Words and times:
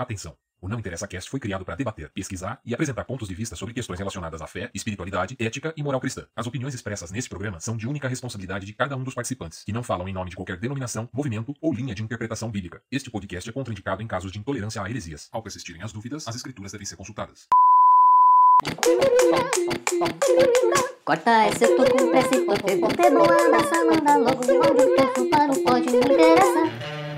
Atenção! 0.00 0.34
O 0.62 0.66
Não 0.66 0.78
Interessa 0.78 1.06
Cast 1.06 1.28
foi 1.28 1.38
criado 1.38 1.62
para 1.62 1.74
debater, 1.74 2.08
pesquisar 2.14 2.58
e 2.64 2.72
apresentar 2.72 3.04
pontos 3.04 3.28
de 3.28 3.34
vista 3.34 3.54
sobre 3.54 3.74
questões 3.74 3.98
relacionadas 3.98 4.40
à 4.40 4.46
fé, 4.46 4.70
espiritualidade, 4.72 5.36
ética 5.38 5.74
e 5.76 5.82
moral 5.82 6.00
cristã. 6.00 6.26
As 6.34 6.46
opiniões 6.46 6.72
expressas 6.72 7.10
nesse 7.10 7.28
programa 7.28 7.60
são 7.60 7.76
de 7.76 7.86
única 7.86 8.08
responsabilidade 8.08 8.64
de 8.64 8.72
cada 8.72 8.96
um 8.96 9.04
dos 9.04 9.12
participantes, 9.12 9.62
que 9.62 9.74
não 9.74 9.82
falam 9.82 10.08
em 10.08 10.12
nome 10.14 10.30
de 10.30 10.36
qualquer 10.36 10.56
denominação, 10.56 11.06
movimento 11.12 11.54
ou 11.60 11.70
linha 11.70 11.94
de 11.94 12.02
interpretação 12.02 12.50
bíblica. 12.50 12.80
Este 12.90 13.10
podcast 13.10 13.50
é 13.50 13.52
contraindicado 13.52 14.02
em 14.02 14.06
casos 14.06 14.32
de 14.32 14.38
intolerância 14.38 14.82
a 14.82 14.88
heresias. 14.88 15.28
Ao 15.32 15.42
persistirem 15.42 15.82
as 15.82 15.92
dúvidas, 15.92 16.26
as 16.26 16.34
escrituras 16.34 16.72
devem 16.72 16.86
ser 16.86 16.96
consultadas. 16.96 17.46
Corta 21.04 21.46
esse 21.48 21.76
com 21.76 22.10
pressa 22.10 22.36
e 22.36 22.46
tô 22.46 22.54
ter 22.54 22.76
bom 22.78 22.88
ter 22.88 23.10
boa 23.10 23.50
dessa 23.50 23.84
manda 23.84 24.16
logo 24.16 24.46
me 24.46 24.58
onde 24.60 24.82
o 24.82 24.96
texto 24.96 25.28
para 25.28 25.52
o 25.52 25.62
pode 25.62 25.90
me. 25.90 27.09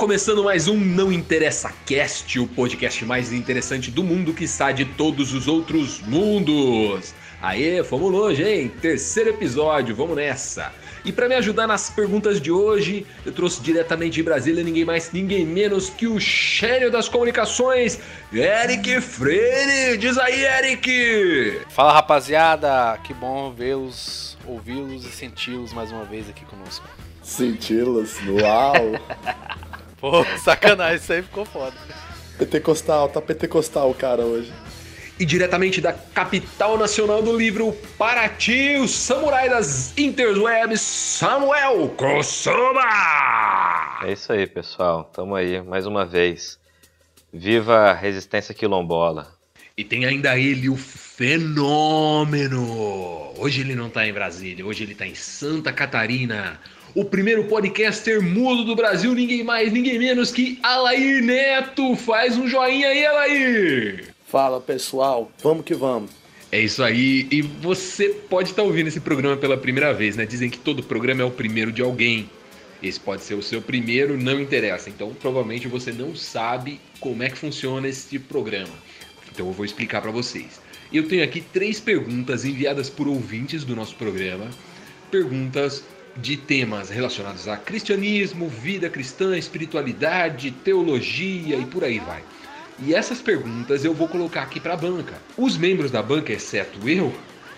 Começando 0.00 0.42
mais 0.42 0.66
um 0.66 0.78
Não 0.78 1.12
Interessa 1.12 1.70
Cast, 1.84 2.40
o 2.40 2.46
podcast 2.46 3.04
mais 3.04 3.34
interessante 3.34 3.90
do 3.90 4.02
mundo 4.02 4.32
que 4.32 4.44
está 4.44 4.72
de 4.72 4.86
todos 4.86 5.34
os 5.34 5.46
outros 5.46 6.00
mundos. 6.00 7.14
Aê, 7.42 7.84
fomos 7.84 8.10
longe, 8.10 8.42
hein? 8.42 8.72
Terceiro 8.80 9.28
episódio, 9.28 9.94
vamos 9.94 10.16
nessa. 10.16 10.72
E 11.04 11.12
para 11.12 11.28
me 11.28 11.34
ajudar 11.34 11.66
nas 11.66 11.90
perguntas 11.90 12.40
de 12.40 12.50
hoje, 12.50 13.06
eu 13.26 13.32
trouxe 13.32 13.60
diretamente 13.60 14.14
de 14.14 14.22
Brasília 14.22 14.64
ninguém 14.64 14.86
mais, 14.86 15.12
ninguém 15.12 15.44
menos 15.44 15.90
que 15.90 16.06
o 16.06 16.18
gênio 16.18 16.90
das 16.90 17.06
comunicações, 17.06 18.00
Eric 18.32 19.02
Freire. 19.02 19.98
Diz 19.98 20.16
aí, 20.16 20.46
Eric! 20.46 21.60
Fala 21.68 21.92
rapaziada, 21.92 22.98
que 23.04 23.12
bom 23.12 23.52
vê-los, 23.52 24.38
ouvi-los 24.46 25.04
e 25.04 25.10
senti-los 25.10 25.74
mais 25.74 25.92
uma 25.92 26.04
vez 26.04 26.26
aqui 26.26 26.46
conosco. 26.46 26.88
Senti-los, 27.22 28.16
uau! 28.26 28.98
Pô, 30.00 30.24
sacanagem, 30.42 30.96
isso 30.96 31.12
aí 31.12 31.22
ficou 31.22 31.44
foda. 31.44 31.76
Pentecostal, 32.38 33.08
tá 33.08 33.20
pentecostal 33.20 33.90
o 33.90 33.94
cara 33.94 34.22
hoje. 34.22 34.52
E 35.18 35.26
diretamente 35.26 35.82
da 35.82 35.92
capital 35.92 36.78
nacional 36.78 37.22
do 37.22 37.36
livro 37.36 37.72
Paraty, 37.98 38.78
o 38.78 38.88
samurai 38.88 39.50
das 39.50 39.92
interwebs, 39.98 40.80
Samuel 40.80 41.90
Kosoma! 41.90 42.80
É 44.02 44.12
isso 44.12 44.32
aí, 44.32 44.46
pessoal. 44.46 45.04
Tamo 45.04 45.34
aí 45.34 45.60
mais 45.60 45.84
uma 45.84 46.06
vez. 46.06 46.58
Viva 47.30 47.90
a 47.90 47.92
resistência 47.92 48.54
quilombola. 48.54 49.38
E 49.76 49.84
tem 49.84 50.06
ainda 50.06 50.38
ele, 50.38 50.70
o 50.70 50.76
fenômeno! 50.76 52.64
Hoje 53.38 53.60
ele 53.60 53.74
não 53.74 53.90
tá 53.90 54.06
em 54.06 54.12
Brasília, 54.12 54.64
hoje 54.64 54.84
ele 54.84 54.94
tá 54.94 55.06
em 55.06 55.14
Santa 55.14 55.70
Catarina. 55.70 56.58
O 56.94 57.04
primeiro 57.04 57.44
podcaster 57.44 58.20
mudo 58.20 58.64
do 58.64 58.74
Brasil, 58.74 59.14
ninguém 59.14 59.44
mais, 59.44 59.72
ninguém 59.72 59.98
menos 59.98 60.32
que 60.32 60.58
Alair 60.62 61.22
Neto. 61.22 61.94
Faz 61.94 62.36
um 62.36 62.48
joinha 62.48 62.88
aí, 62.88 63.06
Alair! 63.06 64.14
Fala 64.26 64.60
pessoal, 64.60 65.30
vamos 65.42 65.64
que 65.64 65.74
vamos. 65.74 66.10
É 66.50 66.60
isso 66.60 66.82
aí, 66.82 67.28
e 67.30 67.42
você 67.42 68.08
pode 68.08 68.50
estar 68.50 68.64
ouvindo 68.64 68.88
esse 68.88 68.98
programa 68.98 69.36
pela 69.36 69.56
primeira 69.56 69.94
vez, 69.94 70.16
né? 70.16 70.26
Dizem 70.26 70.50
que 70.50 70.58
todo 70.58 70.82
programa 70.82 71.22
é 71.22 71.24
o 71.24 71.30
primeiro 71.30 71.70
de 71.70 71.80
alguém. 71.80 72.28
Esse 72.82 72.98
pode 72.98 73.22
ser 73.22 73.34
o 73.34 73.42
seu 73.42 73.62
primeiro, 73.62 74.18
não 74.18 74.40
interessa. 74.40 74.90
Então, 74.90 75.14
provavelmente 75.14 75.68
você 75.68 75.92
não 75.92 76.16
sabe 76.16 76.80
como 76.98 77.22
é 77.22 77.30
que 77.30 77.38
funciona 77.38 77.86
esse 77.86 78.18
programa. 78.18 78.74
Então, 79.32 79.46
eu 79.46 79.52
vou 79.52 79.64
explicar 79.64 80.00
para 80.00 80.10
vocês. 80.10 80.60
Eu 80.92 81.06
tenho 81.06 81.22
aqui 81.22 81.40
três 81.40 81.78
perguntas 81.78 82.44
enviadas 82.44 82.90
por 82.90 83.06
ouvintes 83.06 83.62
do 83.62 83.76
nosso 83.76 83.94
programa. 83.94 84.50
Perguntas 85.08 85.84
de 86.20 86.36
temas 86.36 86.90
relacionados 86.90 87.48
a 87.48 87.56
cristianismo, 87.56 88.48
vida 88.48 88.88
cristã, 88.88 89.36
espiritualidade, 89.36 90.50
teologia 90.50 91.56
e 91.56 91.64
por 91.64 91.84
aí 91.84 91.98
vai. 91.98 92.22
E 92.78 92.94
essas 92.94 93.20
perguntas 93.20 93.84
eu 93.84 93.92
vou 93.92 94.08
colocar 94.08 94.42
aqui 94.42 94.58
para 94.58 94.74
a 94.74 94.76
banca. 94.76 95.14
Os 95.36 95.56
membros 95.56 95.90
da 95.90 96.02
banca, 96.02 96.32
exceto 96.32 96.88
eu, 96.88 97.14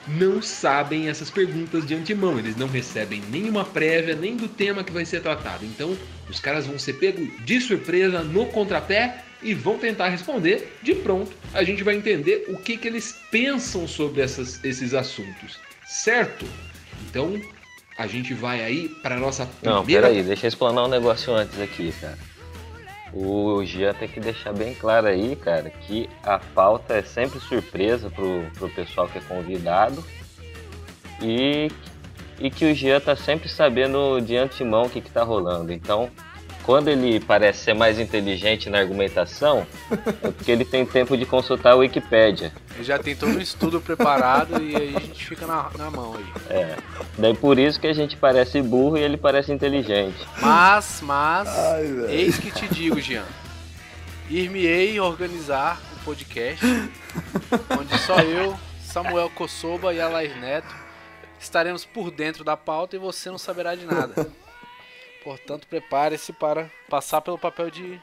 não 0.06 0.43
sabem 0.43 1.09
essas 1.09 1.31
perguntas 1.31 1.87
de 1.87 1.95
antemão. 1.95 2.39
Eles 2.39 2.56
não 2.56 2.67
recebem 2.67 3.23
nenhuma 3.31 3.65
prévia, 3.65 4.17
nem 4.17 4.37
do 4.37 4.49
tema 4.49 4.83
que 4.83 4.93
vai 4.93 5.05
ser 5.05 5.21
tratado. 5.21 5.65
Então, 5.65 5.97
os 6.29 6.41
caras 6.41 6.67
vão 6.67 6.79
ser 6.79 6.94
pegos 6.94 7.29
de 7.44 7.61
surpresa 7.61 8.23
no 8.23 8.47
contrapé 8.47 9.23
e 9.43 9.55
vão 9.55 9.79
tentar 9.79 10.09
responder. 10.09 10.77
De 10.83 10.94
pronto, 10.94 11.33
a 11.55 11.62
gente 11.62 11.84
vai 11.84 11.94
entender 11.94 12.47
o 12.49 12.56
que, 12.56 12.77
que 12.77 12.89
eles 12.89 13.21
pensam 13.31 13.87
sobre 13.87 14.23
essas, 14.23 14.62
esses 14.65 14.93
assuntos. 14.94 15.59
Certo? 15.87 16.47
Então, 17.09 17.41
a 17.97 18.06
gente 18.06 18.34
vai 18.34 18.62
aí 18.62 18.88
para 18.88 19.16
nossa 19.16 19.47
primeira... 19.47 19.80
Não, 19.80 19.86
peraí, 19.86 20.22
deixa 20.22 20.47
eu 20.47 20.48
explanar 20.48 20.84
um 20.84 20.88
negócio 20.88 21.34
antes 21.34 21.60
aqui, 21.60 21.92
cara. 22.00 22.19
O 23.12 23.62
Gia 23.64 23.92
tem 23.92 24.08
que 24.08 24.20
deixar 24.20 24.54
bem 24.54 24.75
claro 24.75 25.06
aí, 25.06 25.36
cara, 25.36 25.69
que 25.69 26.08
a 26.22 26.38
pauta 26.38 26.94
é 26.94 27.02
sempre 27.02 27.38
surpresa 27.41 28.10
pro, 28.10 28.47
pro 28.54 28.70
pessoal 28.70 29.06
que 29.06 29.19
é 29.19 29.20
convidado 29.20 30.02
e, 31.20 31.70
e 32.41 32.50
que 32.50 32.64
o 32.64 32.75
Gia 32.75 33.00
tá 33.00 33.14
sempre 33.14 33.50
sabendo 33.50 34.19
de 34.20 34.34
antemão 34.36 34.84
o 34.84 34.91
que, 34.91 35.02
que 35.02 35.10
tá 35.10 35.22
rolando. 35.22 35.72
Então, 35.72 36.10
quando 36.62 36.89
ele 36.89 37.21
parece 37.21 37.65
ser 37.65 37.75
mais 37.75 37.99
inteligente 37.99 38.71
na 38.71 38.78
argumentação, 38.78 39.67
é 40.23 40.31
porque 40.31 40.50
ele 40.50 40.65
tem 40.65 40.87
tempo 40.87 41.17
de 41.17 41.27
consultar 41.27 41.73
a 41.73 41.77
Wikipédia. 41.77 42.53
Ele 42.75 42.84
já 42.84 42.99
tem 42.99 43.15
todo 43.17 43.37
um 43.37 43.41
estudo 43.41 43.81
preparado 43.81 44.62
e 44.62 44.77
aí 44.77 44.97
a 44.97 45.00
gente 45.00 45.27
fica 45.27 45.47
na, 45.47 45.71
na 45.77 45.91
mão 45.91 46.15
aí. 46.15 46.25
É. 46.50 46.77
Daí 47.19 47.34
por 47.34 47.59
isso 47.59 47.81
que 47.81 47.87
a 47.87 47.93
gente 47.93 48.17
parece 48.17 48.62
burro 48.62 48.97
e 48.97 49.03
ele 49.03 49.17
parece 49.17 49.53
inteligente. 49.53 50.27
Mas, 50.41 51.00
mas, 51.03 51.49
Ai, 51.49 52.06
eis 52.09 52.39
que 52.39 52.50
te 52.50 52.69
digo, 52.69 53.00
Jean. 53.00 53.25
Ir-me-ei 54.31 54.99
organizar 55.00 55.81
um 55.94 56.05
podcast 56.05 56.65
onde 57.79 57.99
só 57.99 58.19
eu, 58.21 58.59
Samuel 58.83 59.29
Kossoba 59.31 59.93
e 59.93 60.00
Alair 60.00 60.39
Neto 60.39 60.83
estaremos 61.43 61.84
por 61.84 62.11
dentro 62.11 62.44
da 62.44 62.56
pauta 62.56 62.97
e 62.97 62.99
você 62.99 63.31
não 63.31 63.39
saberá 63.39 63.75
de 63.75 63.84
nada. 63.84 64.31
Portanto, 65.22 65.66
prepare-se 65.69 66.33
para 66.33 66.71
passar 66.88 67.21
pelo 67.21 67.38
papel 67.38 67.71
de 67.71 68.00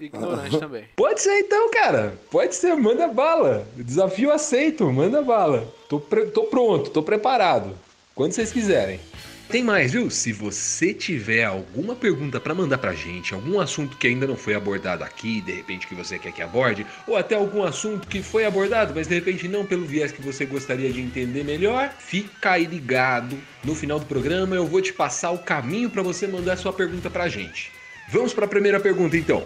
ignorante 0.00 0.58
também. 0.58 0.84
Pode 0.96 1.20
ser 1.20 1.38
então, 1.38 1.70
cara. 1.70 2.18
Pode 2.30 2.54
ser, 2.54 2.74
manda 2.74 3.06
bala. 3.08 3.66
Desafio 3.76 4.32
aceito, 4.32 4.90
manda 4.92 5.22
bala. 5.22 5.72
Tô, 5.88 6.00
tô 6.00 6.44
pronto, 6.44 6.90
tô 6.90 7.02
preparado. 7.02 7.76
Quando 8.14 8.32
vocês 8.32 8.52
quiserem. 8.52 9.00
Tem 9.48 9.64
mais, 9.64 9.92
viu? 9.92 10.10
Se 10.10 10.30
você 10.30 10.92
tiver 10.92 11.42
alguma 11.42 11.96
pergunta 11.96 12.38
pra 12.38 12.54
mandar 12.54 12.76
pra 12.76 12.92
gente, 12.92 13.32
algum 13.32 13.58
assunto 13.58 13.96
que 13.96 14.06
ainda 14.06 14.26
não 14.26 14.36
foi 14.36 14.54
abordado 14.54 15.02
aqui, 15.02 15.40
de 15.40 15.52
repente 15.52 15.86
que 15.86 15.94
você 15.94 16.18
quer 16.18 16.32
que 16.32 16.42
aborde, 16.42 16.86
ou 17.06 17.16
até 17.16 17.34
algum 17.34 17.62
assunto 17.64 18.06
que 18.06 18.22
foi 18.22 18.44
abordado, 18.44 18.92
mas 18.94 19.06
de 19.06 19.14
repente 19.14 19.48
não 19.48 19.64
pelo 19.64 19.86
viés 19.86 20.12
que 20.12 20.20
você 20.20 20.44
gostaria 20.44 20.92
de 20.92 21.00
entender 21.00 21.44
melhor, 21.44 21.90
fica 21.98 22.52
aí 22.52 22.66
ligado. 22.66 23.38
No 23.64 23.74
final 23.74 23.98
do 23.98 24.04
programa 24.04 24.54
eu 24.54 24.66
vou 24.66 24.82
te 24.82 24.92
passar 24.92 25.30
o 25.30 25.38
caminho 25.38 25.88
pra 25.88 26.02
você 26.02 26.26
mandar 26.26 26.58
sua 26.58 26.72
pergunta 26.72 27.08
pra 27.08 27.26
gente. 27.26 27.72
Vamos 28.10 28.34
pra 28.34 28.46
primeira 28.46 28.78
pergunta 28.78 29.16
então. 29.16 29.42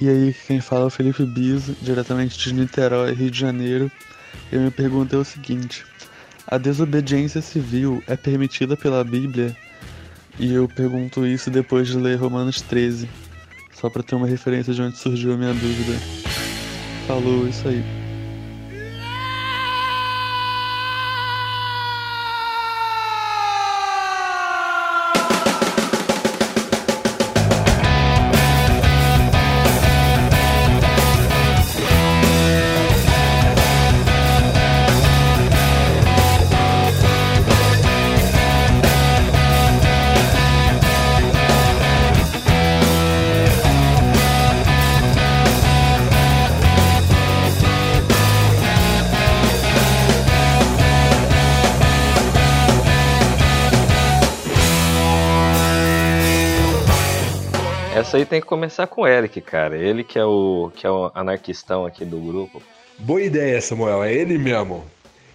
E 0.00 0.08
aí, 0.08 0.34
quem 0.46 0.60
fala 0.60 0.84
é 0.84 0.86
o 0.86 0.90
Felipe 0.90 1.24
Biso, 1.26 1.76
diretamente 1.82 2.38
de 2.38 2.54
Niterói, 2.54 3.12
Rio 3.12 3.30
de 3.30 3.38
Janeiro. 3.38 3.92
E 4.50 4.56
a 4.56 4.58
minha 4.58 4.70
pergunta 4.70 5.16
é 5.16 5.18
o 5.18 5.24
seguinte: 5.24 5.84
a 6.46 6.58
desobediência 6.58 7.40
civil 7.40 8.02
é 8.06 8.16
permitida 8.16 8.76
pela 8.76 9.02
Bíblia? 9.04 9.56
E 10.38 10.52
eu 10.52 10.68
pergunto 10.68 11.26
isso 11.26 11.50
depois 11.50 11.88
de 11.88 11.96
ler 11.96 12.16
Romanos 12.16 12.60
13, 12.62 13.08
só 13.74 13.90
para 13.90 14.02
ter 14.02 14.14
uma 14.14 14.26
referência 14.26 14.72
de 14.72 14.82
onde 14.82 14.96
surgiu 14.96 15.34
a 15.34 15.36
minha 15.36 15.52
dúvida. 15.52 15.98
Falou 17.06 17.46
isso 17.46 17.68
aí. 17.68 18.01
Essa 58.12 58.18
aí 58.18 58.26
tem 58.26 58.42
que 58.42 58.46
começar 58.46 58.86
com 58.88 59.00
o 59.00 59.06
Eric, 59.06 59.40
cara. 59.40 59.74
Ele 59.74 60.04
que 60.04 60.18
é 60.18 60.24
o 60.24 60.70
que 60.76 60.86
é 60.86 60.90
o 60.90 61.10
anarquistão 61.14 61.86
aqui 61.86 62.04
do 62.04 62.20
grupo. 62.20 62.62
Boa 62.98 63.22
ideia, 63.22 63.58
Samuel, 63.58 64.04
é 64.04 64.12
ele 64.12 64.36
mesmo. 64.36 64.84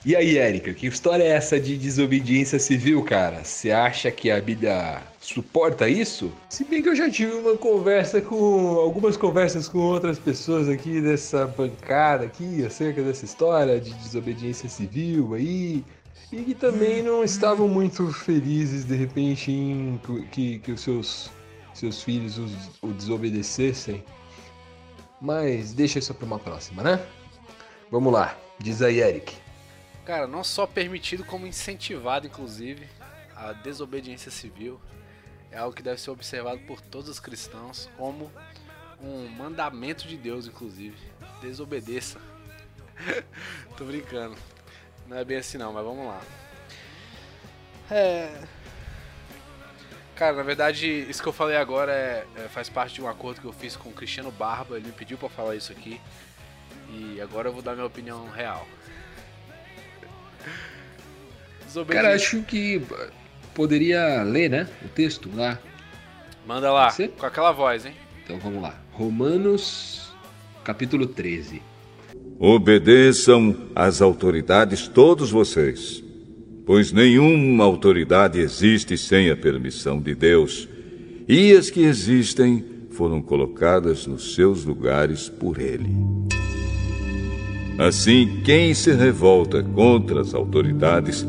E 0.06 0.16
aí, 0.16 0.38
Érica, 0.38 0.72
que 0.76 0.86
história 0.86 1.24
é 1.24 1.30
essa 1.30 1.60
de 1.60 1.76
desobediência 1.76 2.60
civil, 2.60 3.04
cara? 3.04 3.44
Você 3.44 3.72
acha 3.72 4.12
que 4.12 4.30
a 4.30 4.40
Bíblia 4.40 5.02
suporta 5.20 5.90
isso? 5.90 6.32
Se 6.50 6.64
bem 6.66 6.84
que 6.84 6.90
eu 6.90 6.96
já 6.96 7.10
tive 7.10 7.34
uma 7.34 7.58
conversa 7.58 8.22
com. 8.22 8.78
algumas 8.78 9.18
conversas 9.18 9.68
com 9.68 9.80
outras 9.80 10.20
pessoas 10.20 10.70
aqui 10.70 11.02
dessa 11.02 11.48
bancada 11.48 12.26
aqui, 12.26 12.64
acerca 12.64 13.02
dessa 13.02 13.26
história 13.26 13.80
de 13.80 13.92
desobediência 13.96 14.70
civil 14.70 15.34
aí. 15.34 15.84
E 16.32 16.44
que 16.44 16.54
também 16.54 17.02
não 17.02 17.24
estavam 17.24 17.68
muito 17.68 18.14
felizes 18.14 18.86
de 18.86 18.96
repente 18.96 19.52
em 19.52 20.00
que, 20.32 20.60
que 20.60 20.72
os 20.74 20.82
seus, 20.82 21.32
seus 21.78 22.02
filhos 22.02 22.38
os, 22.38 22.52
o 22.82 22.88
desobedecessem. 22.88 24.04
Mas 25.22 25.74
deixa 25.74 26.00
isso 26.00 26.14
para 26.14 26.26
uma 26.26 26.40
próxima, 26.40 26.84
né? 26.84 27.06
Vamos 27.90 28.12
lá, 28.12 28.38
diz 28.60 28.82
aí, 28.82 29.00
Eric. 29.00 29.36
Cara, 30.06 30.28
não 30.28 30.44
só 30.44 30.66
permitido, 30.66 31.24
como 31.24 31.48
incentivado, 31.48 32.28
inclusive, 32.28 32.88
a 33.36 33.54
desobediência 33.54 34.32
civil. 34.32 34.80
É 35.52 35.58
algo 35.58 35.76
que 35.76 35.82
deve 35.82 36.00
ser 36.00 36.12
observado 36.12 36.60
por 36.62 36.82
todos 36.82 37.10
os 37.10 37.20
cristãos 37.20 37.90
como 37.98 38.32
um 39.02 39.28
mandamento 39.30 40.08
de 40.08 40.18
Deus, 40.18 40.48
inclusive. 40.48 40.98
Desobedeça. 41.42 42.20
Tô 43.78 43.86
brincando. 43.86 44.36
Não 45.08 45.18
é 45.18 45.24
bem 45.24 45.38
assim 45.38 45.58
não, 45.58 45.72
mas 45.72 45.84
vamos 45.84 46.06
lá. 46.06 46.22
É. 47.90 48.44
Cara, 50.18 50.36
na 50.36 50.44
verdade, 50.44 51.06
isso 51.08 51.22
que 51.22 51.30
eu 51.30 51.34
falei 51.34 51.56
agora 51.58 51.92
é, 51.92 52.26
é- 52.36 52.48
faz 52.50 52.68
parte 52.70 52.96
de 52.96 53.02
um 53.02 53.08
acordo 53.08 53.40
que 53.40 53.46
eu 53.46 53.54
fiz 53.54 53.76
com 53.76 53.90
o 53.90 53.94
Cristiano 53.94 54.32
Barba. 54.32 54.78
Ele 54.78 54.88
me 54.88 54.92
pediu 54.92 55.18
pra 55.18 55.30
falar 55.30 55.56
isso 55.56 55.72
aqui. 55.72 56.02
E 56.90 57.22
agora 57.22 57.50
eu 57.50 57.54
vou 57.54 57.62
dar 57.62 57.74
minha 57.76 57.86
opinião 57.86 58.28
real. 58.30 58.68
Cara, 61.90 62.16
acho 62.16 62.42
que 62.44 62.82
poderia 63.54 64.24
ler, 64.24 64.50
né? 64.50 64.68
O 64.84 64.88
texto 64.88 65.30
lá. 65.36 65.60
Manda 66.46 66.72
lá, 66.72 66.88
com 67.18 67.26
aquela 67.26 67.52
voz, 67.52 67.86
hein? 67.86 67.94
Então 68.24 68.40
vamos 68.40 68.62
lá. 68.62 68.74
Romanos, 68.94 70.14
capítulo 70.64 71.06
13. 71.06 71.62
Obedeçam 72.40 73.68
às 73.76 74.02
autoridades 74.02 74.88
todos 74.88 75.30
vocês, 75.30 76.02
pois 76.68 76.92
nenhuma 76.92 77.64
autoridade 77.64 78.40
existe 78.40 78.98
sem 78.98 79.32
a 79.32 79.38
permissão 79.38 80.02
de 80.02 80.14
Deus, 80.14 80.68
e 81.26 81.54
as 81.54 81.70
que 81.70 81.86
existem 81.86 82.64
foram 82.90 83.22
colocadas 83.22 84.06
nos 84.06 84.36
seus 84.36 84.66
lugares 84.66 85.30
por 85.30 85.62
Ele. 85.62 85.96
Assim, 87.80 88.42
quem 88.44 88.74
se 88.74 88.92
revolta 88.92 89.64
contra 89.64 90.20
as 90.20 90.34
autoridades 90.34 91.26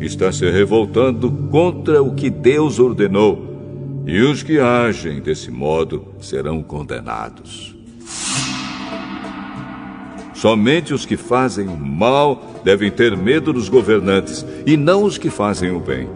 está 0.00 0.32
se 0.32 0.50
revoltando 0.50 1.30
contra 1.52 2.02
o 2.02 2.16
que 2.16 2.28
Deus 2.28 2.80
ordenou, 2.80 4.02
e 4.06 4.20
os 4.22 4.42
que 4.42 4.58
agem 4.58 5.20
desse 5.20 5.52
modo 5.52 6.04
serão 6.20 6.64
condenados. 6.64 7.69
Somente 10.40 10.94
os 10.94 11.04
que 11.04 11.18
fazem 11.18 11.68
o 11.68 11.76
mal 11.76 12.42
devem 12.64 12.90
ter 12.90 13.14
medo 13.14 13.52
dos 13.52 13.68
governantes 13.68 14.46
e 14.64 14.74
não 14.74 15.04
os 15.04 15.18
que 15.18 15.28
fazem 15.28 15.70
o 15.70 15.78
bem. 15.78 16.08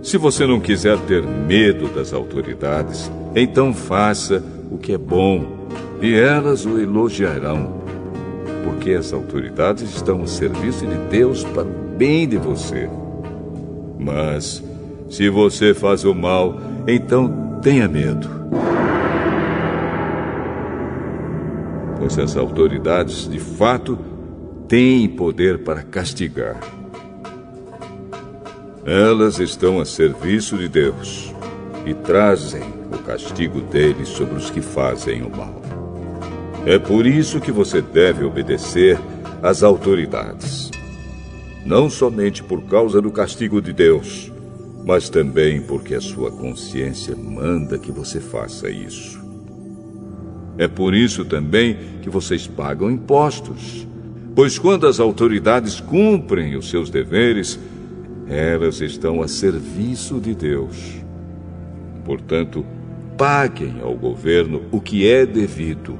Se 0.00 0.16
você 0.16 0.46
não 0.46 0.60
quiser 0.60 0.96
ter 1.00 1.24
medo 1.24 1.88
das 1.88 2.12
autoridades, 2.12 3.10
então 3.34 3.74
faça 3.74 4.44
o 4.70 4.78
que 4.78 4.92
é 4.92 4.96
bom 4.96 5.66
e 6.00 6.14
elas 6.14 6.64
o 6.64 6.78
elogiarão, 6.78 7.82
porque 8.62 8.92
as 8.92 9.12
autoridades 9.12 9.92
estão 9.92 10.22
a 10.22 10.26
serviço 10.28 10.86
de 10.86 10.98
Deus 11.10 11.42
para 11.42 11.64
o 11.64 11.96
bem 11.96 12.28
de 12.28 12.36
você. 12.36 12.88
Mas 13.98 14.62
se 15.10 15.28
você 15.28 15.74
faz 15.74 16.04
o 16.04 16.14
mal, 16.14 16.60
então 16.86 17.58
tenha 17.60 17.88
medo. 17.88 18.30
Pois 22.08 22.18
as 22.18 22.38
autoridades, 22.38 23.28
de 23.28 23.38
fato, 23.38 23.98
têm 24.66 25.06
poder 25.06 25.58
para 25.58 25.82
castigar. 25.82 26.58
Elas 28.86 29.38
estão 29.38 29.78
a 29.78 29.84
serviço 29.84 30.56
de 30.56 30.68
Deus 30.68 31.34
e 31.84 31.92
trazem 31.92 32.62
o 32.90 32.96
castigo 33.02 33.60
dele 33.60 34.06
sobre 34.06 34.36
os 34.36 34.48
que 34.48 34.62
fazem 34.62 35.20
o 35.20 35.28
mal. 35.28 35.60
É 36.64 36.78
por 36.78 37.04
isso 37.04 37.42
que 37.42 37.52
você 37.52 37.82
deve 37.82 38.24
obedecer 38.24 38.98
às 39.42 39.62
autoridades. 39.62 40.70
Não 41.62 41.90
somente 41.90 42.42
por 42.42 42.62
causa 42.62 43.02
do 43.02 43.10
castigo 43.10 43.60
de 43.60 43.74
Deus, 43.74 44.32
mas 44.82 45.10
também 45.10 45.60
porque 45.60 45.94
a 45.94 46.00
sua 46.00 46.30
consciência 46.30 47.14
manda 47.14 47.78
que 47.78 47.92
você 47.92 48.18
faça 48.18 48.70
isso. 48.70 49.17
É 50.58 50.66
por 50.66 50.92
isso 50.92 51.24
também 51.24 51.78
que 52.02 52.10
vocês 52.10 52.46
pagam 52.46 52.90
impostos. 52.90 53.86
Pois 54.34 54.58
quando 54.58 54.86
as 54.86 55.00
autoridades 55.00 55.80
cumprem 55.80 56.56
os 56.56 56.68
seus 56.68 56.90
deveres, 56.90 57.58
elas 58.28 58.80
estão 58.80 59.22
a 59.22 59.28
serviço 59.28 60.20
de 60.20 60.34
Deus. 60.34 60.76
Portanto, 62.04 62.66
paguem 63.16 63.76
ao 63.82 63.94
governo 63.94 64.62
o 64.70 64.80
que 64.80 65.08
é 65.08 65.24
devido. 65.24 65.98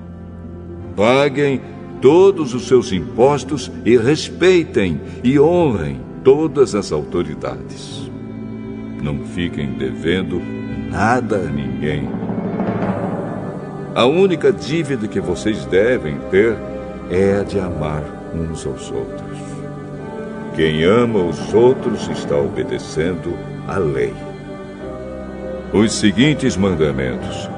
Paguem 0.94 1.60
todos 2.00 2.54
os 2.54 2.66
seus 2.66 2.92
impostos 2.92 3.70
e 3.84 3.96
respeitem 3.96 5.00
e 5.22 5.38
honrem 5.38 6.00
todas 6.22 6.74
as 6.74 6.92
autoridades. 6.92 8.10
Não 9.02 9.24
fiquem 9.24 9.72
devendo 9.72 10.40
nada 10.90 11.36
a 11.38 11.50
ninguém. 11.50 12.08
A 13.98 14.06
única 14.06 14.52
dívida 14.52 15.08
que 15.08 15.18
vocês 15.18 15.64
devem 15.64 16.20
ter 16.30 16.56
é 17.10 17.40
a 17.40 17.42
de 17.42 17.58
amar 17.58 18.04
uns 18.32 18.64
aos 18.64 18.92
outros. 18.92 19.38
Quem 20.54 20.84
ama 20.84 21.18
os 21.18 21.52
outros 21.52 22.06
está 22.06 22.36
obedecendo 22.36 23.36
à 23.66 23.76
lei. 23.76 24.14
Os 25.72 25.94
seguintes 25.94 26.56
mandamentos: 26.56 27.50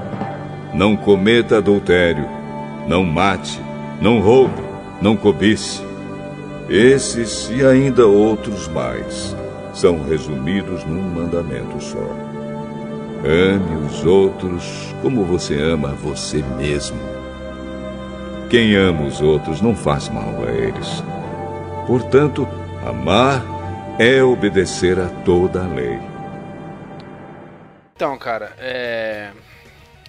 não 0.72 0.96
cometa 0.96 1.58
adultério, 1.58 2.26
não 2.88 3.04
mate, 3.04 3.60
não 4.00 4.18
roube, 4.20 4.62
não 5.02 5.18
cobice. 5.18 5.82
Esses 6.70 7.50
e 7.50 7.66
ainda 7.66 8.06
outros 8.06 8.66
mais 8.68 9.36
são 9.74 10.02
resumidos 10.04 10.86
num 10.86 11.02
mandamento 11.02 11.78
só. 11.84 12.29
Ame 13.22 13.86
os 13.86 14.04
outros 14.04 14.64
como 15.02 15.24
você 15.24 15.60
ama 15.60 15.88
você 15.88 16.42
mesmo. 16.56 16.98
Quem 18.48 18.74
ama 18.74 19.02
os 19.02 19.20
outros 19.20 19.60
não 19.60 19.76
faz 19.76 20.08
mal 20.08 20.42
a 20.42 20.50
eles. 20.50 21.02
Portanto, 21.86 22.48
amar 22.86 23.44
é 23.98 24.22
obedecer 24.22 24.98
a 24.98 25.08
toda 25.24 25.62
a 25.62 25.66
lei. 25.68 25.98
Então, 27.94 28.16
cara, 28.16 28.56
é... 28.58 29.30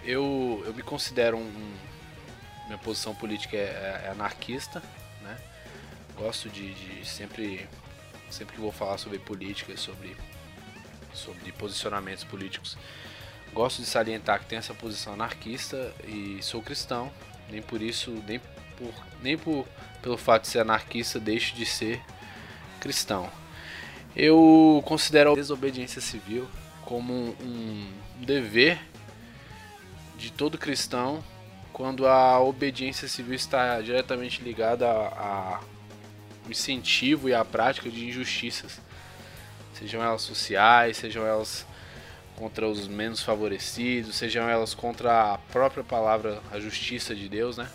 eu, 0.06 0.64
eu 0.66 0.74
me 0.74 0.82
considero 0.82 1.38
um, 1.38 1.74
Minha 2.68 2.78
posição 2.78 3.14
política 3.14 3.58
é, 3.58 4.04
é 4.06 4.10
anarquista, 4.12 4.82
né? 5.22 5.38
Gosto 6.18 6.50
de, 6.50 6.74
de 6.74 7.06
sempre. 7.06 7.68
Sempre 8.30 8.56
que 8.56 8.62
vou 8.62 8.72
falar 8.72 8.98
sobre 8.98 9.20
política, 9.20 9.76
sobre, 9.76 10.16
sobre 11.14 11.52
posicionamentos 11.52 12.24
políticos, 12.24 12.78
gosto 13.54 13.82
de 13.82 13.88
salientar 13.88 14.40
que 14.40 14.46
tenho 14.46 14.60
essa 14.60 14.74
posição 14.74 15.14
anarquista 15.14 15.94
e 16.08 16.40
sou 16.42 16.62
cristão. 16.62 17.12
Nem 17.50 17.62
por 17.62 17.82
isso, 17.82 18.12
nem, 18.28 18.40
por, 18.78 18.94
nem 19.22 19.38
por, 19.38 19.68
pelo 20.02 20.18
fato 20.18 20.44
de 20.44 20.50
ser 20.50 20.60
anarquista, 20.60 21.20
deixo 21.20 21.56
de 21.56 21.66
ser 21.66 22.02
cristão. 22.80 23.30
Eu 24.16 24.82
considero 24.86 25.32
a 25.32 25.36
desobediência 25.36 26.02
civil 26.02 26.48
como 26.84 27.36
um, 27.42 27.92
dever 28.18 28.80
de 30.18 30.32
todo 30.32 30.58
cristão 30.58 31.24
quando 31.72 32.06
a 32.06 32.40
obediência 32.40 33.08
civil 33.08 33.34
está 33.34 33.82
diretamente 33.82 34.42
ligada 34.42 34.88
a, 34.88 35.56
a 35.56 35.60
incentivo 36.50 37.30
e 37.30 37.34
a 37.34 37.46
prática 37.46 37.90
de 37.90 38.06
injustiças, 38.06 38.82
sejam 39.74 40.04
elas 40.04 40.22
sociais, 40.22 40.98
sejam 40.98 41.26
elas 41.26 41.66
contra 42.42 42.68
os 42.68 42.88
menos 42.88 43.22
favorecidos, 43.22 44.16
sejam 44.16 44.50
elas 44.50 44.74
contra 44.74 45.34
a 45.34 45.38
própria 45.38 45.84
palavra, 45.84 46.42
a 46.52 46.60
justiça 46.60 47.14
de 47.14 47.30
Deus, 47.30 47.56
né? 47.56 47.70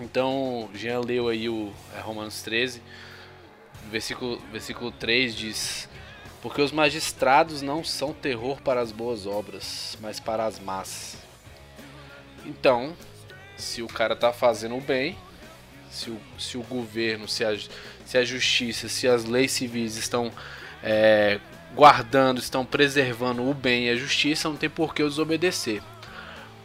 Então, 0.00 0.70
Jean 0.74 1.00
leu 1.00 1.28
aí 1.28 1.50
o 1.50 1.70
é, 1.94 2.00
Romanos 2.00 2.40
13, 2.40 2.80
versículo, 3.90 4.40
versículo 4.50 4.90
3 4.90 5.34
diz: 5.34 5.88
Porque 6.40 6.62
os 6.62 6.72
magistrados 6.72 7.60
não 7.60 7.84
são 7.84 8.14
terror 8.14 8.58
para 8.62 8.80
as 8.80 8.90
boas 8.90 9.26
obras, 9.26 9.98
mas 10.00 10.18
para 10.18 10.46
as 10.46 10.58
más. 10.58 11.18
Então, 12.46 12.96
se 13.54 13.82
o 13.82 13.86
cara 13.86 14.16
tá 14.16 14.32
fazendo 14.32 14.78
o 14.78 14.80
bem, 14.80 15.14
se 15.90 16.08
o, 16.08 16.18
se 16.38 16.56
o 16.56 16.62
governo, 16.62 17.28
se 17.28 17.44
a, 17.44 17.54
se 18.06 18.16
a 18.16 18.24
justiça, 18.24 18.88
se 18.88 19.06
as 19.06 19.26
leis 19.26 19.52
civis 19.52 19.98
estão 19.98 20.32
é, 20.82 21.38
guardando, 21.74 22.38
estão 22.38 22.64
preservando 22.64 23.48
o 23.48 23.54
bem 23.54 23.86
e 23.86 23.90
a 23.90 23.96
justiça, 23.96 24.48
não 24.48 24.56
tem 24.56 24.68
por 24.70 24.94
que 24.94 25.02
eu 25.02 25.08
desobedecer. 25.08 25.82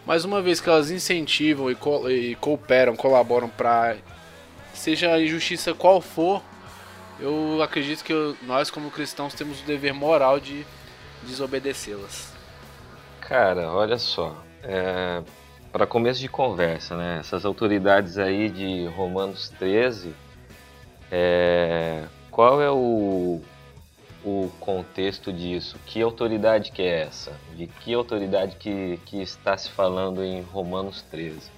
Mas 0.05 0.25
uma 0.25 0.41
vez 0.41 0.59
que 0.59 0.69
elas 0.69 0.91
incentivam 0.91 1.71
e, 1.71 1.75
co 1.75 2.09
e 2.09 2.35
cooperam, 2.35 2.95
colaboram 2.95 3.47
para 3.49 3.95
seja 4.73 5.13
a 5.13 5.21
injustiça 5.21 5.73
qual 5.73 6.01
for, 6.01 6.41
eu 7.19 7.61
acredito 7.61 8.03
que 8.03 8.11
eu- 8.11 8.35
nós 8.43 8.69
como 8.69 8.91
cristãos 8.91 9.33
temos 9.33 9.61
o 9.61 9.65
dever 9.65 9.93
moral 9.93 10.39
de 10.39 10.65
desobedecê-las. 11.23 12.33
Cara, 13.21 13.71
olha 13.71 13.97
só. 13.97 14.35
É, 14.61 15.21
para 15.71 15.87
começo 15.87 16.19
de 16.19 16.27
conversa, 16.27 16.97
né? 16.97 17.17
Essas 17.19 17.45
autoridades 17.45 18.17
aí 18.17 18.49
de 18.49 18.87
Romanos 18.87 19.49
13, 19.57 20.13
é, 21.11 22.03
qual 22.29 22.61
é 22.61 22.69
o, 22.69 23.41
o 24.23 24.49
contexto 24.59 25.31
disso? 25.33 25.77
Que 25.85 26.01
autoridade 26.01 26.71
que 26.71 26.81
é 26.81 27.01
essa? 27.03 27.33
De 27.55 27.67
que 27.67 27.93
autoridade 27.93 28.55
que, 28.55 28.97
que 29.05 29.21
está 29.21 29.57
se 29.57 29.69
falando 29.69 30.23
em 30.23 30.41
Romanos 30.41 31.01
13? 31.11 31.51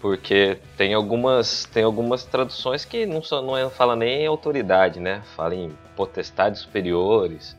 Porque 0.00 0.58
tem 0.76 0.94
algumas, 0.94 1.64
tem 1.66 1.84
algumas 1.84 2.24
traduções 2.24 2.84
que 2.84 3.06
não, 3.06 3.22
só, 3.22 3.40
não 3.40 3.56
é- 3.56 3.70
fala 3.70 3.94
nem 3.94 4.22
em 4.22 4.26
autoridade, 4.26 4.98
né? 4.98 5.22
Fala 5.36 5.54
em 5.54 5.70
potestades 5.94 6.60
superiores. 6.60 7.56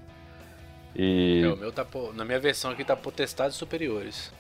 E 0.96 1.42
É, 1.46 1.48
o 1.48 1.56
meu 1.56 1.72
tá, 1.72 1.86
na 2.14 2.26
minha 2.26 2.40
versão 2.40 2.72
aqui 2.72 2.84
tá 2.84 2.96
potestades 2.96 3.56
superiores. 3.56 4.32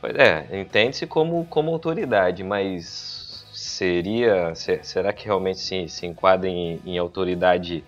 Pois 0.00 0.14
é, 0.14 0.46
entende-se 0.60 1.06
como, 1.06 1.44
como 1.46 1.70
autoridade, 1.72 2.44
mas 2.44 3.44
seria. 3.52 4.54
se- 4.54 4.82
será 4.84 5.12
que 5.12 5.24
realmente 5.26 5.58
se, 5.58 5.88
se 5.88 6.06
enquadra 6.06 6.48
em, 6.48 6.80
em 6.86 6.96
autoridade 6.98 7.84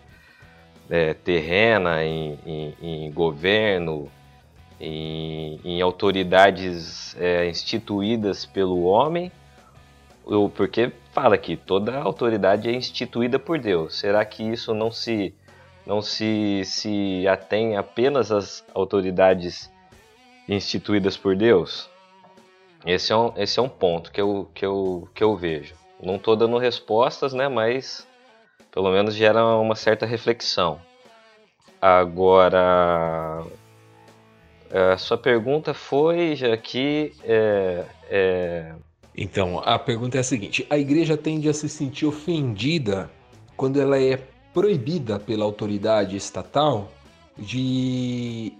é, 0.93 1.15
terrena, 1.15 2.05
em, 2.05 2.39
em- 2.45 2.75
em 3.07 3.11
governo, 3.11 4.11
em, 4.79 5.59
em 5.65 5.81
autoridades 5.81 7.17
é, 7.19 7.49
instituídas 7.49 8.45
pelo 8.45 8.83
homem? 8.83 9.33
Ou- 10.25 10.51
Porque 10.51 10.93
fala 11.13 11.39
que 11.39 11.57
toda 11.57 11.97
autoridade 11.99 12.69
é 12.69 12.73
instituída 12.73 13.39
por 13.39 13.59
Deus. 13.59 13.99
Será 13.99 14.23
que 14.25 14.43
isso 14.43 14.75
não 14.75 14.91
se 14.93 15.35
não 15.87 16.01
se, 16.03 16.63
se 16.65 17.27
atém 17.27 17.77
apenas 17.77 18.31
às 18.31 18.63
autoridades 18.75 19.69
instituídas 20.49 21.17
por 21.17 21.35
Deus? 21.35 21.89
Esse 22.85 23.13
é 23.13 23.17
um, 23.17 23.33
esse 23.37 23.59
é 23.59 23.63
um 23.63 23.69
ponto 23.69 24.13
que 24.13 24.21
eu, 24.21 24.49
que 24.55 24.65
eu, 24.67 25.09
que 25.15 25.25
eu 25.25 25.35
vejo. 25.37 25.75
Não 26.03 26.17
estou 26.17 26.37
dando 26.37 26.59
respostas, 26.59 27.33
né? 27.33 27.49
Mas 27.49 28.07
pelo 28.73 28.91
menos 28.91 29.15
gera 29.15 29.45
uma 29.59 29.77
certa 29.77 30.07
reflexão. 30.07 30.81
Agora, 31.81 33.45
a 34.93 34.97
sua 34.97 35.19
pergunta 35.19 35.75
foi 35.75 36.35
já 36.35 36.57
que 36.57 37.13
é, 37.25 37.85
é, 38.09 38.75
Então, 39.17 39.59
a 39.61 39.79
pergunta 39.79 40.17
é 40.17 40.21
a 40.21 40.25
seguinte: 40.25 40.67
a 40.71 40.79
igreja 40.79 41.17
tende 41.17 41.49
a 41.49 41.55
se 41.55 41.69
sentir 41.69 42.07
ofendida 42.07 43.11
quando 43.57 43.81
ela 43.81 44.01
é 44.01 44.19
proibida 44.55 45.19
pela 45.19 45.45
autoridade 45.45 46.17
estatal 46.17 46.91
de 47.39 48.53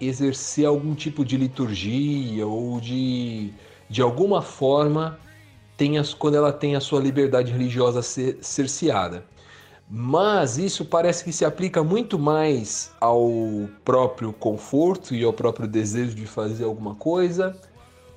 exercer 0.00 0.66
algum 0.66 0.94
tipo 0.94 1.24
de 1.24 1.36
liturgia 1.36 2.46
ou 2.46 2.80
de, 2.80 3.52
de 3.88 4.00
alguma 4.02 4.40
forma 4.42 5.18
tenha, 5.76 6.02
quando 6.18 6.36
ela 6.36 6.52
tem 6.52 6.76
a 6.76 6.80
sua 6.80 7.00
liberdade 7.00 7.52
religiosa 7.52 8.02
cer- 8.02 8.38
cerceada. 8.40 9.24
Mas 9.90 10.58
isso 10.58 10.84
parece 10.84 11.24
que 11.24 11.32
se 11.32 11.44
aplica 11.44 11.82
muito 11.82 12.18
mais 12.18 12.92
ao 13.00 13.30
próprio 13.84 14.34
conforto 14.34 15.14
e 15.14 15.24
ao 15.24 15.32
próprio 15.32 15.66
desejo 15.66 16.14
de 16.14 16.26
fazer 16.26 16.64
alguma 16.64 16.94
coisa 16.94 17.56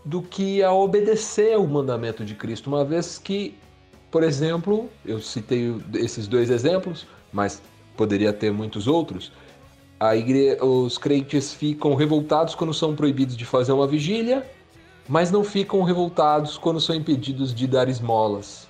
do 0.04 0.22
que 0.22 0.62
a 0.62 0.74
obedecer 0.74 1.54
ao 1.54 1.66
mandamento 1.66 2.26
de 2.26 2.36
Cristo, 2.36 2.68
uma 2.68 2.84
vez 2.84 3.18
que, 3.18 3.56
por 4.10 4.24
exemplo, 4.24 4.90
eu 5.06 5.22
citei 5.22 5.74
esses 5.94 6.28
dois 6.28 6.50
exemplos, 6.50 7.08
mas 7.32 7.62
poderia 7.96 8.34
ter 8.34 8.52
muitos 8.52 8.88
outros. 8.88 9.32
A 10.00 10.16
igre... 10.16 10.58
Os 10.62 10.98
crentes 10.98 11.54
ficam 11.54 11.96
revoltados 11.96 12.54
quando 12.54 12.74
são 12.74 12.96
proibidos 12.96 13.38
de 13.38 13.46
fazer 13.46 13.72
uma 13.72 13.88
vigília, 13.88 14.46
mas 15.08 15.32
não 15.32 15.44
ficam 15.44 15.84
revoltados 15.84 16.58
quando 16.58 16.82
são 16.82 16.96
impedidos 16.96 17.54
de 17.54 17.66
dar 17.68 17.88
esmolas, 17.88 18.68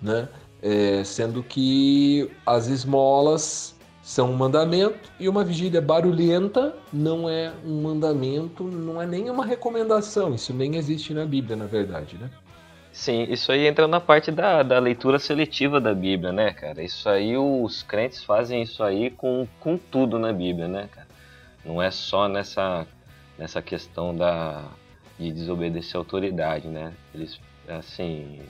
né? 0.00 0.28
É, 0.68 1.04
sendo 1.04 1.44
que 1.44 2.28
as 2.44 2.66
esmolas 2.66 3.76
são 4.02 4.32
um 4.32 4.36
mandamento 4.36 5.12
e 5.20 5.28
uma 5.28 5.44
vigília 5.44 5.80
barulhenta 5.80 6.74
não 6.92 7.30
é 7.30 7.52
um 7.64 7.82
mandamento, 7.82 8.64
não 8.64 9.00
é 9.00 9.06
nem 9.06 9.30
uma 9.30 9.46
recomendação. 9.46 10.34
Isso 10.34 10.52
nem 10.52 10.74
existe 10.74 11.14
na 11.14 11.24
Bíblia, 11.24 11.54
na 11.54 11.66
verdade, 11.66 12.18
né? 12.18 12.28
Sim, 12.92 13.28
isso 13.30 13.52
aí 13.52 13.66
entra 13.66 13.86
na 13.86 14.00
parte 14.00 14.32
da, 14.32 14.64
da 14.64 14.78
leitura 14.80 15.18
seletiva 15.18 15.80
da 15.80 15.94
Bíblia, 15.94 16.32
né, 16.32 16.52
cara? 16.52 16.82
Isso 16.82 17.08
aí, 17.08 17.36
os 17.36 17.84
crentes 17.84 18.24
fazem 18.24 18.62
isso 18.62 18.82
aí 18.82 19.10
com, 19.10 19.46
com 19.60 19.76
tudo 19.76 20.18
na 20.18 20.32
Bíblia, 20.32 20.66
né, 20.66 20.88
cara? 20.90 21.06
Não 21.64 21.80
é 21.80 21.90
só 21.92 22.26
nessa, 22.26 22.86
nessa 23.38 23.62
questão 23.62 24.16
da, 24.16 24.64
de 25.16 25.30
desobedecer 25.30 25.96
a 25.96 25.98
autoridade, 25.98 26.66
né? 26.68 26.92
Eles, 27.14 27.38
assim, 27.68 28.40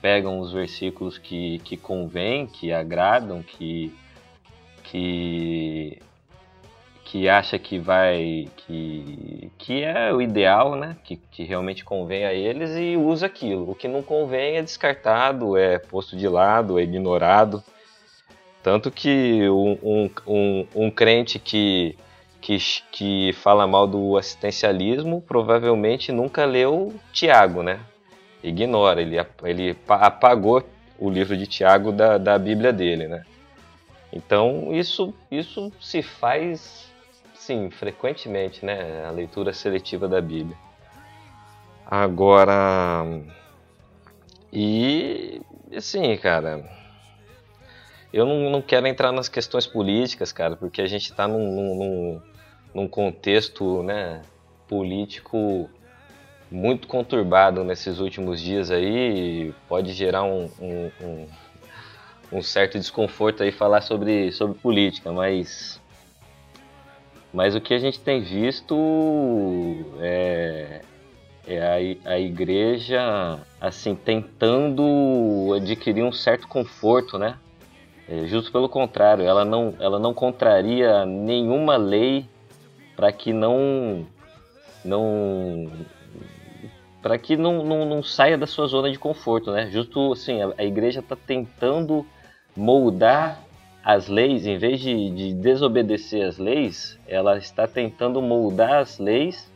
pegam 0.00 0.38
os 0.40 0.52
versículos 0.52 1.18
que, 1.18 1.58
que 1.60 1.76
convém, 1.76 2.46
que 2.46 2.72
agradam, 2.72 3.42
que, 3.42 3.94
que 4.84 6.00
que 7.08 7.26
acha 7.26 7.58
que 7.58 7.78
vai 7.78 8.48
que, 8.54 9.50
que 9.56 9.82
é 9.82 10.12
o 10.12 10.20
ideal, 10.20 10.76
né? 10.76 10.94
Que, 11.04 11.16
que 11.16 11.42
realmente 11.42 11.82
convém 11.82 12.26
a 12.26 12.34
eles 12.34 12.76
e 12.76 12.98
usa 12.98 13.24
aquilo. 13.24 13.70
O 13.70 13.74
que 13.74 13.88
não 13.88 14.02
convém 14.02 14.58
é 14.58 14.62
descartado, 14.62 15.56
é 15.56 15.78
posto 15.78 16.14
de 16.14 16.28
lado, 16.28 16.78
é 16.78 16.82
ignorado. 16.82 17.64
Tanto 18.62 18.90
que 18.90 19.48
um, 19.48 19.78
um, 19.82 20.10
um, 20.26 20.66
um 20.74 20.90
crente 20.90 21.38
que, 21.38 21.96
que, 22.42 22.58
que 22.92 23.32
fala 23.32 23.66
mal 23.66 23.86
do 23.86 24.18
assistencialismo 24.18 25.22
provavelmente 25.22 26.12
nunca 26.12 26.44
leu 26.44 26.94
Tiago, 27.10 27.62
né? 27.62 27.80
Ignora, 28.42 29.00
ele, 29.00 29.16
ele 29.42 29.76
apagou 29.88 30.62
o 30.98 31.10
livro 31.10 31.36
de 31.36 31.46
Tiago 31.46 31.92
da, 31.92 32.18
da 32.18 32.38
Bíblia 32.38 32.72
dele, 32.72 33.08
né? 33.08 33.24
Então 34.12 34.72
isso, 34.72 35.14
isso 35.30 35.72
se 35.80 36.02
faz 36.02 36.92
sim, 37.34 37.70
frequentemente, 37.70 38.64
né? 38.64 39.04
A 39.06 39.10
leitura 39.10 39.52
seletiva 39.52 40.06
da 40.06 40.20
Bíblia. 40.20 40.56
Agora. 41.86 43.06
E. 44.52 45.40
Assim, 45.74 46.14
cara. 46.18 46.62
Eu 48.12 48.26
não, 48.26 48.50
não 48.50 48.62
quero 48.62 48.86
entrar 48.86 49.12
nas 49.12 49.28
questões 49.28 49.66
políticas, 49.66 50.32
cara, 50.32 50.56
porque 50.56 50.80
a 50.80 50.86
gente 50.86 51.10
está 51.10 51.28
num, 51.28 51.74
num, 51.74 52.22
num 52.74 52.88
contexto 52.88 53.82
né, 53.82 54.22
político 54.66 55.68
muito 56.50 56.88
conturbado 56.88 57.64
nesses 57.64 57.98
últimos 57.98 58.40
dias 58.40 58.70
aí. 58.70 59.52
Pode 59.68 59.92
gerar 59.92 60.24
um, 60.24 60.50
um, 60.60 60.90
um, 61.00 61.26
um 62.32 62.42
certo 62.42 62.78
desconforto 62.78 63.42
aí 63.42 63.52
falar 63.52 63.80
sobre, 63.80 64.32
sobre 64.32 64.58
política, 64.58 65.12
mas 65.12 65.80
mas 67.32 67.54
o 67.54 67.60
que 67.60 67.74
a 67.74 67.78
gente 67.78 68.00
tem 68.00 68.22
visto 68.22 68.74
é, 70.00 70.80
é 71.46 71.96
a, 72.06 72.12
a 72.12 72.18
igreja 72.18 73.38
assim 73.60 73.94
tentando 73.94 75.52
adquirir 75.54 76.02
um 76.02 76.12
certo 76.12 76.48
conforto, 76.48 77.18
né? 77.18 77.38
É, 78.08 78.26
justo 78.26 78.50
pelo 78.50 78.68
contrário, 78.68 79.24
ela 79.24 79.44
não, 79.44 79.74
ela 79.78 79.98
não 79.98 80.14
contraria 80.14 81.04
nenhuma 81.04 81.76
lei 81.76 82.26
para 82.96 83.12
que 83.12 83.32
não 83.32 84.06
não 84.82 85.70
para 87.02 87.18
que 87.18 87.36
não, 87.36 87.64
não, 87.64 87.84
não 87.84 88.02
saia 88.02 88.36
da 88.36 88.46
sua 88.46 88.66
zona 88.66 88.90
de 88.90 88.98
conforto, 88.98 89.52
né? 89.52 89.70
Justo 89.70 90.12
assim, 90.12 90.42
a, 90.42 90.52
a 90.58 90.64
igreja 90.64 91.00
está 91.00 91.16
tentando 91.16 92.06
moldar 92.56 93.40
as 93.84 94.08
leis, 94.08 94.46
em 94.46 94.58
vez 94.58 94.80
de, 94.80 95.10
de, 95.10 95.32
desobedecer 95.32 96.26
as 96.26 96.36
leis, 96.36 96.98
ela 97.06 97.38
está 97.38 97.66
tentando 97.66 98.20
moldar 98.20 98.74
as 98.74 98.98
leis 98.98 99.50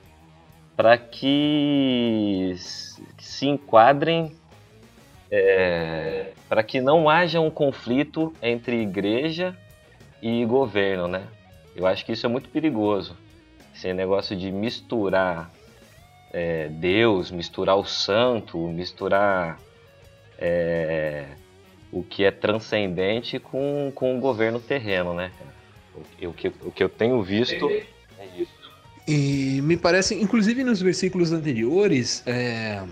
para 0.77 0.97
que 0.97 2.55
se 3.19 3.47
enquadrem, 3.47 4.35
é, 5.31 6.33
para 6.49 6.63
que 6.63 6.81
não 6.81 7.11
haja 7.11 7.41
um 7.41 7.51
conflito 7.51 8.33
entre 8.41 8.81
igreja 8.81 9.57
e 10.23 10.45
governo, 10.47 11.09
né? 11.09 11.25
Eu 11.75 11.87
acho 11.87 12.05
que 12.05 12.13
isso 12.13 12.25
é 12.25 12.29
muito 12.29 12.49
perigoso. 12.49 13.17
Esse 13.75 13.93
negócio 13.93 14.37
de 14.37 14.51
misturar 14.53 15.51
é, 16.33 16.69
Deus, 16.69 17.31
misturar 17.31 17.77
o 17.77 17.85
santo, 17.85 18.59
misturar 18.69 19.61
é, 20.39 21.27
o 21.93 22.03
que 22.03 22.25
é 22.25 22.31
transcendente 22.31 23.39
com, 23.39 23.93
com 23.95 24.17
o 24.17 24.21
governo 24.21 24.59
terreno, 24.59 25.15
né? 25.15 25.31
O, 25.95 26.29
o, 26.29 26.33
que, 26.33 26.49
o 26.49 26.73
que 26.73 26.83
eu 26.83 26.89
tenho 26.89 27.23
visto 27.23 27.69
é 27.69 27.85
isso. 28.39 28.63
E 29.07 29.61
me 29.63 29.77
parece, 29.77 30.15
inclusive 30.15 30.65
nos 30.65 30.81
versículos 30.81 31.33
anteriores, 31.33 32.23
é, 32.25 32.83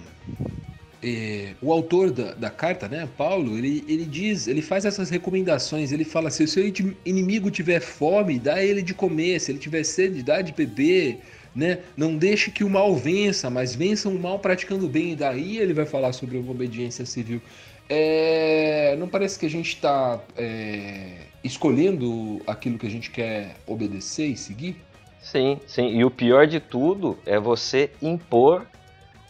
é, 1.02 1.54
o 1.62 1.72
autor 1.72 2.10
da, 2.10 2.34
da, 2.34 2.50
carta, 2.50 2.88
né, 2.88 3.08
Paulo, 3.16 3.56
ele, 3.56 3.84
ele 3.88 4.04
diz, 4.04 4.48
ele 4.48 4.60
faz 4.60 4.84
essas 4.84 5.08
recomendações, 5.08 5.92
ele 5.92 6.04
fala 6.04 6.28
assim, 6.28 6.46
se 6.46 6.58
o 6.58 6.72
seu 6.74 6.94
inimigo 7.06 7.50
tiver 7.50 7.80
fome, 7.80 8.38
dá 8.38 8.62
ele 8.62 8.82
de 8.82 8.92
comer, 8.92 9.40
se 9.40 9.52
ele 9.52 9.58
tiver 9.58 9.84
sede, 9.84 10.22
dá 10.22 10.42
de 10.42 10.52
beber, 10.52 11.20
né? 11.54 11.80
Não 11.96 12.16
deixe 12.16 12.50
que 12.50 12.64
o 12.64 12.70
mal 12.70 12.94
vença, 12.94 13.50
mas 13.50 13.74
vença 13.74 14.08
o 14.08 14.18
mal 14.18 14.38
praticando 14.38 14.86
o 14.86 14.88
bem. 14.88 15.12
E 15.12 15.16
daí 15.16 15.58
ele 15.58 15.72
vai 15.72 15.86
falar 15.86 16.12
sobre 16.12 16.38
uma 16.38 16.50
obediência 16.50 17.04
civil. 17.04 17.40
É, 17.88 18.94
não 18.98 19.08
parece 19.08 19.38
que 19.38 19.46
a 19.46 19.50
gente 19.50 19.74
está 19.74 20.20
é, 20.36 21.26
escolhendo 21.42 22.40
aquilo 22.46 22.78
que 22.78 22.86
a 22.86 22.90
gente 22.90 23.10
quer 23.10 23.56
obedecer 23.66 24.26
e 24.26 24.36
seguir? 24.36 24.80
Sim, 25.20 25.60
sim. 25.66 25.88
E 25.88 26.04
o 26.04 26.10
pior 26.10 26.46
de 26.46 26.60
tudo 26.60 27.18
é 27.26 27.38
você 27.38 27.90
impor 28.00 28.64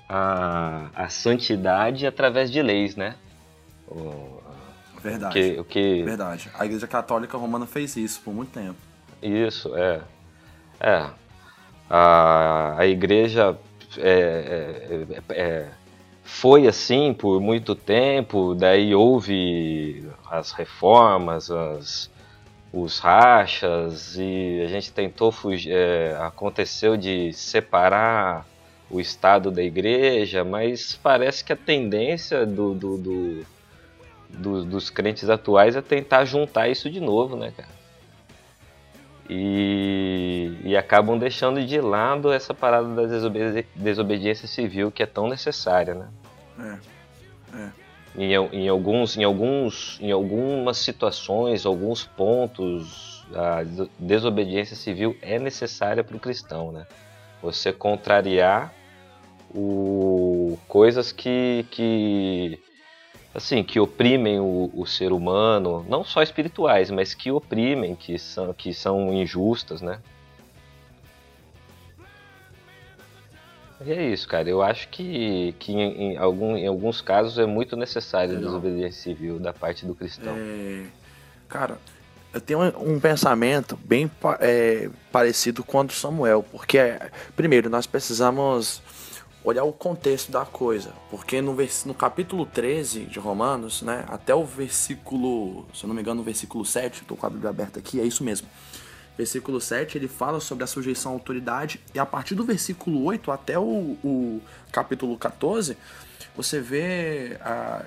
a, 0.09 0.91
a 0.95 1.09
santidade 1.09 2.07
através 2.07 2.51
de 2.51 2.61
leis, 2.63 2.97
né? 2.97 3.15
O, 3.89 4.41
Verdade. 5.03 5.33
Que, 5.33 5.61
o 5.61 5.65
que... 5.65 6.03
Verdade. 6.03 6.51
A 6.59 6.67
Igreja 6.67 6.87
Católica 6.87 7.37
Romana 7.39 7.67
fez 7.67 7.97
isso 7.97 8.21
por 8.23 8.35
muito 8.35 8.53
tempo. 8.53 8.77
Isso, 9.23 9.75
é. 9.75 10.01
É, 10.79 11.11
a, 11.91 12.77
a 12.79 12.87
igreja 12.87 13.59
é, 13.99 15.03
é, 15.29 15.35
é, 15.35 15.69
foi 16.23 16.69
assim 16.69 17.13
por 17.13 17.41
muito 17.41 17.75
tempo, 17.75 18.55
daí 18.55 18.95
houve 18.95 20.09
as 20.31 20.53
reformas, 20.53 21.51
as, 21.51 22.09
os 22.73 23.01
rachas, 23.01 24.17
e 24.17 24.63
a 24.65 24.69
gente 24.69 24.93
tentou 24.93 25.33
fugir. 25.33 25.73
É, 25.73 26.17
aconteceu 26.21 26.97
de 26.97 27.33
separar 27.33 28.47
o 28.89 29.01
Estado 29.01 29.51
da 29.51 29.63
igreja, 29.63 30.45
mas 30.45 30.99
parece 31.03 31.45
que 31.45 31.53
a 31.53 31.57
tendência 31.57 32.47
do, 32.47 32.75
do, 32.75 32.99
do 32.99 33.47
dos 34.65 34.91
crentes 34.91 35.29
atuais 35.29 35.75
é 35.75 35.83
tentar 35.83 36.25
juntar 36.25 36.69
isso 36.69 36.89
de 36.89 37.01
novo, 37.01 37.35
né, 37.35 37.53
cara? 37.57 37.80
E, 39.29 40.57
e 40.65 40.77
acabam 40.77 41.19
deixando 41.19 41.65
de 41.65 41.81
lado 41.81 42.33
essa 42.33 42.55
parada 42.55 42.89
da 42.95 43.07
desobedi 43.07 43.67
desobediência 43.75 44.49
civil 44.49 44.91
que 44.91 45.03
é 45.03 45.07
tão 45.07 45.29
necessária, 45.29 45.95
né? 45.95 46.09
É. 46.59 47.59
é. 47.59 47.71
Em, 48.17 48.33
em, 48.33 48.69
alguns, 48.69 49.17
em, 49.17 49.23
alguns, 49.23 49.99
em 50.01 50.11
algumas 50.11 50.79
situações, 50.79 51.65
alguns 51.65 52.05
pontos, 52.05 53.25
a 53.35 53.63
desobediência 53.99 54.75
civil 54.75 55.17
é 55.23 55.39
necessária 55.39 56.03
para 56.03 56.17
o 56.17 56.21
cristão, 56.21 56.73
né? 56.73 56.87
Você 57.41 57.73
contrariar 57.73 58.75
o, 59.55 60.59
coisas 60.69 61.13
que, 61.13 61.65
que 61.71 62.61
assim, 63.35 63.63
que 63.63 63.79
oprimem 63.79 64.41
o, 64.41 64.71
o, 64.75 64.87
ser 64.87 65.13
humano, 65.13 65.85
não 65.89 66.05
só 66.05 66.23
espirituais, 66.23 66.91
mas 66.91 67.15
que 67.15 67.31
oprimem, 67.31 67.95
que 67.95 68.19
são, 68.19 68.53
que 68.53 68.75
são 68.75 69.13
injustas, 69.13 69.81
né? 69.81 70.01
E 73.85 73.93
é 73.93 74.09
isso, 74.09 74.29
cara. 74.29 74.49
Eu 74.49 74.61
acho 74.61 74.89
que, 74.89 75.55
que 75.59 75.73
em, 75.73 76.13
em, 76.13 76.17
algum, 76.19 76.57
em 76.57 76.67
alguns 76.67 77.01
casos 77.01 77.39
é 77.39 77.47
muito 77.47 77.77
necessário 77.77 78.37
a 78.37 78.41
desobediência 78.41 79.03
civil 79.03 79.39
da 79.39 79.53
parte 79.53 79.87
do 79.87 79.95
cristão. 79.95 80.35
É... 80.37 80.85
Cara, 81.49 81.79
eu 82.33 82.41
tenho 82.41 82.61
um, 82.79 83.01
pensamento 83.01 83.77
bem 83.83 84.11
é, 84.41 84.91
parecido 85.11 85.65
com 85.65 85.81
o 85.81 85.85
do 85.85 85.93
Samuel, 85.93 86.45
porque, 86.53 86.79
primeiro, 87.35 87.71
nós 87.71 87.87
precisamos 87.87 88.83
olhar 89.43 89.65
o 89.65 89.73
contexto 89.73 90.31
da 90.31 90.45
coisa, 90.45 90.93
porque 91.11 91.41
no, 91.41 91.57
no 91.87 91.95
capítulo 91.95 92.45
13 92.45 93.07
de 93.07 93.19
Romanos, 93.19 93.83
né, 93.83 94.05
até 94.09 94.35
o 94.35 94.45
versículo, 94.45 95.67
se 95.75 95.85
eu 95.85 95.89
não 95.89 95.95
me 95.95 96.03
engano, 96.03 96.19
no 96.19 96.25
versículo 96.25 96.65
7, 96.65 97.03
estou 97.03 97.17
com 97.17 97.27
a 97.27 97.31
Bíblia 97.31 97.51
aberta 97.51 97.79
aqui, 97.79 98.01
é 98.01 98.05
isso 98.05 98.23
mesmo. 98.23 98.47
Versículo 99.17 99.61
7, 99.61 99.97
ele 99.97 100.09
fala 100.09 100.41
sobre 100.41 100.65
a 100.65 100.67
sujeição 100.67 101.13
à 101.13 101.15
autoridade, 101.15 101.81
e 101.95 101.99
a 101.99 102.07
partir 102.07 102.35
do 102.35 102.45
versículo 102.45 103.03
8 103.05 103.31
até 103.31 103.59
o, 103.59 103.97
o 104.05 104.43
capítulo 104.71 105.17
14, 105.17 105.77
você 106.37 106.61
vê 106.61 107.39
a, 107.41 107.85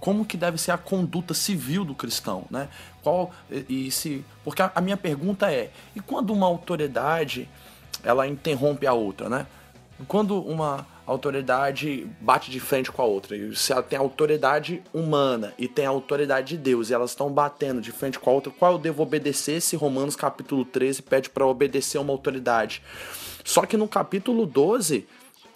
como 0.00 0.24
que 0.24 0.36
deve 0.36 0.58
ser 0.58 0.72
a 0.72 0.78
conduta 0.78 1.34
civil 1.34 1.84
do 1.84 1.94
cristão, 1.94 2.44
né? 2.50 2.68
Qual 3.02 3.32
e, 3.50 3.88
e 3.88 3.90
se, 3.90 4.24
porque 4.44 4.62
a, 4.62 4.70
a 4.74 4.80
minha 4.80 4.96
pergunta 4.96 5.50
é, 5.50 5.70
e 5.94 6.00
quando 6.00 6.32
uma 6.32 6.46
autoridade 6.46 7.48
ela 8.02 8.26
interrompe 8.26 8.86
a 8.86 8.92
outra, 8.92 9.28
né? 9.28 9.46
Quando 10.06 10.40
uma 10.40 10.86
autoridade 11.06 12.06
bate 12.20 12.50
de 12.50 12.58
frente 12.58 12.90
com 12.90 13.00
a 13.00 13.04
outra, 13.04 13.36
e 13.36 13.54
se 13.54 13.72
ela 13.72 13.82
tem 13.82 13.98
autoridade 13.98 14.82
humana 14.92 15.54
e 15.56 15.68
tem 15.68 15.86
autoridade 15.86 16.48
de 16.48 16.58
Deus, 16.58 16.90
e 16.90 16.94
elas 16.94 17.10
estão 17.10 17.30
batendo 17.30 17.80
de 17.80 17.92
frente 17.92 18.18
com 18.18 18.28
a 18.28 18.32
outra, 18.32 18.52
qual 18.52 18.72
eu 18.72 18.78
devo 18.78 19.02
obedecer 19.02 19.60
se 19.60 19.76
Romanos 19.76 20.16
capítulo 20.16 20.64
13 20.64 21.02
pede 21.02 21.30
para 21.30 21.46
obedecer 21.46 21.98
uma 21.98 22.12
autoridade? 22.12 22.82
Só 23.44 23.64
que 23.64 23.76
no 23.76 23.86
capítulo 23.86 24.44
12, 24.44 25.06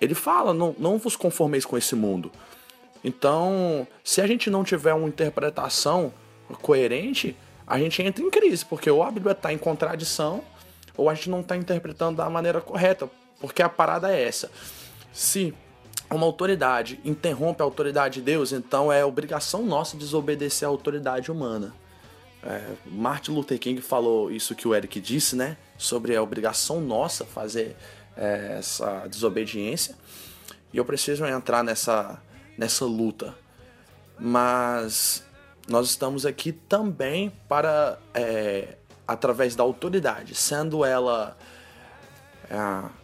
ele 0.00 0.14
fala: 0.14 0.54
não, 0.54 0.74
não 0.78 0.96
vos 0.96 1.16
conformeis 1.16 1.66
com 1.66 1.76
esse 1.76 1.96
mundo. 1.96 2.30
Então, 3.02 3.86
se 4.04 4.20
a 4.20 4.26
gente 4.26 4.48
não 4.48 4.62
tiver 4.62 4.94
uma 4.94 5.08
interpretação 5.08 6.12
coerente, 6.62 7.36
a 7.66 7.78
gente 7.78 8.02
entra 8.02 8.22
em 8.22 8.30
crise, 8.30 8.64
porque 8.64 8.90
ou 8.90 9.02
a 9.02 9.10
Bíblia 9.10 9.32
está 9.32 9.52
em 9.52 9.58
contradição, 9.58 10.42
ou 10.96 11.08
a 11.08 11.14
gente 11.14 11.30
não 11.30 11.40
está 11.40 11.56
interpretando 11.56 12.16
da 12.16 12.30
maneira 12.30 12.60
correta. 12.60 13.08
Porque 13.40 13.62
a 13.62 13.68
parada 13.68 14.12
é 14.14 14.22
essa. 14.22 14.50
Se 15.12 15.54
uma 16.10 16.26
autoridade 16.26 17.00
interrompe 17.04 17.62
a 17.62 17.64
autoridade 17.64 18.14
de 18.14 18.22
Deus, 18.22 18.52
então 18.52 18.92
é 18.92 19.04
obrigação 19.04 19.64
nossa 19.64 19.96
desobedecer 19.96 20.66
a 20.66 20.70
autoridade 20.70 21.30
humana. 21.30 21.74
É, 22.42 22.74
Martin 22.86 23.32
Luther 23.32 23.58
King 23.58 23.80
falou 23.80 24.30
isso 24.30 24.54
que 24.54 24.66
o 24.66 24.74
Eric 24.74 25.00
disse, 25.00 25.36
né? 25.36 25.56
Sobre 25.76 26.16
a 26.16 26.22
obrigação 26.22 26.80
nossa 26.80 27.24
fazer 27.24 27.76
é, 28.16 28.56
essa 28.58 29.06
desobediência. 29.08 29.94
E 30.72 30.78
eu 30.78 30.84
preciso 30.84 31.24
entrar 31.26 31.62
nessa, 31.62 32.20
nessa 32.56 32.84
luta. 32.84 33.34
Mas 34.18 35.24
nós 35.68 35.88
estamos 35.90 36.26
aqui 36.26 36.52
também 36.52 37.32
para, 37.48 37.98
é, 38.14 38.76
através 39.06 39.54
da 39.54 39.62
autoridade, 39.62 40.34
sendo 40.34 40.84
ela 40.84 41.36
é, 42.50 42.99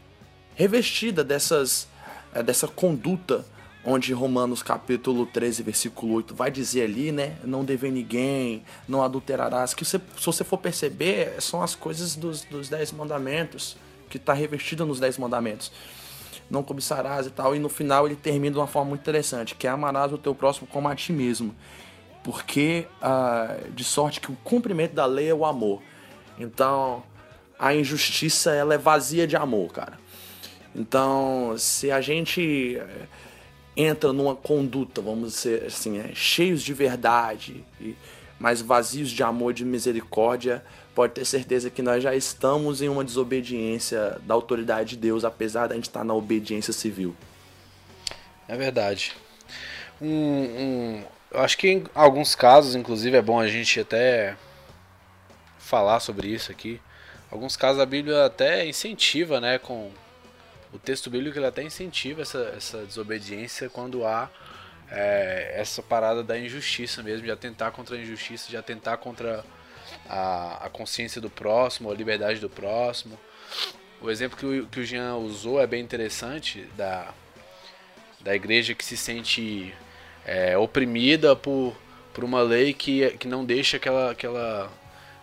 revestida 0.56 1.22
dessas, 1.22 1.86
eh, 2.34 2.42
dessa 2.42 2.66
conduta 2.66 3.44
onde 3.84 4.12
Romanos 4.12 4.64
capítulo 4.64 5.26
13, 5.26 5.62
versículo 5.62 6.14
8 6.14 6.34
vai 6.34 6.50
dizer 6.50 6.82
ali, 6.82 7.12
né? 7.12 7.36
Não 7.44 7.64
dever 7.64 7.92
ninguém, 7.92 8.64
não 8.88 9.00
adulterarás. 9.00 9.74
Que 9.74 9.84
você, 9.84 10.00
se 10.18 10.26
você 10.26 10.42
for 10.42 10.58
perceber, 10.58 11.40
são 11.40 11.62
as 11.62 11.76
coisas 11.76 12.16
dos, 12.16 12.42
dos 12.42 12.68
dez 12.68 12.90
mandamentos, 12.90 13.76
que 14.10 14.16
está 14.16 14.32
revestida 14.32 14.84
nos 14.84 14.98
dez 14.98 15.16
mandamentos. 15.16 15.70
Não 16.50 16.64
cobiçarás 16.64 17.26
e 17.26 17.30
tal. 17.30 17.54
E 17.54 17.60
no 17.60 17.68
final 17.68 18.06
ele 18.06 18.16
termina 18.16 18.54
de 18.54 18.58
uma 18.58 18.66
forma 18.66 18.88
muito 18.88 19.02
interessante, 19.02 19.54
que 19.54 19.68
é 19.68 19.70
amarás 19.70 20.12
o 20.12 20.18
teu 20.18 20.34
próximo 20.34 20.66
como 20.66 20.88
a 20.88 20.96
ti 20.96 21.12
mesmo. 21.12 21.54
Porque, 22.24 22.88
ah, 23.00 23.56
de 23.72 23.84
sorte 23.84 24.20
que 24.20 24.32
o 24.32 24.36
cumprimento 24.42 24.94
da 24.94 25.06
lei 25.06 25.28
é 25.28 25.34
o 25.34 25.44
amor. 25.44 25.80
Então, 26.36 27.04
a 27.56 27.72
injustiça, 27.72 28.50
ela 28.50 28.74
é 28.74 28.78
vazia 28.78 29.28
de 29.28 29.36
amor, 29.36 29.72
cara. 29.72 30.05
Então, 30.76 31.54
se 31.56 31.90
a 31.90 32.02
gente 32.02 32.76
eh, 32.76 33.06
entra 33.74 34.12
numa 34.12 34.36
conduta, 34.36 35.00
vamos 35.00 35.32
dizer 35.32 35.64
assim, 35.64 35.98
é, 35.98 36.14
cheios 36.14 36.62
de 36.62 36.74
verdade, 36.74 37.64
mas 38.38 38.60
vazios 38.60 39.10
de 39.10 39.22
amor 39.22 39.52
e 39.52 39.54
de 39.54 39.64
misericórdia, 39.64 40.62
pode 40.94 41.14
ter 41.14 41.24
certeza 41.24 41.70
que 41.70 41.80
nós 41.80 42.02
já 42.02 42.14
estamos 42.14 42.82
em 42.82 42.90
uma 42.90 43.02
desobediência 43.02 44.20
da 44.26 44.34
autoridade 44.34 44.90
de 44.90 44.96
Deus, 44.98 45.24
apesar 45.24 45.66
de 45.66 45.72
a 45.72 45.76
gente 45.76 45.88
estar 45.88 46.04
na 46.04 46.12
obediência 46.12 46.74
civil. 46.74 47.16
É 48.46 48.54
verdade. 48.54 49.14
Um, 50.00 50.08
um, 50.08 51.04
eu 51.30 51.40
acho 51.40 51.56
que 51.56 51.68
em 51.68 51.84
alguns 51.94 52.34
casos, 52.34 52.74
inclusive, 52.74 53.16
é 53.16 53.22
bom 53.22 53.40
a 53.40 53.48
gente 53.48 53.80
até 53.80 54.36
falar 55.58 56.00
sobre 56.00 56.28
isso 56.28 56.52
aqui. 56.52 56.78
Alguns 57.30 57.56
casos 57.56 57.80
a 57.80 57.86
Bíblia 57.86 58.26
até 58.26 58.66
incentiva, 58.66 59.40
né, 59.40 59.58
com 59.58 59.90
o 60.76 60.78
texto 60.78 61.08
bíblico 61.08 61.38
ele 61.38 61.46
até 61.46 61.62
incentiva 61.62 62.22
essa, 62.22 62.52
essa 62.56 62.84
desobediência 62.84 63.68
quando 63.68 64.06
há 64.06 64.30
é, 64.90 65.54
essa 65.56 65.82
parada 65.82 66.22
da 66.22 66.38
injustiça 66.38 67.02
mesmo, 67.02 67.24
de 67.24 67.30
atentar 67.30 67.72
contra 67.72 67.96
a 67.96 67.98
injustiça, 67.98 68.48
de 68.48 68.56
atentar 68.56 68.98
contra 68.98 69.44
a, 70.08 70.66
a 70.66 70.70
consciência 70.70 71.20
do 71.20 71.30
próximo, 71.30 71.90
a 71.90 71.94
liberdade 71.94 72.40
do 72.40 72.50
próximo. 72.50 73.18
O 74.00 74.10
exemplo 74.10 74.36
que 74.36 74.46
o, 74.46 74.66
que 74.66 74.80
o 74.80 74.84
Jean 74.84 75.16
usou 75.16 75.60
é 75.60 75.66
bem 75.66 75.82
interessante 75.82 76.68
da, 76.76 77.12
da 78.20 78.34
igreja 78.34 78.74
que 78.74 78.84
se 78.84 78.96
sente 78.96 79.74
é, 80.26 80.58
oprimida 80.58 81.34
por, 81.34 81.74
por 82.12 82.22
uma 82.22 82.42
lei 82.42 82.74
que, 82.74 83.10
que 83.12 83.26
não 83.26 83.44
deixa 83.44 83.78
que 83.78 83.88
ela, 83.88 84.14
que, 84.14 84.26
ela, 84.26 84.70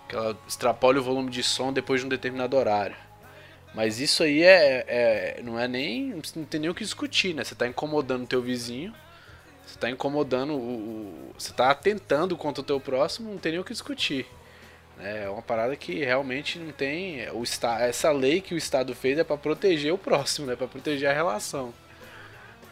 que 0.10 0.16
ela 0.16 0.38
extrapole 0.48 0.98
o 0.98 1.04
volume 1.04 1.30
de 1.30 1.44
som 1.44 1.72
depois 1.72 2.02
de 2.02 2.08
um 2.08 2.10
determinado 2.10 2.58
horário. 2.58 3.03
Mas 3.74 4.00
isso 4.00 4.24
aí 4.24 4.44
é, 4.44 4.86
é 4.88 5.42
não 5.44 5.60
é 5.60 5.68
nem. 5.68 6.22
Não 6.36 6.46
tem 6.46 6.60
nem 6.60 6.70
o 6.70 6.76
que 6.76 6.84
discutir, 6.84 7.34
né? 7.34 7.44
Você 7.44 7.54
está 7.54 7.68
incomodando 7.68 8.24
o 8.24 8.28
teu 8.28 8.42
vizinho, 8.42 8.94
você 9.66 9.76
está 9.76 9.90
incomodando 9.90 10.54
o. 10.54 11.34
Você 11.38 11.52
está 11.52 11.72
atentando 11.72 12.38
contra 12.38 12.62
o 12.62 12.64
teu 12.64 12.80
próximo, 12.80 13.32
não 13.32 13.38
tem 13.40 13.54
nem 13.54 13.62
o 13.62 13.64
que 13.64 13.74
discutir. 13.74 14.28
É 15.00 15.28
uma 15.28 15.42
parada 15.42 15.76
que 15.76 16.04
realmente 16.06 16.60
não 16.60 16.72
tem. 16.72 17.28
O, 17.32 17.44
essa 17.80 18.12
lei 18.12 18.42
que 18.42 18.54
o 18.54 18.58
Estado 18.58 18.94
fez 18.94 19.18
é 19.18 19.24
para 19.24 19.38
proteger 19.38 19.92
o 19.92 19.98
próximo, 19.98 20.46
né? 20.46 20.56
para 20.56 20.68
proteger 20.68 21.10
a 21.10 21.14
relação. 21.14 21.74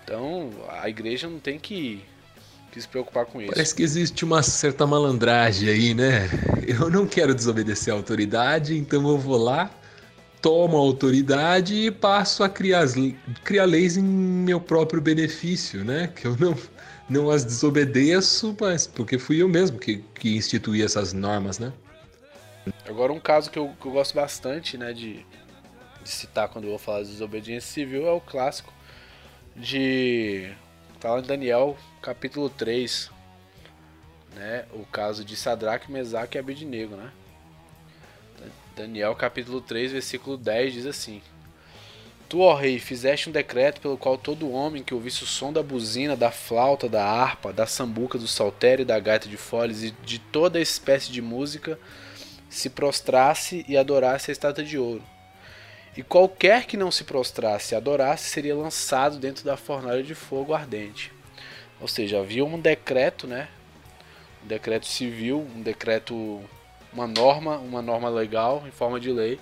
Então 0.04 0.52
a 0.70 0.88
igreja 0.88 1.28
não 1.28 1.40
tem 1.40 1.58
que, 1.58 2.04
que 2.72 2.80
se 2.80 2.88
preocupar 2.88 3.26
com 3.26 3.42
isso. 3.42 3.52
Parece 3.52 3.74
que 3.74 3.82
existe 3.82 4.24
uma 4.24 4.44
certa 4.44 4.86
malandragem 4.86 5.68
aí, 5.68 5.94
né? 5.96 6.30
Eu 6.68 6.92
não 6.92 7.08
quero 7.08 7.34
desobedecer 7.34 7.92
a 7.92 7.98
autoridade, 7.98 8.78
então 8.78 9.10
eu 9.10 9.18
vou 9.18 9.38
lá 9.38 9.70
tomo 10.42 10.76
a 10.76 10.80
autoridade 10.80 11.76
e 11.76 11.92
passo 11.92 12.44
a 12.44 12.50
criar, 12.50 12.86
criar 13.44 13.66
leis 13.66 13.96
em 13.96 14.04
meu 14.04 14.60
próprio 14.60 15.02
benefício, 15.02 15.84
né? 15.86 16.08
Que 16.08 16.26
eu 16.26 16.36
não, 16.38 16.58
não 17.08 17.30
as 17.30 17.46
desobedeço, 17.46 18.56
mas 18.60 18.88
porque 18.88 19.20
fui 19.20 19.42
eu 19.42 19.48
mesmo 19.48 19.78
que, 19.78 20.04
que 20.16 20.36
instituí 20.36 20.82
essas 20.82 21.14
normas, 21.14 21.60
né? 21.60 21.72
Agora 22.88 23.14
um 23.14 23.20
caso 23.20 23.50
que 23.50 23.58
eu, 23.58 23.74
que 23.80 23.86
eu 23.86 23.92
gosto 23.92 24.14
bastante, 24.16 24.78
né, 24.78 24.94
de, 24.94 25.26
de 26.04 26.10
citar 26.10 26.48
quando 26.50 26.66
eu 26.66 26.72
vou 26.72 26.80
falar 26.80 27.04
de 27.04 27.10
desobediência 27.10 27.72
civil 27.72 28.08
é 28.08 28.12
o 28.12 28.22
clássico 28.22 28.72
de 29.56 30.52
tá 31.00 31.14
lá 31.14 31.20
em 31.20 31.24
Daniel, 31.24 31.76
capítulo 32.02 32.50
3, 32.50 33.10
né, 34.36 34.66
o 34.74 34.86
caso 34.86 35.26
de 35.26 35.36
Sadraque, 35.36 35.92
Mesaque 35.92 36.38
e 36.38 36.40
Abednego, 36.40 36.96
né? 36.96 37.12
Daniel 38.76 39.14
capítulo 39.16 39.60
3, 39.60 39.92
versículo 39.92 40.38
10 40.38 40.74
diz 40.74 40.86
assim: 40.86 41.22
Tu, 42.30 42.40
ó 42.40 42.54
rei, 42.54 42.80
fizeste 42.80 43.28
um 43.28 43.32
decreto 43.32 43.82
pelo 43.82 43.98
qual 43.98 44.18
todo 44.18 44.50
homem 44.52 44.82
que 44.82 44.94
ouvisse 44.94 45.24
o 45.24 45.28
som 45.28 45.52
da 45.52 45.62
buzina, 45.62 46.16
da 46.16 46.32
flauta, 46.32 46.88
da 46.88 47.04
harpa, 47.04 47.52
da 47.52 47.68
sambuca, 47.68 48.18
do 48.18 48.28
saltério, 48.28 48.86
da 48.86 48.98
gaita 49.00 49.28
de 49.28 49.36
foles 49.36 49.84
e 49.84 49.92
de 49.92 50.20
toda 50.20 50.60
espécie 50.60 51.12
de 51.12 51.22
música 51.22 51.78
se 52.50 52.70
prostrasse 52.70 53.66
e 53.68 53.78
adorasse 53.78 54.32
a 54.32 54.34
estátua 54.34 54.64
de 54.64 54.78
ouro. 54.78 55.04
E 55.96 56.02
qualquer 56.02 56.66
que 56.66 56.78
não 56.78 56.90
se 56.90 57.04
prostrasse 57.04 57.74
e 57.74 57.78
adorasse 57.78 58.30
seria 58.30 58.56
lançado 58.56 59.18
dentro 59.18 59.44
da 59.44 59.58
fornalha 59.58 60.02
de 60.02 60.16
fogo 60.16 60.54
ardente. 60.54 61.12
Ou 61.82 61.88
seja, 61.88 62.20
havia 62.20 62.46
um 62.46 62.60
decreto, 62.60 63.28
né? 63.28 63.50
Um 64.44 64.48
decreto 64.48 64.86
civil, 64.86 65.46
um 65.54 65.62
decreto 65.62 66.42
uma 66.94 67.08
norma, 67.08 67.58
uma 67.58 67.82
norma 67.82 68.10
legal 68.10 68.64
em 68.68 68.72
forma 68.72 69.00
de 69.00 69.12
lei, 69.12 69.40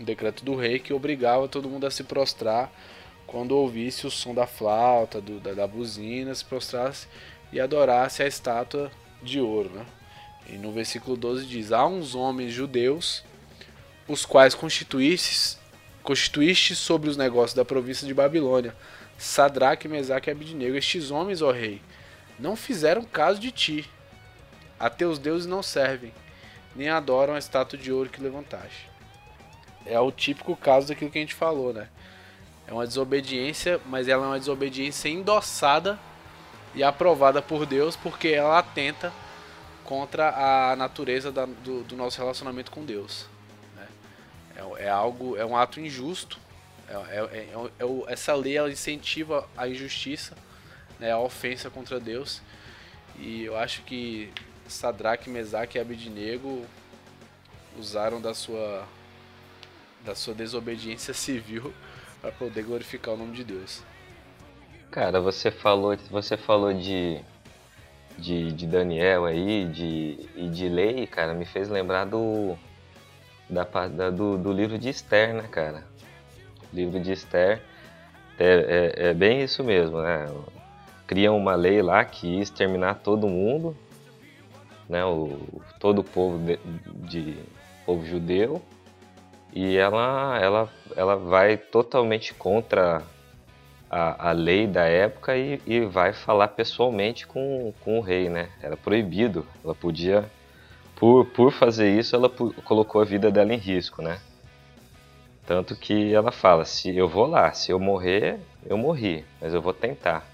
um 0.00 0.04
decreto 0.04 0.44
do 0.44 0.54
rei 0.54 0.78
que 0.78 0.92
obrigava 0.92 1.48
todo 1.48 1.68
mundo 1.68 1.86
a 1.86 1.90
se 1.90 2.04
prostrar 2.04 2.72
quando 3.26 3.52
ouvisse 3.52 4.06
o 4.06 4.10
som 4.10 4.34
da 4.34 4.46
flauta, 4.46 5.20
do, 5.20 5.40
da, 5.40 5.52
da 5.52 5.66
buzina, 5.66 6.34
se 6.34 6.44
prostrasse 6.44 7.06
e 7.52 7.60
adorasse 7.60 8.22
a 8.22 8.26
estátua 8.26 8.90
de 9.22 9.40
ouro. 9.40 9.70
Né? 9.70 9.86
E 10.48 10.52
no 10.58 10.72
versículo 10.72 11.16
12 11.16 11.46
diz: 11.46 11.72
Há 11.72 11.86
uns 11.86 12.14
homens 12.14 12.52
judeus, 12.52 13.24
os 14.06 14.26
quais 14.26 14.54
constituístes, 14.54 15.58
constituíste 16.02 16.74
sobre 16.74 17.08
os 17.08 17.16
negócios 17.16 17.54
da 17.54 17.64
província 17.64 18.06
de 18.06 18.12
Babilônia, 18.12 18.76
Sadraque, 19.16 19.88
Mesaque 19.88 20.28
e 20.28 20.32
Abidnego. 20.32 20.76
Estes 20.76 21.10
homens, 21.10 21.40
ó 21.40 21.50
rei, 21.50 21.80
não 22.38 22.56
fizeram 22.56 23.02
caso 23.02 23.40
de 23.40 23.50
ti. 23.50 23.90
A 24.78 24.90
teus 24.90 25.18
deuses 25.18 25.46
não 25.46 25.62
servem, 25.62 26.12
nem 26.74 26.88
adoram 26.88 27.34
a 27.34 27.38
estátua 27.38 27.78
de 27.78 27.92
ouro 27.92 28.08
que 28.08 28.22
levantaste. 28.22 28.90
É 29.84 29.98
o 29.98 30.10
típico 30.10 30.56
caso 30.56 30.88
daquilo 30.88 31.10
que 31.10 31.18
a 31.18 31.20
gente 31.20 31.34
falou, 31.34 31.72
né? 31.72 31.88
É 32.66 32.72
uma 32.72 32.86
desobediência, 32.86 33.80
mas 33.86 34.08
ela 34.08 34.24
é 34.24 34.28
uma 34.28 34.38
desobediência 34.38 35.08
endossada 35.08 35.98
e 36.74 36.82
aprovada 36.82 37.42
por 37.42 37.66
Deus 37.66 37.96
porque 37.96 38.28
ela 38.28 38.58
atenta 38.58 39.12
contra 39.84 40.30
a 40.30 40.76
natureza 40.76 41.30
da, 41.30 41.44
do, 41.44 41.82
do, 41.82 41.96
nosso 41.96 42.18
relacionamento 42.18 42.70
com 42.70 42.84
Deus. 42.84 43.26
Né? 43.76 43.86
É, 44.56 44.84
é, 44.84 44.88
algo, 44.88 45.36
é 45.36 45.44
um 45.44 45.56
ato 45.56 45.80
injusto. 45.80 46.38
É, 46.88 46.94
é, 46.94 47.18
é, 47.18 47.48
é 47.78 48.12
essa 48.12 48.34
lei 48.34 48.56
ela 48.56 48.70
incentiva 48.70 49.48
a 49.56 49.68
injustiça, 49.68 50.36
né, 50.98 51.10
a 51.10 51.18
ofensa 51.18 51.68
contra 51.68 51.98
Deus. 51.98 52.40
E 53.18 53.44
eu 53.44 53.56
acho 53.56 53.82
que 53.82 54.32
Sadraque, 54.72 55.30
Mesaque 55.30 55.78
e 55.78 55.80
Abednego 55.80 56.64
usaram 57.78 58.20
da 58.20 58.34
sua 58.34 58.86
da 60.04 60.14
sua 60.14 60.34
desobediência 60.34 61.14
civil 61.14 61.72
para 62.20 62.32
poder 62.32 62.64
glorificar 62.64 63.14
o 63.14 63.16
nome 63.16 63.32
de 63.32 63.44
Deus. 63.44 63.82
Cara, 64.90 65.20
você 65.20 65.50
falou, 65.50 65.96
você 66.10 66.36
falou 66.36 66.72
de, 66.74 67.18
de, 68.18 68.52
de 68.52 68.66
Daniel 68.66 69.24
aí, 69.24 69.64
de, 69.64 70.28
e 70.36 70.48
de 70.48 70.68
lei, 70.68 71.06
cara, 71.06 71.32
me 71.32 71.46
fez 71.46 71.68
lembrar 71.68 72.04
do, 72.04 72.56
da, 73.48 73.64
da 73.64 74.10
do, 74.10 74.36
do, 74.36 74.52
livro 74.52 74.78
de 74.78 74.90
Esther, 74.90 75.34
né, 75.34 75.48
cara? 75.50 75.84
O 76.70 76.76
livro 76.76 77.00
de 77.00 77.12
Esther 77.12 77.62
é, 78.38 78.92
é, 78.98 79.08
é 79.08 79.14
bem 79.14 79.42
isso 79.42 79.64
mesmo, 79.64 80.00
né? 80.02 80.28
Criam 81.06 81.36
uma 81.36 81.54
lei 81.54 81.80
lá 81.80 82.04
que 82.04 82.26
ia 82.26 82.42
exterminar 82.42 82.96
todo 82.96 83.26
mundo, 83.26 83.76
né, 84.92 85.02
o, 85.06 85.38
todo 85.80 86.00
o 86.00 86.04
povo 86.04 86.38
de, 86.38 86.58
de 87.08 87.38
povo 87.86 88.04
judeu 88.04 88.60
e 89.50 89.74
ela, 89.74 90.38
ela, 90.38 90.68
ela 90.94 91.16
vai 91.16 91.56
totalmente 91.56 92.34
contra 92.34 93.02
a, 93.90 94.28
a 94.28 94.32
lei 94.32 94.66
da 94.66 94.84
época 94.84 95.34
e, 95.34 95.58
e 95.66 95.80
vai 95.80 96.12
falar 96.12 96.48
pessoalmente 96.48 97.26
com, 97.26 97.72
com 97.80 97.98
o 97.98 98.02
rei, 98.02 98.28
né? 98.28 98.50
Era 98.60 98.76
proibido, 98.76 99.46
ela 99.64 99.74
podia, 99.74 100.30
por, 100.94 101.24
por 101.24 101.52
fazer 101.52 101.98
isso, 101.98 102.14
ela 102.14 102.28
colocou 102.28 103.00
a 103.00 103.04
vida 103.04 103.30
dela 103.30 103.54
em 103.54 103.58
risco, 103.58 104.02
né? 104.02 104.20
Tanto 105.46 105.74
que 105.74 106.12
ela 106.12 106.30
fala, 106.30 106.66
se 106.66 106.94
eu 106.94 107.08
vou 107.08 107.26
lá, 107.26 107.50
se 107.54 107.72
eu 107.72 107.80
morrer, 107.80 108.38
eu 108.66 108.76
morri, 108.76 109.24
mas 109.40 109.54
eu 109.54 109.62
vou 109.62 109.72
tentar. 109.72 110.31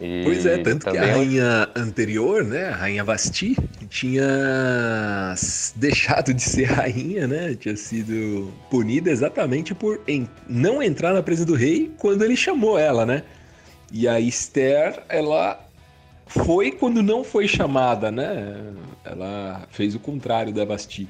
E 0.00 0.22
pois 0.24 0.46
é, 0.46 0.56
tanto 0.58 0.90
que 0.90 0.96
a 0.96 1.14
rainha 1.14 1.68
anterior, 1.76 2.42
né, 2.42 2.68
a 2.68 2.76
rainha 2.76 3.04
Vasti, 3.04 3.54
tinha 3.90 5.34
deixado 5.76 6.32
de 6.32 6.42
ser 6.42 6.64
rainha, 6.64 7.26
né, 7.26 7.54
tinha 7.54 7.76
sido 7.76 8.50
punida 8.70 9.10
exatamente 9.10 9.74
por 9.74 10.00
em, 10.08 10.26
não 10.48 10.82
entrar 10.82 11.12
na 11.12 11.22
presença 11.22 11.46
do 11.46 11.54
rei 11.54 11.92
quando 11.98 12.24
ele 12.24 12.34
chamou 12.34 12.78
ela, 12.78 13.04
né. 13.04 13.24
E 13.92 14.08
a 14.08 14.18
Esther, 14.18 15.02
ela 15.06 15.60
foi 16.26 16.70
quando 16.70 17.02
não 17.02 17.22
foi 17.22 17.46
chamada, 17.46 18.10
né, 18.10 18.72
ela 19.04 19.66
fez 19.70 19.94
o 19.94 20.00
contrário 20.00 20.52
da 20.52 20.64
Vasti, 20.64 21.08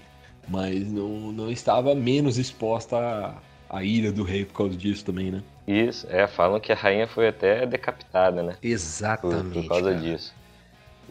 mas 0.49 0.91
não, 0.91 1.31
não 1.31 1.49
estava 1.49 1.95
menos 1.95 2.39
exposta 2.39 2.97
à, 2.97 3.35
à 3.69 3.85
ira 3.85 4.11
do 4.11 4.25
rei 4.25 4.45
por 4.45 4.55
causa 4.55 4.77
disso 4.77 5.05
também, 5.05 5.31
né. 5.31 5.43
Isso, 5.67 6.07
é, 6.11 6.27
falam 6.27 6.59
que 6.59 6.73
a 6.73 6.75
rainha 6.75 7.07
foi 7.07 7.29
até 7.29 7.67
decapitada, 7.67 8.43
né? 8.43 8.57
Exatamente. 8.63 9.45
Por, 9.45 9.63
por 9.63 9.69
causa 9.69 9.91
cara. 9.91 10.01
disso. 10.01 10.35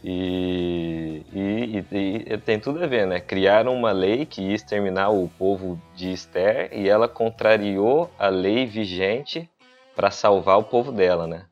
E, 0.04 1.24
e, 1.34 1.86
e, 1.92 2.34
e, 2.34 2.38
tem 2.38 2.60
tudo 2.60 2.84
a 2.84 2.88
ver, 2.88 3.06
né? 3.06 3.20
Criaram 3.20 3.76
uma 3.76 3.92
lei 3.92 4.26
que 4.26 4.42
ia 4.42 4.56
exterminar 4.56 5.10
o 5.10 5.30
povo 5.38 5.80
de 5.96 6.12
Esther 6.12 6.70
e 6.74 6.88
ela 6.88 7.08
contrariou 7.08 8.10
a 8.18 8.30
lei 8.30 8.66
vigente 8.66 9.50
para 9.96 10.10
salvar 10.10 10.58
o 10.58 10.64
povo 10.64 10.92
dela, 10.92 11.28
né? 11.28 11.46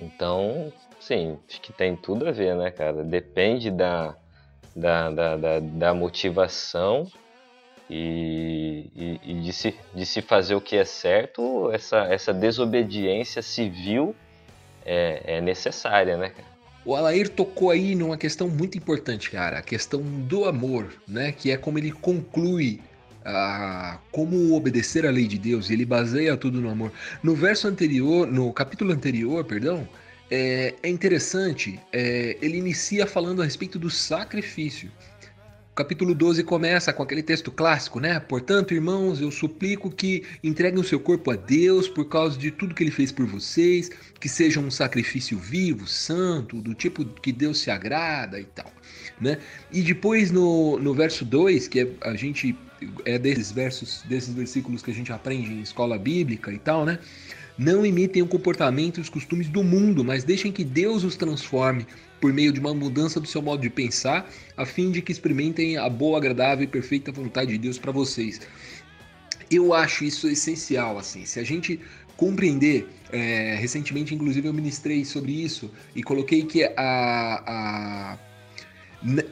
Então, 0.00 0.72
sim, 0.98 1.38
acho 1.48 1.60
que 1.60 1.72
tem 1.72 1.94
tudo 1.94 2.28
a 2.28 2.32
ver, 2.32 2.56
né, 2.56 2.72
cara? 2.72 3.04
Depende 3.04 3.70
da, 3.70 4.16
da, 4.74 5.10
da, 5.10 5.36
da, 5.36 5.60
da 5.60 5.94
motivação 5.94 7.06
e, 7.94 8.90
e, 8.96 9.20
e, 9.22 9.34
de, 9.42 9.52
se, 9.52 9.74
de 9.94 10.06
se 10.06 10.22
fazer 10.22 10.54
o 10.54 10.60
que 10.62 10.76
é 10.76 10.84
certo, 10.84 11.70
essa, 11.70 11.98
essa 12.10 12.32
desobediência 12.32 13.42
civil 13.42 14.16
é, 14.82 15.36
é 15.36 15.40
necessária, 15.42 16.16
né? 16.16 16.32
O 16.86 16.96
Alair 16.96 17.28
tocou 17.28 17.70
aí 17.70 17.94
numa 17.94 18.16
questão 18.16 18.48
muito 18.48 18.78
importante, 18.78 19.30
cara, 19.30 19.58
a 19.58 19.62
questão 19.62 20.00
do 20.00 20.46
amor, 20.46 20.90
né? 21.06 21.32
Que 21.32 21.50
é 21.50 21.58
como 21.58 21.78
ele 21.78 21.92
conclui 21.92 22.80
a 23.24 23.98
como 24.10 24.56
obedecer 24.56 25.06
a 25.06 25.10
lei 25.10 25.28
de 25.28 25.38
Deus, 25.38 25.68
ele 25.68 25.84
baseia 25.84 26.34
tudo 26.34 26.62
no 26.62 26.70
amor. 26.70 26.90
No 27.22 27.34
verso 27.34 27.68
anterior, 27.68 28.26
no 28.26 28.50
capítulo 28.54 28.90
anterior, 28.90 29.44
perdão, 29.44 29.86
é, 30.30 30.74
é 30.82 30.88
interessante, 30.88 31.78
é, 31.92 32.38
ele 32.40 32.56
inicia 32.56 33.06
falando 33.06 33.42
a 33.42 33.44
respeito 33.44 33.78
do 33.78 33.90
sacrifício. 33.90 34.90
O 35.72 35.74
capítulo 35.74 36.14
12 36.14 36.44
começa 36.44 36.92
com 36.92 37.02
aquele 37.02 37.22
texto 37.22 37.50
clássico, 37.50 37.98
né? 37.98 38.20
Portanto, 38.20 38.74
irmãos, 38.74 39.22
eu 39.22 39.30
suplico 39.30 39.90
que 39.90 40.22
entreguem 40.44 40.78
o 40.78 40.84
seu 40.84 41.00
corpo 41.00 41.30
a 41.30 41.34
Deus 41.34 41.88
por 41.88 42.04
causa 42.10 42.38
de 42.38 42.50
tudo 42.50 42.74
que 42.74 42.84
ele 42.84 42.90
fez 42.90 43.10
por 43.10 43.24
vocês, 43.24 43.90
que 44.20 44.28
seja 44.28 44.60
um 44.60 44.70
sacrifício 44.70 45.38
vivo, 45.38 45.86
santo, 45.86 46.60
do 46.60 46.74
tipo 46.74 47.06
que 47.06 47.32
Deus 47.32 47.58
se 47.58 47.70
agrada 47.70 48.38
e 48.38 48.44
tal, 48.44 48.70
né? 49.18 49.38
E 49.72 49.80
depois 49.80 50.30
no, 50.30 50.78
no 50.78 50.92
verso 50.92 51.24
2, 51.24 51.68
que 51.68 51.80
é, 51.80 51.88
a 52.02 52.14
gente 52.14 52.54
é 53.06 53.18
desses 53.18 53.50
versos, 53.50 54.04
desses 54.06 54.34
versículos 54.34 54.82
que 54.82 54.90
a 54.90 54.94
gente 54.94 55.10
aprende 55.10 55.54
em 55.54 55.62
escola 55.62 55.96
bíblica 55.96 56.52
e 56.52 56.58
tal, 56.58 56.84
né? 56.84 56.98
Não 57.56 57.86
imitem 57.86 58.20
o 58.20 58.26
comportamento 58.26 58.98
e 58.98 59.00
os 59.00 59.08
costumes 59.08 59.48
do 59.48 59.64
mundo, 59.64 60.04
mas 60.04 60.22
deixem 60.22 60.52
que 60.52 60.64
Deus 60.64 61.02
os 61.02 61.16
transforme 61.16 61.86
por 62.22 62.32
meio 62.32 62.52
de 62.52 62.60
uma 62.60 62.72
mudança 62.72 63.18
do 63.18 63.26
seu 63.26 63.42
modo 63.42 63.60
de 63.60 63.68
pensar, 63.68 64.30
a 64.56 64.64
fim 64.64 64.92
de 64.92 65.02
que 65.02 65.10
experimentem 65.10 65.76
a 65.76 65.88
boa, 65.88 66.18
agradável 66.18 66.62
e 66.62 66.68
perfeita 66.68 67.10
vontade 67.10 67.50
de 67.50 67.58
Deus 67.58 67.78
para 67.78 67.90
vocês. 67.90 68.40
Eu 69.50 69.74
acho 69.74 70.04
isso 70.04 70.28
essencial, 70.28 70.96
assim. 70.98 71.24
Se 71.24 71.40
a 71.40 71.42
gente 71.42 71.80
compreender, 72.16 72.88
é, 73.10 73.56
recentemente, 73.56 74.14
inclusive, 74.14 74.46
eu 74.46 74.54
ministrei 74.54 75.04
sobre 75.04 75.32
isso 75.32 75.68
e 75.96 76.02
coloquei 76.02 76.44
que 76.44 76.62
a, 76.62 76.76
a 76.76 78.18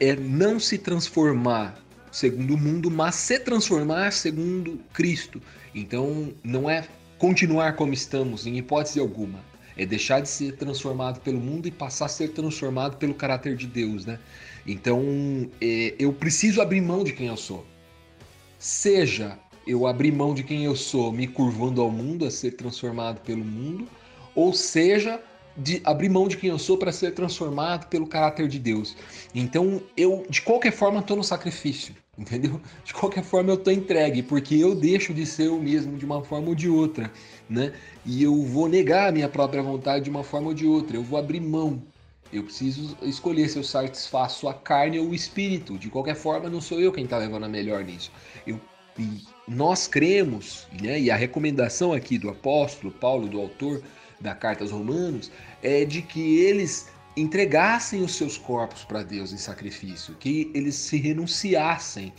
é 0.01 0.17
não 0.17 0.59
se 0.59 0.77
transformar 0.77 1.81
segundo 2.11 2.55
o 2.55 2.57
mundo, 2.57 2.91
mas 2.91 3.15
se 3.15 3.39
transformar 3.39 4.11
segundo 4.11 4.81
Cristo. 4.91 5.41
Então, 5.73 6.33
não 6.43 6.69
é 6.69 6.85
continuar 7.17 7.77
como 7.77 7.93
estamos, 7.93 8.45
em 8.45 8.57
hipótese 8.57 8.99
alguma. 8.99 9.50
É 9.77 9.85
deixar 9.85 10.21
de 10.21 10.29
ser 10.29 10.55
transformado 10.57 11.19
pelo 11.21 11.39
mundo 11.39 11.67
e 11.67 11.71
passar 11.71 12.05
a 12.05 12.09
ser 12.09 12.29
transformado 12.29 12.97
pelo 12.97 13.13
caráter 13.13 13.55
de 13.55 13.67
Deus, 13.67 14.05
né? 14.05 14.19
Então, 14.65 15.01
é, 15.59 15.95
eu 15.97 16.13
preciso 16.13 16.61
abrir 16.61 16.81
mão 16.81 17.03
de 17.03 17.13
quem 17.13 17.27
eu 17.27 17.37
sou. 17.37 17.65
Seja 18.59 19.39
eu 19.65 19.87
abrir 19.87 20.11
mão 20.11 20.33
de 20.33 20.43
quem 20.43 20.65
eu 20.65 20.75
sou, 20.75 21.11
me 21.11 21.27
curvando 21.27 21.81
ao 21.81 21.91
mundo, 21.91 22.25
a 22.25 22.31
ser 22.31 22.51
transformado 22.51 23.21
pelo 23.21 23.43
mundo, 23.43 23.87
ou 24.35 24.53
seja, 24.53 25.21
de 25.55 25.81
abrir 25.83 26.09
mão 26.09 26.27
de 26.27 26.37
quem 26.37 26.49
eu 26.49 26.59
sou 26.59 26.77
para 26.77 26.91
ser 26.91 27.13
transformado 27.13 27.87
pelo 27.87 28.07
caráter 28.07 28.47
de 28.47 28.57
Deus. 28.57 28.95
Então, 29.35 29.81
eu, 29.95 30.25
de 30.29 30.41
qualquer 30.41 30.71
forma, 30.71 30.99
estou 30.99 31.17
no 31.17 31.23
sacrifício, 31.23 31.95
entendeu? 32.17 32.59
De 32.83 32.93
qualquer 32.93 33.23
forma, 33.23 33.51
eu 33.51 33.55
estou 33.55 33.73
entregue, 33.73 34.23
porque 34.23 34.55
eu 34.55 34.73
deixo 34.73 35.13
de 35.13 35.25
ser 35.25 35.47
eu 35.47 35.61
mesmo 35.61 35.97
de 35.97 36.05
uma 36.05 36.23
forma 36.23 36.49
ou 36.49 36.55
de 36.55 36.69
outra, 36.69 37.11
né? 37.51 37.73
E 38.05 38.23
eu 38.23 38.41
vou 38.43 38.69
negar 38.69 39.09
a 39.09 39.11
minha 39.11 39.27
própria 39.27 39.61
vontade 39.61 40.05
de 40.05 40.09
uma 40.09 40.23
forma 40.23 40.47
ou 40.47 40.53
de 40.53 40.65
outra, 40.65 40.95
eu 40.95 41.03
vou 41.03 41.19
abrir 41.19 41.41
mão. 41.41 41.83
Eu 42.31 42.43
preciso 42.43 42.97
escolher 43.01 43.49
se 43.49 43.57
eu 43.57 43.63
satisfaço 43.63 44.47
a 44.47 44.53
carne 44.53 44.97
ou 44.97 45.09
o 45.09 45.13
espírito. 45.13 45.77
De 45.77 45.89
qualquer 45.89 46.15
forma, 46.15 46.49
não 46.49 46.61
sou 46.61 46.79
eu 46.79 46.93
quem 46.93 47.03
está 47.03 47.17
levando 47.17 47.43
a 47.43 47.49
melhor 47.49 47.83
nisso. 47.83 48.09
Eu, 48.47 48.59
nós 49.45 49.85
cremos, 49.85 50.65
né, 50.81 50.97
e 50.97 51.11
a 51.11 51.15
recomendação 51.17 51.91
aqui 51.91 52.17
do 52.17 52.29
apóstolo 52.29 52.89
Paulo, 52.89 53.27
do 53.27 53.37
autor 53.37 53.83
da 54.17 54.33
Carta 54.33 54.63
aos 54.63 54.71
Romanos, 54.71 55.29
é 55.61 55.83
de 55.83 56.01
que 56.01 56.37
eles 56.39 56.89
entregassem 57.15 58.01
os 58.01 58.15
seus 58.15 58.37
corpos 58.37 58.83
para 58.83 59.03
Deus 59.03 59.33
em 59.33 59.37
sacrifício, 59.37 60.15
que 60.19 60.49
eles 60.53 60.75
se 60.75 60.97
renunciassem. 60.97 62.13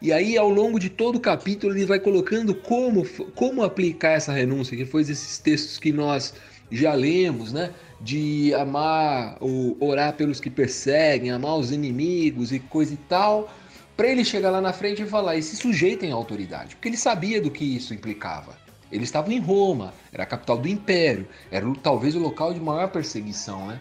E 0.00 0.12
aí, 0.12 0.38
ao 0.38 0.48
longo 0.48 0.78
de 0.78 0.88
todo 0.88 1.16
o 1.16 1.20
capítulo, 1.20 1.74
ele 1.74 1.84
vai 1.84 2.00
colocando 2.00 2.54
como, 2.54 3.06
como 3.34 3.62
aplicar 3.62 4.12
essa 4.12 4.32
renúncia, 4.32 4.76
que 4.76 4.86
foi 4.86 5.02
esses 5.02 5.38
textos 5.38 5.78
que 5.78 5.92
nós 5.92 6.34
já 6.70 6.94
lemos, 6.94 7.52
né? 7.52 7.72
De 8.00 8.54
amar, 8.54 9.36
ou 9.40 9.76
orar 9.80 10.14
pelos 10.14 10.40
que 10.40 10.48
perseguem, 10.48 11.30
amar 11.30 11.56
os 11.56 11.72
inimigos 11.72 12.52
e 12.52 12.58
coisa 12.58 12.94
e 12.94 12.96
tal, 12.96 13.52
para 13.96 14.08
ele 14.08 14.24
chegar 14.24 14.50
lá 14.50 14.60
na 14.60 14.72
frente 14.72 15.02
e 15.02 15.06
falar: 15.06 15.36
e 15.36 15.42
se 15.42 15.56
sujeitem 15.56 16.12
à 16.12 16.14
autoridade, 16.14 16.76
porque 16.76 16.88
ele 16.88 16.96
sabia 16.96 17.40
do 17.40 17.50
que 17.50 17.64
isso 17.64 17.92
implicava. 17.92 18.56
Eles 18.90 19.08
estavam 19.08 19.32
em 19.32 19.40
Roma, 19.40 19.92
era 20.12 20.22
a 20.22 20.26
capital 20.26 20.56
do 20.56 20.68
império, 20.68 21.28
era 21.50 21.66
talvez 21.82 22.14
o 22.14 22.18
local 22.18 22.54
de 22.54 22.60
maior 22.60 22.88
perseguição, 22.88 23.66
né? 23.66 23.78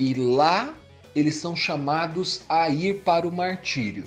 E 0.00 0.14
lá 0.14 0.74
eles 1.14 1.34
são 1.34 1.54
chamados 1.54 2.40
a 2.48 2.70
ir 2.70 3.02
para 3.02 3.28
o 3.28 3.30
martírio, 3.32 4.04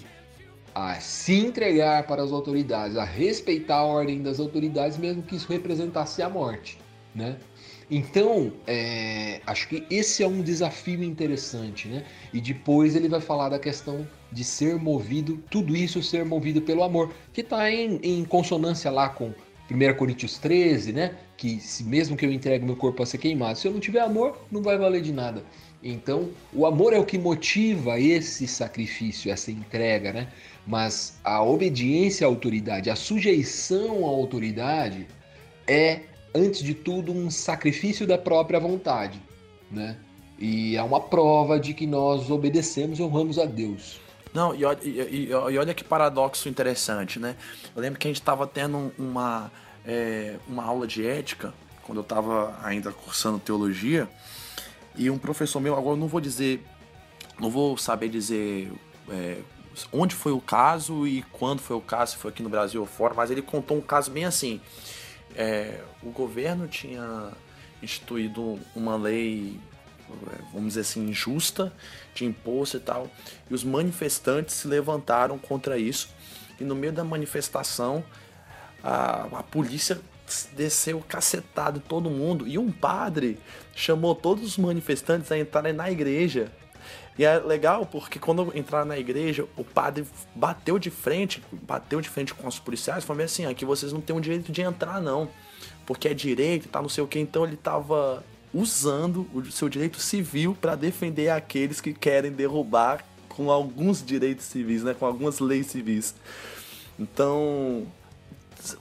a 0.73 0.95
se 0.95 1.35
entregar 1.35 2.07
para 2.07 2.23
as 2.23 2.31
autoridades, 2.31 2.97
a 2.97 3.03
respeitar 3.03 3.75
a 3.75 3.83
ordem 3.83 4.23
das 4.23 4.39
autoridades, 4.39 4.97
mesmo 4.97 5.21
que 5.21 5.35
isso 5.35 5.47
representasse 5.51 6.23
a 6.23 6.29
morte, 6.29 6.79
né? 7.13 7.37
Então, 7.91 8.51
é, 8.65 9.39
acho 9.45 9.67
que 9.67 9.85
esse 9.87 10.23
é 10.23 10.27
um 10.27 10.41
desafio 10.41 11.03
interessante, 11.03 11.87
né? 11.87 12.03
E 12.33 12.41
depois 12.41 12.95
ele 12.95 13.07
vai 13.07 13.21
falar 13.21 13.49
da 13.49 13.59
questão 13.59 14.07
de 14.31 14.43
ser 14.43 14.77
movido, 14.77 15.37
tudo 15.51 15.75
isso 15.75 16.01
ser 16.01 16.25
movido 16.25 16.59
pelo 16.59 16.81
amor, 16.81 17.13
que 17.31 17.41
está 17.41 17.69
em, 17.69 17.99
em 18.01 18.25
consonância 18.25 18.89
lá 18.89 19.09
com 19.09 19.31
1 19.69 19.93
Coríntios 19.95 20.39
13, 20.39 20.91
né? 20.91 21.15
Que 21.37 21.59
se 21.59 21.83
mesmo 21.83 22.17
que 22.17 22.25
eu 22.25 22.31
entregue 22.31 22.65
meu 22.65 22.75
corpo 22.75 23.03
a 23.03 23.05
ser 23.05 23.19
queimado, 23.19 23.59
se 23.59 23.67
eu 23.67 23.71
não 23.71 23.79
tiver 23.79 23.99
amor, 23.99 24.39
não 24.51 24.63
vai 24.63 24.75
valer 24.75 25.01
de 25.01 25.11
nada. 25.11 25.43
Então, 25.83 26.29
o 26.53 26.65
amor 26.65 26.93
é 26.93 26.99
o 26.99 27.05
que 27.05 27.17
motiva 27.17 27.99
esse 27.99 28.47
sacrifício, 28.47 29.29
essa 29.31 29.51
entrega, 29.51 30.13
né? 30.13 30.27
Mas 30.65 31.19
a 31.23 31.43
obediência 31.43 32.25
à 32.25 32.29
autoridade, 32.29 32.89
a 32.89 32.95
sujeição 32.95 34.05
à 34.05 34.09
autoridade 34.09 35.05
é, 35.67 36.01
antes 36.33 36.63
de 36.63 36.73
tudo, 36.73 37.11
um 37.11 37.29
sacrifício 37.29 38.07
da 38.07 38.17
própria 38.17 38.59
vontade, 38.59 39.21
né? 39.69 39.97
E 40.39 40.75
é 40.77 40.81
uma 40.83 41.01
prova 41.01 41.59
de 41.59 41.73
que 41.73 41.85
nós 41.85 42.31
obedecemos 42.31 42.97
e 42.99 43.03
honramos 43.03 43.37
a 43.37 43.45
Deus. 43.45 43.99
Não, 44.33 44.55
e 44.55 44.63
e- 44.83 44.89
e- 44.89 45.29
e 45.29 45.33
olha 45.33 45.73
que 45.73 45.83
paradoxo 45.83 46.47
interessante, 46.49 47.19
né? 47.19 47.35
Eu 47.75 47.81
lembro 47.81 47.99
que 47.99 48.07
a 48.07 48.09
gente 48.09 48.19
estava 48.21 48.47
tendo 48.47 48.91
uma, 48.97 49.51
é, 49.85 50.37
uma 50.47 50.63
aula 50.63 50.87
de 50.87 51.05
ética, 51.05 51.53
quando 51.83 51.97
eu 51.99 52.03
estava 52.03 52.57
ainda 52.63 52.91
cursando 52.91 53.37
teologia, 53.37 54.09
e 54.95 55.09
um 55.09 55.17
professor 55.17 55.59
meu, 55.59 55.73
agora 55.75 55.95
eu 55.95 55.99
não 55.99 56.07
vou 56.07 56.21
dizer, 56.21 56.63
não 57.39 57.49
vou 57.49 57.77
saber 57.77 58.09
dizer 58.09 58.71
é, 59.09 59.37
onde 59.91 60.15
foi 60.15 60.31
o 60.31 60.39
caso 60.39 61.07
e 61.07 61.23
quando 61.23 61.59
foi 61.59 61.75
o 61.75 61.81
caso, 61.81 62.13
se 62.13 62.17
foi 62.17 62.31
aqui 62.31 62.43
no 62.43 62.49
Brasil 62.49 62.81
ou 62.81 62.87
fora, 62.87 63.13
mas 63.13 63.31
ele 63.31 63.41
contou 63.41 63.77
um 63.77 63.81
caso 63.81 64.11
bem 64.11 64.25
assim. 64.25 64.61
É, 65.35 65.81
o 66.01 66.11
governo 66.11 66.67
tinha 66.67 67.31
instituído 67.81 68.59
uma 68.75 68.95
lei, 68.95 69.59
vamos 70.51 70.69
dizer 70.69 70.81
assim, 70.81 71.09
injusta, 71.09 71.73
de 72.13 72.23
imposto 72.23 72.77
e 72.77 72.79
tal, 72.79 73.09
e 73.49 73.53
os 73.53 73.63
manifestantes 73.63 74.55
se 74.55 74.67
levantaram 74.67 75.37
contra 75.37 75.77
isso, 75.77 76.09
e 76.59 76.63
no 76.63 76.75
meio 76.75 76.93
da 76.93 77.03
manifestação, 77.03 78.03
a, 78.83 79.39
a 79.39 79.43
polícia 79.43 79.99
desceu 80.55 80.99
cacetado 81.01 81.79
todo 81.79 82.09
mundo, 82.09 82.47
e 82.47 82.57
um 82.57 82.71
padre 82.71 83.37
chamou 83.75 84.15
todos 84.15 84.43
os 84.43 84.57
manifestantes 84.57 85.31
a 85.31 85.37
entrarem 85.37 85.73
na 85.73 85.91
igreja. 85.91 86.51
E 87.17 87.23
é 87.23 87.37
legal 87.37 87.85
porque 87.85 88.17
quando 88.17 88.51
entraram 88.57 88.85
na 88.85 88.97
igreja, 88.97 89.45
o 89.55 89.63
padre 89.63 90.05
bateu 90.33 90.79
de 90.79 90.89
frente, 90.89 91.43
bateu 91.51 92.01
de 92.01 92.09
frente 92.09 92.33
com 92.33 92.47
os 92.47 92.57
policiais, 92.57 93.03
falou 93.03 93.23
assim, 93.23 93.45
aqui 93.45 93.65
vocês 93.65 93.93
não 93.93 94.01
têm 94.01 94.15
o 94.15 94.21
direito 94.21 94.51
de 94.51 94.61
entrar 94.61 94.99
não, 94.99 95.29
porque 95.85 96.07
é 96.07 96.13
direito, 96.13 96.67
tá 96.69 96.81
não 96.81 96.89
sei 96.89 97.03
o 97.03 97.07
que, 97.07 97.19
então 97.19 97.45
ele 97.45 97.55
tava 97.55 98.23
usando 98.53 99.27
o 99.33 99.45
seu 99.51 99.69
direito 99.69 99.99
civil 99.99 100.57
para 100.59 100.75
defender 100.75 101.29
aqueles 101.29 101.79
que 101.79 101.93
querem 101.93 102.31
derrubar 102.31 103.03
com 103.29 103.51
alguns 103.51 104.03
direitos 104.03 104.45
civis, 104.45 104.83
né, 104.83 104.93
com 104.93 105.05
algumas 105.05 105.39
leis 105.39 105.67
civis. 105.67 106.15
Então, 106.99 107.87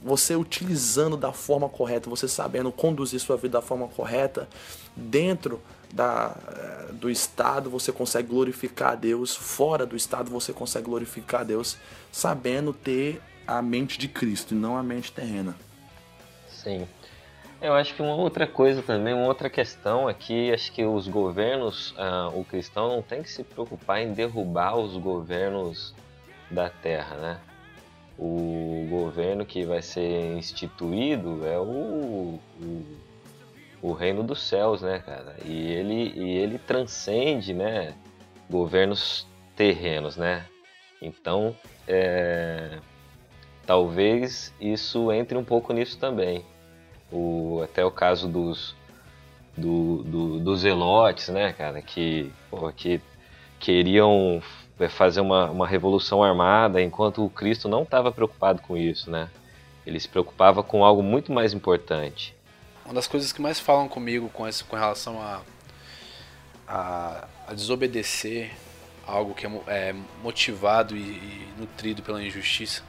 você 0.02 0.36
utilizando 0.36 1.16
da 1.16 1.32
forma 1.32 1.68
correta, 1.68 2.08
você 2.08 2.28
sabendo 2.28 2.70
conduzir 2.70 3.20
sua 3.20 3.36
vida 3.36 3.58
da 3.58 3.62
forma 3.62 3.88
correta, 3.88 4.48
dentro 4.96 5.60
da, 5.92 6.34
eh, 6.48 6.92
do 6.92 7.10
Estado 7.10 7.68
você 7.68 7.92
consegue 7.92 8.28
glorificar 8.28 8.92
a 8.92 8.94
Deus, 8.94 9.36
fora 9.36 9.84
do 9.84 9.96
Estado 9.96 10.30
você 10.30 10.52
consegue 10.52 10.86
glorificar 10.86 11.42
a 11.42 11.44
Deus, 11.44 11.76
sabendo 12.10 12.72
ter 12.72 13.20
a 13.46 13.60
mente 13.60 13.98
de 13.98 14.08
Cristo 14.08 14.54
e 14.54 14.56
não 14.56 14.76
a 14.76 14.82
mente 14.82 15.12
terrena. 15.12 15.54
Sim. 16.48 16.86
Eu 17.60 17.74
acho 17.74 17.94
que 17.94 18.02
uma 18.02 18.14
outra 18.14 18.46
coisa 18.46 18.82
também, 18.82 19.14
uma 19.14 19.26
outra 19.26 19.48
questão 19.48 20.10
é 20.10 20.14
que 20.14 20.52
acho 20.52 20.72
que 20.72 20.84
os 20.84 21.06
governos, 21.06 21.94
ah, 21.96 22.28
o 22.34 22.44
cristão 22.44 22.88
não 22.88 23.02
tem 23.02 23.22
que 23.22 23.30
se 23.30 23.44
preocupar 23.44 24.00
em 24.00 24.12
derrubar 24.12 24.76
os 24.76 24.96
governos 24.96 25.94
da 26.50 26.68
terra, 26.68 27.16
né? 27.16 27.40
O 28.18 28.86
governo 28.90 29.44
que 29.44 29.64
vai 29.64 29.82
ser 29.82 30.36
instituído 30.36 31.44
é 31.46 31.58
o, 31.58 32.38
o, 32.60 32.84
o 33.80 33.92
reino 33.92 34.22
dos 34.22 34.40
céus, 34.42 34.82
né, 34.82 34.98
cara? 35.04 35.34
E 35.44 35.72
ele, 35.72 36.12
e 36.14 36.36
ele 36.38 36.58
transcende, 36.58 37.52
né, 37.54 37.94
governos 38.50 39.26
terrenos, 39.56 40.16
né? 40.16 40.44
Então, 41.00 41.56
é, 41.88 42.78
talvez 43.66 44.52
isso 44.60 45.10
entre 45.10 45.36
um 45.36 45.44
pouco 45.44 45.72
nisso 45.72 45.98
também. 45.98 46.44
O, 47.10 47.60
até 47.64 47.84
o 47.84 47.90
caso 47.90 48.28
dos, 48.28 48.74
do, 49.56 50.02
do- 50.04 50.38
dos 50.38 50.64
elotes, 50.64 51.28
né, 51.28 51.52
cara, 51.52 51.82
que, 51.82 52.30
pô, 52.50 52.70
que 52.72 53.00
queriam 53.58 54.40
é, 54.78 54.88
fazer 54.88 55.20
uma, 55.20 55.50
uma 55.50 55.66
revolução 55.66 56.22
armada, 56.22 56.80
enquanto 56.80 57.24
o 57.24 57.30
Cristo 57.30 57.68
não 57.68 57.82
estava 57.82 58.10
preocupado 58.10 58.60
com 58.62 58.76
isso, 58.76 59.10
né? 59.10 59.28
Ele 59.86 59.98
se 59.98 60.08
preocupava 60.08 60.62
com 60.62 60.84
algo 60.84 61.02
muito 61.02 61.32
mais 61.32 61.52
importante. 61.52 62.34
Uma 62.84 62.94
das 62.94 63.06
coisas 63.06 63.32
que 63.32 63.40
mais 63.40 63.58
falam 63.60 63.88
comigo 63.88 64.28
com, 64.28 64.46
esse, 64.46 64.62
com 64.64 64.76
relação 64.76 65.20
a, 65.20 65.40
a, 66.66 67.28
a 67.48 67.54
desobedecer 67.54 68.50
algo 69.06 69.34
que 69.34 69.46
é, 69.46 69.50
é 69.66 69.94
motivado 70.22 70.96
e, 70.96 71.00
e 71.00 71.48
nutrido 71.58 72.02
pela 72.02 72.22
injustiça 72.22 72.82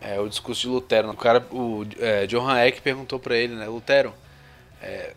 é 0.00 0.20
o 0.20 0.28
discurso 0.28 0.62
de 0.62 0.68
Lutero. 0.68 1.10
O 1.10 1.16
cara, 1.16 1.44
o 1.50 1.84
é, 1.98 2.68
Eck 2.68 2.80
perguntou 2.80 3.18
pra 3.18 3.36
ele, 3.36 3.54
né, 3.54 3.66
Lutero, 3.66 4.12
é, 4.80 5.14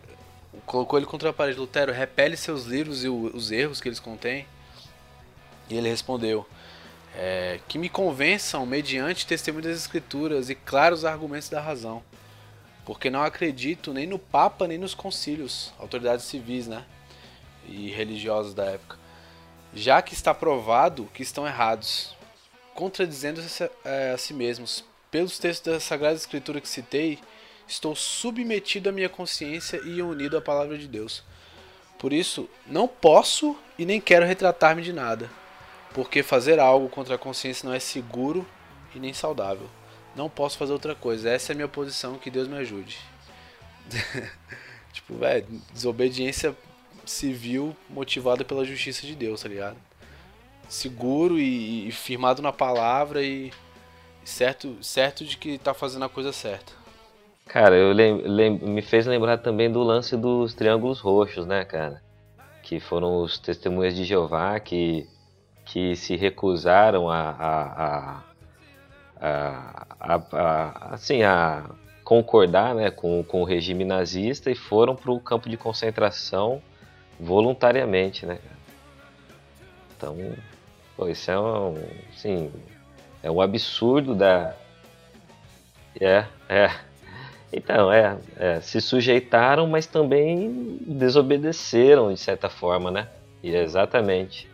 colocou 0.65 0.97
ele 0.97 1.05
contra 1.05 1.29
a 1.29 1.33
parede, 1.33 1.59
Lutero, 1.59 1.91
repele 1.91 2.35
seus 2.35 2.65
livros 2.65 3.03
e 3.03 3.09
o- 3.09 3.31
os 3.35 3.51
erros 3.51 3.79
que 3.81 3.87
eles 3.89 3.99
contêm. 3.99 4.45
E 5.69 5.75
ele 5.75 5.89
respondeu, 5.89 6.45
é, 7.15 7.59
que 7.67 7.77
me 7.77 7.89
convençam 7.89 8.65
mediante 8.65 9.27
testemunho 9.27 9.65
das 9.65 9.77
escrituras 9.77 10.49
e 10.49 10.55
claros 10.55 11.05
argumentos 11.05 11.49
da 11.49 11.61
razão, 11.61 12.03
porque 12.85 13.09
não 13.09 13.21
acredito 13.21 13.93
nem 13.93 14.07
no 14.07 14.17
Papa 14.17 14.67
nem 14.67 14.77
nos 14.77 14.93
concílios, 14.93 15.73
autoridades 15.77 16.25
civis, 16.25 16.67
né, 16.67 16.85
e 17.67 17.91
religiosas 17.91 18.53
da 18.53 18.65
época, 18.65 18.97
já 19.73 20.01
que 20.01 20.13
está 20.13 20.33
provado 20.33 21.09
que 21.13 21.21
estão 21.21 21.45
errados, 21.45 22.15
contradizendo-se 22.73 23.63
a, 23.63 24.13
a 24.13 24.17
si 24.17 24.33
mesmos. 24.33 24.83
Pelos 25.11 25.39
textos 25.39 25.73
da 25.73 25.79
Sagrada 25.79 26.15
Escritura 26.15 26.61
que 26.61 26.69
citei, 26.69 27.19
estou 27.67 27.95
submetido 27.95 28.89
à 28.89 28.91
minha 28.91 29.09
consciência 29.09 29.77
e 29.83 30.01
unido 30.01 30.37
à 30.37 30.41
palavra 30.41 30.77
de 30.77 30.87
Deus. 30.87 31.23
Por 31.97 32.13
isso, 32.13 32.49
não 32.65 32.87
posso 32.87 33.57
e 33.77 33.85
nem 33.85 33.99
quero 33.99 34.25
retratar-me 34.25 34.81
de 34.81 34.93
nada, 34.93 35.29
porque 35.99 36.23
fazer 36.23 36.59
algo 36.61 36.87
contra 36.87 37.15
a 37.15 37.17
consciência 37.17 37.67
não 37.67 37.75
é 37.75 37.79
seguro 37.79 38.45
e 38.95 38.99
nem 38.99 39.11
saudável. 39.11 39.67
Não 40.15 40.29
posso 40.29 40.57
fazer 40.57 40.71
outra 40.71 40.95
coisa. 40.95 41.29
Essa 41.29 41.51
é 41.51 41.53
a 41.53 41.55
minha 41.57 41.67
posição. 41.67 42.17
Que 42.17 42.31
Deus 42.31 42.47
me 42.47 42.55
ajude. 42.55 42.97
tipo, 44.93 45.15
velho, 45.15 45.45
desobediência 45.73 46.55
civil 47.05 47.75
motivada 47.89 48.45
pela 48.45 48.63
justiça 48.63 49.05
de 49.05 49.13
Deus, 49.13 49.43
tá 49.43 49.49
ligado? 49.49 49.75
Seguro 50.69 51.37
e, 51.37 51.89
e 51.89 51.91
firmado 51.91 52.41
na 52.41 52.53
palavra 52.53 53.21
e 53.21 53.51
certo, 54.23 54.77
certo 54.81 55.25
de 55.25 55.35
que 55.35 55.57
tá 55.57 55.73
fazendo 55.73 56.05
a 56.05 56.09
coisa 56.09 56.31
certa. 56.31 56.71
Cara, 57.45 57.75
eu 57.75 57.91
lem- 57.91 58.21
lem- 58.21 58.57
me 58.57 58.81
fez 58.81 59.05
lembrar 59.05 59.39
também 59.39 59.69
do 59.69 59.83
lance 59.83 60.15
dos 60.15 60.53
triângulos 60.53 61.01
roxos, 61.01 61.45
né, 61.45 61.65
cara? 61.65 62.01
Que 62.63 62.79
foram 62.79 63.21
os 63.21 63.37
testemunhas 63.37 63.93
de 63.93 64.05
Jeová 64.05 64.57
que, 64.61 65.05
que 65.71 65.95
se 65.95 66.15
recusaram 66.15 67.09
a, 67.09 67.29
a, 67.39 68.23
a, 69.21 70.21
a, 70.31 70.93
assim, 70.95 71.21
a 71.21 71.63
concordar 72.03 72.73
né, 72.73 72.89
com, 72.89 73.23
com 73.23 73.41
o 73.41 73.45
regime 73.45 73.85
nazista 73.85 74.49
e 74.49 74.55
foram 74.55 74.95
para 74.95 75.11
o 75.11 75.19
campo 75.19 75.47
de 75.47 75.55
concentração 75.55 76.59
voluntariamente, 77.19 78.25
né? 78.25 78.39
Então, 79.95 80.17
pô, 80.97 81.07
isso 81.07 81.29
é 81.29 81.39
um, 81.39 81.75
assim, 82.11 82.51
é 83.21 83.29
um 83.29 83.39
absurdo 83.39 84.15
da... 84.15 84.55
É, 86.01 86.25
é... 86.49 86.71
Então, 87.53 87.91
é, 87.91 88.17
é, 88.37 88.59
se 88.59 88.81
sujeitaram, 88.81 89.67
mas 89.67 89.85
também 89.85 90.79
desobedeceram 90.81 92.11
de 92.11 92.19
certa 92.19 92.49
forma, 92.49 92.89
né? 92.89 93.07
E 93.43 93.55
exatamente. 93.55 94.48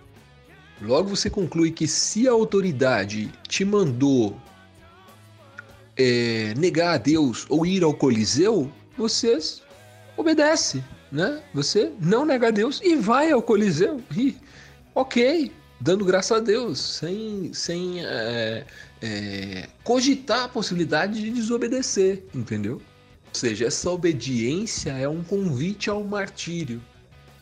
Logo 0.81 1.09
você 1.09 1.29
conclui 1.29 1.71
que 1.71 1.88
se 1.88 2.27
a 2.27 2.31
autoridade 2.31 3.31
te 3.47 3.63
mandou 3.63 4.38
é, 5.95 6.53
negar 6.57 6.95
a 6.95 6.97
Deus 6.97 7.45
ou 7.49 7.65
ir 7.65 7.83
ao 7.83 7.93
Coliseu, 7.93 8.69
você 8.97 9.38
obedece, 10.17 10.83
né? 11.11 11.41
Você 11.53 11.91
não 11.99 12.25
nega 12.25 12.49
a 12.49 12.51
Deus 12.51 12.81
e 12.83 12.95
vai 12.95 13.31
ao 13.31 13.41
Coliseu. 13.41 14.01
E, 14.15 14.35
ok, 14.93 15.51
dando 15.79 16.03
graças 16.03 16.38
a 16.38 16.41
Deus, 16.41 16.79
sem, 16.79 17.53
sem 17.53 18.05
é, 18.05 18.65
é, 19.01 19.69
cogitar 19.83 20.43
a 20.43 20.49
possibilidade 20.49 21.21
de 21.21 21.29
desobedecer, 21.29 22.23
entendeu? 22.33 22.81
Ou 23.27 23.39
seja, 23.39 23.65
essa 23.67 23.89
obediência 23.89 24.91
é 24.91 25.07
um 25.07 25.23
convite 25.23 25.89
ao 25.89 26.03
martírio. 26.03 26.81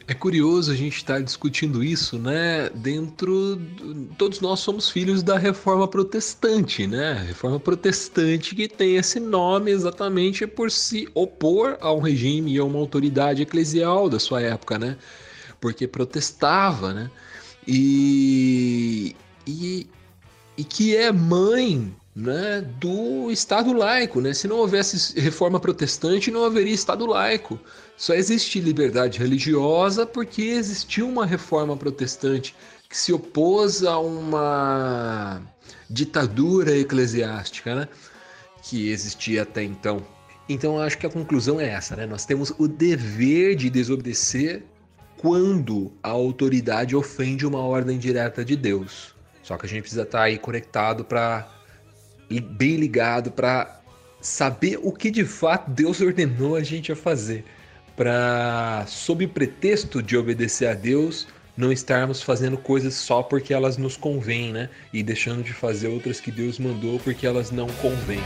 É 0.05 0.13
curioso 0.13 0.69
a 0.71 0.75
gente 0.75 0.97
estar 0.97 1.21
discutindo 1.21 1.81
isso, 1.83 2.19
né? 2.19 2.69
Dentro. 2.69 3.55
do- 3.55 4.05
Todos 4.17 4.41
nós 4.41 4.59
somos 4.59 4.89
filhos 4.89 5.23
da 5.23 5.37
reforma 5.37 5.87
protestante, 5.87 6.85
né? 6.85 7.13
Reforma 7.27 7.59
protestante 7.59 8.53
que 8.53 8.67
tem 8.67 8.97
esse 8.97 9.19
nome 9.19 9.71
exatamente 9.71 10.45
por 10.45 10.69
se 10.71 11.07
opor 11.13 11.77
a 11.79 11.91
um 11.93 11.99
regime 12.01 12.53
e 12.53 12.57
a 12.59 12.65
uma 12.65 12.79
autoridade 12.79 13.41
eclesial 13.43 14.09
da 14.09 14.19
sua 14.19 14.41
época, 14.41 14.77
né? 14.77 14.97
Porque 15.61 15.87
protestava, 15.87 16.93
né? 16.93 17.09
E. 17.65 19.15
E, 19.47 19.87
e 20.57 20.63
que 20.63 20.95
é 20.95 21.11
mãe 21.11 21.93
né, 22.15 22.61
do 22.79 23.31
Estado 23.31 23.73
laico. 23.73 24.21
Né? 24.21 24.33
Se 24.33 24.47
não 24.47 24.57
houvesse 24.57 25.19
reforma 25.19 25.59
protestante, 25.59 26.31
não 26.31 26.45
haveria 26.45 26.73
Estado 26.73 27.05
laico. 27.05 27.59
Só 27.97 28.13
existe 28.13 28.59
liberdade 28.59 29.19
religiosa 29.19 30.05
porque 30.05 30.41
existiu 30.41 31.07
uma 31.07 31.25
reforma 31.25 31.75
protestante 31.75 32.55
que 32.89 32.97
se 32.97 33.11
opôs 33.11 33.83
a 33.83 33.97
uma 33.97 35.41
ditadura 35.89 36.77
eclesiástica 36.77 37.75
né, 37.75 37.87
que 38.61 38.89
existia 38.89 39.43
até 39.43 39.63
então. 39.63 40.05
Então 40.47 40.79
acho 40.79 40.97
que 40.97 41.05
a 41.05 41.09
conclusão 41.09 41.59
é 41.59 41.69
essa, 41.69 41.95
né? 41.95 42.05
Nós 42.05 42.25
temos 42.25 42.53
o 42.57 42.67
dever 42.67 43.55
de 43.55 43.69
desobedecer 43.69 44.63
quando 45.17 45.93
a 46.03 46.09
autoridade 46.09 46.95
ofende 46.95 47.45
uma 47.45 47.59
ordem 47.59 47.97
direta 47.97 48.43
de 48.43 48.57
Deus. 48.57 49.15
Só 49.41 49.57
que 49.57 49.65
a 49.65 49.69
gente 49.69 49.81
precisa 49.81 50.03
estar 50.03 50.23
aí 50.23 50.37
conectado 50.37 51.05
para 51.05 51.49
bem 52.39 52.75
ligado 52.75 53.31
para 53.31 53.81
saber 54.21 54.79
o 54.81 54.91
que 54.91 55.11
de 55.11 55.25
fato 55.25 55.69
Deus 55.69 56.01
ordenou 56.01 56.55
a 56.55 56.63
gente 56.63 56.91
a 56.91 56.95
fazer, 56.95 57.43
para 57.95 58.85
sob 58.87 59.27
pretexto 59.27 60.01
de 60.01 60.17
obedecer 60.17 60.67
a 60.67 60.73
Deus, 60.73 61.27
não 61.55 61.71
estarmos 61.71 62.21
fazendo 62.21 62.57
coisas 62.57 62.95
só 62.95 63.21
porque 63.21 63.53
elas 63.53 63.77
nos 63.77 63.95
convêm, 63.95 64.51
né? 64.51 64.69
E 64.91 65.03
deixando 65.03 65.43
de 65.43 65.53
fazer 65.53 65.87
outras 65.87 66.19
que 66.19 66.31
Deus 66.31 66.57
mandou 66.57 66.99
porque 66.99 67.27
elas 67.27 67.51
não 67.51 67.67
convêm. 67.67 68.23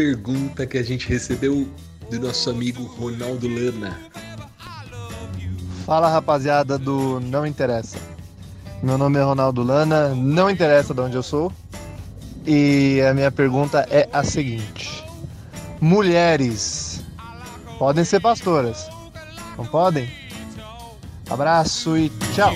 Pergunta 0.00 0.66
que 0.66 0.78
a 0.78 0.82
gente 0.82 1.06
recebeu 1.06 1.68
do 2.10 2.18
nosso 2.18 2.48
amigo 2.48 2.84
Ronaldo 2.84 3.46
Lana. 3.46 4.00
Fala 5.84 6.08
rapaziada 6.08 6.78
do 6.78 7.20
Não 7.20 7.44
Interessa. 7.44 7.98
Meu 8.82 8.96
nome 8.96 9.18
é 9.18 9.22
Ronaldo 9.22 9.62
Lana, 9.62 10.14
não 10.14 10.48
interessa 10.48 10.94
de 10.94 11.02
onde 11.02 11.16
eu 11.16 11.22
sou. 11.22 11.52
E 12.46 13.02
a 13.02 13.12
minha 13.12 13.30
pergunta 13.30 13.86
é 13.90 14.08
a 14.10 14.24
seguinte: 14.24 15.04
Mulheres 15.82 17.02
podem 17.78 18.02
ser 18.02 18.20
pastoras? 18.20 18.88
Não 19.58 19.66
podem? 19.66 20.10
Abraço 21.28 21.98
e 21.98 22.08
tchau! 22.34 22.54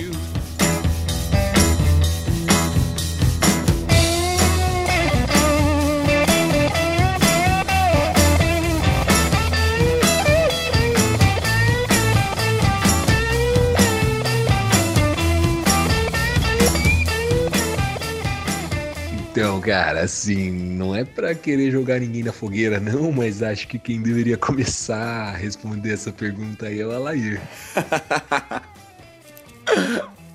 Cara, 19.65 20.03
assim, 20.03 20.51
não 20.51 20.95
é 20.95 21.05
pra 21.05 21.35
querer 21.35 21.71
jogar 21.71 21.99
ninguém 21.99 22.23
na 22.23 22.33
fogueira, 22.33 22.79
não, 22.79 23.11
mas 23.11 23.43
acho 23.43 23.67
que 23.67 23.79
quem 23.79 24.03
deveria 24.03 24.37
começar 24.37 25.31
a 25.31 25.31
responder 25.33 25.95
essa 25.95 26.13
pergunta 26.13 26.67
aí 26.67 26.81
é 26.81 26.87
o 26.87 26.93
Alair. 26.93 27.41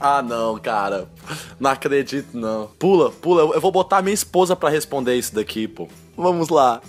Ah, 0.01 0.21
não, 0.21 0.57
cara. 0.57 1.09
Não 1.59 1.69
acredito, 1.69 2.29
não. 2.33 2.67
Pula, 2.79 3.11
pula. 3.11 3.53
Eu 3.53 3.59
vou 3.59 3.69
botar 3.69 4.01
minha 4.01 4.13
esposa 4.13 4.55
pra 4.55 4.69
responder 4.69 5.13
isso 5.15 5.35
daqui, 5.35 5.67
pô. 5.67 5.89
Vamos 6.15 6.47
lá. 6.47 6.81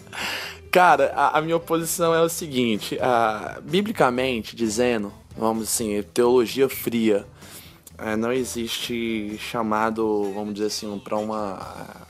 Cara, 0.70 1.12
a, 1.16 1.38
a 1.38 1.42
minha 1.42 1.58
posição 1.58 2.14
é 2.14 2.20
o 2.20 2.28
seguinte: 2.28 2.96
ah, 3.00 3.58
biblicamente 3.64 4.54
dizendo, 4.54 5.12
vamos 5.36 5.64
assim, 5.64 6.00
teologia 6.14 6.68
fria, 6.68 7.26
eh, 7.98 8.14
não 8.14 8.32
existe 8.32 9.36
chamado, 9.38 10.32
vamos 10.32 10.54
dizer 10.54 10.66
assim, 10.66 10.96
para 11.00 11.16
uma. 11.16 12.06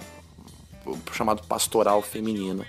Chamado 1.12 1.42
pastoral 1.46 2.02
feminino. 2.02 2.64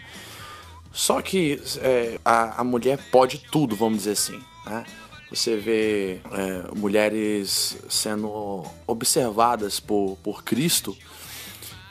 Só 0.92 1.22
que 1.22 1.62
é, 1.78 2.20
a, 2.24 2.62
a 2.62 2.64
mulher 2.64 3.00
pode 3.12 3.40
tudo, 3.52 3.76
vamos 3.76 4.00
dizer 4.00 4.12
assim. 4.12 4.42
Né? 4.66 4.86
Você 5.30 5.56
vê 5.56 6.20
é, 6.32 6.76
mulheres 6.76 7.78
sendo 7.90 8.66
observadas 8.86 9.80
por, 9.80 10.18
por 10.22 10.44
Cristo 10.44 10.96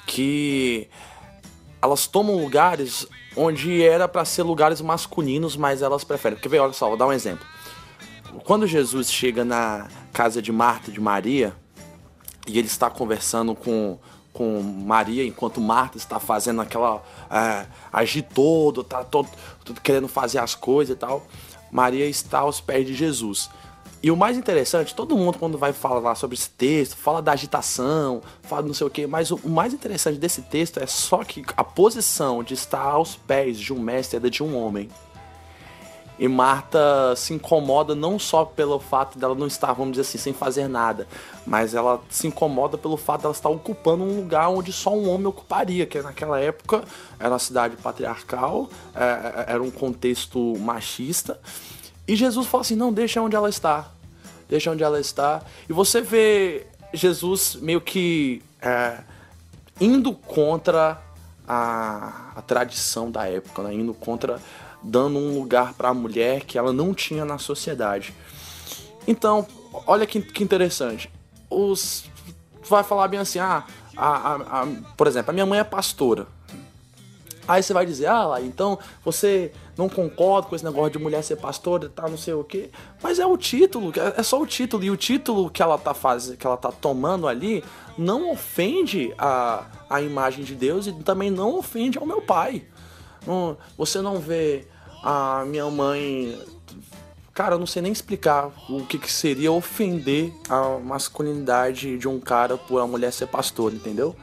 que 0.06 0.88
elas 1.80 2.06
tomam 2.06 2.36
lugares 2.36 3.06
onde 3.36 3.82
era 3.82 4.06
para 4.08 4.24
ser 4.24 4.42
lugares 4.42 4.80
masculinos, 4.80 5.56
mas 5.56 5.82
elas 5.82 6.04
preferem. 6.04 6.36
Porque, 6.36 6.48
vê, 6.48 6.58
olha 6.58 6.72
só, 6.72 6.88
vou 6.88 6.96
dar 6.96 7.06
um 7.06 7.12
exemplo. 7.12 7.46
Quando 8.44 8.66
Jesus 8.66 9.10
chega 9.10 9.44
na 9.44 9.88
casa 10.12 10.42
de 10.42 10.52
Marta 10.52 10.90
e 10.90 10.92
de 10.92 11.00
Maria, 11.00 11.54
e 12.46 12.58
ele 12.58 12.66
está 12.66 12.90
conversando 12.90 13.54
com, 13.54 13.98
com 14.32 14.62
Maria, 14.62 15.24
enquanto 15.24 15.60
Marta 15.60 15.96
está 15.96 16.18
fazendo 16.18 16.60
aquela. 16.60 17.02
É, 17.30 17.66
agir 17.92 18.22
todo, 18.22 18.84
tá 18.84 19.04
todo, 19.04 19.28
todo 19.64 19.80
querendo 19.80 20.08
fazer 20.08 20.38
as 20.38 20.54
coisas 20.54 20.96
e 20.96 20.98
tal. 20.98 21.26
Maria 21.70 22.06
está 22.06 22.40
aos 22.40 22.60
pés 22.60 22.86
de 22.86 22.94
Jesus. 22.94 23.50
E 24.02 24.10
o 24.10 24.16
mais 24.16 24.38
interessante, 24.38 24.94
todo 24.94 25.16
mundo 25.16 25.38
quando 25.38 25.58
vai 25.58 25.74
falar 25.74 26.14
sobre 26.14 26.34
esse 26.34 26.48
texto, 26.48 26.96
fala 26.96 27.20
da 27.20 27.32
agitação, 27.32 28.22
fala 28.42 28.62
não 28.62 28.72
sei 28.72 28.86
o 28.86 28.90
que, 28.90 29.06
mas 29.06 29.30
o 29.30 29.48
mais 29.48 29.74
interessante 29.74 30.18
desse 30.18 30.40
texto 30.40 30.80
é 30.80 30.86
só 30.86 31.22
que 31.22 31.44
a 31.54 31.62
posição 31.62 32.42
de 32.42 32.54
estar 32.54 32.80
aos 32.80 33.14
pés 33.14 33.58
de 33.58 33.74
um 33.74 33.78
mestre 33.78 34.16
era 34.16 34.30
de 34.30 34.42
um 34.42 34.56
homem. 34.56 34.88
E 36.20 36.28
Marta 36.28 37.14
se 37.16 37.32
incomoda 37.32 37.94
não 37.94 38.18
só 38.18 38.44
pelo 38.44 38.78
fato 38.78 39.18
dela 39.18 39.34
não 39.34 39.46
estar, 39.46 39.72
vamos 39.72 39.92
dizer 39.92 40.02
assim, 40.02 40.18
sem 40.18 40.34
fazer 40.34 40.68
nada, 40.68 41.08
mas 41.46 41.74
ela 41.74 41.98
se 42.10 42.26
incomoda 42.26 42.76
pelo 42.76 42.98
fato 42.98 43.22
dela 43.22 43.32
estar 43.32 43.48
ocupando 43.48 44.04
um 44.04 44.16
lugar 44.16 44.50
onde 44.50 44.70
só 44.70 44.94
um 44.94 45.08
homem 45.08 45.26
ocuparia, 45.26 45.86
que 45.86 46.02
naquela 46.02 46.38
época 46.38 46.84
era 47.18 47.30
uma 47.30 47.38
cidade 47.38 47.74
patriarcal, 47.78 48.68
é, 48.94 49.52
era 49.54 49.62
um 49.62 49.70
contexto 49.70 50.58
machista. 50.58 51.40
E 52.06 52.14
Jesus 52.14 52.46
fala 52.46 52.60
assim: 52.60 52.76
não, 52.76 52.92
deixa 52.92 53.22
onde 53.22 53.34
ela 53.34 53.48
está. 53.48 53.88
Deixa 54.46 54.70
onde 54.70 54.82
ela 54.82 55.00
está. 55.00 55.40
E 55.70 55.72
você 55.72 56.02
vê 56.02 56.66
Jesus 56.92 57.56
meio 57.56 57.80
que 57.80 58.42
é, 58.60 58.98
indo 59.80 60.12
contra 60.12 61.00
a, 61.48 62.32
a 62.36 62.42
tradição 62.42 63.10
da 63.10 63.26
época, 63.26 63.62
né? 63.62 63.72
indo 63.72 63.94
contra, 63.94 64.38
dando 64.82 65.18
um 65.18 65.38
lugar 65.38 65.74
para 65.74 65.88
a 65.90 65.94
mulher 65.94 66.44
que 66.44 66.56
ela 66.58 66.72
não 66.72 66.94
tinha 66.94 67.24
na 67.24 67.38
sociedade. 67.38 68.14
Então, 69.06 69.46
olha 69.86 70.06
que, 70.06 70.20
que 70.20 70.42
interessante. 70.44 71.10
Os 71.48 72.04
vai 72.68 72.84
falar 72.84 73.08
bem 73.08 73.18
assim, 73.20 73.38
ah, 73.38 73.64
a, 73.96 74.06
a- 74.06 74.62
a- 74.62 74.68
por 74.96 75.06
exemplo, 75.06 75.30
a 75.30 75.32
minha 75.32 75.46
mãe 75.46 75.58
é 75.58 75.64
pastora. 75.64 76.26
Aí 77.48 77.62
você 77.62 77.72
vai 77.72 77.84
dizer, 77.84 78.06
ah, 78.06 78.24
lá, 78.26 78.40
então 78.40 78.78
você 79.04 79.50
não 79.76 79.88
concorda 79.88 80.46
com 80.48 80.54
esse 80.54 80.64
negócio 80.64 80.90
de 80.92 80.98
mulher 81.00 81.22
ser 81.24 81.34
pastora 81.36 81.90
e 81.96 82.10
não 82.10 82.16
sei 82.16 82.34
o 82.34 82.44
quê. 82.44 82.70
Mas 83.02 83.18
é 83.18 83.26
o 83.26 83.36
título, 83.36 83.92
é 83.96 84.20
é 84.20 84.22
só 84.22 84.40
o 84.40 84.46
título. 84.46 84.84
E 84.84 84.90
o 84.90 84.96
título 84.96 85.50
que 85.50 85.60
ela 85.60 85.76
tá 85.76 85.92
fazendo, 85.92 86.36
que 86.36 86.46
ela 86.46 86.56
tá 86.56 86.70
tomando 86.70 87.26
ali, 87.26 87.64
não 87.98 88.30
ofende 88.30 89.12
a, 89.18 89.64
a 89.88 90.00
imagem 90.00 90.44
de 90.44 90.54
Deus 90.54 90.86
e 90.86 90.92
também 90.92 91.28
não 91.30 91.58
ofende 91.58 91.98
ao 91.98 92.06
meu 92.06 92.22
pai. 92.22 92.64
Você 93.76 94.00
não 94.00 94.18
vê 94.18 94.66
a 95.02 95.44
minha 95.46 95.68
mãe. 95.70 96.38
Cara, 97.32 97.54
eu 97.54 97.58
não 97.58 97.66
sei 97.66 97.80
nem 97.80 97.92
explicar 97.92 98.50
o 98.68 98.84
que, 98.84 98.98
que 98.98 99.10
seria 99.10 99.50
ofender 99.50 100.32
a 100.48 100.78
masculinidade 100.78 101.96
de 101.96 102.08
um 102.08 102.20
cara 102.20 102.58
por 102.58 102.80
a 102.80 102.86
mulher 102.86 103.12
ser 103.12 103.26
pastor, 103.26 103.72
entendeu? 103.72 104.14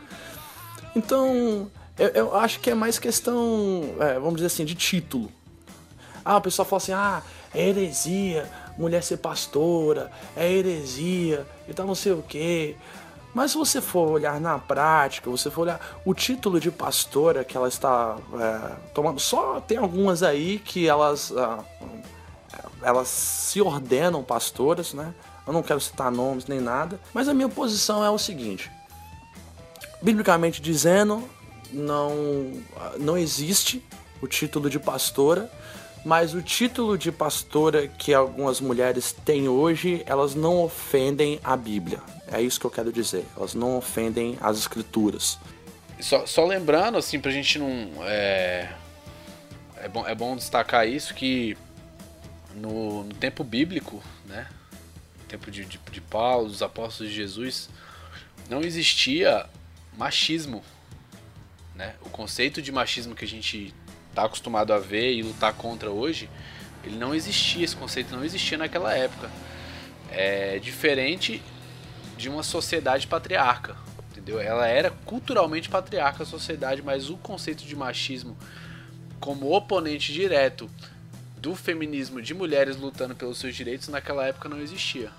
Então, 0.96 1.70
eu, 1.98 2.08
eu 2.10 2.36
acho 2.36 2.60
que 2.60 2.70
é 2.70 2.76
mais 2.76 3.00
questão, 3.00 3.96
é, 4.00 4.16
vamos 4.16 4.36
dizer 4.36 4.48
assim, 4.48 4.66
de 4.66 4.76
título. 4.76 5.32
Ah, 6.24 6.38
o 6.38 6.42
pessoal 6.42 6.66
fala 6.68 6.82
assim, 6.82 6.92
ah, 6.92 7.24
é 7.56 7.70
heresia, 7.70 8.50
mulher 8.78 9.02
ser 9.02 9.18
pastora, 9.18 10.12
é 10.36 10.52
heresia, 10.52 11.46
e 11.68 11.74
tal, 11.74 11.88
não 11.88 11.96
sei 11.96 12.12
o 12.12 12.22
quê. 12.22 12.76
Mas 13.38 13.52
se 13.52 13.58
você 13.58 13.80
for 13.80 14.10
olhar 14.10 14.42
na 14.42 14.58
prática, 14.58 15.30
você 15.30 15.52
for 15.52 15.62
olhar 15.62 15.80
o 16.04 16.12
título 16.12 16.60
de 16.60 16.72
pastora 16.72 17.44
que 17.44 17.56
ela 17.56 17.68
está 17.68 18.18
é, 18.34 18.72
tomando, 18.96 19.20
só 19.20 19.62
tem 19.62 19.78
algumas 19.78 20.24
aí 20.24 20.58
que 20.58 20.88
elas, 20.88 21.32
ah, 21.38 21.64
elas 22.82 23.08
se 23.08 23.62
ordenam 23.62 24.24
pastoras, 24.24 24.92
né? 24.92 25.14
Eu 25.46 25.54
não 25.54 25.62
quero 25.62 25.80
citar 25.80 26.12
nomes 26.12 26.48
nem 26.48 26.60
nada, 26.60 27.00
mas 27.14 27.30
a 27.30 27.34
minha 27.36 27.48
posição 27.48 28.04
é 28.04 28.10
o 28.10 28.18
seguinte: 28.18 28.72
biblicamente 30.02 30.60
dizendo, 30.60 31.24
não, 31.72 32.16
não 32.98 33.16
existe 33.16 33.86
o 34.20 34.26
título 34.26 34.68
de 34.68 34.80
pastora, 34.80 35.48
mas 36.04 36.34
o 36.34 36.42
título 36.42 36.98
de 36.98 37.12
pastora 37.12 37.88
que 37.88 38.16
algumas 38.16 38.60
mulheres 38.60 39.16
têm 39.24 39.48
hoje, 39.48 40.02
elas 40.08 40.34
não 40.34 40.60
ofendem 40.60 41.40
a 41.44 41.56
Bíblia. 41.56 42.02
É 42.32 42.42
isso 42.42 42.60
que 42.60 42.66
eu 42.66 42.72
quero 42.72 42.92
dizer. 42.92 43.26
Elas 43.36 43.54
não 43.54 43.78
ofendem 43.78 44.38
as 44.42 44.58
escrituras. 44.58 45.40
Só, 46.00 46.26
só 46.26 46.46
lembrando, 46.46 46.98
assim, 46.98 47.20
pra 47.20 47.32
gente 47.32 47.58
não. 47.58 47.90
É, 48.04 48.70
é, 49.78 49.88
bom, 49.88 50.08
é 50.08 50.14
bom 50.14 50.36
destacar 50.36 50.88
isso 50.88 51.14
que 51.14 51.58
no, 52.56 53.04
no 53.04 53.14
tempo 53.16 53.44
bíblico, 53.44 54.04
né? 54.26 54.48
No 55.20 55.26
tempo 55.26 55.50
de, 55.50 55.66
de, 55.66 55.80
de 55.92 56.02
Paulo, 56.02 56.50
dos 56.50 56.62
apóstolos 56.62 57.12
de 57.12 57.18
Jesus, 57.18 57.70
não 58.50 58.62
existia 58.62 59.46
machismo. 59.98 60.64
Né? 61.76 61.94
O 62.02 62.10
conceito 62.10 62.62
de 62.62 62.72
machismo 62.72 63.16
que 63.16 63.26
a 63.26 63.28
gente 63.28 63.74
tá 64.14 64.26
acostumado 64.26 64.74
a 64.74 64.80
ver 64.80 65.14
e 65.14 65.22
lutar 65.22 65.54
contra 65.54 65.92
hoje, 65.92 66.30
ele 66.84 66.98
não 66.98 67.14
existia, 67.14 67.64
esse 67.64 67.76
conceito 67.76 68.16
não 68.16 68.24
existia 68.24 68.58
naquela 68.58 68.94
época. 68.94 69.30
É 70.10 70.58
diferente 70.60 71.42
de 72.18 72.30
uma 72.30 72.44
sociedade 72.44 73.08
patriarca, 73.08 73.76
entendeu? 74.12 74.40
Ela 74.40 74.68
era 74.68 74.92
culturalmente 75.06 75.70
patriarca 75.70 76.24
a 76.24 76.26
sociedade, 76.26 76.82
mas 76.82 77.10
o 77.10 77.18
conceito 77.18 77.64
de 77.64 77.76
machismo 77.76 78.36
como 79.20 79.56
oponente 79.56 80.12
direto 80.12 80.70
do 81.38 81.56
feminismo 81.56 82.22
de 82.22 82.34
mulheres 82.34 82.76
lutando 82.78 83.16
pelos 83.16 83.38
seus 83.38 83.56
direitos 83.56 83.88
naquela 83.88 84.26
época 84.26 84.50
não 84.50 84.60
existia. 84.60 85.10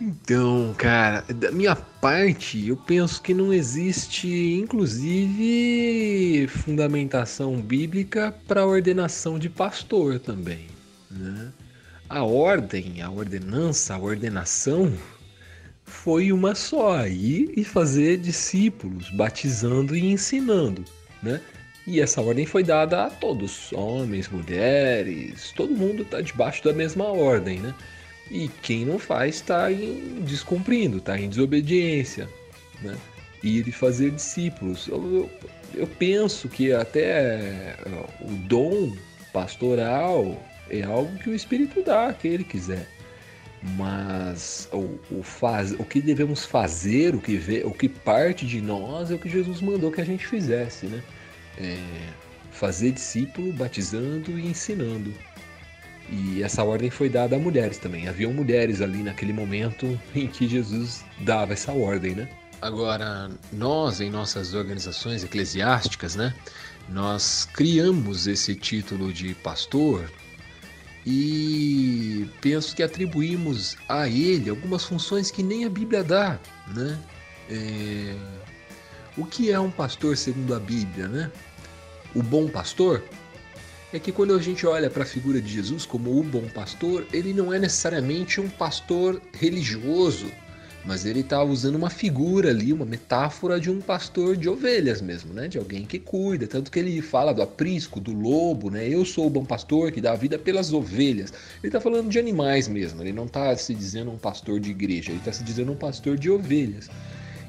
Então, 0.00 0.74
cara, 0.78 1.22
da 1.34 1.50
minha 1.50 1.74
parte, 1.74 2.68
eu 2.68 2.76
penso 2.76 3.20
que 3.20 3.34
não 3.34 3.52
existe, 3.52 4.54
inclusive, 4.54 6.46
fundamentação 6.48 7.60
bíblica 7.60 8.32
para 8.46 8.60
a 8.60 8.66
ordenação 8.66 9.40
de 9.40 9.48
pastor 9.48 10.20
também. 10.20 10.68
Né? 11.10 11.52
A 12.08 12.22
ordem, 12.22 13.02
a 13.02 13.10
ordenança, 13.10 13.94
a 13.94 13.98
ordenação 13.98 14.92
foi 15.88 16.30
uma 16.30 16.54
só, 16.54 17.06
ir 17.06 17.52
e 17.56 17.64
fazer 17.64 18.18
discípulos, 18.18 19.10
batizando 19.10 19.96
e 19.96 20.12
ensinando, 20.12 20.84
né? 21.22 21.40
E 21.86 22.00
essa 22.00 22.20
ordem 22.20 22.44
foi 22.44 22.62
dada 22.62 23.06
a 23.06 23.10
todos, 23.10 23.72
homens, 23.72 24.28
mulheres, 24.28 25.52
todo 25.56 25.74
mundo 25.74 26.02
está 26.02 26.20
debaixo 26.20 26.62
da 26.62 26.72
mesma 26.72 27.06
ordem, 27.06 27.58
né? 27.60 27.74
E 28.30 28.48
quem 28.62 28.84
não 28.84 28.98
faz 28.98 29.36
está 29.36 29.68
descumprindo, 30.20 30.98
está 30.98 31.18
em 31.18 31.28
desobediência, 31.28 32.28
né? 32.82 32.94
E 33.42 33.62
fazer 33.72 34.10
discípulos. 34.10 34.86
Eu, 34.86 35.02
eu, 35.14 35.30
eu 35.74 35.86
penso 35.86 36.48
que 36.48 36.72
até 36.72 37.76
ó, 37.86 38.24
o 38.26 38.34
dom 38.46 38.94
pastoral 39.32 40.42
é 40.68 40.82
algo 40.82 41.16
que 41.18 41.30
o 41.30 41.34
Espírito 41.34 41.82
dá 41.82 42.08
a 42.08 42.12
quem 42.12 42.32
ele 42.32 42.44
quiser. 42.44 42.86
Mas 43.76 44.68
o, 44.72 44.98
o, 45.10 45.22
faz, 45.22 45.72
o 45.72 45.84
que 45.84 46.00
devemos 46.00 46.44
fazer, 46.44 47.14
o 47.14 47.20
que, 47.20 47.36
vê, 47.36 47.62
o 47.64 47.72
que 47.72 47.88
parte 47.88 48.46
de 48.46 48.60
nós 48.60 49.10
é 49.10 49.14
o 49.14 49.18
que 49.18 49.28
Jesus 49.28 49.60
mandou 49.60 49.90
que 49.90 50.00
a 50.00 50.04
gente 50.04 50.26
fizesse, 50.26 50.86
né? 50.86 51.02
É, 51.58 51.76
fazer 52.52 52.92
discípulo, 52.92 53.52
batizando 53.52 54.38
e 54.38 54.46
ensinando. 54.46 55.12
E 56.10 56.42
essa 56.42 56.64
ordem 56.64 56.88
foi 56.88 57.08
dada 57.08 57.36
a 57.36 57.38
mulheres 57.38 57.78
também. 57.78 58.08
Haviam 58.08 58.32
mulheres 58.32 58.80
ali 58.80 59.02
naquele 59.02 59.32
momento 59.32 59.98
em 60.14 60.26
que 60.26 60.48
Jesus 60.48 61.04
dava 61.20 61.52
essa 61.52 61.72
ordem, 61.72 62.14
né? 62.14 62.28
Agora, 62.60 63.30
nós, 63.52 64.00
em 64.00 64.10
nossas 64.10 64.52
organizações 64.52 65.22
eclesiásticas, 65.22 66.16
né, 66.16 66.34
nós 66.88 67.46
criamos 67.52 68.26
esse 68.26 68.54
título 68.56 69.12
de 69.12 69.34
pastor 69.34 70.10
e 71.06 72.28
penso 72.40 72.74
que 72.74 72.82
atribuímos 72.82 73.76
a 73.88 74.08
ele 74.08 74.50
algumas 74.50 74.84
funções 74.84 75.30
que 75.30 75.42
nem 75.42 75.64
a 75.64 75.70
Bíblia 75.70 76.04
dá, 76.04 76.38
né? 76.74 76.98
É... 77.48 78.14
O 79.16 79.26
que 79.26 79.50
é 79.50 79.58
um 79.58 79.70
pastor 79.70 80.16
segundo 80.16 80.54
a 80.54 80.60
Bíblia, 80.60 81.08
né? 81.08 81.30
O 82.14 82.22
bom 82.22 82.48
pastor 82.48 83.02
é 83.92 83.98
que 83.98 84.12
quando 84.12 84.34
a 84.34 84.40
gente 84.40 84.66
olha 84.66 84.90
para 84.90 85.02
a 85.02 85.06
figura 85.06 85.40
de 85.40 85.52
Jesus 85.52 85.86
como 85.86 86.18
o 86.18 86.22
bom 86.22 86.46
pastor, 86.48 87.06
ele 87.12 87.32
não 87.32 87.52
é 87.52 87.58
necessariamente 87.58 88.40
um 88.40 88.48
pastor 88.48 89.20
religioso, 89.32 90.30
mas 90.88 91.04
ele 91.04 91.20
está 91.20 91.44
usando 91.44 91.74
uma 91.74 91.90
figura 91.90 92.48
ali, 92.48 92.72
uma 92.72 92.86
metáfora 92.86 93.60
de 93.60 93.70
um 93.70 93.78
pastor 93.78 94.34
de 94.38 94.48
ovelhas 94.48 95.02
mesmo, 95.02 95.34
né? 95.34 95.46
De 95.46 95.58
alguém 95.58 95.84
que 95.84 95.98
cuida, 95.98 96.46
tanto 96.46 96.70
que 96.70 96.78
ele 96.78 97.02
fala 97.02 97.34
do 97.34 97.42
aprisco, 97.42 98.00
do 98.00 98.14
lobo, 98.14 98.70
né? 98.70 98.88
Eu 98.88 99.04
sou 99.04 99.26
o 99.26 99.30
bom 99.30 99.44
pastor 99.44 99.92
que 99.92 100.00
dá 100.00 100.12
a 100.12 100.16
vida 100.16 100.38
pelas 100.38 100.72
ovelhas. 100.72 101.30
Ele 101.62 101.68
está 101.68 101.78
falando 101.78 102.08
de 102.08 102.18
animais 102.18 102.68
mesmo, 102.68 103.02
ele 103.02 103.12
não 103.12 103.26
está 103.26 103.54
se 103.54 103.74
dizendo 103.74 104.10
um 104.10 104.16
pastor 104.16 104.58
de 104.58 104.70
igreja, 104.70 105.10
ele 105.10 105.18
está 105.18 105.30
se 105.30 105.44
dizendo 105.44 105.72
um 105.72 105.76
pastor 105.76 106.16
de 106.16 106.30
ovelhas. 106.30 106.88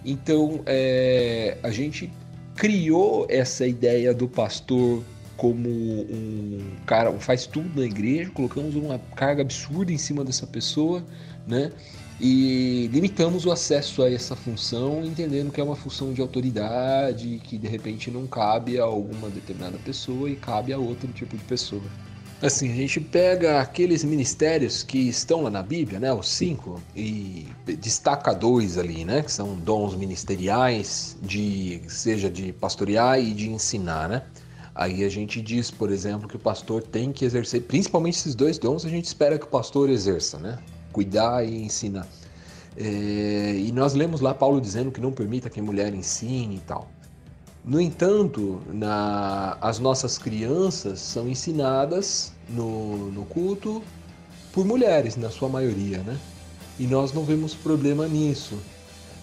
Então, 0.03 0.61
é, 0.65 1.57
a 1.63 1.71
gente 1.71 2.11
criou 2.57 3.25
essa 3.29 3.65
ideia 3.65 4.13
do 4.13 4.27
pastor 4.27 5.01
como 5.37 5.69
um 5.69 6.75
cara, 6.85 7.09
um 7.09 7.21
faz 7.21 7.45
tudo 7.45 7.79
na 7.79 7.85
igreja, 7.85 8.29
colocamos 8.31 8.75
uma 8.75 8.99
carga 9.15 9.41
absurda 9.41 9.93
em 9.93 9.97
cima 9.97 10.25
dessa 10.25 10.45
pessoa, 10.45 11.01
né? 11.47 11.71
E 12.19 12.89
limitamos 12.91 13.45
o 13.45 13.51
acesso 13.51 14.03
a 14.03 14.11
essa 14.11 14.35
função, 14.35 15.05
entendendo 15.05 15.51
que 15.51 15.61
é 15.61 15.63
uma 15.63 15.75
função 15.75 16.11
de 16.11 16.19
autoridade, 16.19 17.41
que 17.45 17.57
de 17.57 17.67
repente 17.67 18.11
não 18.11 18.27
cabe 18.27 18.77
a 18.77 18.83
alguma 18.83 19.29
determinada 19.29 19.77
pessoa 19.77 20.29
e 20.29 20.35
cabe 20.35 20.73
a 20.73 20.77
outro 20.77 21.07
tipo 21.13 21.37
de 21.37 21.43
pessoa. 21.45 21.81
Assim, 22.41 22.71
a 22.71 22.75
gente 22.75 23.01
pega 23.01 23.59
aqueles 23.59 24.03
ministérios 24.03 24.81
que 24.81 24.97
estão 24.97 25.41
lá 25.43 25.49
na 25.49 25.61
Bíblia, 25.61 25.99
né, 25.99 26.13
os 26.13 26.29
cinco, 26.29 26.81
e 26.95 27.47
destaca 27.79 28.33
dois 28.33 28.77
ali, 28.77 29.03
né, 29.03 29.21
que 29.21 29.31
são 29.31 29.55
dons 29.55 29.93
ministeriais, 29.93 31.17
de 31.21 31.81
seja 31.89 32.29
de 32.29 32.53
pastorear 32.53 33.19
e 33.19 33.33
de 33.33 33.49
ensinar, 33.49 34.07
né. 34.07 34.23
Aí 34.73 35.03
a 35.03 35.09
gente 35.09 35.41
diz, 35.41 35.69
por 35.69 35.91
exemplo, 35.91 36.29
que 36.29 36.37
o 36.37 36.39
pastor 36.39 36.81
tem 36.81 37.11
que 37.11 37.25
exercer, 37.25 37.63
principalmente 37.63 38.17
esses 38.17 38.35
dois 38.35 38.57
dons, 38.57 38.85
a 38.85 38.89
gente 38.89 39.05
espera 39.05 39.37
que 39.37 39.45
o 39.45 39.49
pastor 39.49 39.89
exerça, 39.89 40.37
né, 40.37 40.57
cuidar 40.91 41.43
e 41.43 41.63
ensinar. 41.63 42.07
É, 42.77 43.55
e 43.57 43.71
nós 43.71 43.93
lemos 43.93 44.21
lá 44.21 44.33
Paulo 44.33 44.61
dizendo 44.61 44.91
que 44.91 45.01
não 45.01 45.11
permita 45.11 45.49
que 45.49 45.59
a 45.59 45.63
mulher 45.63 45.93
ensine 45.93 46.55
e 46.55 46.59
tal. 46.59 46.89
No 47.63 47.79
entanto, 47.79 48.61
na, 48.71 49.57
as 49.59 49.79
nossas 49.79 50.17
crianças 50.17 50.99
são 50.99 51.27
ensinadas 51.27 52.31
no, 52.47 53.11
no 53.11 53.25
culto 53.25 53.83
por 54.53 54.65
mulheres, 54.65 55.15
na 55.15 55.29
sua 55.29 55.49
maioria, 55.49 55.99
né? 55.99 56.17
E 56.79 56.87
nós 56.87 57.11
não 57.11 57.23
vemos 57.23 57.53
problema 57.53 58.07
nisso. 58.07 58.57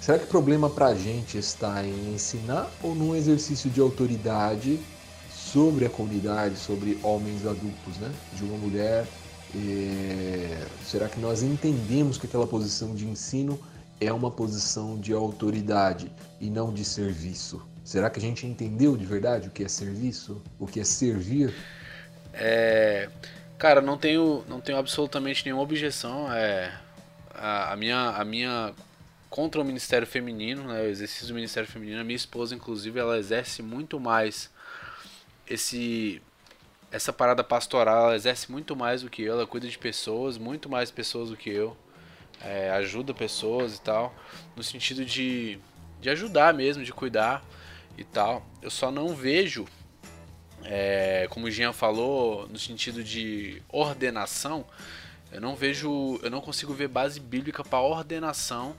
Será 0.01 0.19
que 0.19 0.27
o 0.27 0.29
problema 0.29 0.69
para 0.69 0.87
a 0.87 0.95
gente 0.95 1.39
está 1.39 1.85
em 1.85 2.15
ensinar 2.15 2.71
ou 2.83 2.95
num 2.95 3.15
exercício 3.17 3.71
de 3.71 3.81
autoridade 3.81 4.79
sobre 5.31 5.87
a 5.87 5.91
comunidade, 5.91 6.57
sobre 6.57 6.99
homens 7.03 7.47
adultos, 7.47 7.97
né? 7.99 8.13
De 8.35 8.45
uma 8.45 8.59
mulher. 8.59 9.07
É... 9.57 10.67
Será 10.85 11.09
que 11.09 11.19
nós 11.19 11.43
entendemos 11.43 12.19
que 12.19 12.27
aquela 12.27 12.47
posição 12.47 12.95
de 12.95 13.07
ensino 13.07 13.59
é 14.01 14.13
uma 14.13 14.31
posição 14.31 14.99
de 14.99 15.13
autoridade 15.13 16.13
e 16.41 16.51
não 16.51 16.73
de 16.73 16.85
serviço? 16.85 17.67
Será 17.83 18.11
que 18.11 18.19
a 18.19 18.23
gente 18.23 18.47
entendeu 18.47 18.97
de 18.97 19.07
verdade 19.07 19.49
o 19.49 19.51
que 19.51 19.65
é 19.65 19.69
serviço? 19.69 20.43
O 20.59 20.67
que 20.67 20.81
é 20.81 20.85
servir? 20.85 21.55
É, 22.35 23.09
cara, 23.57 23.81
não 23.81 23.97
tenho, 23.97 24.45
não 24.49 24.61
tenho 24.61 24.77
absolutamente 24.77 25.45
nenhuma 25.45 25.63
objeção. 25.63 26.31
É, 26.33 26.79
a, 27.35 27.73
a 27.73 27.77
minha, 27.77 28.11
a 28.11 28.25
minha 28.25 28.75
contra 29.31 29.61
o 29.61 29.65
Ministério 29.65 30.07
Feminino, 30.07 30.65
né, 30.65 30.83
o 30.83 30.87
exercício 30.87 31.29
do 31.29 31.35
Ministério 31.35 31.69
Feminino, 31.69 32.01
a 32.01 32.05
minha 32.05 32.17
esposa, 32.17 32.55
inclusive, 32.55 32.99
ela 32.99 33.19
exerce 33.19 33.63
muito 33.63 33.99
mais 34.01 34.51
esse 35.49 36.21
essa 36.91 37.13
parada 37.13 37.43
pastoral, 37.43 38.07
ela 38.07 38.17
exerce 38.17 38.51
muito 38.51 38.77
mais 38.77 39.03
do 39.03 39.11
que 39.11 39.23
eu, 39.23 39.35
ela 39.35 39.47
cuida 39.47 39.69
de 39.69 39.79
pessoas, 39.79 40.39
muito 40.39 40.69
mais 40.69 40.91
pessoas 40.91 41.31
do 41.31 41.37
que 41.37 41.51
eu, 41.51 41.77
é, 42.41 42.71
ajuda 42.71 43.13
pessoas 43.13 43.77
e 43.77 43.81
tal, 43.81 44.15
no 44.55 44.63
sentido 44.63 45.05
de, 45.05 45.59
de 46.01 46.11
ajudar 46.11 46.55
mesmo, 46.55 46.85
de 46.85 46.93
cuidar 46.93 47.45
e 47.97 48.05
tal. 48.05 48.47
Eu 48.63 48.71
só 48.71 48.91
não 48.91 49.15
vejo, 49.15 49.67
é, 50.65 51.27
como 51.31 51.47
o 51.47 51.51
Jean 51.51 51.73
falou, 51.73 52.49
no 52.49 52.59
sentido 52.59 53.03
de 53.03 53.63
ordenação, 53.69 54.65
eu 55.33 55.41
não 55.41 55.57
vejo, 55.57 56.21
eu 56.23 56.31
não 56.31 56.41
consigo 56.41 56.73
ver 56.73 56.89
base 56.89 57.19
bíblica 57.19 57.65
para 57.65 57.81
ordenação 57.81 58.77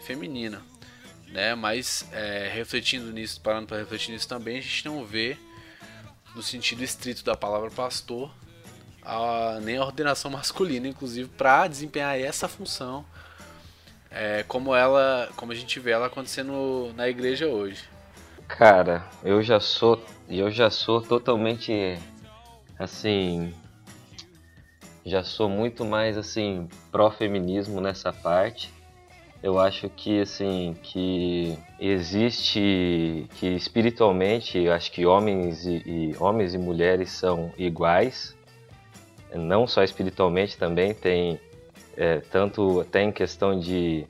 feminina, 0.00 0.62
né? 1.28 1.54
Mas 1.54 2.06
é, 2.12 2.50
refletindo 2.52 3.10
nisso, 3.12 3.40
parando 3.40 3.66
para 3.66 3.78
refletir 3.78 4.12
nisso 4.12 4.28
também, 4.28 4.58
a 4.58 4.60
gente 4.60 4.84
não 4.84 5.04
vê 5.04 5.38
no 6.34 6.42
sentido 6.42 6.82
estrito 6.82 7.24
da 7.24 7.36
palavra 7.36 7.70
pastor 7.70 8.30
a, 9.02 9.58
nem 9.62 9.76
a 9.76 9.84
ordenação 9.84 10.30
masculina, 10.30 10.86
inclusive 10.86 11.28
para 11.28 11.66
desempenhar 11.66 12.18
essa 12.18 12.48
função, 12.48 13.04
é, 14.10 14.44
como 14.46 14.74
ela, 14.74 15.28
como 15.36 15.52
a 15.52 15.54
gente 15.54 15.78
vê 15.80 15.92
ela 15.92 16.06
acontecendo 16.06 16.92
na 16.96 17.08
igreja 17.08 17.46
hoje. 17.46 17.84
Cara, 18.46 19.04
eu 19.22 19.42
já 19.42 19.60
sou, 19.60 20.04
eu 20.28 20.50
já 20.50 20.70
sou 20.70 21.00
totalmente 21.00 21.98
assim, 22.78 23.54
já 25.06 25.22
sou 25.22 25.48
muito 25.48 25.84
mais 25.84 26.18
assim 26.18 26.68
pró-feminismo 26.90 27.80
nessa 27.80 28.12
parte. 28.12 28.72
Eu 29.42 29.58
acho 29.58 29.88
que 29.88 30.20
assim 30.20 30.76
que 30.82 31.58
existe 31.78 33.26
que 33.36 33.46
espiritualmente, 33.48 34.58
eu 34.58 34.72
acho 34.72 34.92
que 34.92 35.06
homens 35.06 35.64
e, 35.64 35.82
e 35.86 36.16
homens 36.20 36.54
e 36.54 36.58
mulheres 36.58 37.10
são 37.10 37.50
iguais, 37.56 38.36
não 39.34 39.66
só 39.66 39.82
espiritualmente 39.82 40.58
também 40.58 40.92
tem 40.92 41.40
é, 41.96 42.20
tanto 42.20 42.84
tem 42.84 43.10
questão 43.10 43.58
de, 43.58 44.06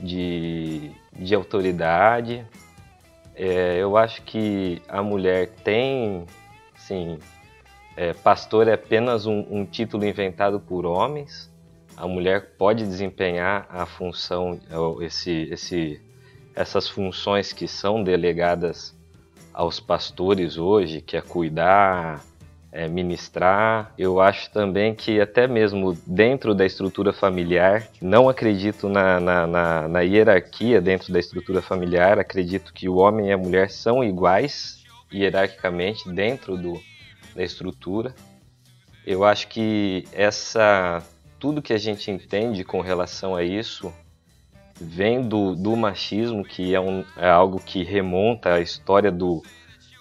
de, 0.00 0.90
de 1.12 1.34
autoridade, 1.34 2.46
é, 3.34 3.76
eu 3.78 3.96
acho 3.96 4.22
que 4.22 4.80
a 4.88 5.02
mulher 5.02 5.48
tem, 5.62 6.24
sim, 6.74 7.18
é, 7.96 8.12
pastor 8.14 8.68
é 8.68 8.72
apenas 8.72 9.26
um, 9.26 9.46
um, 9.50 9.64
título 9.64 10.04
inventado 10.04 10.58
por 10.58 10.86
homens. 10.86 11.50
A 11.96 12.06
mulher 12.06 12.56
pode 12.58 12.84
desempenhar 12.84 13.66
a 13.70 13.86
função, 13.86 14.60
esse, 15.00 15.48
esse, 15.50 16.00
essas 16.54 16.88
funções 16.88 17.52
que 17.52 17.66
são 17.66 18.04
delegadas 18.04 18.94
aos 19.52 19.80
pastores 19.80 20.58
hoje, 20.58 21.00
que 21.00 21.16
é 21.16 21.22
cuidar, 21.22 22.22
é, 22.70 22.86
ministrar. 22.86 23.94
Eu 23.96 24.20
acho 24.20 24.50
também 24.50 24.94
que 24.94 25.18
até 25.18 25.48
mesmo 25.48 25.96
dentro 26.06 26.54
da 26.54 26.66
estrutura 26.66 27.10
familiar, 27.14 27.88
não 28.02 28.28
acredito 28.28 28.86
na, 28.90 29.18
na, 29.18 29.46
na, 29.46 29.88
na 29.88 30.00
hierarquia 30.02 30.82
dentro 30.82 31.10
da 31.10 31.18
estrutura 31.18 31.62
familiar, 31.62 32.18
acredito 32.18 32.74
que 32.74 32.86
o 32.86 32.96
homem 32.96 33.28
e 33.28 33.32
a 33.32 33.38
mulher 33.38 33.70
são 33.70 34.04
iguais 34.04 34.84
hierarquicamente 35.10 36.06
dentro 36.10 36.58
do, 36.58 36.78
da 37.34 37.42
estrutura. 37.42 38.14
Eu 39.06 39.24
acho 39.24 39.48
que 39.48 40.04
essa 40.12 41.02
tudo 41.38 41.62
que 41.62 41.72
a 41.72 41.78
gente 41.78 42.10
entende 42.10 42.64
com 42.64 42.80
relação 42.80 43.34
a 43.34 43.42
isso 43.42 43.92
vem 44.80 45.22
do, 45.22 45.54
do 45.54 45.76
machismo, 45.76 46.44
que 46.44 46.74
é, 46.74 46.80
um, 46.80 47.04
é 47.16 47.28
algo 47.28 47.58
que 47.58 47.82
remonta 47.82 48.54
à 48.54 48.60
história 48.60 49.10
do, 49.10 49.42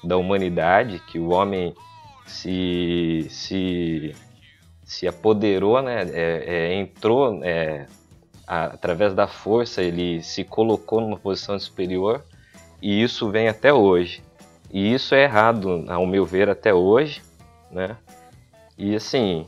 da 0.04 0.18
humanidade, 0.18 1.02
que 1.08 1.18
o 1.18 1.30
homem 1.30 1.74
se, 2.26 3.28
se, 3.30 4.16
se 4.84 5.08
apoderou, 5.08 5.82
né? 5.82 6.04
É, 6.12 6.44
é, 6.46 6.74
entrou 6.76 7.44
é, 7.44 7.88
a, 8.48 8.66
através 8.66 9.14
da 9.14 9.28
força, 9.28 9.82
ele 9.82 10.22
se 10.22 10.44
colocou 10.44 11.00
numa 11.00 11.18
posição 11.18 11.58
superior 11.60 12.24
e 12.82 13.02
isso 13.02 13.30
vem 13.30 13.48
até 13.48 13.74
hoje. 13.74 14.22
E 14.72 14.94
isso 14.94 15.16
é 15.16 15.24
errado, 15.24 15.86
ao 15.88 16.06
meu 16.06 16.26
ver, 16.26 16.50
até 16.50 16.74
hoje, 16.74 17.22
né? 17.72 17.96
E 18.78 18.96
assim, 18.96 19.48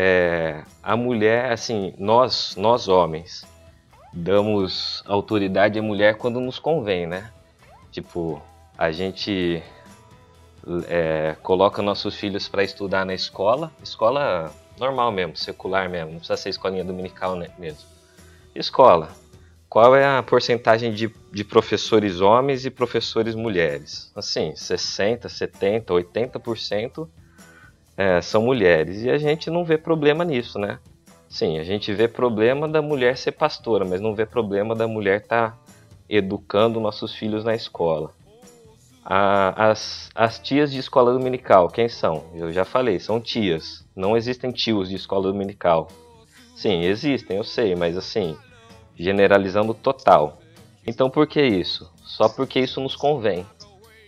é, 0.00 0.62
a 0.80 0.96
mulher, 0.96 1.50
assim, 1.50 1.92
nós, 1.98 2.54
nós 2.54 2.86
homens, 2.86 3.44
damos 4.12 5.02
autoridade 5.04 5.76
à 5.76 5.82
mulher 5.82 6.14
quando 6.14 6.38
nos 6.38 6.56
convém, 6.56 7.04
né? 7.04 7.32
Tipo, 7.90 8.40
a 8.78 8.92
gente 8.92 9.60
é, 10.86 11.34
coloca 11.42 11.82
nossos 11.82 12.14
filhos 12.14 12.46
para 12.46 12.62
estudar 12.62 13.04
na 13.04 13.12
escola, 13.12 13.72
escola 13.82 14.52
normal 14.78 15.10
mesmo, 15.10 15.36
secular 15.36 15.90
mesmo, 15.90 16.12
não 16.12 16.18
precisa 16.18 16.36
ser 16.36 16.50
escolinha 16.50 16.84
dominical 16.84 17.34
né, 17.34 17.50
mesmo. 17.58 17.82
Escola. 18.54 19.08
qual 19.68 19.96
é 19.96 20.06
a 20.06 20.22
porcentagem 20.22 20.92
de, 20.92 21.12
de 21.32 21.42
professores 21.42 22.20
homens 22.20 22.64
e 22.64 22.70
professores 22.70 23.34
mulheres? 23.34 24.12
Assim, 24.14 24.54
60, 24.54 25.28
70, 25.28 25.92
80% 25.92 27.08
é, 27.98 28.20
são 28.22 28.44
mulheres. 28.44 29.02
E 29.02 29.10
a 29.10 29.18
gente 29.18 29.50
não 29.50 29.64
vê 29.64 29.76
problema 29.76 30.24
nisso, 30.24 30.56
né? 30.56 30.78
Sim, 31.28 31.58
a 31.58 31.64
gente 31.64 31.92
vê 31.92 32.06
problema 32.06 32.68
da 32.68 32.80
mulher 32.80 33.18
ser 33.18 33.32
pastora, 33.32 33.84
mas 33.84 34.00
não 34.00 34.14
vê 34.14 34.24
problema 34.24 34.74
da 34.74 34.86
mulher 34.86 35.20
estar 35.20 35.50
tá 35.50 35.58
educando 36.08 36.80
nossos 36.80 37.12
filhos 37.12 37.44
na 37.44 37.54
escola. 37.54 38.12
A, 39.04 39.70
as, 39.70 40.10
as 40.14 40.38
tias 40.38 40.70
de 40.70 40.78
escola 40.78 41.12
dominical, 41.12 41.68
quem 41.68 41.88
são? 41.88 42.24
Eu 42.34 42.52
já 42.52 42.64
falei, 42.64 43.00
são 43.00 43.20
tias. 43.20 43.84
Não 43.96 44.16
existem 44.16 44.52
tios 44.52 44.88
de 44.88 44.94
escola 44.94 45.32
dominical. 45.32 45.88
Sim, 46.54 46.84
existem, 46.84 47.36
eu 47.36 47.44
sei, 47.44 47.74
mas 47.74 47.96
assim, 47.96 48.36
generalizando 48.96 49.74
total. 49.74 50.38
Então 50.86 51.10
por 51.10 51.26
que 51.26 51.42
isso? 51.42 51.90
Só 52.04 52.28
porque 52.28 52.60
isso 52.60 52.80
nos 52.80 52.94
convém. 52.94 53.44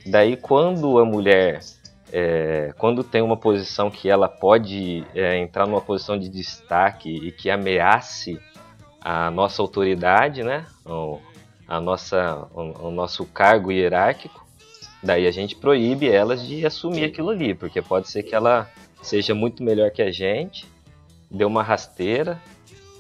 Daí 0.07 0.37
quando 0.37 0.99
a 0.99 1.05
mulher, 1.05 1.61
é, 2.13 2.73
quando 2.79 3.05
tem 3.05 3.23
uma 3.23 3.37
posição 3.37 3.91
que 3.91 4.09
ela 4.09 4.29
pode 4.29 5.05
é, 5.15 5.39
entrar 5.39 5.67
numa 5.67 5.81
posição 5.81 6.19
de 6.19 6.29
destaque 6.29 7.09
e 7.09 7.33
que 7.33 7.51
ameace 7.51 8.39
a 9.01 9.31
nossa 9.31 9.63
autoridade, 9.63 10.43
né? 10.43 10.67
O, 10.85 11.19
a 11.67 11.81
nossa, 11.81 12.49
o, 12.53 12.89
o 12.89 12.91
nosso 12.91 13.25
cargo 13.25 13.71
hierárquico, 13.71 14.45
daí 15.03 15.27
a 15.27 15.31
gente 15.31 15.55
proíbe 15.57 16.09
elas 16.09 16.47
de 16.47 16.67
assumir 16.67 17.05
aquilo 17.05 17.31
ali, 17.31 17.55
porque 17.55 17.81
pode 17.81 18.09
ser 18.09 18.23
que 18.23 18.35
ela 18.35 18.69
seja 19.03 19.35
muito 19.35 19.63
melhor 19.63 19.91
que 19.91 20.03
a 20.03 20.11
gente, 20.11 20.67
dê 21.31 21.45
uma 21.45 21.63
rasteira 21.63 22.41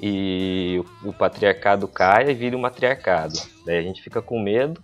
e 0.01 0.83
o, 1.05 1.13
patriarcado 1.13 1.87
caia 1.87 2.31
e 2.31 2.35
vire 2.35 2.57
um 2.57 2.61
matriarcado. 2.61 3.35
Daí 3.67 3.77
a 3.77 3.83
gente 3.83 4.01
fica 4.01 4.23
com 4.23 4.41
medo 4.41 4.83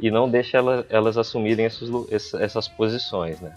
e 0.00 0.10
não 0.10 0.28
deixa 0.28 0.58
elas, 0.58 0.86
elas 0.88 1.18
assumirem 1.18 1.66
essas, 1.66 2.34
essas 2.34 2.68
posições, 2.68 3.40
né? 3.40 3.52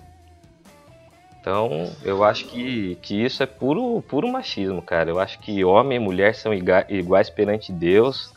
Então, 1.40 1.92
eu 2.04 2.24
acho 2.24 2.46
que, 2.46 2.96
que 3.02 3.22
isso 3.22 3.44
é 3.44 3.46
puro, 3.46 4.02
puro 4.08 4.30
machismo, 4.30 4.82
cara. 4.82 5.10
Eu 5.10 5.20
acho 5.20 5.40
que 5.40 5.64
homem 5.66 5.98
e 5.98 6.00
mulher 6.00 6.34
são 6.36 6.54
iguais 6.54 7.30
perante 7.30 7.70
Deus 7.70 8.34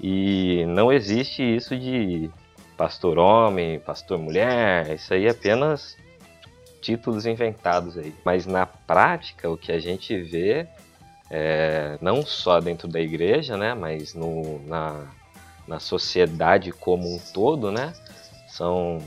e 0.00 0.64
não 0.68 0.92
existe 0.92 1.42
isso 1.42 1.76
de 1.76 2.30
pastor 2.76 3.18
homem, 3.18 3.80
pastor 3.80 4.16
mulher. 4.16 4.94
Isso 4.94 5.12
aí 5.12 5.26
é 5.26 5.30
apenas 5.30 5.96
títulos 6.80 7.26
inventados 7.26 7.98
aí. 7.98 8.14
Mas 8.24 8.46
na 8.46 8.64
prática, 8.64 9.50
o 9.50 9.56
que 9.56 9.72
a 9.72 9.80
gente 9.80 10.16
vê, 10.16 10.68
é, 11.28 11.98
não 12.00 12.22
só 12.22 12.60
dentro 12.60 12.86
da 12.86 13.00
igreja, 13.00 13.56
né, 13.56 13.74
mas 13.74 14.14
no, 14.14 14.60
na, 14.68 15.04
na 15.66 15.80
sociedade 15.80 16.72
como 16.72 17.12
um 17.14 17.18
todo, 17.32 17.72
né, 17.72 17.92
são 18.48 18.98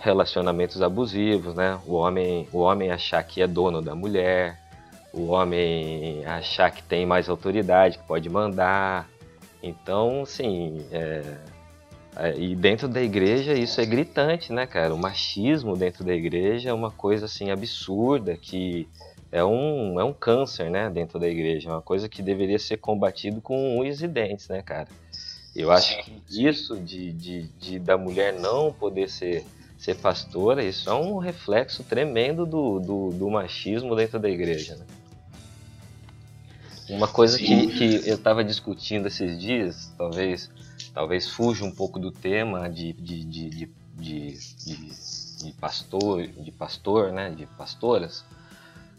relacionamentos 0.00 0.82
abusivos, 0.82 1.54
né? 1.54 1.80
O 1.86 1.94
homem, 1.94 2.48
o 2.52 2.58
homem 2.58 2.92
achar 2.92 3.22
que 3.24 3.42
é 3.42 3.46
dono 3.46 3.82
da 3.82 3.94
mulher, 3.94 4.56
o 5.12 5.28
homem 5.28 6.24
achar 6.24 6.70
que 6.70 6.82
tem 6.82 7.04
mais 7.04 7.28
autoridade, 7.28 7.98
que 7.98 8.04
pode 8.04 8.28
mandar. 8.28 9.08
Então, 9.62 10.24
sim, 10.24 10.86
é, 10.92 11.22
é, 12.16 12.38
e 12.38 12.54
dentro 12.54 12.86
da 12.86 13.02
igreja 13.02 13.54
isso 13.54 13.80
é 13.80 13.86
gritante, 13.86 14.52
né, 14.52 14.66
cara? 14.66 14.94
O 14.94 14.98
machismo 14.98 15.76
dentro 15.76 16.04
da 16.04 16.14
igreja 16.14 16.70
é 16.70 16.72
uma 16.72 16.90
coisa 16.90 17.26
assim 17.26 17.50
absurda 17.50 18.36
que 18.36 18.88
é 19.32 19.44
um, 19.44 20.00
é 20.00 20.04
um 20.04 20.12
câncer, 20.12 20.70
né, 20.70 20.88
dentro 20.88 21.18
da 21.18 21.26
igreja, 21.26 21.68
é 21.68 21.72
uma 21.72 21.82
coisa 21.82 22.08
que 22.08 22.22
deveria 22.22 22.58
ser 22.58 22.76
combatido 22.76 23.40
com 23.40 23.78
unhas 23.78 24.00
e 24.00 24.08
dentes, 24.08 24.48
né, 24.48 24.62
cara? 24.62 24.88
Eu 25.56 25.70
acho 25.70 26.04
que 26.04 26.46
isso 26.46 26.76
de, 26.76 27.12
de, 27.12 27.42
de 27.58 27.78
da 27.78 27.96
mulher 27.96 28.34
não 28.34 28.70
poder 28.70 29.08
ser, 29.08 29.42
ser 29.78 29.94
pastora, 29.94 30.62
isso 30.62 30.90
é 30.90 30.94
um 30.94 31.16
reflexo 31.16 31.82
tremendo 31.82 32.44
do, 32.44 32.78
do, 32.78 33.10
do 33.10 33.30
machismo 33.30 33.96
dentro 33.96 34.18
da 34.18 34.28
igreja, 34.28 34.76
né? 34.76 34.86
Uma 36.90 37.08
coisa 37.08 37.38
que, 37.38 37.66
que 37.68 38.08
eu 38.08 38.14
estava 38.14 38.44
discutindo 38.44 39.08
esses 39.08 39.40
dias, 39.40 39.92
talvez 39.96 40.50
talvez 40.92 41.28
fuja 41.28 41.64
um 41.64 41.70
pouco 41.70 41.98
do 41.98 42.10
tema 42.10 42.70
de, 42.70 42.92
de, 42.92 43.24
de, 43.24 43.70
de, 43.94 44.38
de, 45.42 45.52
pastor, 45.60 46.26
de 46.26 46.50
pastor, 46.52 47.12
né, 47.12 47.30
de 47.30 47.44
pastoras, 47.46 48.24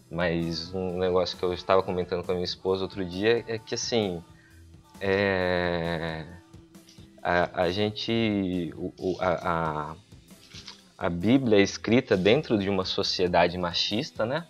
mas 0.09 0.71
um 0.73 0.97
negócio 0.99 1.37
que 1.37 1.43
eu 1.43 1.53
estava 1.53 1.81
comentando 1.81 2.23
com 2.23 2.31
a 2.31 2.35
minha 2.35 2.45
esposa 2.45 2.83
outro 2.83 3.03
dia 3.03 3.43
é 3.47 3.57
que 3.57 3.73
assim 3.73 4.23
é, 5.01 6.25
a, 7.27 7.63
a 7.63 7.71
gente 7.71 8.73
o, 8.77 9.17
a, 9.19 9.95
a, 10.97 11.05
a 11.05 11.09
Bíblia 11.09 11.59
é 11.59 11.61
escrita 11.61 12.15
dentro 12.15 12.57
de 12.57 12.69
uma 12.69 12.85
sociedade 12.85 13.57
machista, 13.57 14.25
né? 14.25 14.45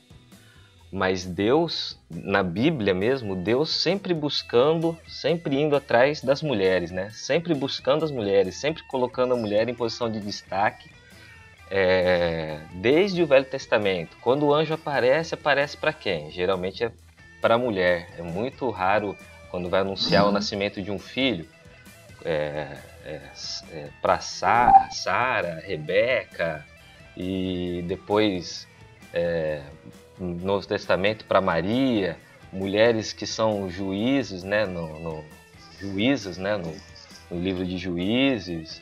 mas 0.92 1.26
Deus, 1.26 2.00
na 2.10 2.42
Bíblia 2.42 2.94
mesmo, 2.94 3.36
Deus 3.36 3.70
sempre 3.70 4.14
buscando, 4.14 4.98
sempre 5.08 5.60
indo 5.60 5.76
atrás 5.76 6.22
das 6.22 6.42
mulheres, 6.42 6.92
né? 6.92 7.10
Sempre 7.10 7.54
buscando 7.54 8.06
as 8.06 8.12
mulheres, 8.12 8.56
sempre 8.56 8.84
colocando 8.84 9.34
a 9.34 9.38
mulher 9.38 9.68
em 9.68 9.74
posição 9.74 10.10
de 10.10 10.20
destaque, 10.20 10.90
é, 11.70 12.60
desde 12.76 13.22
o 13.22 13.28
Velho 13.28 13.46
Testamento. 13.46 14.16
Quando 14.22 14.46
o 14.46 14.54
anjo 14.54 14.74
aparece, 14.74 15.34
aparece 15.34 15.76
para 15.76 15.92
quem? 15.92 16.32
Geralmente 16.32 16.86
é 16.86 16.92
para 17.42 17.56
a 17.56 17.58
mulher. 17.58 18.08
É 18.18 18.22
muito 18.22 18.70
raro 18.70 19.18
quando 19.52 19.70
vai 19.70 19.82
anunciar 19.82 20.26
o 20.26 20.32
nascimento 20.32 20.82
de 20.82 20.90
um 20.90 21.00
filho. 21.00 21.46
É, 22.26 22.78
é, 23.06 23.22
é 23.72 23.90
para 24.02 24.20
Sara, 24.20 25.62
Rebeca 25.66 26.66
e 27.16 27.84
depois 27.88 28.68
é, 29.14 29.62
no 30.20 30.36
Novo 30.36 30.68
Testamento 30.68 31.26
para 31.26 31.42
Maria, 31.42 32.18
mulheres 32.52 33.14
que 33.14 33.26
são 33.26 33.70
juízes, 33.70 34.44
né, 34.44 34.66
no, 34.66 35.00
no 35.00 35.26
juízes, 35.80 36.38
né, 36.38 36.58
no, 36.58 36.74
no, 37.30 37.42
livro 37.42 37.66
de 37.66 37.78
Juízes. 37.78 38.82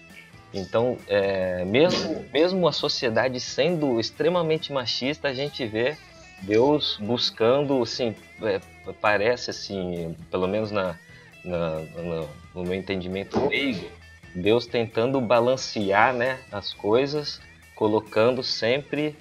Então, 0.53 0.97
é, 1.07 1.65
mesmo 1.65 2.25
mesmo 2.33 2.67
a 2.67 2.71
sociedade 2.71 3.39
sendo 3.39 3.99
extremamente 3.99 4.71
machista, 4.71 5.27
a 5.27 5.33
gente 5.33 5.65
vê 5.65 5.97
Deus 6.41 6.97
buscando, 7.01 7.81
assim, 7.81 8.15
é, 8.41 8.61
parece 9.01 9.49
assim, 9.49 10.15
pelo 10.31 10.47
menos 10.47 10.71
na, 10.71 10.97
na 11.43 11.79
no, 11.79 12.29
no 12.56 12.64
meu 12.64 12.74
entendimento 12.74 13.47
leigo, 13.47 13.86
Deus 14.34 14.66
tentando 14.66 15.20
balancear, 15.20 16.14
né, 16.14 16.39
as 16.51 16.74
coisas, 16.74 17.39
colocando 17.76 18.41
sempre 18.41 19.16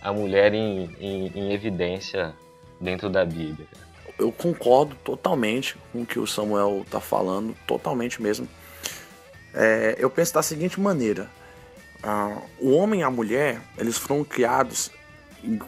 a 0.00 0.12
mulher 0.12 0.54
em, 0.54 0.90
em, 0.98 1.26
em 1.34 1.52
evidência 1.52 2.34
dentro 2.80 3.10
da 3.10 3.24
Bíblia. 3.24 3.66
Eu 4.18 4.32
concordo 4.32 4.96
totalmente 4.96 5.76
com 5.92 6.02
o 6.02 6.06
que 6.06 6.18
o 6.18 6.26
Samuel 6.26 6.82
está 6.84 7.00
falando, 7.00 7.54
totalmente 7.66 8.20
mesmo. 8.20 8.48
É, 9.54 9.96
eu 9.98 10.10
penso 10.10 10.34
da 10.34 10.42
seguinte 10.42 10.80
maneira: 10.80 11.30
o 12.58 12.72
homem 12.72 13.00
e 13.00 13.02
a 13.02 13.10
mulher 13.10 13.60
eles 13.76 13.96
foram 13.96 14.24
criados 14.24 14.90
em, 15.42 15.58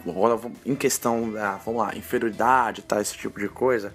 em 0.65 0.75
questão 0.75 1.31
da, 1.31 1.55
vamos 1.57 1.81
lá, 1.81 1.95
inferioridade, 1.95 2.81
tá, 2.81 2.99
esse 3.01 3.17
tipo 3.17 3.39
de 3.39 3.47
coisa. 3.47 3.93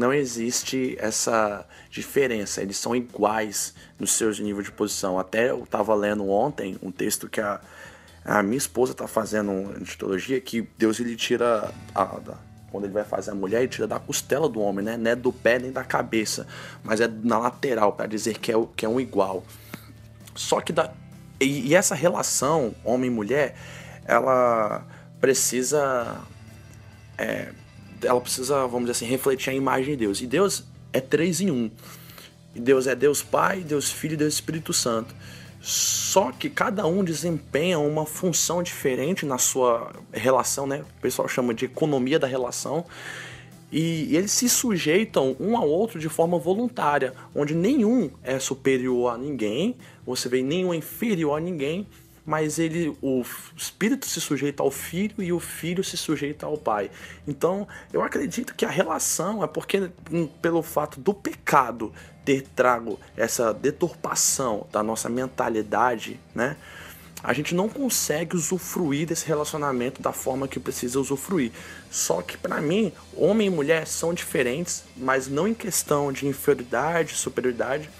Não 0.00 0.14
existe 0.14 0.96
essa 0.98 1.66
diferença, 1.90 2.62
eles 2.62 2.78
são 2.78 2.96
iguais 2.96 3.74
nos 3.98 4.12
seus 4.12 4.40
níveis 4.40 4.64
de 4.64 4.72
posição. 4.72 5.18
Até 5.18 5.50
eu 5.50 5.64
estava 5.64 5.94
lendo 5.94 6.26
ontem 6.26 6.78
um 6.82 6.90
texto 6.90 7.28
que 7.28 7.38
a 7.38 7.60
a 8.24 8.42
minha 8.42 8.58
esposa 8.58 8.94
tá 8.94 9.06
fazendo 9.08 9.50
uma 9.50 9.74
teologia 9.98 10.40
que 10.40 10.62
Deus 10.76 11.00
ele 11.00 11.16
tira 11.16 11.72
a, 11.94 12.02
a, 12.02 12.20
quando 12.70 12.84
ele 12.84 12.92
vai 12.92 13.04
fazer 13.04 13.30
a 13.30 13.34
mulher, 13.34 13.60
ele 13.60 13.68
tira 13.68 13.86
da 13.86 13.98
costela 13.98 14.48
do 14.48 14.60
homem, 14.60 14.84
né? 14.84 14.96
Não 14.96 15.10
é 15.10 15.16
do 15.16 15.32
pé 15.32 15.58
nem 15.58 15.72
da 15.72 15.82
cabeça, 15.82 16.46
mas 16.84 17.00
é 17.00 17.08
na 17.08 17.38
lateral 17.38 17.92
para 17.92 18.06
dizer 18.06 18.38
que 18.38 18.52
é, 18.52 18.54
que 18.76 18.84
é 18.84 18.88
um 18.88 19.00
igual. 19.00 19.42
Só 20.34 20.60
que 20.60 20.72
da 20.72 20.92
e, 21.40 21.68
e 21.68 21.74
essa 21.74 21.94
relação 21.94 22.74
homem 22.84 23.10
mulher, 23.10 23.54
ela 24.04 24.86
precisa 25.20 26.20
é, 27.16 27.48
ela 28.02 28.20
precisa, 28.20 28.66
vamos 28.66 28.88
dizer 28.88 28.92
assim, 28.92 29.06
refletir 29.06 29.50
a 29.50 29.54
imagem 29.54 29.92
de 29.92 29.96
Deus. 29.96 30.20
E 30.20 30.26
Deus 30.26 30.64
é 30.92 31.00
três 31.00 31.40
em 31.40 31.50
um. 31.50 31.70
E 32.54 32.60
Deus 32.60 32.86
é 32.86 32.94
Deus 32.94 33.22
Pai, 33.22 33.60
Deus 33.60 33.90
Filho 33.90 34.14
e 34.14 34.16
Deus 34.16 34.34
Espírito 34.34 34.72
Santo. 34.72 35.14
Só 35.60 36.32
que 36.32 36.48
cada 36.48 36.86
um 36.86 37.04
desempenha 37.04 37.78
uma 37.78 38.06
função 38.06 38.62
diferente 38.62 39.26
na 39.26 39.36
sua 39.36 39.92
relação, 40.10 40.66
né? 40.66 40.84
O 40.98 41.00
pessoal 41.02 41.28
chama 41.28 41.52
de 41.52 41.66
economia 41.66 42.18
da 42.18 42.26
relação. 42.26 42.86
E 43.70 44.16
eles 44.16 44.32
se 44.32 44.48
sujeitam 44.48 45.36
um 45.38 45.56
ao 45.56 45.68
outro 45.68 46.00
de 46.00 46.08
forma 46.08 46.38
voluntária, 46.38 47.14
onde 47.34 47.54
nenhum 47.54 48.10
é 48.22 48.38
superior 48.38 49.14
a 49.14 49.18
ninguém, 49.18 49.76
você 50.04 50.28
vê 50.28 50.42
nenhum 50.42 50.74
é 50.74 50.76
inferior 50.76 51.36
a 51.36 51.40
ninguém, 51.40 51.86
mas 52.24 52.58
ele, 52.58 52.96
o 53.02 53.22
espírito 53.56 54.06
se 54.06 54.20
sujeita 54.20 54.62
ao 54.62 54.70
filho 54.70 55.14
e 55.18 55.32
o 55.32 55.40
filho 55.40 55.82
se 55.82 55.96
sujeita 55.96 56.46
ao 56.46 56.56
pai. 56.56 56.90
Então, 57.26 57.66
eu 57.92 58.02
acredito 58.02 58.54
que 58.54 58.64
a 58.64 58.70
relação 58.70 59.42
é 59.42 59.46
porque, 59.46 59.90
hum, 60.10 60.28
pelo 60.40 60.62
fato 60.62 61.00
do 61.00 61.14
pecado 61.14 61.92
ter 62.24 62.42
trago 62.54 62.98
essa 63.16 63.52
deturpação 63.52 64.66
da 64.70 64.82
nossa 64.82 65.08
mentalidade, 65.08 66.20
né? 66.34 66.56
A 67.22 67.34
gente 67.34 67.54
não 67.54 67.68
consegue 67.68 68.34
usufruir 68.34 69.06
desse 69.06 69.26
relacionamento 69.26 70.00
da 70.00 70.10
forma 70.10 70.48
que 70.48 70.58
precisa 70.58 70.98
usufruir. 70.98 71.52
Só 71.90 72.22
que 72.22 72.38
para 72.38 72.62
mim, 72.62 72.92
homem 73.14 73.48
e 73.48 73.50
mulher 73.50 73.86
são 73.86 74.14
diferentes, 74.14 74.84
mas 74.96 75.28
não 75.28 75.46
em 75.46 75.52
questão 75.52 76.10
de 76.10 76.26
inferioridade, 76.26 77.14
superioridade, 77.14 77.90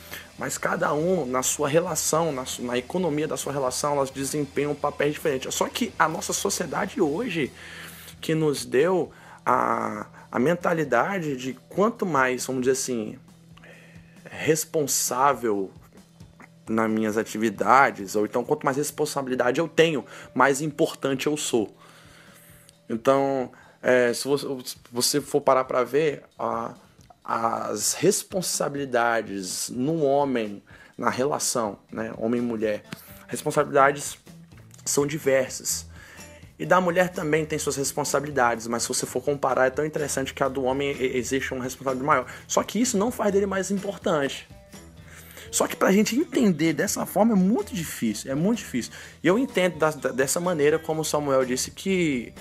mas 0.41 0.57
cada 0.57 0.95
um 0.95 1.26
na 1.26 1.43
sua 1.43 1.68
relação, 1.68 2.32
na, 2.32 2.45
na 2.61 2.78
economia 2.78 3.28
da 3.28 3.36
sua 3.36 3.53
relação, 3.53 3.93
elas 3.97 4.09
desempenham 4.11 4.72
um 4.72 4.74
papel 4.74 5.11
diferente. 5.11 5.53
Só 5.53 5.68
que 5.68 5.93
a 5.99 6.09
nossa 6.09 6.32
sociedade 6.32 6.99
hoje, 6.99 7.53
que 8.22 8.34
nos 8.34 8.64
deu 8.64 9.12
a, 9.45 10.07
a 10.32 10.38
mentalidade 10.38 11.36
de 11.36 11.53
quanto 11.68 12.07
mais, 12.07 12.47
vamos 12.47 12.62
dizer 12.62 12.72
assim, 12.72 13.18
responsável 14.30 15.70
nas 16.66 16.91
minhas 16.91 17.18
atividades, 17.18 18.16
ou 18.16 18.24
então 18.24 18.43
quanto 18.43 18.64
mais 18.64 18.78
responsabilidade 18.78 19.61
eu 19.61 19.68
tenho, 19.68 20.07
mais 20.34 20.62
importante 20.62 21.26
eu 21.26 21.36
sou. 21.36 21.76
Então, 22.88 23.53
é, 23.82 24.14
se 24.14 24.26
você 24.91 25.20
for 25.20 25.43
parar 25.43 25.64
para 25.64 25.84
ver, 25.84 26.22
a- 26.38 26.72
as 27.33 27.93
responsabilidades 27.93 29.70
no 29.70 30.03
homem, 30.03 30.61
na 30.99 31.09
relação, 31.11 31.78
né, 31.93 32.12
homem 32.18 32.41
e 32.41 32.45
mulher, 32.45 32.83
responsabilidades 33.28 34.18
são 34.85 35.07
diversas. 35.07 35.87
E 36.59 36.66
da 36.66 36.81
mulher 36.81 37.09
também 37.11 37.47
tem 37.47 37.57
suas 37.57 37.76
responsabilidades, 37.76 38.66
mas 38.66 38.83
se 38.83 38.89
você 38.89 39.07
for 39.07 39.22
comparar, 39.22 39.66
é 39.66 39.70
tão 39.70 39.87
interessante 39.87 40.35
que 40.35 40.43
a 40.43 40.49
do 40.49 40.64
homem 40.64 40.91
existe 41.01 41.55
uma 41.55 41.62
responsabilidade 41.62 42.05
maior. 42.05 42.26
Só 42.49 42.64
que 42.64 42.81
isso 42.81 42.99
não 42.99 43.12
faz 43.12 43.33
dele 43.33 43.47
mais 43.47 43.70
importante. 43.70 44.49
Só 45.53 45.68
que 45.68 45.76
pra 45.76 45.93
gente 45.93 46.16
entender 46.16 46.72
dessa 46.72 47.07
forma 47.07 47.33
é 47.33 47.37
muito 47.37 47.72
difícil, 47.72 48.31
é 48.31 48.35
muito 48.35 48.59
difícil. 48.59 48.93
E 49.22 49.26
eu 49.28 49.39
entendo 49.39 49.78
da- 49.78 49.91
da- 49.93 50.11
dessa 50.11 50.41
maneira, 50.41 50.81
como 50.81 51.03
o 51.03 51.05
Samuel 51.05 51.45
disse, 51.45 51.70
que, 51.70 52.33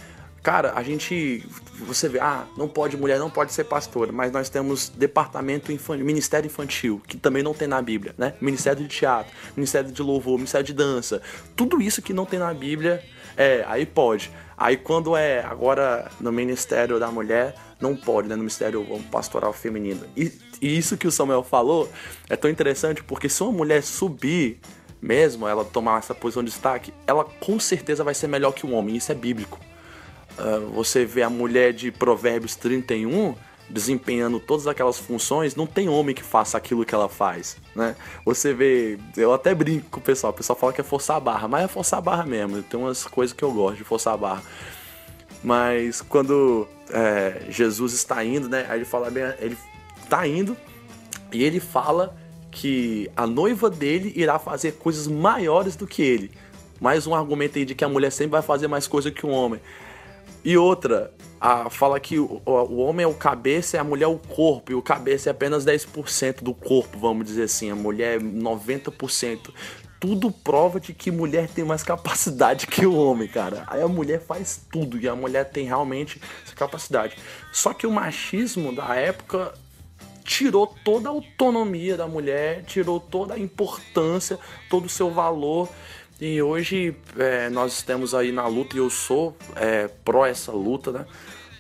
cara, 0.42 0.74
a 0.76 0.84
gente. 0.84 1.46
Você 1.88 2.10
vê, 2.10 2.20
ah, 2.20 2.46
não 2.58 2.68
pode, 2.68 2.98
mulher 2.98 3.18
não 3.20 3.30
pode 3.30 3.54
ser 3.54 3.64
pastora, 3.64 4.12
mas 4.12 4.32
nós 4.32 4.50
temos 4.50 4.90
departamento 4.90 5.72
infantil, 5.72 6.06
ministério 6.06 6.48
infantil, 6.48 7.02
que 7.08 7.18
também 7.18 7.42
não 7.42 7.54
tem 7.54 7.68
na 7.68 7.82
Bíblia, 7.82 8.14
né? 8.18 8.34
Ministério 8.42 8.82
de 8.82 8.90
teatro, 8.90 9.32
ministério 9.56 9.92
de 9.92 10.02
louvor, 10.02 10.38
ministério 10.38 10.66
de 10.66 10.74
dança. 10.74 11.22
Tudo 11.56 11.82
isso 11.82 12.02
que 12.02 12.12
não 12.12 12.26
tem 12.26 12.38
na 12.40 12.54
Bíblia, 12.54 13.04
é, 13.38 13.64
aí 13.68 13.86
pode. 13.86 14.32
Aí 14.58 14.76
quando 14.76 15.16
é 15.16 15.42
agora 15.42 16.12
no 16.20 16.32
ministério 16.32 17.00
da 17.00 17.10
mulher, 17.10 17.56
não 17.80 17.96
pode, 17.96 18.28
né? 18.28 18.36
No 18.36 18.42
ministério 18.42 18.86
pastoral 19.10 19.54
feminino. 19.54 20.06
E, 20.18 20.32
e 20.62 20.78
isso 20.78 20.98
que 20.98 21.08
o 21.08 21.12
Samuel 21.12 21.44
falou 21.44 21.90
é 22.30 22.36
tão 22.36 22.52
interessante 22.52 23.02
porque 23.04 23.30
se 23.30 23.42
uma 23.42 23.54
mulher 23.54 23.82
subir 23.82 24.60
mesmo, 25.02 25.48
ela 25.48 25.64
tomar 25.64 26.00
essa 26.00 26.14
posição 26.14 26.44
de 26.44 26.50
destaque, 26.50 26.94
ela 27.08 27.24
com 27.24 27.60
certeza 27.60 28.04
vai 28.04 28.14
ser 28.14 28.28
melhor 28.28 28.52
que 28.52 28.66
o 28.66 28.72
homem. 28.72 28.96
Isso 28.96 29.12
é 29.12 29.16
bíblico. 29.16 29.60
Ah, 30.40 30.60
você 30.74 31.06
vê 31.06 31.22
a 31.22 31.30
mulher 31.30 31.74
de 31.74 31.92
Provérbios 31.92 32.56
31 32.56 33.36
desempenhando 33.70 34.40
todas 34.40 34.66
aquelas 34.66 34.98
funções, 34.98 35.56
não 35.56 35.68
tem 35.68 35.88
homem 35.88 36.16
que 36.16 36.24
faça 36.24 36.58
aquilo 36.58 36.84
que 36.84 36.96
ela 36.96 37.08
faz, 37.08 37.56
né? 37.76 37.96
Você 38.26 38.52
vê, 38.52 38.98
eu 39.16 39.32
até 39.32 39.54
brinco 39.54 39.92
com 39.92 40.00
o 40.00 40.04
pessoal, 40.04 40.34
o 40.34 40.36
pessoal 40.36 40.58
fala 40.58 40.74
que 40.74 40.82
é 40.82 40.84
forçar 40.84 41.18
a 41.18 41.20
barra, 41.20 41.48
mas 41.48 41.66
é 41.66 41.68
forçar 41.68 42.00
a 42.00 42.02
barra 42.02 42.26
mesmo. 42.26 42.64
Tem 42.64 42.80
umas 42.80 43.06
coisas 43.06 43.32
que 43.32 43.44
eu 43.44 43.52
gosto 43.52 43.78
de 43.78 43.84
forçar 43.84 44.16
a 44.16 44.18
barra. 44.18 44.44
Mas 45.44 46.02
quando 46.02 46.68
é, 46.90 47.44
Jesus 47.48 47.94
está 47.94 48.24
indo, 48.24 48.50
né? 48.50 48.66
Aí 48.70 48.80
ele 48.80 48.86
fala 48.86 49.12
bem, 49.12 49.24
ele 49.40 49.58
está 50.02 50.26
indo 50.26 50.58
e 51.32 51.44
ele 51.44 51.60
fala 51.60 52.18
que 52.50 53.10
a 53.16 53.28
noiva 53.28 53.70
dele 53.70 54.12
irá 54.16 54.40
fazer 54.40 54.74
coisas 54.74 55.08
maiores 55.08 55.76
do 55.76 55.86
que 55.86 56.02
ele. 56.02 56.32
Mais 56.82 57.06
um 57.06 57.14
argumento 57.14 57.60
aí 57.60 57.66
de 57.66 57.76
que 57.76 57.84
a 57.84 57.90
mulher 57.90 58.12
sempre 58.12 58.32
vai 58.32 58.42
fazer 58.42 58.68
mais 58.68 58.88
coisa 58.88 59.12
que 59.12 59.26
o 59.26 59.30
homem. 59.30 59.62
E 60.44 60.58
outra, 60.58 61.12
a, 61.40 61.70
fala 61.70 62.00
que 62.00 62.20
o, 62.20 62.42
o- 62.46 62.78
homem 62.78 63.04
é 63.04 63.08
o 63.08 63.14
cabeça 63.14 63.78
e 63.78 63.80
a 63.80 63.84
mulher 63.84 64.06
é 64.06 64.08
o 64.08 64.18
corpo, 64.18 64.72
e 64.72 64.76
o 64.76 64.82
cabeça 64.82 65.30
é 65.30 65.32
apenas 65.32 65.66
10% 65.66 66.42
do 66.44 66.54
corpo, 66.54 66.98
vamos 66.98 67.26
dizer 67.26 67.44
assim, 67.44 67.70
a 67.72 67.76
mulher 67.76 68.18
é 68.18 68.20
90%. 68.20 69.50
Tudo 70.00 70.32
prova 70.32 70.80
de 70.80 70.94
que 70.94 71.12
mulher 71.12 71.50
tem 71.50 71.66
mais 71.66 71.84
capacidade 71.84 72.68
que 72.68 72.86
o 72.86 72.96
homem, 72.96 73.28
cara. 73.28 73.64
Aí 73.68 73.82
a 73.82 73.88
mulher 73.88 74.22
faz 74.22 74.62
tudo 74.72 74.98
e 74.98 75.10
a 75.10 75.16
mulher 75.16 75.50
tem 75.50 75.66
realmente 75.66 76.22
essa 76.46 76.56
capacidade. 76.56 77.18
Só 77.52 77.74
que 77.74 77.86
o 77.86 77.92
machismo 77.92 78.74
da 78.74 78.96
época 78.96 79.54
tirou 80.24 80.68
toda 80.86 81.10
a 81.10 81.12
autonomia 81.12 81.98
da 81.98 82.08
mulher, 82.08 82.64
tirou 82.64 83.00
toda 83.00 83.34
a 83.34 83.40
importância, 83.40 84.40
todo 84.70 84.86
o 84.86 84.90
seu 84.90 85.12
valor. 85.12 85.68
E 86.20 86.42
hoje 86.42 86.96
é, 87.18 87.50
nós 87.50 87.74
estamos 87.74 88.14
aí 88.14 88.32
na 88.32 88.46
luta 88.46 88.76
e 88.76 88.80
eu 88.80 88.90
sou 88.90 89.38
é, 89.56 89.88
pró 89.88 90.26
essa 90.26 90.52
luta, 90.52 90.92
né? 90.92 91.06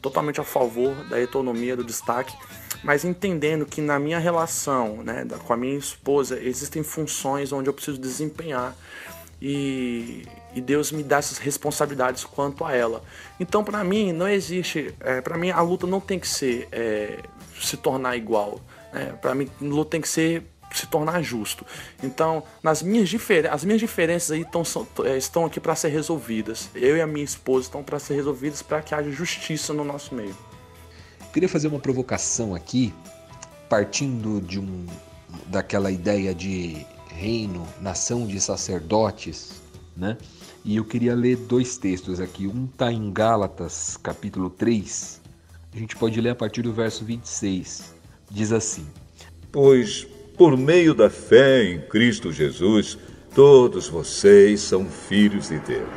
Totalmente 0.01 0.41
a 0.41 0.43
favor 0.43 0.93
da 1.07 1.17
autonomia, 1.17 1.77
do 1.77 1.83
destaque, 1.83 2.35
mas 2.83 3.05
entendendo 3.05 3.65
que 3.65 3.79
na 3.79 3.97
minha 3.97 4.19
relação 4.19 5.01
né, 5.03 5.25
com 5.45 5.53
a 5.53 5.57
minha 5.57 5.77
esposa 5.77 6.37
existem 6.41 6.83
funções 6.83 7.51
onde 7.53 7.69
eu 7.69 7.73
preciso 7.73 7.97
desempenhar 7.97 8.75
e, 9.41 10.25
e 10.53 10.59
Deus 10.59 10.91
me 10.91 11.03
dá 11.03 11.17
essas 11.17 11.37
responsabilidades 11.37 12.25
quanto 12.25 12.65
a 12.65 12.73
ela. 12.75 13.01
Então, 13.39 13.63
para 13.63 13.83
mim, 13.83 14.11
não 14.11 14.27
existe. 14.27 14.93
É, 14.99 15.21
para 15.21 15.37
mim, 15.37 15.51
a 15.51 15.61
luta 15.61 15.87
não 15.87 16.01
tem 16.01 16.19
que 16.19 16.27
ser 16.27 16.67
é, 16.71 17.19
se 17.59 17.77
tornar 17.77 18.17
igual. 18.17 18.59
Né? 18.91 19.13
Para 19.21 19.33
mim, 19.33 19.49
a 19.61 19.63
luta 19.63 19.91
tem 19.91 20.01
que 20.01 20.09
ser 20.09 20.43
se 20.73 20.87
tornar 20.87 21.21
justo. 21.21 21.65
Então, 22.03 22.43
nas 22.61 22.81
minhas 22.81 23.09
diferen 23.09 23.49
as 23.49 23.63
minhas 23.63 23.79
diferenças 23.79 24.31
aí 24.31 24.45
tão, 24.45 24.63
são- 24.63 24.87
é, 25.03 25.17
estão 25.17 25.45
aqui 25.45 25.59
para 25.59 25.75
ser 25.75 25.89
resolvidas. 25.89 26.69
Eu 26.75 26.97
e 26.97 27.01
a 27.01 27.07
minha 27.07 27.25
esposa 27.25 27.67
estão 27.67 27.83
para 27.83 27.99
ser 27.99 28.15
resolvidas 28.15 28.61
para 28.61 28.81
que 28.81 28.93
haja 28.93 29.11
justiça 29.11 29.73
no 29.73 29.83
nosso 29.83 30.13
meio. 30.13 30.35
Queria 31.33 31.49
fazer 31.49 31.67
uma 31.67 31.79
provocação 31.79 32.55
aqui, 32.55 32.93
partindo 33.69 34.41
de 34.41 34.59
um 34.59 34.85
daquela 35.45 35.91
ideia 35.91 36.33
de 36.33 36.85
reino, 37.13 37.67
nação 37.81 38.25
de 38.25 38.39
sacerdotes, 38.41 39.61
né? 39.95 40.17
E 40.65 40.75
eu 40.75 40.83
queria 40.85 41.15
ler 41.15 41.35
dois 41.37 41.77
textos 41.77 42.19
aqui. 42.19 42.47
Um 42.47 42.65
está 42.65 42.91
em 42.91 43.11
Gálatas, 43.11 43.97
capítulo 43.97 44.49
3. 44.49 45.21
A 45.73 45.77
gente 45.77 45.95
pode 45.95 46.19
ler 46.19 46.31
a 46.31 46.35
partir 46.35 46.61
do 46.63 46.73
verso 46.73 47.05
26. 47.05 47.93
Diz 48.29 48.51
assim: 48.51 48.85
Pois, 49.51 50.07
por 50.39 50.55
meio 50.55 50.93
da 50.93 51.09
fé 51.09 51.65
em 51.65 51.81
Cristo 51.81 52.31
Jesus, 52.31 52.97
todos 53.35 53.89
vocês 53.89 54.61
são 54.61 54.85
filhos 54.85 55.49
de 55.49 55.59
Deus. 55.59 55.89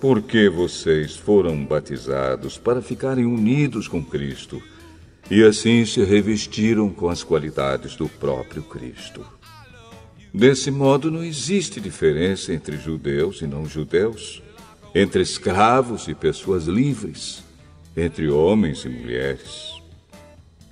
Porque 0.00 0.48
vocês 0.48 1.14
foram 1.14 1.62
batizados 1.62 2.56
para 2.56 2.80
ficarem 2.80 3.26
unidos 3.26 3.86
com 3.86 4.02
Cristo 4.02 4.62
e 5.30 5.44
assim 5.44 5.84
se 5.84 6.02
revestiram 6.02 6.88
com 6.88 7.10
as 7.10 7.22
qualidades 7.22 7.94
do 7.96 8.08
próprio 8.08 8.62
Cristo. 8.62 9.22
Desse 10.32 10.70
modo, 10.70 11.10
não 11.10 11.22
existe 11.22 11.82
diferença 11.82 12.50
entre 12.50 12.78
judeus 12.78 13.42
e 13.42 13.46
não 13.46 13.66
judeus, 13.66 14.42
entre 14.94 15.20
escravos 15.20 16.08
e 16.08 16.14
pessoas 16.14 16.64
livres, 16.64 17.44
entre 17.94 18.30
homens 18.30 18.86
e 18.86 18.88
mulheres. 18.88 19.79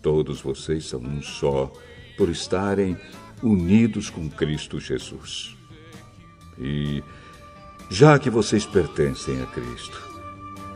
Todos 0.03 0.41
vocês 0.41 0.87
são 0.87 1.01
um 1.01 1.23
só 1.23 1.73
por 2.17 2.29
estarem 2.29 2.97
unidos 3.43 4.11
com 4.11 4.29
Cristo 4.29 4.81
Jesus. 4.81 5.57
E 6.59 7.03
já 7.91 8.19
que 8.19 8.31
vocês 8.31 8.67
pertencem 8.67 9.41
a 9.43 9.47
Cristo, 9.47 10.03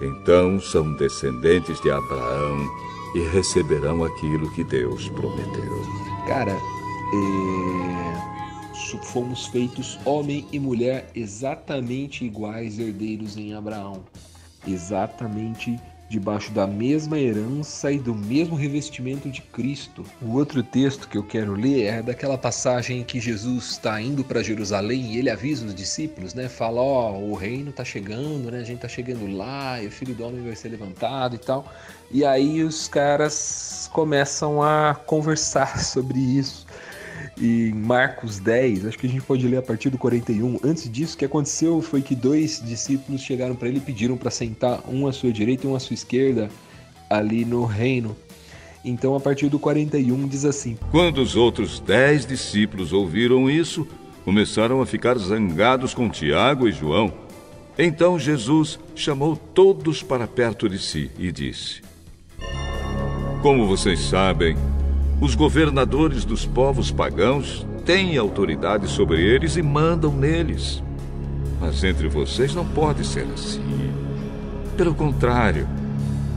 então 0.00 0.60
são 0.60 0.94
descendentes 0.94 1.80
de 1.80 1.90
Abraão 1.90 2.68
e 3.14 3.20
receberão 3.28 4.04
aquilo 4.04 4.50
que 4.54 4.64
Deus 4.64 5.08
prometeu. 5.10 5.82
Cara, 6.26 6.52
é, 6.52 8.02
fomos 9.12 9.46
feitos 9.46 9.98
homem 10.04 10.46
e 10.50 10.58
mulher 10.58 11.10
exatamente 11.14 12.24
iguais 12.24 12.78
herdeiros 12.78 13.36
em 13.36 13.54
Abraão. 13.54 14.04
Exatamente 14.66 15.78
debaixo 16.12 16.52
da 16.52 16.66
mesma 16.66 17.18
herança 17.18 17.90
e 17.90 17.98
do 17.98 18.14
mesmo 18.14 18.54
revestimento 18.54 19.30
de 19.30 19.40
Cristo. 19.40 20.04
O 20.20 20.34
outro 20.34 20.62
texto 20.62 21.08
que 21.08 21.16
eu 21.16 21.22
quero 21.22 21.54
ler 21.54 21.84
é 21.84 22.02
daquela 22.02 22.36
passagem 22.36 23.00
em 23.00 23.04
que 23.04 23.18
Jesus 23.18 23.70
está 23.70 24.00
indo 24.00 24.22
para 24.22 24.42
Jerusalém 24.42 25.12
e 25.12 25.18
ele 25.18 25.30
avisa 25.30 25.64
os 25.64 25.74
discípulos, 25.74 26.34
né? 26.34 26.50
Fala, 26.50 26.82
ó, 26.82 27.18
o 27.18 27.34
reino 27.34 27.70
está 27.70 27.82
chegando, 27.82 28.50
né? 28.50 28.58
A 28.58 28.64
gente 28.64 28.76
está 28.76 28.88
chegando 28.88 29.26
lá, 29.34 29.82
e 29.82 29.86
o 29.86 29.90
filho 29.90 30.14
do 30.14 30.22
homem 30.24 30.44
vai 30.44 30.54
ser 30.54 30.68
levantado 30.68 31.34
e 31.34 31.38
tal. 31.38 31.72
E 32.10 32.26
aí 32.26 32.62
os 32.62 32.86
caras 32.88 33.88
começam 33.90 34.62
a 34.62 34.94
conversar 34.94 35.80
sobre 35.82 36.18
isso. 36.18 36.66
Em 37.40 37.72
Marcos 37.72 38.38
10, 38.38 38.86
acho 38.86 38.98
que 38.98 39.06
a 39.06 39.10
gente 39.10 39.22
pode 39.22 39.46
ler 39.46 39.56
a 39.56 39.62
partir 39.62 39.90
do 39.90 39.98
41. 39.98 40.60
Antes 40.62 40.90
disso, 40.90 41.14
o 41.14 41.18
que 41.18 41.24
aconteceu 41.24 41.80
foi 41.80 42.02
que 42.02 42.14
dois 42.14 42.62
discípulos 42.64 43.22
chegaram 43.22 43.54
para 43.54 43.68
ele 43.68 43.78
e 43.78 43.80
pediram 43.80 44.16
para 44.16 44.30
sentar 44.30 44.80
um 44.88 45.06
à 45.06 45.12
sua 45.12 45.32
direita 45.32 45.66
e 45.66 45.70
um 45.70 45.74
à 45.74 45.80
sua 45.80 45.94
esquerda 45.94 46.48
ali 47.08 47.44
no 47.44 47.64
reino. 47.64 48.16
Então, 48.84 49.14
a 49.14 49.20
partir 49.20 49.48
do 49.48 49.58
41 49.58 50.28
diz 50.28 50.44
assim: 50.44 50.76
Quando 50.90 51.18
os 51.18 51.36
outros 51.36 51.80
dez 51.80 52.26
discípulos 52.26 52.92
ouviram 52.92 53.48
isso, 53.48 53.86
começaram 54.24 54.80
a 54.80 54.86
ficar 54.86 55.16
zangados 55.18 55.94
com 55.94 56.08
Tiago 56.08 56.68
e 56.68 56.72
João. 56.72 57.12
Então 57.78 58.18
Jesus 58.18 58.78
chamou 58.94 59.34
todos 59.34 60.02
para 60.02 60.26
perto 60.26 60.68
de 60.68 60.78
si 60.78 61.10
e 61.18 61.32
disse: 61.32 61.80
Como 63.40 63.66
vocês 63.66 63.98
sabem, 64.00 64.56
os 65.22 65.36
governadores 65.36 66.24
dos 66.24 66.44
povos 66.44 66.90
pagãos 66.90 67.64
têm 67.86 68.18
autoridade 68.18 68.88
sobre 68.88 69.22
eles 69.22 69.56
e 69.56 69.62
mandam 69.62 70.12
neles. 70.12 70.82
Mas 71.60 71.84
entre 71.84 72.08
vocês 72.08 72.56
não 72.56 72.66
pode 72.66 73.06
ser 73.06 73.24
assim. 73.32 73.62
Pelo 74.76 74.92
contrário, 74.92 75.68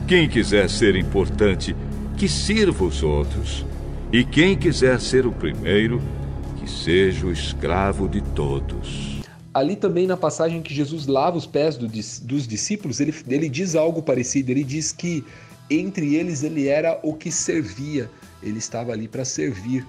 quem 0.06 0.28
quiser 0.28 0.70
ser 0.70 0.94
importante, 0.94 1.74
que 2.16 2.28
sirva 2.28 2.84
os 2.84 3.02
outros. 3.02 3.66
E 4.12 4.22
quem 4.22 4.56
quiser 4.56 5.00
ser 5.00 5.26
o 5.26 5.32
primeiro, 5.32 6.00
que 6.56 6.70
seja 6.70 7.26
o 7.26 7.32
escravo 7.32 8.08
de 8.08 8.20
todos. 8.20 9.20
Ali 9.52 9.74
também 9.74 10.06
na 10.06 10.16
passagem 10.16 10.62
que 10.62 10.72
Jesus 10.72 11.08
lava 11.08 11.36
os 11.36 11.44
pés 11.44 11.76
do 11.76 11.88
dos 11.88 12.46
discípulos, 12.46 13.00
ele, 13.00 13.12
ele 13.26 13.48
diz 13.48 13.74
algo 13.74 14.00
parecido. 14.00 14.52
Ele 14.52 14.62
diz 14.62 14.92
que 14.92 15.24
entre 15.68 16.14
eles 16.14 16.44
ele 16.44 16.68
era 16.68 17.00
o 17.02 17.14
que 17.14 17.32
servia. 17.32 18.08
Ele 18.42 18.58
estava 18.58 18.92
ali 18.92 19.08
para 19.08 19.24
servir. 19.24 19.86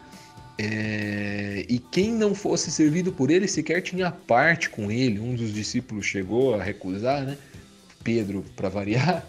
É, 0.59 1.65
e 1.69 1.77
quem 1.77 2.11
não 2.11 2.33
fosse 2.33 2.71
servido 2.71 3.11
por 3.11 3.29
ele 3.29 3.47
sequer 3.47 3.81
tinha 3.81 4.11
parte 4.11 4.69
com 4.69 4.91
ele. 4.91 5.19
Um 5.19 5.35
dos 5.35 5.53
discípulos 5.53 6.05
chegou 6.05 6.55
a 6.55 6.63
recusar, 6.63 7.23
né? 7.23 7.37
Pedro, 8.03 8.43
para 8.55 8.69
variar. 8.69 9.25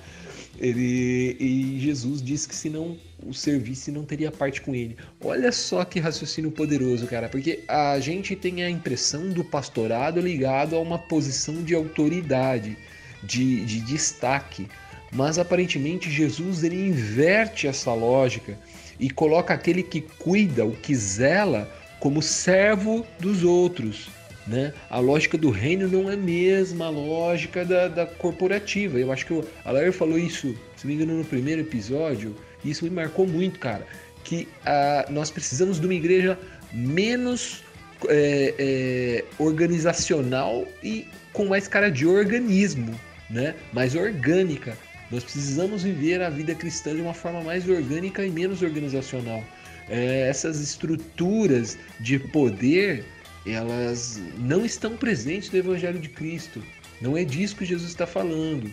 Ele, 0.58 1.36
e 1.38 1.78
Jesus 1.80 2.20
disse 2.20 2.48
que 2.48 2.54
se 2.54 2.68
não 2.68 2.96
o 3.24 3.32
servisse, 3.32 3.92
não 3.92 4.04
teria 4.04 4.30
parte 4.30 4.60
com 4.60 4.74
ele. 4.74 4.96
Olha 5.20 5.52
só 5.52 5.84
que 5.84 6.00
raciocínio 6.00 6.50
poderoso, 6.50 7.06
cara, 7.06 7.28
porque 7.28 7.64
a 7.68 7.98
gente 8.00 8.34
tem 8.34 8.62
a 8.62 8.70
impressão 8.70 9.28
do 9.30 9.44
pastorado 9.44 10.20
ligado 10.20 10.74
a 10.74 10.80
uma 10.80 10.98
posição 10.98 11.62
de 11.62 11.74
autoridade, 11.74 12.76
de, 13.22 13.64
de 13.64 13.80
destaque. 13.80 14.68
Mas 15.12 15.38
aparentemente 15.38 16.10
Jesus 16.10 16.62
ele 16.62 16.88
inverte 16.88 17.66
essa 17.66 17.92
lógica 17.94 18.58
e 18.99 19.11
coloca 19.11 19.55
aquele 19.55 19.82
que 19.82 20.01
cuida, 20.01 20.64
o 20.64 20.72
que 20.72 20.94
zela, 20.94 21.70
como 22.01 22.22
servo 22.22 23.07
dos 23.18 23.42
outros. 23.42 24.09
Né? 24.46 24.72
A 24.88 24.99
lógica 24.99 25.36
do 25.36 25.51
reino 25.51 25.86
não 25.88 26.11
é 26.11 26.14
a 26.14 26.16
mesma 26.16 26.88
lógica 26.88 27.64
da, 27.64 27.86
da 27.86 28.07
corporativa. 28.07 28.99
Eu 28.99 29.12
acho 29.12 29.26
que 29.26 29.32
o 29.34 29.44
Alair 29.64 29.92
falou 29.92 30.18
isso, 30.18 30.57
se 30.76 30.86
não 30.86 30.88
me 30.88 30.94
engano, 30.94 31.18
no 31.18 31.24
primeiro 31.24 31.61
episódio, 31.61 32.34
e 32.64 32.70
isso 32.70 32.84
me 32.84 32.90
marcou 32.90 33.26
muito, 33.26 33.59
cara. 33.59 33.86
Que 34.24 34.49
ah, 34.64 35.07
nós 35.11 35.30
precisamos 35.30 35.78
de 35.78 35.86
uma 35.86 35.94
igreja 35.94 36.38
menos 36.72 37.62
é, 38.09 38.55
é, 38.59 39.24
organizacional 39.38 40.66
e 40.82 41.07
com 41.32 41.44
mais 41.46 41.68
cara 41.68 41.90
de 41.90 42.07
organismo, 42.07 42.99
né? 43.28 43.55
mais 43.72 43.94
orgânica. 43.94 44.76
Nós 45.11 45.24
precisamos 45.24 45.82
viver 45.82 46.20
a 46.22 46.30
vida 46.30 46.54
cristã 46.54 46.94
de 46.94 47.00
uma 47.00 47.14
forma 47.14 47.42
mais 47.42 47.68
orgânica 47.68 48.24
e 48.24 48.30
menos 48.30 48.62
organizacional. 48.62 49.42
É, 49.88 50.28
essas 50.28 50.61
estruturas 50.61 51.78
de 52.00 52.18
poder 52.18 53.04
elas 53.46 54.20
não 54.38 54.64
estão 54.64 54.96
presentes 54.96 55.50
no 55.50 55.59
Evangelho 55.59 55.98
de 55.98 56.09
Cristo. 56.09 56.62
Não 57.00 57.16
é 57.16 57.24
disso 57.24 57.56
que 57.56 57.64
Jesus 57.64 57.90
está 57.90 58.06
falando. 58.06 58.70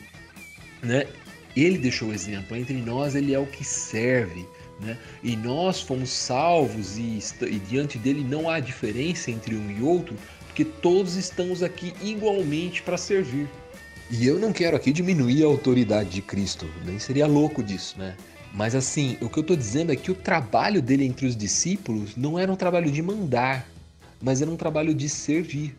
Né? 0.81 1.07
Ele 1.55 1.77
deixou 1.77 2.09
o 2.09 2.13
exemplo. 2.13 2.55
Entre 2.57 2.75
nós, 2.81 3.15
ele 3.15 3.33
é 3.33 3.39
o 3.39 3.45
que 3.45 3.63
serve. 3.63 4.45
Né? 4.81 4.97
E 5.23 5.35
nós 5.35 5.81
fomos 5.81 6.09
salvos 6.09 6.97
e, 6.97 7.19
e 7.45 7.59
diante 7.59 7.97
dele 7.97 8.23
não 8.23 8.49
há 8.49 8.59
diferença 8.59 9.31
entre 9.31 9.55
um 9.55 9.71
e 9.71 9.81
outro, 9.81 10.15
porque 10.47 10.65
todos 10.65 11.15
estamos 11.15 11.63
aqui 11.63 11.93
igualmente 12.01 12.81
para 12.81 12.97
servir. 12.97 13.47
E 14.09 14.27
eu 14.27 14.37
não 14.37 14.53
quero 14.53 14.77
aqui 14.77 14.93
diminuir 14.93 15.43
a 15.43 15.47
autoridade 15.47 16.09
de 16.09 16.21
Cristo, 16.21 16.69
nem 16.85 16.99
seria 16.99 17.25
louco 17.25 17.63
disso, 17.63 17.97
né? 17.97 18.15
Mas 18.53 18.75
assim, 18.75 19.17
o 19.19 19.27
que 19.27 19.39
eu 19.39 19.41
estou 19.41 19.57
dizendo 19.57 19.91
é 19.91 19.95
que 19.95 20.11
o 20.11 20.15
trabalho 20.15 20.81
dele 20.81 21.03
entre 21.05 21.25
os 21.25 21.35
discípulos 21.35 22.15
não 22.15 22.39
era 22.39 22.51
um 22.51 22.55
trabalho 22.55 22.89
de 22.91 23.01
mandar, 23.01 23.67
mas 24.21 24.41
era 24.41 24.49
um 24.49 24.55
trabalho 24.55 24.93
de 24.93 25.09
servir, 25.09 25.75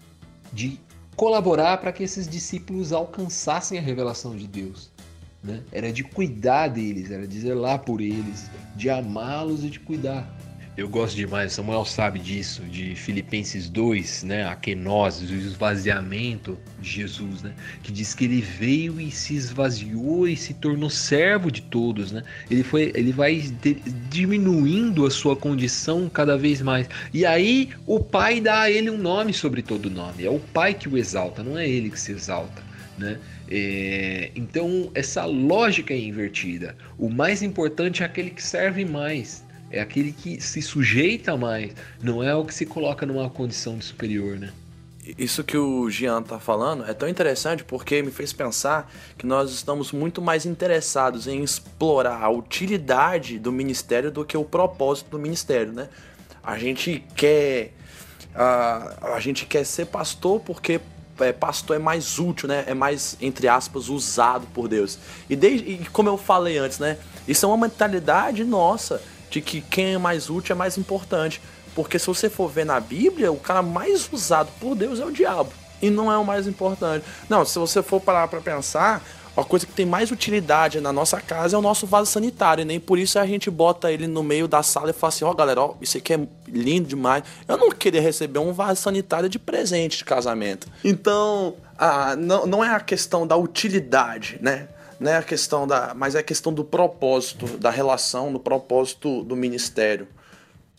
de 0.52 0.78
colaborar 1.14 1.78
para 1.78 1.92
que 1.92 2.02
esses 2.02 2.28
discípulos 2.28 2.92
alcançassem 2.92 3.78
a 3.78 3.80
revelação 3.80 4.36
de 4.36 4.46
Deus. 4.46 4.90
Né? 5.42 5.62
Era 5.72 5.92
de 5.92 6.02
cuidar 6.02 6.68
deles, 6.68 7.10
era 7.10 7.26
de 7.26 7.40
zelar 7.40 7.78
por 7.78 8.00
eles, 8.00 8.50
de 8.74 8.90
amá-los 8.90 9.64
e 9.64 9.70
de 9.70 9.80
cuidar. 9.80 10.35
Eu 10.76 10.90
gosto 10.90 11.16
demais, 11.16 11.54
Samuel 11.54 11.86
sabe 11.86 12.18
disso, 12.18 12.60
de 12.64 12.94
Filipenses 12.94 13.66
2, 13.70 14.24
né? 14.24 14.44
A 14.44 14.54
o 14.54 15.34
esvaziamento 15.34 16.58
de 16.78 16.90
Jesus, 16.90 17.42
né? 17.42 17.54
Que 17.82 17.90
diz 17.90 18.12
que 18.12 18.26
ele 18.26 18.42
veio 18.42 19.00
e 19.00 19.10
se 19.10 19.34
esvaziou 19.34 20.28
e 20.28 20.36
se 20.36 20.52
tornou 20.52 20.90
servo 20.90 21.50
de 21.50 21.62
todos, 21.62 22.12
né? 22.12 22.22
Ele, 22.50 22.62
foi, 22.62 22.92
ele 22.94 23.10
vai 23.10 23.36
de, 23.36 23.74
diminuindo 24.10 25.06
a 25.06 25.10
sua 25.10 25.34
condição 25.34 26.10
cada 26.10 26.36
vez 26.36 26.60
mais. 26.60 26.86
E 27.10 27.24
aí 27.24 27.70
o 27.86 27.98
pai 27.98 28.38
dá 28.38 28.62
a 28.62 28.70
ele 28.70 28.90
um 28.90 28.98
nome 28.98 29.32
sobre 29.32 29.62
todo 29.62 29.88
nome. 29.88 30.26
É 30.26 30.30
o 30.30 30.38
pai 30.38 30.74
que 30.74 30.90
o 30.90 30.98
exalta, 30.98 31.42
não 31.42 31.56
é 31.56 31.66
ele 31.66 31.88
que 31.88 31.98
se 31.98 32.12
exalta, 32.12 32.62
né? 32.98 33.18
É, 33.50 34.30
então 34.36 34.90
essa 34.94 35.24
lógica 35.24 35.94
é 35.94 35.98
invertida. 35.98 36.76
O 36.98 37.08
mais 37.08 37.42
importante 37.42 38.02
é 38.02 38.06
aquele 38.06 38.28
que 38.28 38.42
serve 38.42 38.84
mais 38.84 39.45
é 39.70 39.80
aquele 39.80 40.12
que 40.12 40.40
se 40.40 40.62
sujeita 40.62 41.36
mais, 41.36 41.72
não 42.02 42.22
é 42.22 42.34
o 42.34 42.44
que 42.44 42.54
se 42.54 42.66
coloca 42.66 43.04
numa 43.04 43.28
condição 43.28 43.76
de 43.76 43.84
superior, 43.84 44.38
né? 44.38 44.52
Isso 45.16 45.44
que 45.44 45.56
o 45.56 45.88
Jean 45.88 46.20
tá 46.20 46.40
falando 46.40 46.84
é 46.84 46.92
tão 46.92 47.08
interessante 47.08 47.62
porque 47.62 48.02
me 48.02 48.10
fez 48.10 48.32
pensar 48.32 48.90
que 49.16 49.24
nós 49.24 49.52
estamos 49.52 49.92
muito 49.92 50.20
mais 50.20 50.44
interessados 50.44 51.28
em 51.28 51.44
explorar 51.44 52.20
a 52.24 52.28
utilidade 52.28 53.38
do 53.38 53.52
ministério 53.52 54.10
do 54.10 54.24
que 54.24 54.36
o 54.36 54.44
propósito 54.44 55.10
do 55.10 55.18
ministério, 55.18 55.72
né? 55.72 55.88
A 56.42 56.58
gente 56.58 57.04
quer 57.14 57.72
a, 58.34 59.14
a 59.14 59.20
gente 59.20 59.46
quer 59.46 59.64
ser 59.64 59.86
pastor 59.86 60.40
porque 60.40 60.80
é, 61.20 61.32
pastor 61.32 61.76
é 61.76 61.78
mais 61.78 62.18
útil, 62.18 62.48
né? 62.48 62.64
É 62.66 62.74
mais, 62.74 63.16
entre 63.20 63.46
aspas, 63.46 63.88
usado 63.88 64.46
por 64.52 64.66
Deus. 64.66 64.98
E, 65.30 65.36
desde, 65.36 65.70
e 65.70 65.78
como 65.86 66.08
eu 66.08 66.18
falei 66.18 66.58
antes, 66.58 66.80
né? 66.80 66.98
Isso 67.28 67.46
é 67.46 67.48
uma 67.48 67.56
mentalidade 67.56 68.44
nossa 68.44 69.00
de 69.30 69.40
que 69.40 69.60
quem 69.60 69.94
é 69.94 69.98
mais 69.98 70.30
útil 70.30 70.54
é 70.54 70.56
mais 70.56 70.78
importante. 70.78 71.40
Porque 71.74 71.98
se 71.98 72.06
você 72.06 72.30
for 72.30 72.48
ver 72.48 72.64
na 72.64 72.80
Bíblia, 72.80 73.30
o 73.30 73.36
cara 73.36 73.62
mais 73.62 74.08
usado 74.10 74.50
por 74.58 74.74
Deus 74.74 74.98
é 74.98 75.04
o 75.04 75.10
diabo. 75.10 75.52
E 75.80 75.90
não 75.90 76.10
é 76.10 76.16
o 76.16 76.24
mais 76.24 76.46
importante. 76.46 77.04
Não, 77.28 77.44
se 77.44 77.58
você 77.58 77.82
for 77.82 78.00
parar 78.00 78.28
pra 78.28 78.40
pensar, 78.40 79.02
a 79.36 79.44
coisa 79.44 79.66
que 79.66 79.72
tem 79.72 79.84
mais 79.84 80.10
utilidade 80.10 80.80
na 80.80 80.90
nossa 80.90 81.20
casa 81.20 81.54
é 81.54 81.58
o 81.58 81.62
nosso 81.62 81.86
vaso 81.86 82.10
sanitário. 82.10 82.62
E 82.62 82.64
nem 82.64 82.80
por 82.80 82.98
isso 82.98 83.18
a 83.18 83.26
gente 83.26 83.50
bota 83.50 83.92
ele 83.92 84.06
no 84.06 84.22
meio 84.22 84.48
da 84.48 84.62
sala 84.62 84.90
e 84.90 84.94
fala 84.94 85.08
assim: 85.10 85.24
ó, 85.24 85.30
oh, 85.30 85.34
galera, 85.34 85.60
ó, 85.60 85.74
isso 85.82 85.98
aqui 85.98 86.14
é 86.14 86.26
lindo 86.48 86.88
demais. 86.88 87.22
Eu 87.46 87.58
não 87.58 87.70
queria 87.70 88.00
receber 88.00 88.38
um 88.38 88.52
vaso 88.52 88.80
sanitário 88.80 89.28
de 89.28 89.38
presente 89.38 89.98
de 89.98 90.04
casamento. 90.04 90.66
Então, 90.82 91.54
ah, 91.78 92.16
não, 92.16 92.46
não 92.46 92.64
é 92.64 92.70
a 92.70 92.80
questão 92.80 93.26
da 93.26 93.36
utilidade, 93.36 94.38
né? 94.40 94.68
Não 94.98 95.10
é 95.10 95.16
a 95.16 95.22
questão 95.22 95.66
da. 95.66 95.94
Mas 95.94 96.14
é 96.14 96.20
a 96.20 96.22
questão 96.22 96.52
do 96.52 96.64
propósito, 96.64 97.58
da 97.58 97.70
relação, 97.70 98.32
do 98.32 98.40
propósito 98.40 99.22
do 99.22 99.36
ministério. 99.36 100.08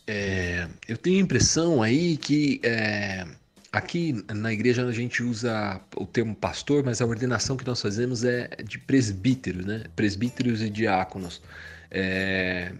É, 0.05 0.68
eu 0.88 0.97
tenho 0.97 1.18
a 1.18 1.22
impressão 1.22 1.84
aí 1.84 2.15
que 2.15 2.61
é, 2.63 3.26
aqui 3.72 4.24
na 4.34 4.53
igreja 4.53 4.86
a 4.86 4.91
gente 4.91 5.22
usa 5.22 5.82
o 5.95 6.05
termo 6.05 6.34
pastor, 6.36 6.84
mas 6.84 7.01
a 7.01 7.05
ordenação 7.05 7.57
que 7.57 7.65
nós 7.65 7.82
fazemos 7.82 8.24
é 8.24 8.49
de 8.63 8.80
presbíteros, 8.80 9.65
né? 9.65 9.84
Presbíteros 9.95 10.61
e 10.61 10.70
diáconos. 10.70 11.41
É, 11.91 12.72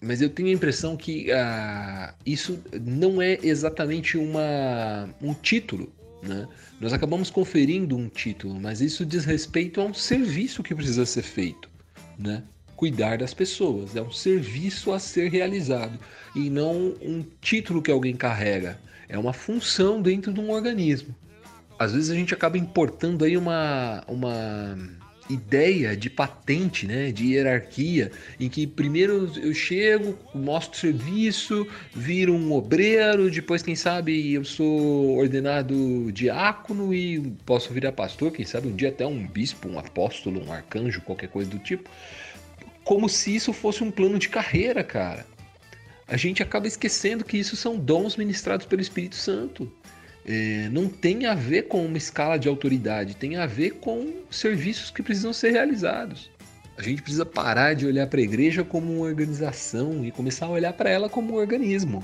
mas 0.00 0.20
eu 0.20 0.28
tenho 0.28 0.48
a 0.48 0.52
impressão 0.52 0.96
que 0.96 1.30
ah, 1.32 2.14
isso 2.24 2.58
não 2.80 3.20
é 3.20 3.38
exatamente 3.42 4.16
uma, 4.16 5.08
um 5.20 5.34
título, 5.34 5.92
né? 6.26 6.48
Nós 6.80 6.92
acabamos 6.92 7.30
conferindo 7.30 7.96
um 7.96 8.08
título, 8.08 8.58
mas 8.60 8.80
isso 8.80 9.06
diz 9.06 9.24
respeito 9.24 9.80
a 9.80 9.84
um 9.84 9.94
serviço 9.94 10.62
que 10.62 10.74
precisa 10.74 11.06
ser 11.06 11.22
feito, 11.22 11.68
né? 12.18 12.42
Cuidar 12.76 13.18
das 13.18 13.32
pessoas 13.32 13.96
é 13.96 14.02
um 14.02 14.12
serviço 14.12 14.92
a 14.92 14.98
ser 14.98 15.30
realizado 15.30 15.98
e 16.34 16.50
não 16.50 16.94
um 17.00 17.24
título 17.40 17.80
que 17.80 17.90
alguém 17.90 18.14
carrega. 18.14 18.78
É 19.08 19.18
uma 19.18 19.32
função 19.32 20.02
dentro 20.02 20.32
de 20.32 20.40
um 20.40 20.50
organismo. 20.50 21.14
Às 21.78 21.92
vezes 21.92 22.10
a 22.10 22.14
gente 22.14 22.34
acaba 22.34 22.58
importando 22.58 23.24
aí 23.24 23.36
uma, 23.36 24.02
uma 24.06 24.76
ideia 25.28 25.96
de 25.96 26.08
patente, 26.08 26.86
né, 26.86 27.10
de 27.10 27.32
hierarquia, 27.32 28.10
em 28.38 28.48
que 28.48 28.66
primeiro 28.66 29.30
eu 29.36 29.52
chego, 29.54 30.18
mostro 30.34 30.78
serviço, 30.78 31.66
viro 31.94 32.34
um 32.34 32.52
obreiro, 32.52 33.30
depois 33.30 33.62
quem 33.62 33.74
sabe 33.74 34.32
eu 34.32 34.44
sou 34.44 35.16
ordenado 35.16 36.10
diácono 36.12 36.94
e 36.94 37.20
posso 37.44 37.72
virar 37.72 37.92
pastor, 37.92 38.32
quem 38.32 38.44
sabe 38.44 38.68
um 38.68 38.76
dia 38.76 38.88
até 38.88 39.06
um 39.06 39.26
bispo, 39.26 39.68
um 39.68 39.78
apóstolo, 39.78 40.44
um 40.44 40.52
arcanjo, 40.52 41.00
qualquer 41.00 41.28
coisa 41.28 41.50
do 41.50 41.58
tipo. 41.58 41.90
Como 42.84 43.08
se 43.08 43.34
isso 43.34 43.52
fosse 43.52 43.82
um 43.82 43.90
plano 43.90 44.18
de 44.18 44.28
carreira, 44.28 44.84
cara. 44.84 45.26
A 46.06 46.16
gente 46.16 46.40
acaba 46.40 46.68
esquecendo 46.68 47.24
que 47.24 47.36
isso 47.36 47.56
são 47.56 47.76
dons 47.76 48.16
ministrados 48.16 48.64
pelo 48.64 48.80
Espírito 48.80 49.16
Santo 49.16 49.70
é, 50.26 50.68
não 50.70 50.88
tem 50.88 51.24
a 51.26 51.34
ver 51.34 51.68
com 51.68 51.86
uma 51.86 51.96
escala 51.96 52.36
de 52.36 52.48
autoridade, 52.48 53.14
tem 53.14 53.36
a 53.36 53.46
ver 53.46 53.74
com 53.74 54.12
serviços 54.28 54.90
que 54.90 55.02
precisam 55.02 55.32
ser 55.32 55.52
realizados. 55.52 56.28
A 56.76 56.82
gente 56.82 57.00
precisa 57.00 57.24
parar 57.24 57.74
de 57.74 57.86
olhar 57.86 58.06
para 58.08 58.20
a 58.20 58.24
igreja 58.24 58.64
como 58.64 58.92
uma 58.92 59.06
organização 59.06 60.04
e 60.04 60.10
começar 60.10 60.46
a 60.46 60.50
olhar 60.50 60.72
para 60.72 60.90
ela 60.90 61.08
como 61.08 61.34
um 61.34 61.36
organismo. 61.36 62.02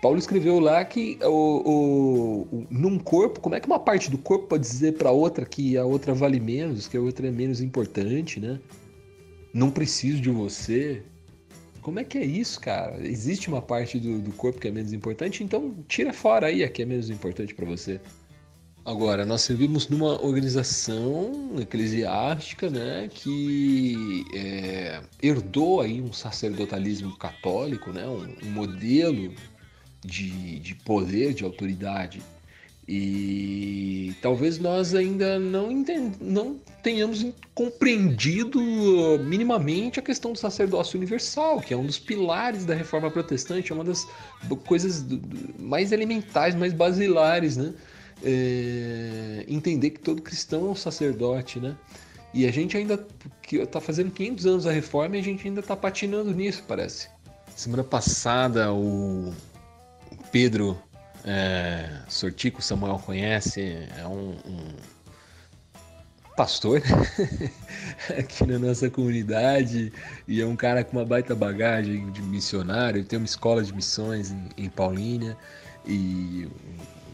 Paulo 0.00 0.18
escreveu 0.18 0.58
lá 0.58 0.82
que 0.84 1.18
o, 1.22 2.48
o, 2.50 2.66
num 2.70 2.98
corpo, 2.98 3.38
como 3.38 3.54
é 3.54 3.60
que 3.60 3.66
uma 3.66 3.78
parte 3.78 4.10
do 4.10 4.16
corpo 4.16 4.46
pode 4.46 4.62
dizer 4.62 4.94
para 4.94 5.10
outra 5.10 5.44
que 5.44 5.76
a 5.76 5.84
outra 5.84 6.14
vale 6.14 6.40
menos, 6.40 6.88
que 6.88 6.96
a 6.96 7.00
outra 7.00 7.28
é 7.28 7.30
menos 7.30 7.60
importante, 7.60 8.40
né? 8.40 8.58
Não 9.52 9.70
preciso 9.70 10.20
de 10.20 10.30
você. 10.30 11.02
Como 11.82 11.98
é 11.98 12.04
que 12.04 12.18
é 12.18 12.24
isso, 12.24 12.60
cara? 12.60 12.96
Existe 13.06 13.48
uma 13.48 13.62
parte 13.62 13.98
do, 13.98 14.18
do 14.20 14.32
corpo 14.32 14.60
que 14.60 14.68
é 14.68 14.70
menos 14.70 14.92
importante, 14.92 15.42
então 15.42 15.74
tira 15.88 16.12
fora 16.12 16.46
aí 16.46 16.62
a 16.62 16.68
que 16.68 16.82
é 16.82 16.84
menos 16.84 17.08
importante 17.10 17.54
para 17.54 17.64
você. 17.64 18.00
Agora, 18.84 19.26
nós 19.26 19.42
servimos 19.42 19.88
numa 19.88 20.20
organização 20.22 21.54
eclesiástica, 21.60 22.70
né, 22.70 23.08
que 23.12 24.24
é, 24.34 25.02
herdou 25.22 25.80
aí 25.80 26.00
um 26.00 26.12
sacerdotalismo 26.12 27.16
católico, 27.16 27.92
né, 27.92 28.06
um, 28.06 28.46
um 28.46 28.50
modelo 28.50 29.34
de, 30.04 30.58
de 30.60 30.74
poder, 30.74 31.34
de 31.34 31.44
autoridade 31.44 32.22
e 32.92 34.16
talvez 34.20 34.58
nós 34.58 34.96
ainda 34.96 35.38
não, 35.38 35.70
entend... 35.70 36.12
não 36.20 36.58
tenhamos 36.82 37.24
compreendido 37.54 38.60
minimamente 39.24 40.00
a 40.00 40.02
questão 40.02 40.32
do 40.32 40.38
sacerdócio 40.38 40.96
universal, 40.96 41.60
que 41.60 41.72
é 41.72 41.76
um 41.76 41.86
dos 41.86 42.00
pilares 42.00 42.64
da 42.64 42.74
reforma 42.74 43.08
protestante, 43.08 43.70
é 43.70 43.74
uma 43.76 43.84
das 43.84 44.08
coisas 44.64 45.06
mais 45.56 45.92
elementares, 45.92 46.56
mais 46.56 46.72
basilares, 46.72 47.56
né? 47.56 47.72
É... 48.24 49.44
entender 49.46 49.90
que 49.90 50.00
todo 50.00 50.20
cristão 50.20 50.66
é 50.66 50.70
um 50.70 50.74
sacerdote, 50.74 51.60
né? 51.60 51.76
E 52.34 52.44
a 52.44 52.50
gente 52.50 52.76
ainda 52.76 53.06
está 53.52 53.80
fazendo 53.80 54.10
500 54.10 54.46
anos 54.46 54.66
a 54.66 54.72
reforma 54.72 55.16
e 55.16 55.20
a 55.20 55.22
gente 55.22 55.46
ainda 55.46 55.60
está 55.60 55.76
patinando 55.76 56.34
nisso, 56.34 56.64
parece. 56.66 57.08
Semana 57.54 57.84
passada 57.84 58.72
o 58.72 59.32
Pedro 60.32 60.76
é, 61.24 62.00
Sortico 62.08 62.62
Samuel 62.62 62.98
conhece, 62.98 63.88
é 63.96 64.06
um, 64.06 64.36
um 64.46 64.68
pastor 66.36 66.80
aqui 68.18 68.46
na 68.46 68.58
nossa 68.58 68.88
comunidade 68.88 69.92
e 70.26 70.40
é 70.40 70.46
um 70.46 70.56
cara 70.56 70.82
com 70.82 70.96
uma 70.96 71.04
baita 71.04 71.34
bagagem 71.34 72.10
de 72.12 72.22
missionário, 72.22 73.04
tem 73.04 73.18
uma 73.18 73.26
escola 73.26 73.62
de 73.62 73.74
missões 73.74 74.30
em, 74.30 74.64
em 74.64 74.68
Paulínia 74.70 75.36
e 75.86 76.48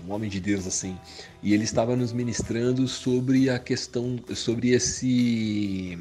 um 0.06 0.12
homem 0.12 0.30
de 0.30 0.38
Deus 0.38 0.66
assim. 0.66 0.96
E 1.42 1.52
ele 1.52 1.64
estava 1.64 1.96
nos 1.96 2.12
ministrando 2.12 2.86
sobre 2.86 3.50
a 3.50 3.58
questão, 3.58 4.18
sobre 4.34 4.70
esse 4.70 5.98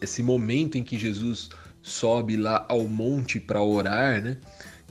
esse 0.00 0.22
momento 0.22 0.76
em 0.76 0.82
que 0.82 0.98
Jesus 0.98 1.48
sobe 1.80 2.36
lá 2.36 2.66
ao 2.68 2.86
monte 2.88 3.38
para 3.38 3.62
orar, 3.62 4.20
né? 4.20 4.36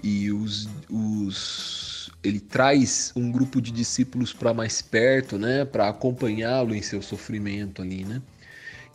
E 0.02 0.32
os, 0.32 0.68
os 0.90 1.85
ele 2.28 2.40
traz 2.40 3.12
um 3.16 3.32
grupo 3.32 3.62
de 3.62 3.72
discípulos 3.72 4.34
para 4.34 4.54
mais 4.54 4.82
perto, 4.82 5.38
né, 5.38 5.66
para 5.66 5.90
acompanhá-lo 5.90 6.76
em 6.76 6.82
seu 6.82 7.02
sofrimento 7.02 7.82
ali, 7.82 8.04
né? 8.04 8.22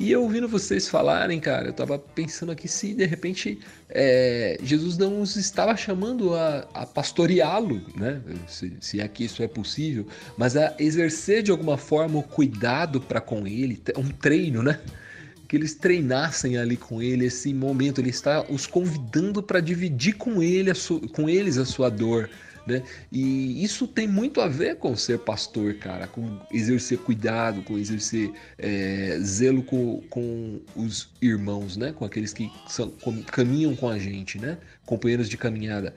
E 0.01 0.11
eu 0.11 0.23
ouvindo 0.23 0.49
vocês 0.49 0.89
falarem, 0.89 1.39
cara, 1.39 1.69
eu 1.69 1.75
tava 1.75 1.99
pensando 1.99 2.51
aqui 2.51 2.67
se 2.67 2.95
de 2.95 3.05
repente 3.05 3.59
é, 3.87 4.59
Jesus 4.63 4.97
não 4.97 5.21
os 5.21 5.37
estava 5.37 5.77
chamando 5.77 6.35
a, 6.35 6.67
a 6.73 6.87
pastoreá-lo, 6.87 7.83
né? 7.95 8.19
Se, 8.49 8.73
se 8.81 8.99
é 8.99 9.07
que 9.07 9.25
isso 9.27 9.43
é 9.43 9.47
possível, 9.47 10.07
mas 10.39 10.57
a 10.57 10.75
exercer 10.79 11.43
de 11.43 11.51
alguma 11.51 11.77
forma 11.77 12.19
o 12.19 12.23
cuidado 12.23 12.99
para 12.99 13.21
com 13.21 13.47
ele, 13.47 13.79
um 13.99 14.09
treino, 14.09 14.63
né? 14.63 14.81
Que 15.47 15.57
eles 15.57 15.75
treinassem 15.75 16.57
ali 16.57 16.79
com 16.79 17.03
ele 17.03 17.27
esse 17.27 17.53
momento, 17.53 18.01
ele 18.01 18.09
está 18.09 18.43
os 18.49 18.67
convidando 18.67 19.43
para 19.43 19.61
dividir 19.61 20.15
com 20.15 20.43
ele, 20.43 20.73
com 21.13 21.29
eles 21.29 21.59
a 21.59 21.67
sua 21.67 21.91
dor, 21.91 22.31
né? 22.67 22.83
E 23.11 23.63
isso 23.63 23.87
tem 23.87 24.07
muito 24.07 24.41
a 24.41 24.49
ver 24.49 24.77
com 24.77 24.95
ser 24.97 25.19
pastor, 25.21 25.75
cara, 25.75 26.07
com 26.07 26.39
exercer 26.53 26.99
cuidado, 26.99 27.63
com 27.63 27.79
exercer 27.79 28.33
é, 28.59 29.19
zelo 29.21 29.63
com, 29.63 30.03
com 30.11 30.61
os 30.77 31.09
irmãos, 31.21 31.77
né? 31.77 31.93
Com 31.93 32.05
aqueles 32.05 32.33
que 32.33 32.51
são, 32.69 32.91
com, 32.91 33.23
caminham 33.23 33.75
com 33.75 33.89
a 33.89 33.99
gente, 33.99 34.39
né? 34.39 34.59
Companheiros 34.87 35.29
de 35.29 35.37
caminhada. 35.37 35.95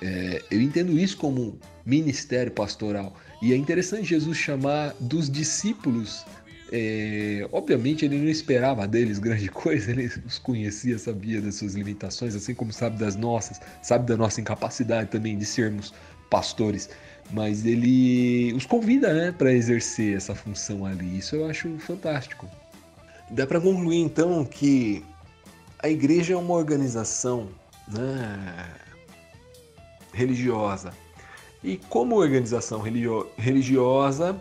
É, 0.00 0.42
eu 0.50 0.60
entendo 0.60 0.98
isso 0.98 1.16
como 1.16 1.58
ministério 1.84 2.52
pastoral. 2.52 3.16
E 3.42 3.52
é 3.52 3.56
interessante 3.56 4.06
Jesus 4.06 4.36
chamar 4.36 4.94
dos 5.00 5.30
discípulos 5.30 6.24
é, 6.76 7.48
obviamente 7.52 8.04
ele 8.04 8.18
não 8.18 8.28
esperava 8.28 8.84
deles 8.88 9.20
grande 9.20 9.48
coisa, 9.48 9.92
ele 9.92 10.10
os 10.26 10.40
conhecia, 10.40 10.98
sabia 10.98 11.40
das 11.40 11.54
suas 11.54 11.74
limitações, 11.74 12.34
assim 12.34 12.52
como 12.52 12.72
sabe 12.72 12.98
das 12.98 13.14
nossas, 13.14 13.60
sabe 13.80 14.06
da 14.06 14.16
nossa 14.16 14.40
incapacidade 14.40 15.08
também 15.08 15.38
de 15.38 15.46
sermos 15.46 15.94
pastores, 16.28 16.90
mas 17.30 17.64
ele 17.64 18.52
os 18.54 18.66
convida, 18.66 19.14
né, 19.14 19.30
para 19.30 19.52
exercer 19.52 20.16
essa 20.16 20.34
função 20.34 20.84
ali. 20.84 21.18
Isso 21.18 21.36
eu 21.36 21.46
acho 21.46 21.78
fantástico. 21.78 22.48
Dá 23.30 23.46
para 23.46 23.60
concluir 23.60 23.98
então 23.98 24.44
que 24.44 25.04
a 25.78 25.88
igreja 25.88 26.34
é 26.34 26.36
uma 26.36 26.54
organização, 26.54 27.50
né, 27.86 28.68
religiosa. 30.12 30.92
E 31.62 31.76
como 31.88 32.16
organização 32.16 32.80
religio 32.80 33.30
religiosa, 33.38 34.36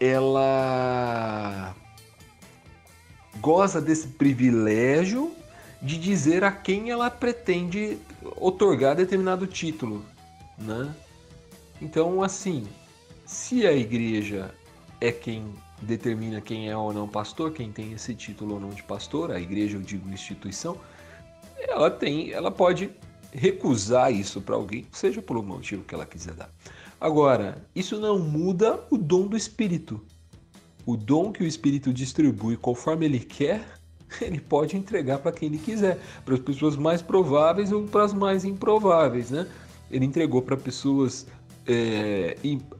ela 0.00 1.74
goza 3.40 3.80
desse 3.80 4.08
privilégio 4.08 5.32
de 5.82 5.98
dizer 5.98 6.44
a 6.44 6.50
quem 6.50 6.90
ela 6.90 7.10
pretende 7.10 7.98
otorgar 8.36 8.96
determinado 8.96 9.46
título, 9.46 10.04
né? 10.58 10.94
Então, 11.80 12.22
assim, 12.22 12.66
se 13.26 13.66
a 13.66 13.72
igreja 13.72 14.54
é 15.00 15.12
quem 15.12 15.52
determina 15.82 16.40
quem 16.40 16.70
é 16.70 16.76
ou 16.76 16.92
não 16.92 17.06
pastor, 17.06 17.52
quem 17.52 17.70
tem 17.70 17.92
esse 17.92 18.14
título 18.14 18.54
ou 18.54 18.60
não 18.60 18.70
de 18.70 18.82
pastor, 18.82 19.30
a 19.30 19.40
igreja 19.40 19.76
eu 19.76 19.82
digo 19.82 20.08
instituição, 20.08 20.78
ela 21.58 21.90
tem, 21.90 22.32
ela 22.32 22.50
pode 22.50 22.90
recusar 23.32 24.12
isso 24.12 24.40
para 24.40 24.54
alguém, 24.54 24.86
seja 24.92 25.22
um 25.28 25.42
motivo 25.42 25.84
que 25.84 25.94
ela 25.94 26.06
quiser 26.06 26.34
dar. 26.34 26.48
Agora, 27.00 27.66
isso 27.74 28.00
não 28.00 28.18
muda 28.18 28.80
o 28.90 28.96
dom 28.96 29.26
do 29.26 29.36
Espírito. 29.36 30.00
O 30.86 30.96
dom 30.96 31.32
que 31.32 31.42
o 31.42 31.46
Espírito 31.46 31.92
distribui 31.92 32.56
conforme 32.56 33.06
ele 33.06 33.20
quer, 33.20 33.64
ele 34.20 34.40
pode 34.40 34.76
entregar 34.76 35.18
para 35.18 35.32
quem 35.32 35.48
ele 35.48 35.58
quiser, 35.58 35.98
para 36.24 36.34
as 36.34 36.40
pessoas 36.40 36.76
mais 36.76 37.02
prováveis 37.02 37.72
ou 37.72 37.84
para 37.84 38.04
as 38.04 38.12
mais 38.12 38.44
improváveis, 38.44 39.30
né? 39.30 39.46
Ele 39.90 40.04
entregou 40.04 40.42
para 40.42 40.56
pessoas 40.56 41.26
é, 41.66 42.36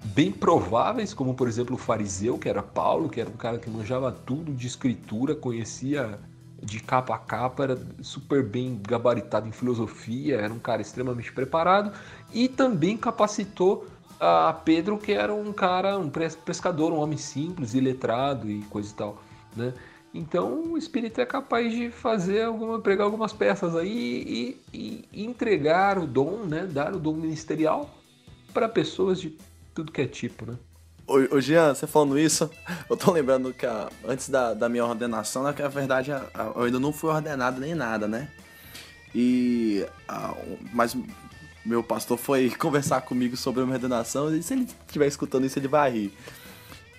bem 0.07 0.31
prováveis, 0.31 1.15
como 1.15 1.35
por 1.35 1.49
exemplo 1.49 1.75
o 1.75 1.79
fariseu, 1.79 2.39
que 2.39 2.49
era 2.49 2.63
Paulo, 2.63 3.09
que 3.09 3.21
era 3.21 3.31
um 3.31 3.37
cara 3.37 3.59
que 3.59 3.71
manjava 3.71 4.13
tudo 4.13 4.53
de 4.53 4.67
escritura, 4.67 5.35
conhecia 5.35 6.19
de 6.63 6.81
capa 6.81 7.15
a 7.15 7.19
capa, 7.19 7.65
era 7.65 7.79
super 8.01 8.43
bem 8.43 8.81
gabaritado 8.83 9.47
em 9.49 9.53
filosofia, 9.53 10.37
era 10.37 10.53
um 10.53 10.59
cara 10.59 10.81
extremamente 10.81 11.33
preparado 11.33 11.93
e 12.33 12.49
também 12.49 12.97
capacitou 12.97 13.87
a 14.21 14.53
Pedro, 14.53 14.99
que 14.99 15.13
era 15.13 15.35
um 15.35 15.53
cara, 15.53 15.99
um 15.99 16.11
pescador, 16.45 16.93
um 16.93 16.99
homem 16.99 17.19
simples, 17.19 17.75
iletrado 17.75 18.51
e 18.51 18.63
coisa 18.63 18.91
e 18.91 18.95
tal, 18.95 19.23
né? 19.57 19.75
Então 20.15 20.73
o 20.73 20.79
espírito 20.79 21.21
é 21.21 21.27
capaz 21.27 21.73
de 21.73 21.91
fazer 21.91 22.43
alguma, 22.43 22.79
pregar 22.79 23.05
algumas 23.05 23.33
peças 23.33 23.75
aí 23.75 24.57
e, 24.73 25.05
e, 25.13 25.25
entregar 25.25 25.99
o 25.99 26.07
dom, 26.07 26.45
né? 26.45 26.69
Dar 26.71 26.95
o 26.95 27.01
dom 27.01 27.15
ministerial 27.15 27.91
para 28.53 28.69
pessoas 28.69 29.21
de 29.21 29.37
tudo 29.75 29.91
que 29.91 30.01
é 30.01 30.07
tipo, 30.07 30.47
né? 30.47 30.57
Ô, 31.07 31.37
ô 31.37 31.41
Jean, 31.41 31.75
você 31.75 31.87
falando 31.87 32.17
isso, 32.17 32.49
eu 32.89 32.97
tô 32.97 33.11
lembrando 33.11 33.53
que 33.53 33.67
a, 33.67 33.91
antes 34.07 34.29
da, 34.29 34.55
da 34.55 34.69
minha 34.69 34.85
ordenação, 34.85 35.43
na 35.43 35.53
né, 35.53 35.69
verdade 35.69 36.13
eu 36.13 36.63
ainda 36.63 36.79
não 36.79 36.93
fui 36.93 37.11
ordenado 37.11 37.61
nem 37.61 37.75
nada, 37.75 38.07
né? 38.07 38.29
E. 39.13 39.85
A, 40.09 40.35
mas 40.73 40.97
meu 41.65 41.83
pastor 41.83 42.19
foi 42.19 42.51
conversar 42.59 43.01
comigo 43.03 43.37
sobre 43.37 43.63
a 43.63 43.65
minha 43.65 43.77
ordenação 43.77 44.35
e 44.35 44.43
se 44.43 44.55
ele 44.55 44.69
estiver 44.87 45.07
escutando 45.07 45.45
isso, 45.47 45.59
ele 45.59 45.69
vai 45.69 45.91
rir. 45.91 46.19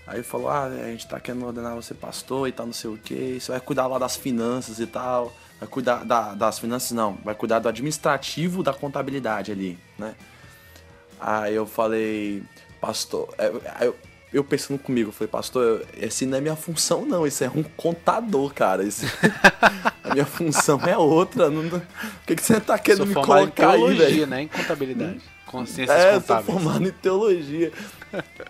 Aí 0.08 0.22
falou, 0.22 0.50
ah, 0.50 0.66
a 0.66 0.88
gente 0.92 1.08
tá 1.08 1.20
querendo 1.20 1.46
ordenar 1.46 1.74
você 1.76 1.94
pastor 1.96 2.48
e 2.48 2.52
tal, 2.52 2.68
não 2.68 2.74
sei 2.74 2.92
o 2.92 2.98
que. 2.98 3.40
Você 3.40 3.52
vai 3.52 3.60
cuidar 3.60 3.88
lá 3.88 3.98
das 3.98 4.16
finanças 4.16 4.80
e 4.80 4.86
tal. 4.86 5.34
Vai 5.60 5.68
cuidar 5.68 6.04
da- 6.06 6.36
das 6.36 6.60
finanças, 6.60 6.92
não. 6.92 7.14
Vai 7.24 7.34
cuidar 7.34 7.58
do 7.60 7.68
administrativo 7.70 8.62
da 8.62 8.72
contabilidade 8.74 9.52
ali, 9.52 9.80
né? 9.98 10.14
Aí 11.20 11.56
eu 11.56 11.66
falei, 11.66 12.44
pastor. 12.80 13.34
é, 13.38 13.52
aí 13.76 13.88
Eu, 13.88 13.96
eu 14.36 14.44
pensando 14.44 14.78
comigo, 14.78 15.10
eu 15.10 15.14
falei, 15.14 15.30
pastor, 15.30 15.86
esse 15.98 16.26
não 16.26 16.38
é 16.38 16.42
minha 16.42 16.56
função, 16.56 17.06
não. 17.06 17.26
Isso 17.26 17.44
é 17.44 17.50
um 17.50 17.64
contador, 17.64 18.54
cara. 18.54 18.84
Isso, 18.84 19.06
a 20.04 20.14
minha 20.14 20.26
função 20.26 20.80
é 20.86 20.98
outra. 20.98 21.50
Não, 21.50 21.82
que, 22.28 22.36
que 22.36 22.44
você 22.44 22.60
tá 22.60 22.78
querendo 22.78 23.06
me 23.08 23.14
formado 23.14 23.44
em 23.44 23.52
colocar 23.52 23.72
aí, 23.72 23.78
teologia, 23.80 24.08
velho? 24.10 24.28
né? 24.28 24.42
Em 24.42 24.48
contabilidade. 24.48 25.22
Consciências 25.46 25.98
É, 25.98 26.10
eu 26.10 26.12
sou 26.14 26.22
contábeis. 26.22 26.46
formado 26.64 26.88
em 26.88 26.92
teologia. 26.92 27.72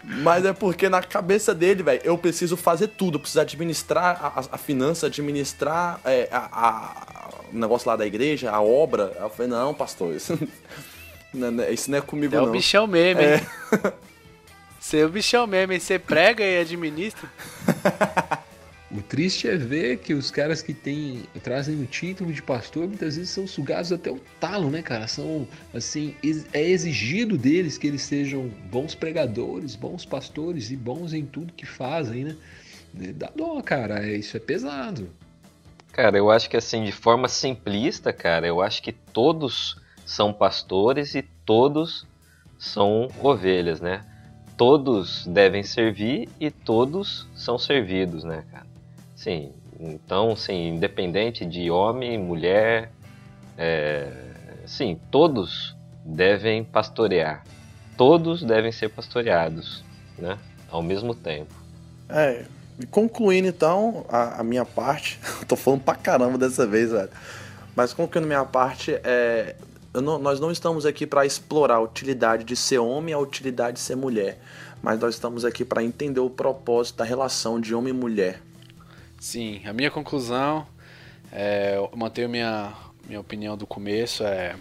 Mas 0.04 0.46
é 0.46 0.54
porque 0.54 0.90
na 0.90 1.02
cabeça 1.04 1.54
dele, 1.54 1.84
velho, 1.84 2.02
eu 2.04 2.18
preciso 2.18 2.56
fazer 2.58 2.88
tudo. 2.88 3.16
Eu 3.16 3.20
preciso 3.20 3.42
administrar 3.42 4.20
a, 4.24 4.40
a- 4.40 4.46
a 4.54 4.58
finança, 4.58 5.06
administrar 5.08 6.00
é, 6.06 6.28
a, 6.32 7.30
o 7.54 7.58
negócio 7.58 7.88
lá 7.90 7.96
da 7.96 8.06
igreja, 8.08 8.50
a 8.52 8.62
obra. 8.62 9.16
Eu 9.20 9.30
falei, 9.30 9.52
não, 9.52 9.74
pastor, 9.74 10.16
isso 10.16 10.38
não, 11.34 11.52
não- 11.52 11.70
isso 11.70 11.92
não 11.92 11.98
é 11.98 12.02
comigo, 12.02 12.34
É 12.36 12.40
não. 12.40 12.46
o 12.48 12.52
bichão 12.52 12.88
mesmo, 12.88 13.22
hein? 13.22 13.42
É. 14.86 14.90
Você 14.90 14.98
é 15.00 15.06
o 15.06 15.10
bichão 15.10 15.48
mesmo, 15.48 15.74
hein? 15.74 15.80
Você 15.80 15.98
prega 15.98 16.44
e 16.44 16.60
administra. 16.60 17.30
O 18.92 19.02
triste 19.02 19.46
é 19.46 19.58
ver 19.58 19.98
que 19.98 20.14
os 20.14 20.32
caras 20.32 20.62
que 20.62 20.74
têm, 20.74 21.24
trazem 21.44 21.82
o 21.82 21.86
título 21.86 22.32
de 22.32 22.42
pastor 22.42 22.88
muitas 22.88 23.18
vezes 23.18 23.32
são 23.32 23.46
sugados 23.46 23.92
até 23.92 24.10
o 24.10 24.22
talo, 24.40 24.70
né, 24.70 24.82
cara? 24.82 25.06
São, 25.06 25.46
assim, 25.74 26.16
é 26.54 26.62
exigido 26.62 27.38
deles 27.38 27.78
que 27.78 27.88
eles 27.88 28.04
sejam 28.04 28.48
bons 28.72 28.96
pregadores, 28.96 29.76
bons 29.76 30.06
pastores 30.06 30.72
e 30.72 30.78
bons 30.78 31.14
em 31.14 31.26
tudo 31.26 31.52
que 31.52 31.66
fazem, 31.66 32.24
né? 32.24 32.38
Dá 32.94 33.30
dó, 33.36 33.60
cara, 33.62 34.06
é- 34.06 34.16
isso 34.16 34.38
é 34.38 34.40
pesado. 34.40 35.10
Cara, 35.92 36.18
eu 36.18 36.32
acho 36.32 36.50
que 36.50 36.56
assim, 36.56 36.86
de 36.86 36.94
forma 36.94 37.28
simplista, 37.28 38.14
cara, 38.14 38.48
eu 38.48 38.62
acho 38.62 38.82
que 38.82 38.94
todos 38.94 39.76
são 40.06 40.32
pastores 40.32 41.16
e 41.16 41.22
todos 41.22 42.08
são 42.58 43.10
ovelhas, 43.22 43.82
né? 43.82 44.06
Todos 44.58 45.26
devem 45.28 45.64
servir 45.64 46.30
e 46.40 46.50
todos 46.50 47.28
são 47.36 47.58
servidos, 47.58 48.24
né, 48.24 48.44
cara? 48.52 48.66
Sim, 49.16 49.52
então, 49.80 50.36
sim, 50.36 50.70
independente 50.70 51.46
de 51.46 51.70
homem, 51.70 52.18
mulher, 52.18 52.92
é, 53.58 54.12
sim, 54.66 55.00
todos 55.12 55.76
devem 56.06 56.64
pastorear. 56.64 57.44
Todos 57.98 58.44
devem 58.44 58.72
ser 58.72 58.90
pastoreados, 58.90 59.84
né? 60.18 60.38
Ao 60.70 60.82
mesmo 60.82 61.14
tempo. 61.14 61.54
É, 62.10 62.46
concluindo 62.92 63.48
então 63.48 64.06
a, 64.10 64.42
a 64.42 64.44
minha 64.44 64.66
parte, 64.66 65.20
tô 65.48 65.56
falando 65.56 65.82
pra 65.82 65.96
caramba 65.96 66.38
dessa 66.38 66.66
vez, 66.66 66.92
velho. 66.92 67.10
Mas 67.76 67.94
concluindo 67.94 68.28
minha 68.28 68.46
parte, 68.46 68.94
é, 69.04 69.56
não- 70.02 70.20
nós 70.20 70.40
não 70.40 70.52
estamos 70.52 70.86
aqui 70.86 71.06
pra 71.06 71.26
explorar 71.26 71.76
a 71.76 71.82
utilidade 71.82 72.44
de 72.44 72.56
ser 72.56 72.80
homem 72.80 73.14
a 73.14 73.20
utilidade 73.20 73.78
de 73.78 73.80
ser 73.84 73.96
mulher. 73.96 74.40
Mas 74.82 75.00
nós 75.00 75.16
estamos 75.16 75.44
aqui 75.44 75.66
pra 75.66 75.84
entender 75.84 76.20
o 76.20 76.30
propósito 76.30 76.98
da 76.98 77.04
relação 77.04 77.60
de 77.60 77.74
homem 77.74 77.94
e 77.94 77.98
mulher. 77.98 78.42
Sim, 79.20 79.62
a 79.66 79.74
minha 79.74 79.90
conclusão, 79.90 80.68
é, 81.32 81.76
eu 81.78 81.90
mantenho 81.96 82.30
minha, 82.30 82.74
minha 83.08 83.20
opinião 83.20 83.58
do 83.58 83.66
começo, 83.66 84.24
é, 84.24 84.56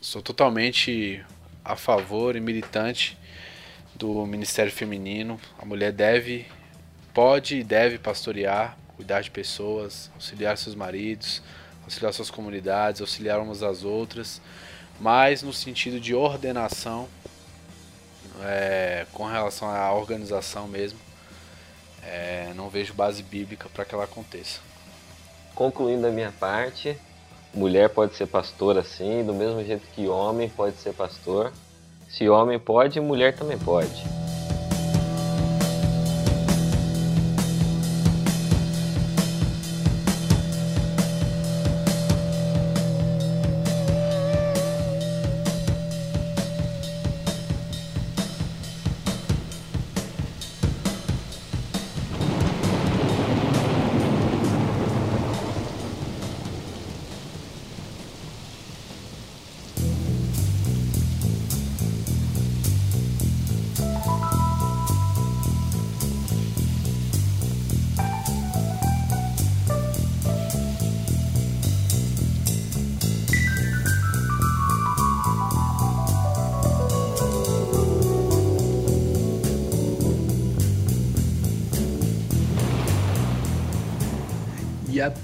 sou 0.00 0.22
totalmente 0.22 1.24
a 1.64 1.74
favor 1.74 2.36
e 2.36 2.40
militante 2.40 3.18
do 3.94 4.24
Ministério 4.26 4.70
Feminino. 4.70 5.40
A 5.58 5.64
mulher 5.64 5.92
deve, 5.92 6.46
pode 7.12 7.56
e 7.56 7.64
deve 7.64 7.98
pastorear, 7.98 8.78
cuidar 8.96 9.20
de 9.20 9.30
pessoas, 9.30 10.10
auxiliar 10.14 10.56
seus 10.56 10.74
maridos, 10.74 11.42
auxiliar 11.90 12.12
suas 12.12 12.30
comunidades, 12.30 13.00
auxiliar 13.00 13.40
umas 13.40 13.62
às 13.62 13.82
outras, 13.82 14.40
mas 15.00 15.42
no 15.42 15.52
sentido 15.52 15.98
de 15.98 16.14
ordenação, 16.14 17.08
é, 18.42 19.06
com 19.12 19.26
relação 19.26 19.68
à 19.68 19.92
organização 19.92 20.68
mesmo. 20.68 20.98
É, 22.02 22.52
não 22.54 22.70
vejo 22.70 22.94
base 22.94 23.22
bíblica 23.22 23.68
para 23.68 23.84
que 23.84 23.94
ela 23.94 24.04
aconteça. 24.04 24.60
Concluindo 25.54 26.06
a 26.06 26.10
minha 26.10 26.32
parte, 26.32 26.96
mulher 27.52 27.90
pode 27.90 28.14
ser 28.14 28.26
pastora 28.26 28.82
sim, 28.82 29.24
do 29.24 29.34
mesmo 29.34 29.62
jeito 29.64 29.86
que 29.94 30.08
homem 30.08 30.48
pode 30.48 30.76
ser 30.76 30.94
pastor. 30.94 31.52
Se 32.08 32.28
homem 32.28 32.58
pode, 32.58 33.00
mulher 33.00 33.34
também 33.36 33.58
pode. 33.58 34.02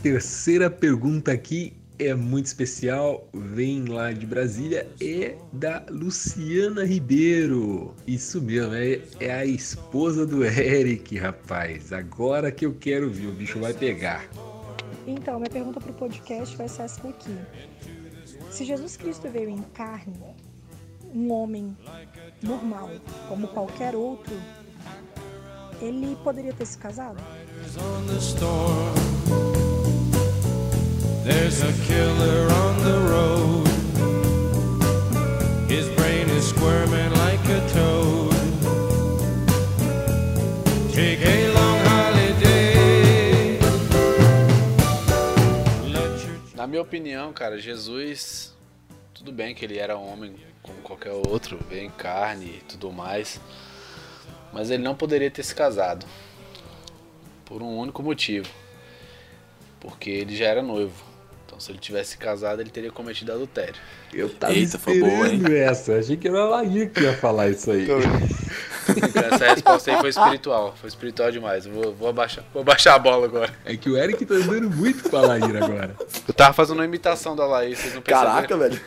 Terceira 0.07 0.71
pergunta 0.71 1.33
aqui 1.33 1.73
é 1.99 2.15
muito 2.15 2.47
especial, 2.47 3.29
vem 3.35 3.87
lá 3.87 4.13
de 4.13 4.25
Brasília, 4.25 4.87
é 5.03 5.35
da 5.53 5.85
Luciana 5.91 6.85
Ribeiro. 6.85 7.93
Isso 8.07 8.41
mesmo, 8.41 8.73
é, 8.75 9.01
é 9.19 9.33
a 9.33 9.45
esposa 9.45 10.25
do 10.25 10.45
Eric, 10.45 11.19
rapaz. 11.19 11.93
Agora 11.93 12.53
que 12.53 12.65
eu 12.65 12.75
quero 12.75 13.11
ver, 13.11 13.27
o 13.27 13.33
bicho 13.33 13.59
vai 13.59 13.75
pegar. 13.75 14.25
Então, 15.09 15.41
minha 15.41 15.51
pergunta 15.51 15.81
para 15.81 15.91
o 15.91 15.95
podcast 15.95 16.57
vai 16.57 16.69
ser 16.69 16.83
essa 16.83 17.03
daqui. 17.03 17.37
Se 18.49 18.65
Jesus 18.65 18.97
Cristo 18.97 19.29
veio 19.29 19.51
em 19.51 19.63
carne, 19.75 20.23
um 21.13 21.33
homem 21.33 21.77
normal, 22.41 22.93
como 23.29 23.49
qualquer 23.49 23.97
outro, 23.97 24.37
ele 25.81 26.17
poderia 26.23 26.53
ter 26.53 26.65
se 26.65 26.79
casado? 26.79 27.21
There's 31.27 31.61
a 31.61 31.73
killer 31.89 32.47
on 32.53 32.79
the 32.85 32.99
road. 33.11 33.67
His 35.69 35.89
brain 35.97 36.29
is 36.29 36.51
squirming 36.51 37.11
like 37.19 37.45
a 37.49 37.61
toad. 37.75 38.33
Take 40.95 41.27
a 41.27 41.49
long 41.53 41.81
holiday. 41.85 43.59
Na 46.55 46.69
minha 46.69 46.81
opinião, 46.81 47.33
cara, 47.33 47.59
Jesus, 47.59 48.55
tudo 49.13 49.33
bem 49.33 49.53
que 49.53 49.65
ele 49.65 49.79
era 49.79 49.97
homem 49.97 50.37
como 50.63 50.81
qualquer 50.83 51.11
outro, 51.11 51.59
veio 51.69 51.87
em 51.87 51.91
carne 51.91 52.59
e 52.61 52.63
tudo 52.69 52.93
mais, 52.93 53.41
mas 54.53 54.71
ele 54.71 54.85
não 54.85 54.95
poderia 54.95 55.29
ter 55.33 55.43
se 55.43 55.57
casado 55.57 56.07
por 57.45 57.63
um 57.63 57.79
único 57.79 58.01
motivo, 58.01 58.49
porque 59.81 60.09
ele 60.09 60.37
já 60.37 60.47
era 60.47 60.63
noivo. 60.63 61.16
Então, 61.57 61.61
se 61.61 61.73
ele 61.73 61.79
tivesse 61.79 62.19
casado, 62.19 62.61
ele 62.61 62.69
teria 62.69 62.93
cometido 62.93 63.33
adultério. 63.33 63.77
Eu 64.13 64.29
tava 64.29 64.53
esperando 64.53 65.51
essa, 65.51 65.99
achei 65.99 66.15
que 66.15 66.29
era 66.29 66.43
a 66.43 66.49
Laís 66.49 66.93
que 66.93 67.01
ia 67.01 67.17
falar 67.17 67.49
isso 67.49 67.71
aí. 67.71 67.85
Então, 67.85 69.23
essa 69.33 69.55
resposta 69.55 69.91
aí 69.91 69.99
foi 69.99 70.11
espiritual, 70.11 70.77
foi 70.77 70.89
espiritual 70.89 71.33
demais. 71.33 71.65
Vou, 71.65 71.95
vou, 71.95 72.09
abaixar, 72.09 72.45
vou 72.53 72.61
abaixar 72.61 72.95
a 72.95 72.99
bola 72.99 73.25
agora. 73.25 73.55
É 73.65 73.75
que 73.75 73.89
o 73.89 73.97
Eric 73.97 74.27
tá 74.27 74.35
andando 74.35 74.71
muito 74.71 75.09
com 75.09 75.17
a 75.17 75.21
Laís 75.23 75.45
agora. 75.45 75.97
Eu 76.29 76.35
tava 76.35 76.53
fazendo 76.53 76.77
uma 76.77 76.85
imitação 76.85 77.35
da 77.35 77.47
Laís, 77.47 77.79
vocês 77.79 77.95
não 77.95 78.03
perceberam? 78.03 78.35
Caraca, 78.35 78.57
velho. 78.57 78.81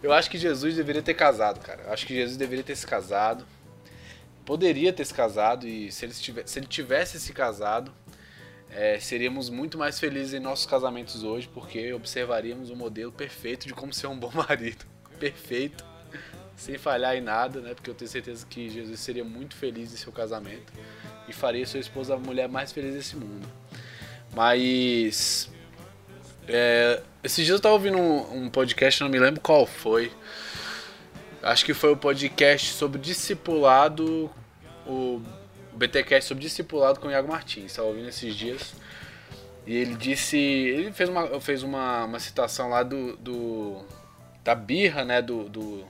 Eu 0.00 0.12
acho 0.12 0.30
que 0.30 0.38
Jesus 0.38 0.76
deveria 0.76 1.02
ter 1.02 1.14
casado, 1.14 1.58
cara. 1.60 1.82
Eu 1.86 1.92
acho 1.92 2.06
que 2.06 2.14
Jesus 2.14 2.36
deveria 2.36 2.62
ter 2.62 2.76
se 2.76 2.86
casado. 2.86 3.44
Poderia 4.46 4.92
ter 4.92 5.04
se 5.04 5.12
casado 5.12 5.66
e 5.66 5.90
se 5.90 6.04
ele, 6.04 6.12
tivesse, 6.14 6.52
se 6.52 6.58
ele 6.60 6.66
tivesse 6.66 7.18
se 7.18 7.32
casado, 7.32 7.90
é, 8.74 8.98
seríamos 8.98 9.48
muito 9.48 9.78
mais 9.78 10.00
felizes 10.00 10.34
em 10.34 10.40
nossos 10.40 10.66
casamentos 10.66 11.22
hoje, 11.22 11.48
porque 11.52 11.92
observaríamos 11.92 12.70
o 12.70 12.76
modelo 12.76 13.12
perfeito 13.12 13.66
de 13.66 13.72
como 13.72 13.92
ser 13.92 14.08
um 14.08 14.18
bom 14.18 14.32
marido. 14.34 14.84
Perfeito. 15.18 15.84
sem 16.56 16.76
falhar 16.76 17.16
em 17.16 17.20
nada, 17.20 17.60
né? 17.60 17.74
Porque 17.74 17.88
eu 17.88 17.94
tenho 17.94 18.10
certeza 18.10 18.44
que 18.48 18.68
Jesus 18.68 18.98
seria 19.00 19.24
muito 19.24 19.54
feliz 19.54 19.92
em 19.92 19.96
seu 19.96 20.12
casamento 20.12 20.72
e 21.28 21.32
faria 21.32 21.64
sua 21.66 21.80
esposa 21.80 22.14
a 22.14 22.18
mulher 22.18 22.48
mais 22.48 22.72
feliz 22.72 22.94
desse 22.94 23.16
mundo. 23.16 23.48
Mas 24.34 25.48
é, 26.48 27.00
dias 27.22 27.48
eu 27.48 27.60
tava 27.60 27.74
ouvindo 27.74 27.96
um, 27.96 28.44
um 28.44 28.50
podcast, 28.50 29.00
não 29.00 29.08
me 29.08 29.18
lembro 29.18 29.40
qual 29.40 29.66
foi. 29.66 30.12
Acho 31.42 31.64
que 31.64 31.74
foi 31.74 31.92
o 31.92 31.96
podcast 31.96 32.72
sobre 32.72 32.98
discipulado, 32.98 34.30
o 34.86 35.20
BTcast 35.76 36.28
sobre 36.28 36.42
discipulado 36.42 37.00
com 37.00 37.08
o 37.08 37.10
Iago 37.10 37.28
Martins. 37.28 37.66
Estava 37.66 37.88
ouvindo 37.88 38.08
esses 38.08 38.34
dias. 38.34 38.74
E 39.66 39.74
ele 39.74 39.94
disse. 39.94 40.36
Ele 40.36 40.92
fez 40.92 41.08
uma, 41.08 41.40
fez 41.40 41.62
uma, 41.62 42.04
uma 42.04 42.20
citação 42.20 42.68
lá 42.68 42.82
do, 42.82 43.16
do. 43.16 43.84
da 44.42 44.54
birra, 44.54 45.04
né? 45.04 45.22
Do. 45.22 45.48
do, 45.48 45.84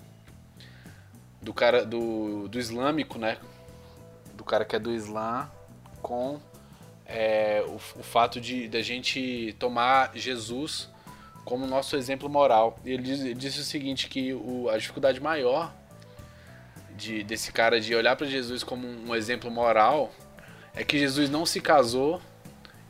do 1.42 1.52
cara. 1.52 1.84
Do, 1.84 2.48
do 2.48 2.58
islâmico, 2.58 3.18
né? 3.18 3.38
Do 4.34 4.44
cara 4.44 4.64
que 4.64 4.76
é 4.76 4.78
do 4.78 4.92
Islã 4.92 5.50
com 6.02 6.38
é, 7.06 7.64
o, 7.66 7.76
o 7.76 8.02
fato 8.02 8.40
de 8.40 8.68
da 8.68 8.82
gente 8.82 9.54
tomar 9.58 10.10
Jesus 10.14 10.88
como 11.44 11.66
nosso 11.66 11.96
exemplo 11.96 12.28
moral. 12.28 12.78
Ele, 12.84 13.10
ele 13.10 13.34
disse 13.34 13.60
o 13.60 13.64
seguinte, 13.64 14.08
que 14.08 14.32
o, 14.32 14.68
a 14.68 14.78
dificuldade 14.78 15.20
maior 15.20 15.72
de, 16.96 17.22
desse 17.24 17.52
cara 17.52 17.80
de 17.80 17.94
olhar 17.94 18.16
para 18.16 18.26
Jesus 18.26 18.62
como 18.62 18.86
um 18.86 19.14
exemplo 19.14 19.50
moral 19.50 20.12
é 20.74 20.84
que 20.84 20.98
Jesus 20.98 21.30
não 21.30 21.44
se 21.46 21.60
casou 21.60 22.20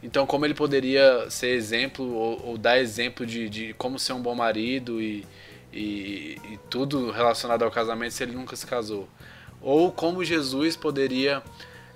então, 0.05 0.27
como 0.27 0.45
ele 0.45 0.53
poderia 0.53 1.31
ser 1.31 1.49
exemplo 1.55 2.05
ou, 2.05 2.49
ou 2.49 2.59
dar 2.59 2.79
exemplo 2.79 3.25
de, 3.25 3.49
de, 3.49 3.73
como 3.73 3.99
ser 3.99 4.13
um 4.13 4.21
bom 4.21 4.35
marido 4.35 5.01
e, 5.01 5.25
e, 5.73 6.39
e, 6.45 6.59
tudo 6.69 7.11
relacionado 7.11 7.63
ao 7.63 7.71
casamento 7.71 8.13
se 8.13 8.23
ele 8.23 8.33
nunca 8.33 8.55
se 8.55 8.67
casou? 8.67 9.09
Ou 9.63 9.91
como 9.91 10.23
Jesus 10.23 10.77
poderia 10.77 11.43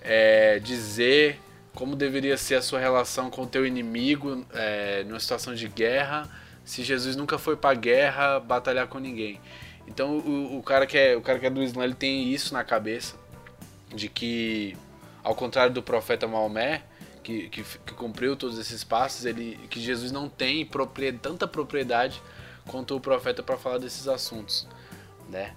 é, 0.01 0.59
dizer 0.59 1.39
como 1.75 1.95
deveria 1.95 2.39
ser 2.39 2.55
a 2.55 2.63
sua 2.63 2.81
relação 2.81 3.29
com 3.29 3.43
o 3.43 3.47
teu 3.47 3.67
inimigo 3.67 4.43
é, 4.55 5.05
numa 5.05 5.21
situação 5.21 5.55
de 5.55 5.69
guerra 5.69 6.27
se 6.65 6.83
Jesus 6.83 7.15
nunca 7.15 7.37
foi 7.39 7.57
para 7.57 7.75
guerra 7.75 8.41
batalhar 8.41 8.89
com 8.89 8.99
ninguém? 8.99 9.39
Então, 9.89 10.19
o, 10.19 10.59
o, 10.59 10.63
cara 10.63 10.87
que 10.87 10.99
é, 10.99 11.17
o 11.17 11.23
cara 11.23 11.39
que 11.39 11.47
é 11.47 11.51
do 11.51 11.63
Islã 11.63 11.83
ele 11.83 11.95
tem 11.95 12.31
isso 12.31 12.53
na 12.53 12.63
cabeça 12.63 13.17
de 13.89 14.07
que, 14.07 14.77
ao 15.25 15.35
contrário 15.35 15.73
do 15.73 15.83
profeta 15.83 16.29
Maomé, 16.29 16.83
que, 17.23 17.49
que, 17.49 17.63
que, 17.63 17.95
cumpriu 17.95 18.37
todos 18.37 18.59
esses 18.59 18.85
passos, 18.85 19.25
ele, 19.25 19.59
que 19.71 19.81
Jesus 19.81 20.13
não 20.13 20.29
tem 20.29 20.65
propriedade, 20.67 21.23
tanta 21.23 21.49
propriedade 21.49 22.23
quanto 22.67 22.95
o 22.95 23.01
profeta 23.01 23.43
para 23.43 23.57
falar 23.57 23.79
desses 23.79 24.07
assuntos, 24.07 24.69
né? 25.31 25.55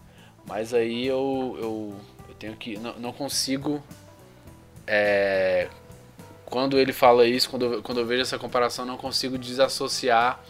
Mas 0.47 0.73
aí 0.73 1.05
eu, 1.05 1.57
eu, 1.59 1.95
eu 2.29 2.35
tenho 2.35 2.55
que 2.55 2.77
não, 2.79 2.97
não 2.99 3.11
consigo 3.11 3.83
é, 4.87 5.67
quando 6.45 6.79
ele 6.79 6.93
fala 6.93 7.27
isso, 7.27 7.49
quando 7.49 7.81
quando 7.81 7.99
eu 7.99 8.05
vejo 8.05 8.21
essa 8.21 8.39
comparação, 8.39 8.85
não 8.85 8.97
consigo 8.97 9.37
desassociar 9.37 10.41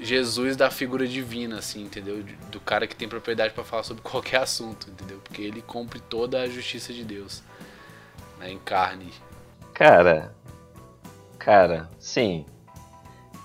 Jesus 0.00 0.56
da 0.56 0.70
figura 0.70 1.06
divina, 1.06 1.58
assim, 1.58 1.82
entendeu? 1.82 2.24
Do 2.50 2.60
cara 2.60 2.86
que 2.86 2.94
tem 2.94 3.08
propriedade 3.08 3.52
para 3.52 3.64
falar 3.64 3.82
sobre 3.82 4.02
qualquer 4.08 4.42
assunto, 4.42 4.90
entendeu? 4.90 5.20
Porque 5.24 5.42
ele 5.42 5.62
cumpre 5.62 6.00
toda 6.00 6.40
a 6.40 6.48
justiça 6.48 6.92
de 6.92 7.04
Deus 7.04 7.42
né, 8.38 8.50
em 8.50 8.58
carne. 8.58 9.12
Cara, 9.74 10.34
Cara, 11.38 11.88
sim. 11.98 12.44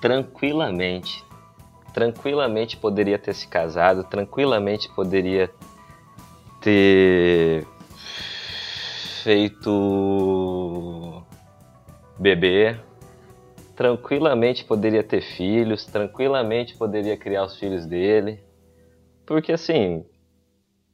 Tranquilamente. 0.02 1.24
Tranquilamente 1.94 2.76
poderia 2.76 3.20
ter 3.20 3.34
se 3.34 3.48
casado, 3.48 4.04
tranquilamente 4.04 4.90
poderia 4.90 5.50
ter 6.60 7.68
feito 9.24 11.24
bebê, 12.18 12.80
tranquilamente 13.76 14.64
poderia 14.66 15.04
ter 15.04 15.22
filhos, 15.22 15.86
tranquilamente 15.86 16.78
poderia 16.78 17.18
criar 17.18 17.44
os 17.44 17.58
filhos 17.58 17.86
dele. 17.86 18.40
Porque 19.26 19.52
assim, 19.52 20.06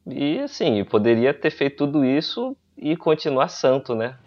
e 0.08 0.40
assim, 0.40 0.84
poderia 0.84 1.34
ter 1.34 1.52
feito 1.52 1.78
tudo 1.86 2.06
isso 2.06 2.56
e 2.78 2.96
continuar 2.96 3.50
santo, 3.50 3.94
né? 3.94 4.18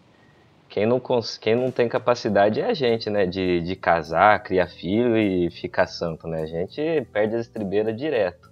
Quem 0.68 0.86
não, 0.86 1.00
quem 1.40 1.54
não 1.54 1.70
tem 1.70 1.88
capacidade 1.88 2.60
é 2.60 2.64
a 2.64 2.74
gente, 2.74 3.10
né? 3.10 3.26
De, 3.26 3.60
de 3.60 3.76
casar, 3.76 4.42
criar 4.42 4.68
filho 4.68 5.18
e 5.18 5.50
ficar 5.50 5.86
santo, 5.86 6.26
né? 6.26 6.42
A 6.42 6.46
gente 6.46 7.06
perde 7.12 7.34
as 7.34 7.46
estribeiras 7.46 7.96
direto. 7.96 8.50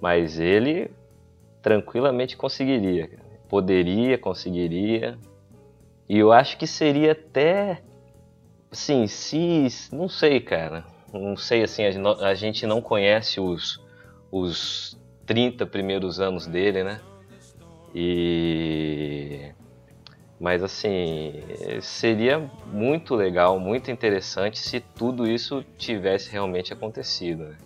Mas 0.00 0.38
ele 0.38 0.90
tranquilamente 1.62 2.36
conseguiria. 2.36 3.08
Poderia, 3.48 4.18
conseguiria. 4.18 5.16
E 6.08 6.18
eu 6.18 6.32
acho 6.32 6.58
que 6.58 6.66
seria 6.66 7.12
até. 7.12 7.82
Assim, 8.72 9.06
se. 9.06 9.68
Não 9.92 10.08
sei, 10.08 10.40
cara. 10.40 10.84
Não 11.12 11.36
sei, 11.36 11.62
assim, 11.62 11.84
a 11.84 12.34
gente 12.34 12.66
não 12.66 12.80
conhece 12.80 13.38
os, 13.38 13.78
os 14.30 14.98
30 15.26 15.66
primeiros 15.66 16.18
anos 16.18 16.46
dele, 16.46 16.82
né? 16.82 17.00
E 17.94 19.52
mas 20.42 20.60
assim, 20.60 21.34
seria 21.80 22.50
muito 22.66 23.14
legal, 23.14 23.60
muito 23.60 23.92
interessante 23.92 24.58
se 24.58 24.80
tudo 24.80 25.24
isso 25.24 25.64
tivesse 25.78 26.32
realmente 26.32 26.72
acontecido. 26.72 27.44
Né? 27.44 27.56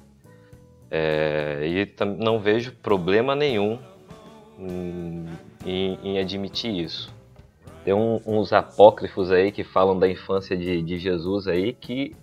É, 0.90 1.60
e 1.64 2.04
não 2.18 2.38
vejo 2.38 2.72
problema 2.72 3.34
nenhum 3.34 3.78
em, 4.58 5.98
em 6.04 6.18
admitir 6.18 6.70
isso. 6.70 7.15
Tem 7.86 7.94
um, 7.94 8.20
uns 8.26 8.52
apócrifos 8.52 9.30
aí 9.30 9.52
que 9.52 9.62
falam 9.62 9.96
da 9.96 10.08
infância 10.08 10.56
de, 10.56 10.82
de 10.82 10.98
Jesus 10.98 11.46
aí 11.46 11.72
que, 11.72 12.16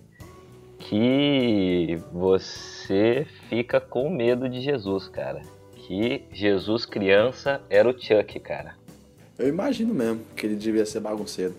que 0.78 1.98
você 2.12 3.26
fica 3.48 3.80
com 3.80 4.10
medo 4.10 4.46
de 4.46 4.60
Jesus, 4.60 5.08
cara. 5.08 5.40
Que 5.74 6.22
Jesus 6.30 6.84
criança 6.84 7.62
era 7.70 7.88
o 7.88 7.98
Chuck, 7.98 8.38
cara. 8.40 8.76
Eu 9.38 9.48
imagino 9.48 9.94
mesmo 9.94 10.20
que 10.36 10.44
ele 10.44 10.54
devia 10.54 10.84
ser 10.84 11.00
bagunceiro. 11.00 11.54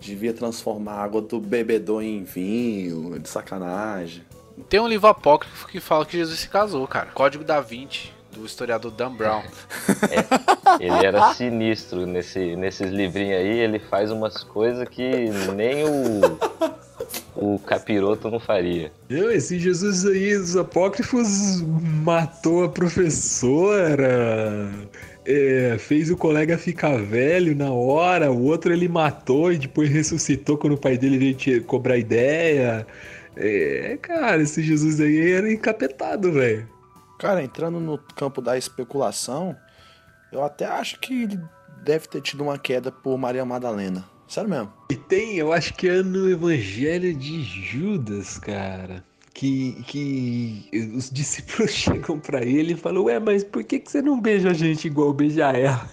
Devia 0.00 0.32
transformar 0.32 0.92
a 0.92 1.02
água 1.02 1.20
do 1.20 1.38
bebedor 1.38 2.02
em 2.02 2.24
vinho, 2.24 3.18
de 3.18 3.28
sacanagem. 3.28 4.24
Tem 4.70 4.80
um 4.80 4.88
livro 4.88 5.06
apócrifo 5.06 5.68
que 5.68 5.80
fala 5.80 6.06
que 6.06 6.16
Jesus 6.16 6.38
se 6.40 6.48
casou, 6.48 6.88
cara. 6.88 7.10
Código 7.10 7.44
da 7.44 7.60
Vinci, 7.60 8.10
do 8.32 8.44
historiador 8.44 8.92
Dan 8.92 9.14
Brown. 9.14 9.42
É, 10.80 10.84
ele 10.84 11.04
era 11.04 11.34
sinistro 11.34 12.06
nesse, 12.06 12.54
nesses 12.56 12.90
livrinhos 12.90 13.38
aí, 13.38 13.58
ele 13.58 13.78
faz 13.78 14.10
umas 14.10 14.44
coisas 14.44 14.88
que 14.88 15.28
nem 15.54 15.84
o, 15.84 17.54
o 17.54 17.58
capiroto 17.58 18.30
não 18.30 18.38
faria. 18.38 18.92
Eu, 19.08 19.30
esse 19.30 19.58
Jesus 19.58 20.06
aí 20.06 20.38
dos 20.38 20.56
apócrifos 20.56 21.62
matou 22.02 22.64
a 22.64 22.68
professora 22.68 24.70
é, 25.24 25.76
fez 25.78 26.10
o 26.10 26.16
colega 26.16 26.58
ficar 26.58 26.96
velho 26.96 27.54
na 27.54 27.70
hora, 27.70 28.30
o 28.30 28.42
outro 28.42 28.72
ele 28.72 28.88
matou 28.88 29.52
e 29.52 29.58
depois 29.58 29.90
ressuscitou 29.90 30.56
quando 30.56 30.74
o 30.74 30.80
pai 30.80 30.96
dele 30.96 31.18
veio 31.18 31.34
te 31.34 31.60
cobrar 31.60 31.98
ideia. 31.98 32.86
É, 33.36 33.98
cara, 34.00 34.42
esse 34.42 34.62
Jesus 34.62 35.00
aí 35.00 35.32
era 35.32 35.52
encapetado, 35.52 36.32
velho. 36.32 36.68
Cara, 37.20 37.44
entrando 37.44 37.78
no 37.78 37.98
campo 37.98 38.40
da 38.40 38.56
especulação, 38.56 39.54
eu 40.32 40.42
até 40.42 40.64
acho 40.64 40.98
que 40.98 41.24
ele 41.24 41.40
deve 41.84 42.08
ter 42.08 42.22
tido 42.22 42.42
uma 42.42 42.58
queda 42.58 42.90
por 42.90 43.18
Maria 43.18 43.44
Madalena. 43.44 44.04
Sério 44.26 44.48
mesmo. 44.48 44.72
E 44.90 44.96
tem, 44.96 45.36
eu 45.36 45.52
acho 45.52 45.74
que 45.74 45.86
é 45.86 46.02
no 46.02 46.30
Evangelho 46.30 47.14
de 47.14 47.42
Judas, 47.42 48.38
cara 48.38 49.04
que, 49.34 49.82
que 49.86 50.92
os 50.94 51.10
discípulos 51.10 51.70
chegam 51.76 52.18
para 52.18 52.42
ele 52.42 52.72
e 52.72 52.76
falam: 52.76 53.04
Ué, 53.04 53.18
mas 53.18 53.44
por 53.44 53.64
que, 53.64 53.78
que 53.78 53.90
você 53.90 54.02
não 54.02 54.20
beija 54.20 54.50
a 54.50 54.54
gente 54.54 54.86
igual 54.86 55.12
beija 55.12 55.50
ela? 55.50 55.88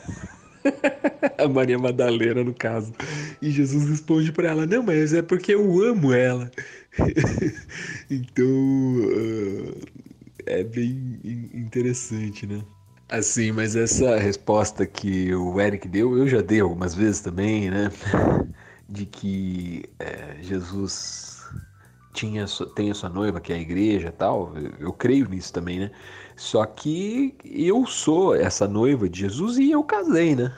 a 1.38 1.48
Maria 1.48 1.78
Madalena, 1.78 2.42
no 2.42 2.54
caso. 2.54 2.94
E 3.42 3.52
Jesus 3.52 3.90
responde 3.90 4.32
para 4.32 4.50
ela: 4.50 4.66
Não, 4.66 4.84
mas 4.84 5.14
é 5.14 5.22
porque 5.22 5.54
eu 5.54 5.82
amo 5.84 6.14
ela. 6.14 6.50
então, 8.10 8.46
uh, 8.46 9.82
é 10.48 10.64
bem 10.64 11.20
interessante, 11.54 12.48
né? 12.48 12.64
Assim, 13.10 13.52
mas 13.52 13.76
essa 13.76 14.18
resposta 14.18 14.86
que 14.86 15.34
o 15.34 15.62
Eric 15.62 15.88
deu, 15.88 16.18
eu 16.18 16.28
já 16.28 16.42
dei 16.42 16.60
algumas 16.60 16.94
vezes 16.94 17.22
também, 17.22 17.70
né? 17.70 17.90
De 18.90 19.06
que 19.06 19.84
é, 20.00 20.38
Jesus 20.42 21.38
tinha, 22.14 22.46
tem 22.76 22.90
a 22.90 22.94
sua 22.94 23.10
noiva, 23.10 23.40
que 23.40 23.54
é 23.54 23.56
a 23.56 23.60
igreja 23.60 24.12
tal, 24.12 24.54
eu, 24.80 24.92
creio 24.92 25.30
nisso 25.30 25.54
também, 25.54 25.80
né? 25.80 25.92
Só 26.36 26.66
que 26.66 27.36
eu 27.46 27.86
sou 27.86 28.36
essa 28.36 28.68
noiva 28.68 29.08
de 29.08 29.22
Jesus 29.22 29.58
e 29.58 29.72
eu 29.72 29.84
casei, 29.84 30.36
né? 30.36 30.52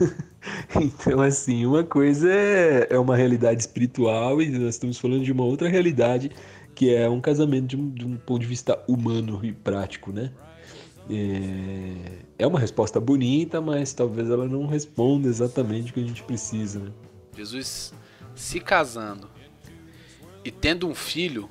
então, 0.80 1.20
assim, 1.20 1.66
uma 1.66 1.84
coisa 1.84 2.30
é, 2.32 2.88
é 2.90 2.98
uma 2.98 3.16
realidade 3.16 3.60
espiritual 3.60 4.40
e 4.40 4.50
nós 4.50 4.74
estamos 4.74 4.98
falando 4.98 5.24
de 5.24 5.32
uma 5.32 5.44
outra 5.44 5.68
realidade 5.68 6.30
que 6.74 6.94
é 6.94 7.08
um 7.08 7.20
casamento 7.20 7.68
de 7.68 7.76
um, 7.76 7.90
de 7.90 8.04
um 8.06 8.16
ponto 8.16 8.40
de 8.40 8.46
vista 8.46 8.82
humano 8.88 9.40
e 9.44 9.52
prático, 9.52 10.12
né? 10.12 10.32
É, 11.08 12.44
é 12.44 12.46
uma 12.46 12.58
resposta 12.58 12.98
bonita, 12.98 13.60
mas 13.60 13.92
talvez 13.92 14.30
ela 14.30 14.46
não 14.46 14.66
responda 14.66 15.28
exatamente 15.28 15.90
o 15.90 15.94
que 15.94 16.00
a 16.00 16.06
gente 16.06 16.22
precisa, 16.22 16.80
né? 16.80 16.90
Jesus 17.36 17.92
se 18.34 18.60
casando 18.60 19.28
e 20.44 20.50
tendo 20.50 20.88
um 20.88 20.94
filho 20.94 21.48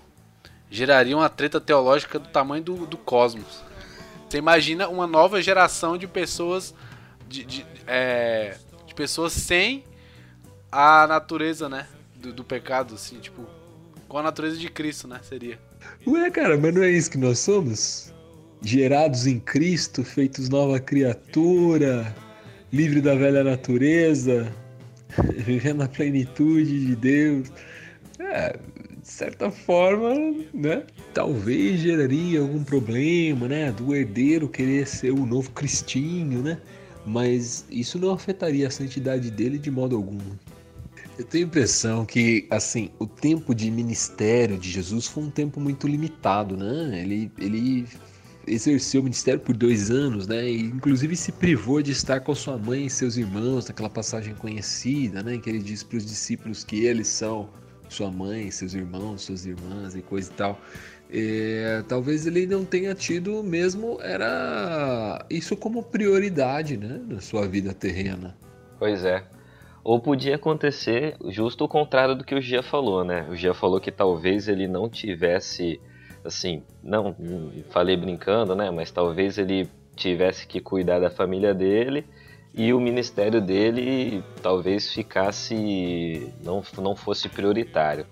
geraria 0.69 1.15
uma 1.15 1.29
treta 1.29 1.61
teológica 1.61 2.17
do 2.17 2.27
tamanho 2.29 2.63
do, 2.63 2.85
do 2.85 2.97
cosmos. 2.97 3.63
Você 4.27 4.39
imagina 4.39 4.87
uma 4.87 5.05
nova 5.05 5.41
geração 5.41 5.97
de 5.97 6.07
pessoas 6.07 6.73
de, 7.27 7.43
de, 7.43 7.65
é, 7.85 8.57
de 8.87 8.95
pessoas 8.95 9.33
sem 9.33 9.83
a 10.71 11.05
natureza, 11.05 11.69
né? 11.69 11.87
Do, 12.15 12.33
do 12.33 12.43
pecado, 12.43 12.95
assim, 12.95 13.19
tipo, 13.19 13.45
com 14.13 14.19
a 14.19 14.21
natureza 14.21 14.57
de 14.57 14.69
Cristo, 14.69 15.07
né? 15.07 15.19
Seria. 15.27 15.57
Ué, 16.05 16.29
cara, 16.29 16.55
mas 16.55 16.71
não 16.71 16.83
é 16.83 16.91
isso 16.91 17.09
que 17.09 17.17
nós 17.17 17.39
somos? 17.39 18.13
Gerados 18.61 19.25
em 19.25 19.39
Cristo, 19.39 20.03
feitos 20.03 20.49
nova 20.49 20.79
criatura, 20.79 22.15
livre 22.71 23.01
da 23.01 23.15
velha 23.15 23.43
natureza, 23.43 24.53
vivendo 25.43 25.81
a 25.81 25.87
plenitude 25.87 26.85
de 26.85 26.95
Deus. 26.95 27.51
É, 28.19 28.55
de 29.01 29.07
certa 29.07 29.49
forma, 29.49 30.13
né? 30.53 30.83
Talvez 31.11 31.79
geraria 31.79 32.39
algum 32.39 32.63
problema, 32.63 33.47
né? 33.47 33.71
Do 33.71 33.95
herdeiro 33.95 34.47
querer 34.47 34.87
ser 34.87 35.09
o 35.09 35.25
novo 35.25 35.49
cristinho, 35.49 36.43
né? 36.43 36.59
Mas 37.03 37.65
isso 37.67 37.97
não 37.97 38.11
afetaria 38.11 38.67
a 38.67 38.69
santidade 38.69 39.31
dele 39.31 39.57
de 39.57 39.71
modo 39.71 39.95
algum. 39.95 40.19
Eu 41.17 41.23
tenho 41.23 41.45
a 41.45 41.47
impressão 41.47 42.05
que, 42.05 42.47
assim, 42.49 42.89
o 42.97 43.05
tempo 43.05 43.53
de 43.53 43.69
ministério 43.69 44.57
de 44.57 44.69
Jesus 44.69 45.05
foi 45.05 45.23
um 45.23 45.29
tempo 45.29 45.59
muito 45.59 45.87
limitado, 45.87 46.57
né? 46.57 47.01
Ele, 47.01 47.31
ele 47.39 47.85
exerceu 48.47 49.01
o 49.01 49.03
ministério 49.03 49.39
por 49.39 49.55
dois 49.55 49.91
anos, 49.91 50.27
né? 50.27 50.49
E 50.49 50.61
inclusive 50.61 51.15
se 51.15 51.31
privou 51.31 51.83
de 51.83 51.91
estar 51.91 52.21
com 52.21 52.33
sua 52.33 52.57
mãe 52.57 52.87
e 52.87 52.89
seus 52.89 53.15
irmãos, 53.15 53.67
naquela 53.67 53.89
passagem 53.89 54.33
conhecida, 54.33 55.21
né? 55.21 55.37
Que 55.37 55.51
ele 55.51 55.59
diz 55.59 55.83
para 55.83 55.97
os 55.97 56.05
discípulos 56.05 56.63
que 56.63 56.83
eles 56.83 57.07
são 57.07 57.47
sua 57.89 58.09
mãe, 58.09 58.49
seus 58.49 58.73
irmãos, 58.73 59.21
suas 59.21 59.45
irmãs 59.45 59.95
e 59.95 60.01
coisa 60.01 60.31
e 60.31 60.33
tal. 60.33 60.59
É, 61.11 61.83
talvez 61.87 62.25
ele 62.25 62.47
não 62.47 62.65
tenha 62.65 62.95
tido 62.95 63.43
mesmo 63.43 63.99
era 64.01 65.23
isso 65.29 65.55
como 65.55 65.83
prioridade, 65.83 66.75
né, 66.75 66.99
na 67.07 67.21
sua 67.21 67.47
vida 67.47 67.71
terrena. 67.71 68.35
Pois 68.79 69.05
é. 69.05 69.23
Ou 69.83 69.99
podia 69.99 70.35
acontecer 70.35 71.17
justo 71.25 71.65
o 71.65 71.67
contrário 71.67 72.15
do 72.15 72.23
que 72.23 72.33
o 72.33 72.41
Gia 72.41 72.63
falou, 72.63 73.03
né? 73.03 73.27
O 73.29 73.35
Gia 73.35 73.53
falou 73.53 73.81
que 73.81 73.91
talvez 73.91 74.47
ele 74.47 74.65
não 74.65 74.89
tivesse, 74.89 75.81
assim, 76.23 76.63
não, 76.81 77.13
falei 77.69 77.97
brincando, 77.97 78.55
né? 78.55 78.71
Mas 78.71 78.91
talvez 78.91 79.37
ele 79.37 79.69
tivesse 79.93 80.47
que 80.47 80.61
cuidar 80.61 80.99
da 80.99 81.09
família 81.09 81.53
dele 81.53 82.05
e 82.55 82.73
o 82.73 82.79
ministério 82.79 83.41
dele 83.41 84.23
talvez 84.41 84.93
ficasse, 84.93 86.31
não, 86.41 86.63
não 86.77 86.95
fosse 86.95 87.27
prioritário. 87.27 88.05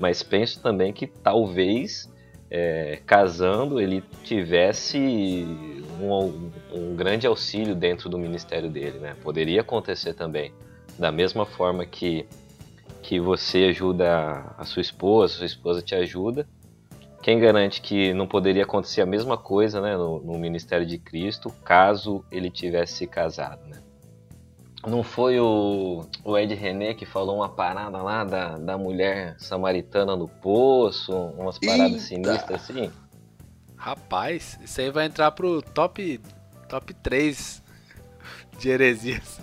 Mas 0.00 0.22
penso 0.22 0.62
também 0.62 0.94
que 0.94 1.06
talvez 1.06 2.10
é, 2.50 3.00
casando 3.04 3.78
ele 3.78 4.02
tivesse 4.24 4.98
um, 6.00 6.50
um 6.72 6.96
grande 6.96 7.26
auxílio 7.26 7.74
dentro 7.74 8.08
do 8.08 8.16
ministério 8.16 8.70
dele, 8.70 8.98
né? 8.98 9.14
Poderia 9.22 9.60
acontecer 9.60 10.14
também 10.14 10.54
da 10.98 11.12
mesma 11.12 11.46
forma 11.46 11.86
que, 11.86 12.26
que 13.02 13.20
você 13.20 13.64
ajuda 13.64 14.54
a 14.58 14.64
sua 14.64 14.82
esposa, 14.82 15.34
sua 15.34 15.46
esposa 15.46 15.80
te 15.80 15.94
ajuda, 15.94 16.46
quem 17.22 17.38
garante 17.38 17.80
que 17.80 18.12
não 18.14 18.26
poderia 18.26 18.62
acontecer 18.62 19.00
a 19.00 19.06
mesma 19.06 19.36
coisa 19.36 19.80
né, 19.80 19.96
no, 19.96 20.20
no 20.20 20.38
ministério 20.38 20.86
de 20.86 20.98
Cristo 20.98 21.50
caso 21.64 22.24
ele 22.30 22.50
tivesse 22.50 22.94
se 22.94 23.06
casado? 23.06 23.66
Né? 23.66 23.82
Não 24.86 25.02
foi 25.02 25.40
o, 25.40 26.06
o 26.24 26.38
Ed 26.38 26.54
René 26.54 26.94
que 26.94 27.04
falou 27.04 27.36
uma 27.36 27.48
parada 27.48 28.00
lá 28.00 28.24
da, 28.24 28.56
da 28.56 28.78
mulher 28.78 29.36
samaritana 29.38 30.16
no 30.16 30.28
poço, 30.28 31.12
umas 31.12 31.58
paradas 31.58 32.10
Eita. 32.10 32.28
sinistras 32.30 32.62
assim? 32.62 32.90
Rapaz, 33.76 34.58
isso 34.62 34.80
aí 34.80 34.90
vai 34.90 35.06
entrar 35.06 35.32
pro 35.32 35.60
top, 35.60 36.20
top 36.68 36.94
3 36.94 37.62
de 38.58 38.68
heresias. 38.68 39.40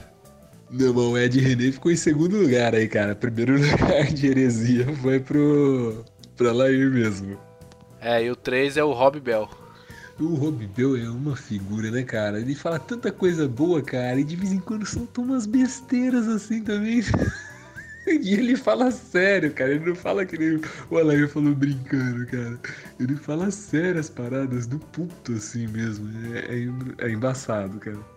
Meu 0.70 0.88
irmão, 0.88 1.12
o 1.12 1.18
Ed 1.18 1.40
René 1.40 1.72
ficou 1.72 1.92
em 1.92 1.96
segundo 1.96 2.38
lugar 2.38 2.74
aí, 2.74 2.88
cara. 2.88 3.16
Primeiro 3.16 3.54
lugar 3.62 4.06
de 4.06 4.28
heresia 4.28 4.86
foi 4.98 5.20
pro. 5.20 6.04
pra 6.36 6.52
Lair 6.52 6.90
mesmo. 6.90 7.38
É, 8.02 8.24
e 8.24 8.32
o 8.32 8.36
3 8.36 8.78
é 8.78 8.84
o 8.84 8.92
Rob 8.92 9.20
Bell. 9.20 9.50
O 10.20 10.34
Rob 10.36 10.66
Bell 10.68 10.96
é 10.96 11.10
uma 11.10 11.36
figura, 11.36 11.92
né, 11.92 12.04
cara? 12.04 12.40
Ele 12.40 12.56
fala 12.56 12.80
tanta 12.80 13.12
coisa 13.12 13.48
boa, 13.48 13.82
cara, 13.82 14.20
e 14.20 14.24
de 14.24 14.36
vez 14.36 14.52
em 14.52 14.60
quando 14.60 14.86
solta 14.86 15.22
umas 15.22 15.46
besteiras 15.46 16.28
assim 16.28 16.64
também. 16.64 17.02
e 18.08 18.34
ele 18.34 18.56
fala 18.56 18.92
sério, 18.92 19.52
cara. 19.54 19.72
Ele 19.72 19.90
não 19.90 19.96
fala 19.96 20.26
que 20.26 20.38
nem 20.38 20.62
o 20.90 20.98
Alair 20.98 21.28
falou 21.28 21.54
brincando, 21.54 22.26
cara. 22.28 22.60
Ele 23.00 23.16
fala 23.16 23.52
sério 23.52 24.00
as 24.00 24.10
paradas 24.10 24.66
do 24.68 24.80
puto 24.80 25.34
assim 25.34 25.68
mesmo. 25.68 26.10
É, 26.34 27.04
é, 27.04 27.08
é 27.08 27.12
embaçado, 27.12 27.78
cara. 27.80 28.15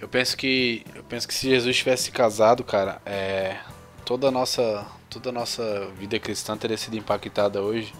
Eu 0.00 0.08
penso 0.08 0.36
que 0.36 0.84
eu 0.94 1.02
penso 1.04 1.26
que 1.26 1.34
se 1.34 1.48
Jesus 1.48 1.76
tivesse 1.76 2.10
casado, 2.10 2.62
cara, 2.62 3.00
é, 3.06 3.56
toda 4.04 4.28
a 4.28 4.30
nossa 4.30 4.86
toda 5.08 5.30
a 5.30 5.32
nossa 5.32 5.88
vida 5.98 6.18
cristã 6.18 6.56
teria 6.56 6.76
sido 6.76 6.96
impactada 6.96 7.62
hoje 7.62 7.94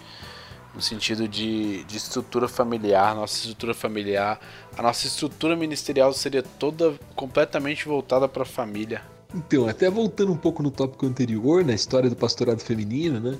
no 0.74 0.82
sentido 0.82 1.26
de, 1.26 1.82
de 1.84 1.96
estrutura 1.96 2.46
familiar, 2.46 3.14
nossa 3.14 3.38
estrutura 3.38 3.72
familiar, 3.72 4.38
a 4.76 4.82
nossa 4.82 5.06
estrutura 5.06 5.56
ministerial 5.56 6.12
seria 6.12 6.42
toda 6.42 6.94
completamente 7.14 7.88
voltada 7.88 8.28
para 8.28 8.42
a 8.42 8.46
família. 8.46 9.00
Então, 9.34 9.66
até 9.66 9.90
voltando 9.90 10.30
um 10.30 10.36
pouco 10.36 10.62
no 10.62 10.70
tópico 10.70 11.06
anterior, 11.06 11.64
na 11.64 11.72
história 11.72 12.10
do 12.10 12.14
pastorado 12.14 12.60
feminino, 12.60 13.18
né? 13.18 13.38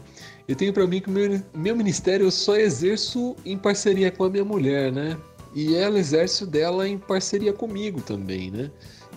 Eu 0.48 0.56
tenho 0.56 0.72
para 0.72 0.86
mim 0.86 1.00
que 1.00 1.10
meu, 1.10 1.42
meu 1.54 1.76
ministério 1.76 2.26
eu 2.26 2.30
só 2.30 2.56
exerço 2.56 3.36
em 3.44 3.58
parceria 3.58 4.10
com 4.10 4.24
a 4.24 4.30
minha 4.30 4.44
mulher, 4.44 4.90
né? 4.90 5.16
E 5.56 5.74
ela 5.74 5.98
exerce 5.98 6.44
o 6.44 6.46
dela 6.46 6.86
em 6.86 6.98
parceria 6.98 7.50
comigo 7.50 8.02
também, 8.02 8.50
né? 8.50 8.70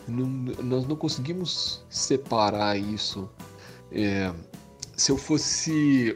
Não, 0.07 0.25
nós 0.63 0.87
não 0.87 0.95
conseguimos 0.95 1.83
separar 1.89 2.79
isso. 2.79 3.29
É, 3.91 4.31
se 4.95 5.11
eu 5.11 5.17
fosse. 5.17 6.15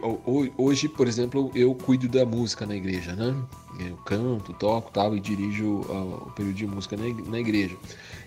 Hoje, 0.58 0.88
por 0.88 1.10
exemplo, 1.10 1.52
eu 1.54 1.76
cuido 1.76 2.08
da 2.08 2.26
música 2.26 2.66
na 2.66 2.74
igreja, 2.74 3.14
né? 3.14 3.36
Eu 3.78 3.98
canto, 3.98 4.54
toco 4.54 4.92
tal, 4.94 5.14
e 5.14 5.20
dirijo 5.20 5.82
o 5.82 6.32
período 6.32 6.56
de 6.56 6.68
música 6.68 6.96
na, 6.96 7.40
igreja. 7.40 7.76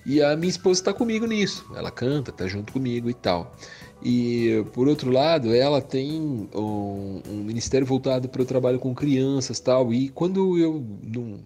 E 0.05 0.23
a 0.23 0.37
minha 0.37 0.51
esposa 0.51 0.81
está 0.81 0.93
comigo 0.93 1.27
nisso. 1.27 1.65
Ela 1.75 1.91
canta, 1.91 2.31
tá 2.31 2.47
junto 2.47 2.75
comigo 2.75 3.09
e 3.09 3.15
tal. 3.15 3.57
E 4.03 4.63
por 4.75 4.87
outro 4.87 5.11
lado, 5.11 5.55
ela 5.55 5.81
tem 5.81 6.21
um, 6.21 7.23
um 7.27 7.43
ministério 7.43 7.87
voltado 7.87 8.29
para 8.29 8.43
o 8.43 8.45
trabalho 8.45 8.79
com 8.79 8.95
crianças 8.95 9.61
tal. 9.61 9.95
E 9.95 10.11
quando 10.11 10.59
eu 10.59 10.85
não, 11.03 11.41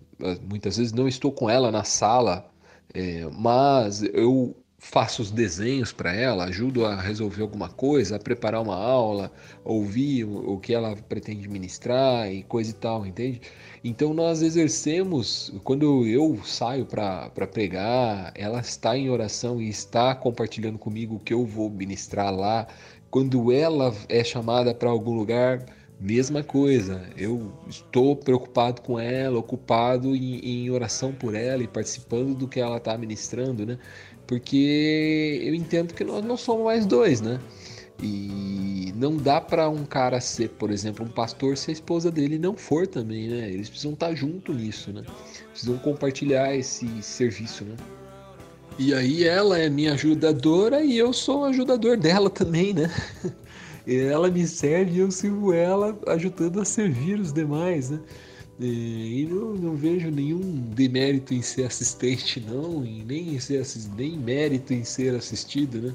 muitas 0.48 0.76
vezes 0.76 0.92
não 0.92 1.08
estou 1.08 1.32
com 1.32 1.48
ela 1.48 1.70
na 1.70 1.84
sala, 1.84 2.50
é, 2.94 3.26
mas 3.32 4.02
eu 4.02 4.56
faço 4.80 5.20
os 5.20 5.30
desenhos 5.30 5.92
para 5.92 6.12
ela, 6.12 6.44
ajudo 6.44 6.86
a 6.86 6.98
resolver 6.98 7.42
alguma 7.42 7.68
coisa, 7.68 8.16
a 8.16 8.18
preparar 8.18 8.62
uma 8.62 8.74
aula, 8.74 9.30
ouvir 9.62 10.24
o, 10.24 10.54
o 10.54 10.58
que 10.58 10.72
ela 10.72 10.96
pretende 10.96 11.46
ministrar 11.46 12.32
e 12.32 12.42
coisa 12.42 12.70
e 12.70 12.74
tal, 12.74 13.06
entende? 13.06 13.42
Então 13.84 14.14
nós 14.14 14.40
exercemos, 14.40 15.52
quando 15.64 16.06
eu 16.06 16.40
saio 16.44 16.86
para 16.86 17.30
pregar, 17.52 18.32
ela 18.34 18.60
está 18.60 18.96
em 18.96 19.10
oração 19.10 19.60
e 19.60 19.68
está 19.68 20.14
compartilhando 20.14 20.78
comigo 20.78 21.16
o 21.16 21.20
que 21.20 21.34
eu 21.34 21.44
vou 21.44 21.70
ministrar 21.70 22.34
lá. 22.34 22.66
Quando 23.10 23.52
ela 23.52 23.94
é 24.08 24.24
chamada 24.24 24.74
para 24.74 24.88
algum 24.88 25.14
lugar, 25.14 25.64
mesma 26.00 26.42
coisa. 26.42 27.02
Eu 27.16 27.52
estou 27.68 28.16
preocupado 28.16 28.80
com 28.80 28.98
ela, 28.98 29.38
ocupado 29.38 30.16
em, 30.16 30.38
em 30.38 30.70
oração 30.70 31.12
por 31.12 31.34
ela 31.34 31.62
e 31.62 31.68
participando 31.68 32.34
do 32.34 32.48
que 32.48 32.58
ela 32.58 32.78
está 32.78 32.96
ministrando, 32.96 33.66
né? 33.66 33.78
Porque 34.26 35.40
eu 35.44 35.54
entendo 35.54 35.92
que 35.92 36.04
nós 36.04 36.24
não 36.24 36.36
somos 36.36 36.64
mais 36.64 36.86
dois, 36.86 37.20
né? 37.20 37.38
E 38.02 38.92
não 38.96 39.16
dá 39.16 39.40
para 39.40 39.68
um 39.68 39.84
cara 39.84 40.20
ser, 40.20 40.48
por 40.50 40.70
exemplo, 40.70 41.04
um 41.04 41.08
pastor 41.08 41.56
se 41.56 41.70
a 41.70 41.72
esposa 41.72 42.10
dele 42.10 42.38
não 42.38 42.56
for 42.56 42.86
também, 42.86 43.28
né? 43.28 43.50
Eles 43.50 43.68
precisam 43.68 43.92
estar 43.92 44.14
junto 44.14 44.54
nisso, 44.54 44.92
né? 44.92 45.02
Precisam 45.50 45.76
compartilhar 45.78 46.56
esse 46.56 46.86
serviço, 47.02 47.64
né? 47.64 47.76
E 48.78 48.94
aí 48.94 49.24
ela 49.24 49.58
é 49.58 49.68
minha 49.68 49.92
ajudadora 49.92 50.82
e 50.82 50.96
eu 50.96 51.12
sou 51.12 51.40
o 51.40 51.44
ajudador 51.44 51.98
dela 51.98 52.30
também, 52.30 52.72
né? 52.72 52.90
ela 53.86 54.30
me 54.30 54.46
serve 54.46 54.92
e 54.92 54.98
eu 54.98 55.10
sirvo 55.10 55.52
ela 55.52 55.98
ajudando 56.08 56.60
a 56.60 56.64
servir 56.64 57.18
os 57.18 57.32
demais, 57.32 57.90
né? 57.90 58.00
E 58.58 59.26
não, 59.30 59.54
não, 59.54 59.74
vejo 59.74 60.10
nenhum 60.10 60.40
demérito 60.74 61.32
em 61.32 61.40
ser 61.40 61.64
assistente, 61.64 62.40
não, 62.46 62.84
e 62.84 63.02
nem, 63.04 63.34
em 63.34 63.40
ser, 63.40 63.64
nem 63.96 64.18
mérito 64.18 64.74
em 64.74 64.84
ser 64.84 65.14
assistido, 65.14 65.80
né? 65.80 65.94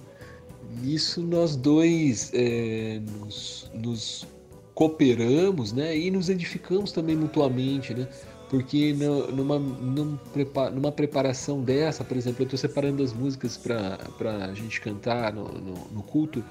Nisso 0.81 1.21
nós 1.21 1.55
dois 1.55 2.31
é, 2.33 2.99
nos, 3.19 3.69
nos, 3.71 4.27
cooperamos, 4.75 5.71
né? 5.71 5.97
E 5.97 6.11
nos 6.11 6.29
edificamos 6.29 6.91
também 6.91 7.15
mutuamente, 7.15 7.93
né? 7.93 8.07
Porque 8.49 8.93
no- 8.93 9.31
numa, 9.31 9.57
numa 9.57 10.91
preparação 10.91 11.61
dessa, 11.61 12.03
por 12.03 12.15
exemplo, 12.15 12.43
eu 12.43 12.49
tô 12.49 12.57
separando 12.57 13.01
as 13.01 13.11
músicas 13.11 13.57
pra, 13.57 13.97
pra 14.17 14.53
gente 14.53 14.79
cantar 14.81 15.33
no, 15.33 15.45
no, 15.45 15.73
no 15.91 16.03
culto, 16.03 16.43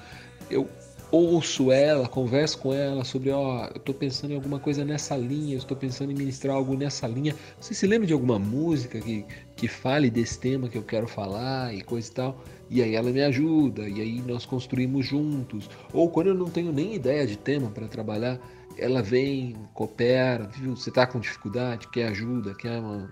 eu 0.49 0.67
ouço 1.11 1.71
ela, 1.71 2.07
converso 2.07 2.57
com 2.59 2.73
ela 2.73 3.03
sobre, 3.03 3.29
ó, 3.29 3.67
eu 3.73 3.79
tô 3.79 3.93
pensando 3.93 4.31
em 4.31 4.35
alguma 4.35 4.59
coisa 4.59 4.83
nessa 4.83 5.15
linha, 5.15 5.53
eu 5.53 5.59
estou 5.59 5.75
pensando 5.77 6.11
em 6.11 6.15
ministrar 6.15 6.55
algo 6.55 6.75
nessa 6.75 7.07
linha. 7.07 7.35
Você 7.59 7.73
se 7.73 7.87
lembra 7.87 8.07
de 8.07 8.13
alguma 8.13 8.37
música 8.37 8.99
que, 8.99 9.25
que 9.55 9.67
fale 9.67 10.09
desse 10.09 10.39
tema 10.39 10.67
que 10.67 10.77
eu 10.77 10.83
quero 10.83 11.07
falar 11.07 11.73
e 11.73 11.81
coisa 11.81 12.09
e 12.09 12.13
tal? 12.13 12.43
E 12.69 12.81
aí 12.81 12.95
ela 12.95 13.11
me 13.11 13.21
ajuda, 13.21 13.87
e 13.87 14.01
aí 14.01 14.21
nós 14.21 14.45
construímos 14.45 15.05
juntos. 15.05 15.69
Ou 15.93 16.09
quando 16.09 16.27
eu 16.27 16.35
não 16.35 16.49
tenho 16.49 16.71
nem 16.71 16.95
ideia 16.95 17.25
de 17.25 17.37
tema 17.37 17.69
para 17.69 17.87
trabalhar, 17.87 18.39
ela 18.77 19.01
vem, 19.01 19.55
coopera, 19.73 20.47
viu? 20.47 20.75
Você 20.75 20.91
tá 20.91 21.05
com 21.07 21.19
dificuldade, 21.19 21.87
quer 21.89 22.07
ajuda, 22.07 22.53
quer 22.55 22.79
uma... 22.79 23.09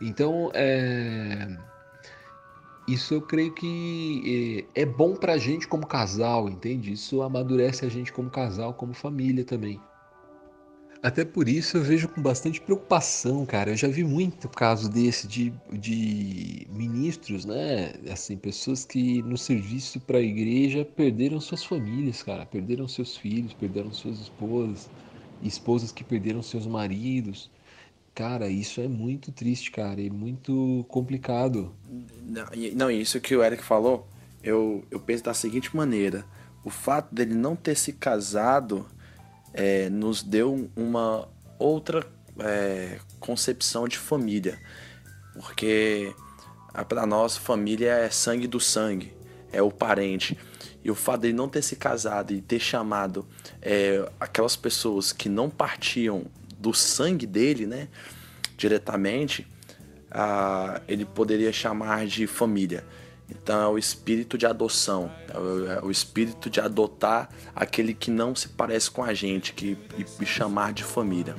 Então, 0.00 0.50
é... 0.52 1.56
Isso 2.86 3.14
eu 3.14 3.22
creio 3.22 3.52
que 3.54 4.66
é 4.74 4.82
é 4.82 4.86
bom 4.86 5.14
pra 5.14 5.38
gente 5.38 5.68
como 5.68 5.86
casal, 5.86 6.48
entende? 6.48 6.92
Isso 6.92 7.22
amadurece 7.22 7.84
a 7.84 7.88
gente 7.88 8.12
como 8.12 8.30
casal, 8.30 8.74
como 8.74 8.92
família 8.94 9.44
também. 9.44 9.80
Até 11.02 11.24
por 11.24 11.48
isso 11.48 11.76
eu 11.76 11.82
vejo 11.82 12.08
com 12.08 12.22
bastante 12.22 12.60
preocupação, 12.60 13.44
cara. 13.44 13.70
Eu 13.70 13.76
já 13.76 13.88
vi 13.88 14.04
muito 14.04 14.48
caso 14.48 14.88
desse 14.88 15.26
de, 15.26 15.52
de 15.72 16.64
ministros, 16.70 17.44
né? 17.44 17.92
Assim, 18.10 18.36
pessoas 18.36 18.84
que 18.84 19.20
no 19.22 19.36
serviço 19.36 20.00
para 20.00 20.18
a 20.18 20.22
igreja 20.22 20.84
perderam 20.84 21.40
suas 21.40 21.64
famílias, 21.64 22.22
cara. 22.22 22.46
Perderam 22.46 22.86
seus 22.86 23.16
filhos, 23.16 23.52
perderam 23.52 23.92
suas 23.92 24.20
esposas, 24.20 24.90
esposas 25.40 25.90
que 25.90 26.04
perderam 26.04 26.40
seus 26.40 26.66
maridos. 26.68 27.50
Cara, 28.14 28.48
isso 28.48 28.80
é 28.80 28.88
muito 28.88 29.32
triste, 29.32 29.70
cara, 29.70 30.00
e 30.00 30.10
muito 30.10 30.84
complicado. 30.88 31.74
Não, 32.22 32.44
não, 32.74 32.90
isso 32.90 33.20
que 33.20 33.34
o 33.34 33.42
Eric 33.42 33.64
falou, 33.64 34.06
eu, 34.42 34.84
eu 34.90 35.00
penso 35.00 35.24
da 35.24 35.32
seguinte 35.32 35.74
maneira: 35.74 36.24
o 36.62 36.68
fato 36.68 37.14
dele 37.14 37.34
não 37.34 37.56
ter 37.56 37.74
se 37.74 37.92
casado 37.92 38.86
é, 39.54 39.88
nos 39.88 40.22
deu 40.22 40.70
uma 40.76 41.28
outra 41.58 42.06
é, 42.38 42.98
concepção 43.18 43.88
de 43.88 43.98
família. 43.98 44.58
Porque 45.32 46.14
para 46.88 47.06
nós, 47.06 47.36
família 47.36 47.92
é 47.92 48.10
sangue 48.10 48.46
do 48.46 48.60
sangue, 48.60 49.14
é 49.50 49.62
o 49.62 49.70
parente. 49.70 50.38
E 50.84 50.90
o 50.90 50.94
fato 50.94 51.20
dele 51.22 51.34
não 51.34 51.48
ter 51.48 51.62
se 51.62 51.76
casado 51.76 52.32
e 52.32 52.40
ter 52.40 52.58
chamado 52.58 53.26
é, 53.60 54.06
aquelas 54.18 54.56
pessoas 54.56 55.12
que 55.12 55.28
não 55.28 55.48
partiam 55.48 56.24
do 56.62 56.72
sangue 56.72 57.26
dele, 57.26 57.66
né, 57.66 57.88
diretamente, 58.56 59.46
ah, 60.10 60.80
ele 60.86 61.04
poderia 61.04 61.52
chamar 61.52 62.06
de 62.06 62.26
família. 62.26 62.84
Então 63.28 63.60
é 63.62 63.66
o 63.66 63.78
espírito 63.78 64.36
de 64.38 64.46
adoção, 64.46 65.10
é 65.32 65.38
o, 65.38 65.70
é 65.72 65.80
o 65.82 65.90
espírito 65.90 66.48
de 66.50 66.60
adotar 66.60 67.28
aquele 67.56 67.94
que 67.94 68.10
não 68.10 68.34
se 68.34 68.48
parece 68.48 68.90
com 68.90 69.02
a 69.02 69.12
gente, 69.14 69.54
que 69.54 69.76
e, 69.98 70.04
e 70.22 70.26
chamar 70.26 70.72
de 70.72 70.84
família. 70.84 71.34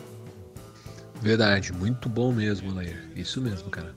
Verdade, 1.22 1.72
muito 1.72 2.10
bom 2.10 2.34
mesmo, 2.34 2.74
Lair. 2.74 3.10
Isso 3.16 3.40
mesmo, 3.40 3.70
cara. 3.70 3.96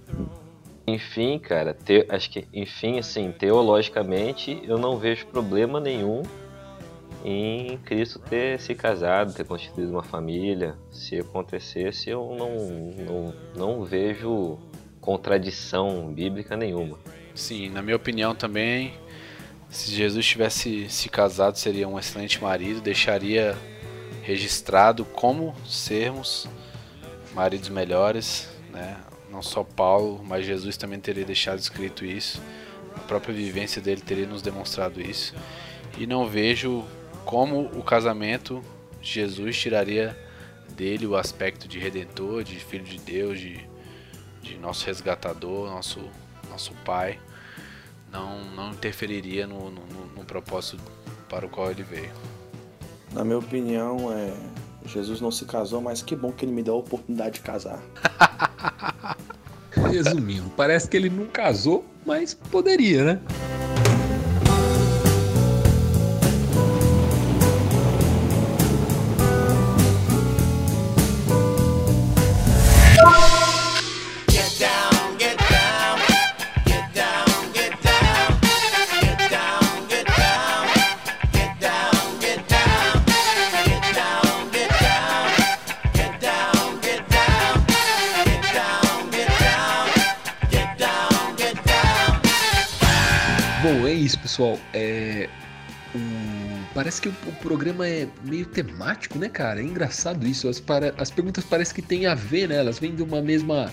Enfim, 0.87 1.39
cara, 1.41 1.75
te- 1.75 2.07
acho 2.09 2.31
que, 2.31 2.47
enfim, 2.53 2.99
assim, 2.99 3.33
teologicamente, 3.33 4.63
eu 4.63 4.79
não 4.79 4.99
vejo 4.99 5.27
problema 5.27 5.81
nenhum 5.81 6.23
em 7.29 7.77
Cristo 7.79 8.21
ter 8.21 8.61
se 8.61 8.73
casado, 8.73 9.35
ter 9.35 9.45
constituído 9.45 9.91
uma 9.91 10.05
família. 10.05 10.77
Se 10.93 11.19
acontecesse, 11.19 12.09
eu 12.09 12.37
não, 12.39 12.55
não, 13.05 13.35
não 13.57 13.85
vejo 13.85 14.57
contradição 15.01 16.13
bíblica 16.15 16.57
nenhuma. 16.57 16.97
Sim, 17.35 17.69
na 17.71 17.83
minha 17.83 17.97
opinião 17.97 18.33
também, 18.33 18.95
se 19.69 19.91
Jesus 19.91 20.25
tivesse 20.25 20.89
se 20.89 21.09
casado, 21.09 21.59
seria 21.59 21.89
um 21.89 21.99
excelente 21.99 22.41
marido, 22.41 22.81
deixaria 22.81 23.59
registrado 24.23 25.05
como 25.05 25.53
sermos 25.67 26.49
maridos 27.35 27.69
melhores, 27.69 28.49
né? 28.71 28.99
Não 29.33 29.43
só 29.43 29.65
Paulo, 29.65 30.23
mas 30.25 30.47
Jesus 30.47 30.77
também 30.77 31.01
teria 31.01 31.25
deixado 31.25 31.59
escrito 31.59 32.05
isso. 32.05 32.41
A 32.95 33.01
própria 33.01 33.35
vivência 33.35 33.83
dele 33.83 34.01
teria 34.01 34.27
nos 34.29 34.43
demonstrado 34.43 35.01
isso. 35.01 35.35
E 35.99 36.07
não 36.07 36.27
vejo 36.27 36.85
como 37.27 37.67
o 37.79 37.83
casamento 37.83 38.63
de 39.03 39.11
Jesus 39.13 39.59
tiraria 39.59 40.17
dele 40.75 41.07
o 41.07 41.15
aspecto 41.17 41.69
de 41.69 41.79
redentor, 41.79 42.43
de 42.45 42.55
filho 42.59 42.85
de 42.85 42.99
Deus, 42.99 43.39
de, 43.39 43.61
de 44.43 44.57
nosso 44.57 44.87
resgatador, 44.87 45.69
nosso, 45.69 46.01
nosso 46.49 46.73
pai. 46.85 47.19
Não, 48.13 48.45
não 48.55 48.71
interferiria 48.71 49.47
no, 49.47 49.71
no, 49.71 49.81
no- 49.87 50.07
no 50.17 50.25
propósito 50.25 50.81
para 51.29 51.45
o 51.45 51.49
qual 51.49 51.71
ele 51.71 51.83
veio. 51.83 52.11
Na 53.13 53.25
minha 53.25 53.39
opinião, 53.39 54.13
é, 54.13 54.33
Jesus 54.87 55.21
não 55.21 55.31
se 55.33 55.45
casou, 55.45 55.81
mas 55.81 56.03
que 56.03 56.15
bom 56.15 56.31
que 56.33 56.45
ele 56.45 56.53
me 56.53 56.63
deu 56.63 56.75
a 56.75 56.79
oportunidade 56.79 57.35
de 57.35 57.41
casar. 57.41 57.83
Resumindo, 59.91 60.49
parece 60.57 60.89
que 60.89 60.97
ele 60.97 61.11
não 61.11 61.27
casou, 61.27 61.85
mas 62.05 62.33
poderia, 62.35 63.05
né? 63.05 63.21
Pessoal. 94.37 94.59
É. 94.75 95.29
Parece 96.75 97.01
que 97.01 97.09
o, 97.09 97.13
programa 97.41 97.89
é 97.89 98.07
meio 98.23 98.45
temático, 98.45 99.19
né, 99.19 99.31
cara? 99.31 99.61
É 99.61 99.63
engraçado 99.63 100.27
isso. 100.27 100.47
As, 100.47 100.61
para- 100.61 100.95
as 100.99 101.11
perguntas 101.11 101.43
parecem 101.45 101.75
que 101.75 101.81
têm 101.81 102.05
a 102.07 102.15
ver, 102.15 102.49
né? 102.49 102.57
Elas 102.57 102.79
vêm 102.79 102.95
de 102.95 103.03
uma 103.03 103.23
mesma. 103.23 103.73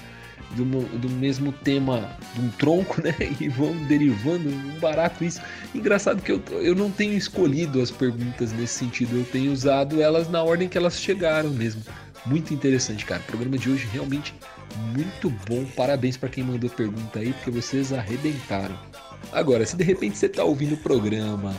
Uma- 0.58 0.88
do 1.00 1.10
mesmo 1.10 1.52
tema, 1.52 2.16
de 2.36 2.42
um 2.42 2.50
tronco, 2.52 3.02
né? 3.04 3.14
E 3.42 3.50
vão 3.50 3.76
derivando. 3.88 4.48
Um 4.50 4.80
barato 4.80 5.24
isso. 5.24 5.42
Engraçado 5.76 6.22
que 6.22 6.32
eu, 6.32 6.42
eu 6.62 6.76
não 6.76 6.90
tenho 6.90 7.14
escolhido 7.14 7.82
as 7.82 7.92
perguntas 7.92 8.54
nesse 8.54 8.76
sentido. 8.76 9.18
Eu 9.18 9.26
tenho 9.26 9.52
usado 9.52 10.02
elas 10.02 10.30
na 10.30 10.42
ordem 10.44 10.70
que 10.70 10.78
elas 10.78 11.00
chegaram 11.00 11.50
mesmo. 11.50 11.84
Muito 12.26 12.54
interessante, 12.54 13.04
cara. 13.04 13.22
O 13.22 13.26
programa 13.26 13.58
de 13.58 13.70
hoje 13.70 13.86
realmente 13.92 14.34
muito 14.94 15.30
bom. 15.30 15.66
Parabéns 15.76 16.16
para 16.16 16.30
quem 16.30 16.44
mandou 16.44 16.70
pergunta 16.70 17.20
aí, 17.20 17.34
porque 17.34 17.52
vocês 17.52 17.92
arrebentaram. 17.92 18.93
Agora, 19.32 19.66
se 19.66 19.76
de 19.76 19.84
repente 19.84 20.18
você 20.18 20.28
está 20.28 20.44
ouvindo 20.44 20.76
o 20.76 20.78
programa 20.78 21.56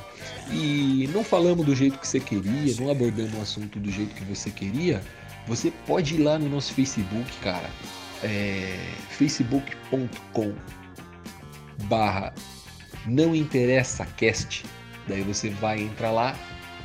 e 0.50 1.08
não 1.12 1.24
falamos 1.24 1.64
do 1.64 1.74
jeito 1.74 1.98
que 1.98 2.06
você 2.06 2.20
queria, 2.20 2.74
não 2.78 2.90
abordamos 2.90 3.34
o 3.34 3.40
assunto 3.40 3.78
do 3.78 3.90
jeito 3.90 4.14
que 4.14 4.24
você 4.24 4.50
queria, 4.50 5.02
você 5.46 5.70
pode 5.86 6.14
ir 6.14 6.18
lá 6.18 6.38
no 6.38 6.48
nosso 6.48 6.72
Facebook, 6.72 7.30
cara. 7.42 7.68
É 8.22 8.78
facebook.com 9.10 10.54
barra 11.84 12.32
não 13.06 13.34
interessa 13.34 14.06
cast. 14.16 14.64
Daí 15.06 15.22
você 15.22 15.50
vai 15.50 15.82
entrar 15.82 16.10
lá, 16.10 16.34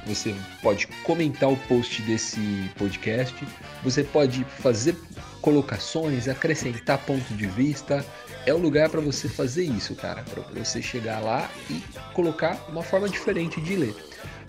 você 0.06 0.36
pode 0.62 0.88
comentar 1.04 1.50
o 1.50 1.56
post 1.56 2.02
desse 2.02 2.70
podcast, 2.78 3.36
você 3.84 4.04
pode 4.04 4.44
fazer 4.44 4.96
colocações, 5.42 6.28
acrescentar 6.28 6.98
ponto 7.00 7.34
de 7.34 7.48
vista. 7.48 8.06
É 8.46 8.54
o 8.54 8.58
lugar 8.58 8.90
para 8.90 9.02
você 9.02 9.28
fazer 9.28 9.64
isso, 9.64 9.96
cara, 9.96 10.24
para 10.24 10.42
você 10.60 10.82
chegar 10.82 11.20
lá 11.20 11.50
e 11.70 11.82
colocar 12.14 12.58
uma 12.70 12.84
forma 12.84 13.10
diferente 13.10 13.62
de 13.62 13.76
ler. 13.76 13.96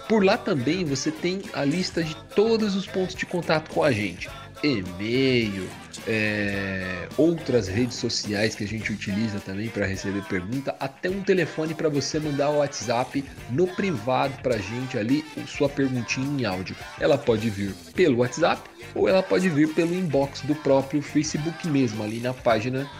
Por 0.08 0.24
lá 0.24 0.36
também 0.36 0.84
você 0.84 1.10
tem 1.10 1.42
a 1.52 1.64
lista 1.64 2.02
de 2.02 2.16
todos 2.34 2.74
os 2.74 2.86
pontos 2.86 3.14
de 3.14 3.26
contato 3.26 3.70
com 3.72 3.84
a 3.84 3.92
gente. 3.92 4.28
E-mail, 4.62 5.68
é, 6.06 7.08
outras 7.16 7.68
redes 7.68 7.96
sociais 7.96 8.54
que 8.54 8.64
a 8.64 8.66
gente 8.66 8.92
utiliza 8.92 9.40
também 9.40 9.68
para 9.68 9.86
receber 9.86 10.22
pergunta, 10.24 10.74
até 10.78 11.08
um 11.08 11.22
telefone 11.22 11.74
para 11.74 11.88
você 11.88 12.18
mandar 12.18 12.50
o 12.50 12.58
WhatsApp 12.58 13.24
no 13.50 13.66
privado 13.68 14.34
para 14.42 14.56
a 14.56 14.58
gente 14.58 14.98
ali, 14.98 15.24
sua 15.46 15.68
perguntinha 15.68 16.42
em 16.42 16.44
áudio. 16.44 16.76
Ela 16.98 17.16
pode 17.16 17.48
vir 17.48 17.72
pelo 17.94 18.18
WhatsApp 18.18 18.62
ou 18.94 19.08
ela 19.08 19.22
pode 19.22 19.48
vir 19.48 19.68
pelo 19.74 19.94
inbox 19.94 20.40
do 20.42 20.54
próprio 20.56 21.00
Facebook 21.00 21.66
mesmo, 21.68 22.02
ali 22.02 22.18
na 22.18 22.34
página, 22.34 22.90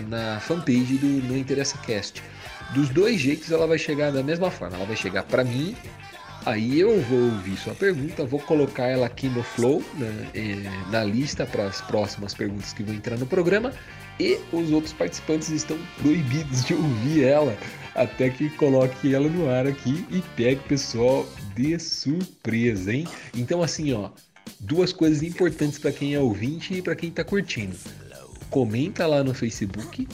na 0.00 0.40
fanpage 0.40 0.98
do 0.98 1.06
Não 1.28 1.36
Interessa 1.36 1.78
Cast. 1.78 2.22
Dos 2.74 2.88
dois 2.88 3.20
jeitos 3.20 3.50
ela 3.50 3.66
vai 3.66 3.78
chegar 3.78 4.10
da 4.10 4.22
mesma 4.22 4.50
forma, 4.50 4.76
ela 4.76 4.86
vai 4.86 4.96
chegar 4.96 5.22
para 5.22 5.44
mim 5.44 5.76
Aí 6.46 6.78
eu 6.78 7.00
vou 7.02 7.18
ouvir 7.18 7.56
sua 7.56 7.74
pergunta, 7.74 8.24
vou 8.24 8.38
colocar 8.38 8.84
ela 8.84 9.06
aqui 9.06 9.28
no 9.28 9.42
Flow, 9.42 9.82
né, 9.94 10.30
eh, 10.32 10.90
na 10.92 11.02
lista 11.02 11.44
para 11.44 11.64
as 11.64 11.80
próximas 11.80 12.34
perguntas 12.34 12.72
que 12.72 12.84
vão 12.84 12.94
entrar 12.94 13.18
no 13.18 13.26
programa. 13.26 13.72
E 14.20 14.38
os 14.52 14.70
outros 14.70 14.92
participantes 14.92 15.48
estão 15.48 15.76
proibidos 16.00 16.64
de 16.64 16.72
ouvir 16.72 17.24
ela 17.24 17.58
até 17.96 18.30
que 18.30 18.48
coloque 18.50 19.12
ela 19.12 19.28
no 19.28 19.50
ar 19.50 19.66
aqui 19.66 20.06
e 20.08 20.22
pegue 20.36 20.60
o 20.60 20.68
pessoal 20.68 21.28
de 21.56 21.76
surpresa, 21.80 22.94
hein? 22.94 23.08
Então, 23.34 23.60
assim, 23.60 23.92
ó, 23.92 24.10
duas 24.60 24.92
coisas 24.92 25.24
importantes 25.24 25.80
para 25.80 25.90
quem 25.90 26.14
é 26.14 26.20
ouvinte 26.20 26.74
e 26.74 26.80
para 26.80 26.94
quem 26.94 27.10
tá 27.10 27.24
curtindo. 27.24 27.76
Comenta 28.50 29.06
lá 29.06 29.22
no 29.24 29.34
Facebook 29.34 30.06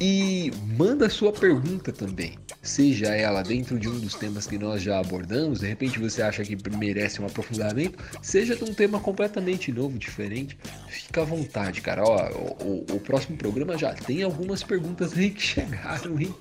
e 0.00 0.52
manda 0.76 1.08
sua 1.08 1.32
pergunta 1.32 1.90
também. 1.92 2.34
Seja 2.62 3.14
ela 3.14 3.42
dentro 3.44 3.78
de 3.78 3.88
um 3.88 3.98
dos 4.00 4.14
temas 4.14 4.44
que 4.46 4.58
nós 4.58 4.82
já 4.82 4.98
abordamos, 4.98 5.60
de 5.60 5.68
repente 5.68 6.00
você 6.00 6.20
acha 6.20 6.42
que 6.42 6.56
merece 6.76 7.22
um 7.22 7.26
aprofundamento, 7.26 7.96
seja 8.20 8.56
de 8.56 8.64
um 8.64 8.74
tema 8.74 8.98
completamente 8.98 9.70
novo, 9.70 9.96
diferente, 9.96 10.58
fica 10.88 11.22
à 11.22 11.24
vontade, 11.24 11.80
cara. 11.80 12.02
Ó, 12.02 12.28
o, 12.32 12.84
o- 12.92 12.96
o 12.96 13.00
próximo 13.00 13.36
programa 13.36 13.78
já 13.78 13.94
tem 13.94 14.24
algumas 14.24 14.64
perguntas 14.64 15.16
aí 15.16 15.30
que 15.30 15.40
chegaram, 15.46 16.20
hein? 16.20 16.34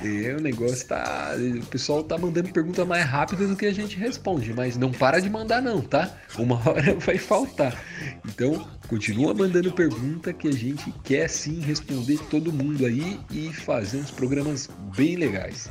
É, 0.00 0.36
o 0.36 0.40
negócio 0.40 0.86
tá. 0.86 1.32
O 1.60 1.66
pessoal 1.66 2.04
tá 2.04 2.16
mandando 2.16 2.50
pergunta 2.52 2.84
mais 2.84 3.04
rápido 3.04 3.48
do 3.48 3.56
que 3.56 3.66
a 3.66 3.74
gente 3.74 3.96
responde, 3.98 4.54
mas 4.54 4.76
não 4.76 4.92
para 4.92 5.18
de 5.20 5.28
mandar, 5.28 5.60
não, 5.60 5.82
tá? 5.82 6.16
Uma 6.38 6.56
hora 6.70 6.94
vai 6.94 7.18
faltar. 7.18 7.76
Então, 8.24 8.64
continua 8.92 9.32
mandando 9.32 9.72
pergunta 9.72 10.34
que 10.34 10.46
a 10.46 10.52
gente 10.52 10.92
quer 11.02 11.26
sim 11.26 11.60
responder 11.60 12.18
todo 12.28 12.52
mundo 12.52 12.84
aí 12.84 13.18
e 13.30 13.50
fazer 13.50 13.96
uns 13.96 14.10
programas 14.10 14.68
bem 14.94 15.16
legais. 15.16 15.70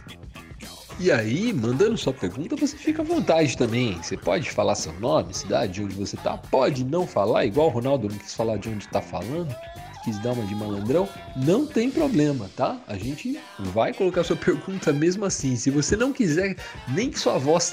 E 1.00 1.12
aí, 1.12 1.54
mandando 1.54 1.96
sua 2.00 2.14
pergunta, 2.14 2.56
você 2.56 2.76
fica 2.76 3.04
à 3.04 3.06
vontade 3.06 3.56
também. 3.56 3.94
Você 4.02 4.18
pode 4.18 4.50
falar 4.50 4.74
seu 4.74 4.92
nome, 5.00 5.36
cidade, 5.36 5.74
de 5.74 5.84
onde 5.84 5.94
você 5.94 6.18
tá. 6.18 6.36
Pode 6.36 6.84
não 6.84 7.06
falar, 7.06 7.46
igual 7.46 7.68
o 7.68 7.70
Ronaldo 7.70 8.10
não 8.10 8.18
quis 8.18 8.34
falar 8.34 8.58
de 8.58 8.70
onde 8.70 8.88
tá 8.88 9.04
falando, 9.04 9.56
quis 10.04 10.18
dar 10.20 10.34
uma 10.34 10.46
de 10.46 10.56
malandrão. 10.56 11.08
Não 11.36 11.66
tem 11.66 11.90
problema, 11.90 12.50
tá? 12.56 12.80
A 12.88 12.98
gente 12.98 13.40
vai 13.60 13.94
colocar 13.94 14.24
sua 14.24 14.36
pergunta 14.38 14.92
mesmo 14.92 15.26
assim. 15.26 15.56
Se 15.56 15.70
você 15.70 15.96
não 15.96 16.12
quiser 16.12 16.56
nem 16.88 17.10
que 17.10 17.20
sua 17.20 17.38
voz 17.38 17.64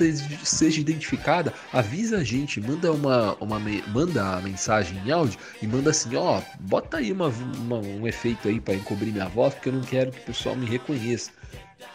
seja, 0.45 0.81
identificada, 0.81 1.53
avisa 1.73 2.19
a 2.19 2.25
gente, 2.25 2.61
manda 2.61 2.93
uma, 2.93 3.35
uma 3.41 3.59
manda 3.89 4.37
a 4.37 4.41
mensagem 4.41 4.99
em 5.05 5.11
áudio 5.11 5.39
e 5.63 5.67
manda 5.67 5.91
assim, 5.91 6.15
ó, 6.17 6.41
bota 6.61 6.99
aí 6.99 7.13
uma, 7.13 7.29
uma- 7.29 7.79
um 7.79 8.07
efeito 8.07 8.49
aí 8.49 8.61
para 8.61 8.75
encobrir 8.75 9.13
minha 9.13 9.29
voz, 9.29 9.55
porque 9.55 9.69
eu 9.69 9.73
não 9.73 9.83
quero 9.83 10.13
que 10.13 10.19
o 10.21 10.25
pessoal 10.25 10.57
me 10.57 10.67
reconheça. 10.67 11.31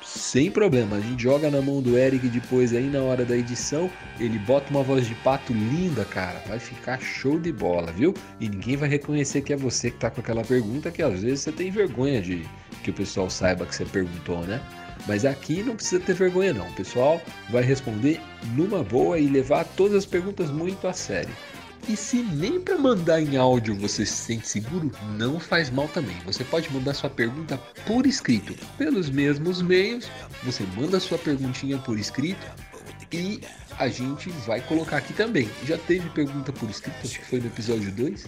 Sem 0.04 0.50
problema, 0.50 0.98
a 0.98 1.00
gente 1.02 1.24
joga 1.24 1.50
na 1.50 1.62
mão 1.62 1.82
do 1.82 1.98
Eric 1.98 2.28
depois 2.30 2.74
aí 2.74 2.86
na 2.86 3.02
hora 3.02 3.26
da 3.26 3.36
edição. 3.36 3.90
Ele 4.20 4.40
bota 4.40 4.70
uma 4.70 4.84
voz 4.84 5.08
de 5.08 5.16
pato 5.16 5.52
linda, 5.52 6.06
cara. 6.06 6.42
Vai 6.48 6.60
ficar 6.60 7.02
show 7.02 7.40
de 7.40 7.52
bola, 7.52 7.92
viu? 7.92 8.14
E 8.40 8.48
ninguém 8.48 8.78
vai 8.78 8.88
reconhecer 8.88 9.42
que 9.42 9.52
é 9.52 9.58
você 9.58 9.92
que 9.92 9.98
tá 9.98 10.10
com 10.10 10.22
aquela 10.22 10.44
pergunta 10.44 10.92
que 10.92 11.02
às 11.02 11.22
vezes 11.22 11.42
você 11.42 11.52
tem 11.52 11.70
vergonha 11.70 12.22
de 12.22 12.48
que 12.84 12.92
o 12.92 12.94
pessoal 12.94 13.30
saiba 13.30 13.66
que 13.66 13.76
você 13.76 13.86
perguntou, 13.86 14.42
né? 14.42 14.62
Mas 15.08 15.26
aqui 15.26 15.62
não 15.64 15.76
precisa 15.76 16.02
ter 16.02 16.14
vergonha 16.14 16.54
não. 16.54 16.68
O 16.68 16.74
pessoal 16.74 17.22
vai 17.50 17.64
responder 17.64 18.22
numa 18.56 18.84
boa 18.84 19.20
e 19.20 19.28
levar 19.28 19.66
todas 19.66 19.98
as 19.98 20.06
perguntas 20.06 20.50
muito 20.50 20.88
a 20.88 20.94
sério. 20.94 21.34
E 21.88 21.98
se 21.98 22.18
nem 22.24 22.62
para 22.62 22.78
mandar 22.78 23.22
em 23.22 23.36
áudio 23.36 23.76
você 23.76 24.06
se 24.06 24.14
sente 24.14 24.48
seguro, 24.48 24.90
não 25.18 25.38
faz 25.38 25.70
mal 25.70 25.88
também. 25.90 26.16
Você 26.26 26.44
pode 26.46 26.72
mandar 26.72 26.94
sua 26.94 27.10
pergunta 27.10 27.58
por 27.86 28.06
escrito. 28.08 28.56
Pelos 28.78 29.10
mesmos 29.10 29.62
meios, 29.62 30.10
você 30.44 30.64
manda 30.78 31.00
sua 31.00 31.18
perguntinha 31.18 31.78
por 31.78 32.00
escrito 32.00 32.46
e 33.12 33.42
a 33.78 33.90
gente 33.90 34.30
vai 34.48 34.62
colocar 34.62 34.98
aqui 34.98 35.14
também. 35.14 35.50
Já 35.66 35.78
teve 35.78 36.10
pergunta 36.12 36.54
por 36.54 36.70
escrito, 36.70 36.96
acho 37.04 37.20
que 37.20 37.26
foi 37.26 37.40
no 37.40 37.48
episódio 37.48 37.92
2. 37.92 38.26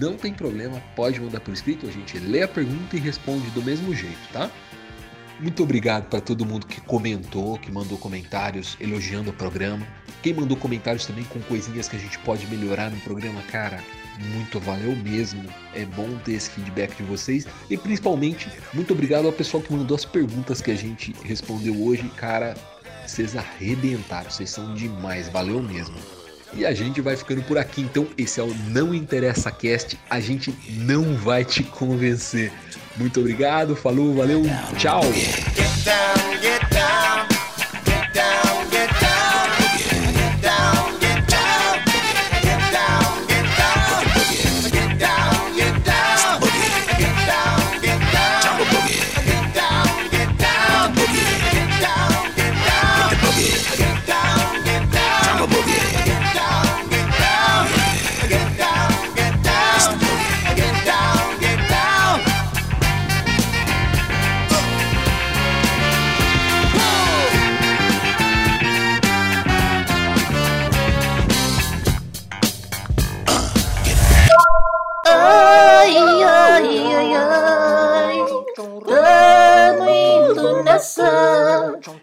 Não 0.00 0.16
tem 0.16 0.34
problema, 0.34 0.82
pode 0.96 1.20
mandar 1.20 1.40
por 1.40 1.54
escrito, 1.54 1.86
a 1.86 1.90
gente 1.92 2.18
lê 2.18 2.42
a 2.42 2.48
pergunta 2.48 2.96
e 2.96 2.98
responde 2.98 3.48
do 3.50 3.62
mesmo 3.62 3.94
jeito, 3.94 4.28
tá? 4.32 4.50
Muito 5.40 5.62
obrigado 5.62 6.06
para 6.10 6.20
todo 6.20 6.44
mundo 6.44 6.66
que 6.66 6.82
comentou, 6.82 7.58
que 7.58 7.72
mandou 7.72 7.96
comentários 7.96 8.76
elogiando 8.78 9.30
o 9.30 9.32
programa. 9.32 9.86
Quem 10.22 10.34
mandou 10.34 10.54
comentários 10.54 11.06
também 11.06 11.24
com 11.24 11.40
coisinhas 11.40 11.88
que 11.88 11.96
a 11.96 11.98
gente 11.98 12.18
pode 12.18 12.46
melhorar 12.46 12.90
no 12.90 13.00
programa, 13.00 13.40
cara, 13.44 13.82
muito 14.34 14.60
valeu 14.60 14.94
mesmo. 14.96 15.42
É 15.74 15.86
bom 15.86 16.14
ter 16.26 16.32
esse 16.32 16.50
feedback 16.50 16.94
de 16.94 17.04
vocês. 17.04 17.46
E 17.70 17.76
principalmente, 17.78 18.50
muito 18.74 18.92
obrigado 18.92 19.24
ao 19.24 19.32
pessoal 19.32 19.62
que 19.62 19.72
mandou 19.72 19.94
as 19.94 20.04
perguntas 20.04 20.60
que 20.60 20.70
a 20.70 20.76
gente 20.76 21.14
respondeu 21.24 21.74
hoje. 21.82 22.06
Cara, 22.18 22.54
vocês 23.06 23.34
arrebentaram, 23.34 24.30
vocês 24.30 24.50
são 24.50 24.74
demais, 24.74 25.30
valeu 25.30 25.62
mesmo. 25.62 25.96
E 26.52 26.66
a 26.66 26.74
gente 26.74 27.00
vai 27.00 27.16
ficando 27.16 27.42
por 27.44 27.56
aqui, 27.56 27.80
então 27.80 28.06
esse 28.18 28.40
é 28.40 28.42
o 28.42 28.52
Não 28.68 28.92
Interessa 28.92 29.50
Cast, 29.50 29.98
a 30.10 30.20
gente 30.20 30.54
não 30.70 31.14
vai 31.14 31.44
te 31.44 31.62
convencer. 31.62 32.52
Muito 32.96 33.20
obrigado, 33.20 33.76
falou, 33.76 34.14
valeu, 34.14 34.42
tchau! 34.76 35.02
Get 35.12 35.84
down, 35.84 36.40
get 36.40 36.60
down, 36.70 37.29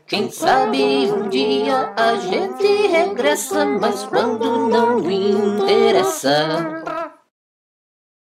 Quem 0.06 0.32
sabe 0.32 1.12
um 1.12 1.30
dia 1.30 1.94
a 1.96 2.16
gente 2.16 2.88
regressa, 2.88 3.66
mas 3.66 4.04
quando 4.06 4.70
não 4.70 5.00
interessa. 5.10 6.84